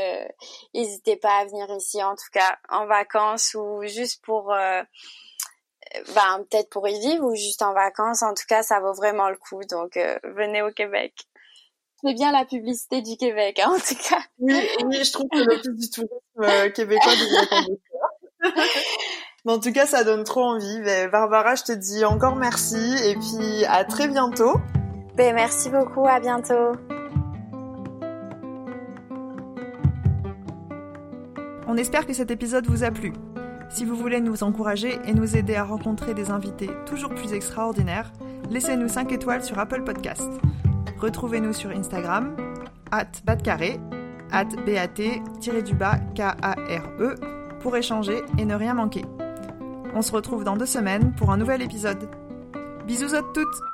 n'hésitez 0.75 1.17
pas 1.17 1.39
à 1.39 1.45
venir 1.45 1.67
ici, 1.77 2.03
en 2.03 2.15
tout 2.15 2.31
cas 2.33 2.59
en 2.69 2.87
vacances 2.87 3.55
ou 3.55 3.83
juste 3.85 4.25
pour 4.25 4.53
ben, 6.15 6.45
peut-être 6.51 6.71
pour 6.71 6.89
y 6.89 6.99
vivre 6.99 7.25
ou 7.25 7.35
juste 7.35 7.63
en 7.63 7.75
vacances. 7.75 8.23
En 8.23 8.35
tout 8.35 8.45
cas, 8.49 8.63
ça 8.63 8.81
vaut 8.81 8.95
vraiment 8.95 9.29
le 9.29 9.37
coup. 9.37 9.61
Donc, 9.71 9.97
euh, 9.97 10.19
venez 10.25 10.63
au 10.63 10.71
Québec. 10.71 11.13
C'est 12.03 12.15
bien 12.15 12.33
la 12.33 12.45
publicité 12.45 13.03
du 13.03 13.17
Québec, 13.17 13.61
hein, 13.61 13.73
en 13.77 13.79
tout 13.79 14.01
cas. 14.09 14.21
Oui, 14.39 14.55
oui, 14.87 15.05
je 15.05 15.13
trouve 15.13 15.29
que 15.31 15.39
le 15.39 15.61
plus 15.61 15.77
du 15.77 15.91
tourisme 15.91 16.15
euh, 16.41 16.71
québécois 16.71 17.13
Mais 19.45 19.53
en 19.53 19.61
tout 19.61 19.73
cas, 19.73 19.87
ça 19.87 20.03
donne 20.03 20.25
trop 20.25 20.43
envie. 20.43 20.81
Mais 20.81 21.09
Barbara, 21.09 21.55
je 21.55 21.65
te 21.65 21.73
dis 21.73 22.05
encore 22.05 22.37
merci 22.37 22.95
et 23.05 23.15
puis 23.15 23.65
à 23.67 23.85
très 23.85 24.09
bientôt. 24.09 24.55
Ben, 25.17 25.35
merci 25.35 25.69
beaucoup, 25.69 26.07
à 26.07 26.21
bientôt. 26.21 26.73
On 31.67 31.77
espère 31.77 32.07
que 32.07 32.13
cet 32.13 32.31
épisode 32.31 32.67
vous 32.67 32.83
a 32.85 32.91
plu. 32.91 33.13
Si 33.69 33.85
vous 33.85 33.95
voulez 33.97 34.21
nous 34.21 34.43
encourager 34.43 34.99
et 35.07 35.15
nous 35.15 35.37
aider 35.37 35.55
à 35.55 35.65
rencontrer 35.65 36.15
des 36.15 36.31
invités 36.31 36.71
toujours 36.87 37.15
plus 37.15 37.33
extraordinaires, 37.33 38.13
laissez-nous 38.51 38.89
5 38.89 39.13
étoiles 39.13 39.43
sur 39.43 39.59
Apple 39.59 39.83
Podcast. 39.83 40.29
Retrouvez-nous 40.99 41.53
sur 41.53 41.71
Instagram, 41.71 42.37
at 42.91 43.07
batcarré, 43.25 43.81
at 44.31 44.49
bat-k-a-r-e, 45.79 47.15
pour 47.61 47.77
échanger 47.77 48.23
et 48.39 48.45
ne 48.45 48.55
rien 48.55 48.75
manquer. 48.75 49.05
On 49.95 50.03
se 50.03 50.13
retrouve 50.13 50.45
dans 50.45 50.57
deux 50.57 50.67
semaines 50.67 51.15
pour 51.17 51.31
un 51.31 51.37
nouvel 51.37 51.63
épisode. 51.63 52.09
Bisous 52.87 53.15
à 53.15 53.23
toutes 53.35 53.72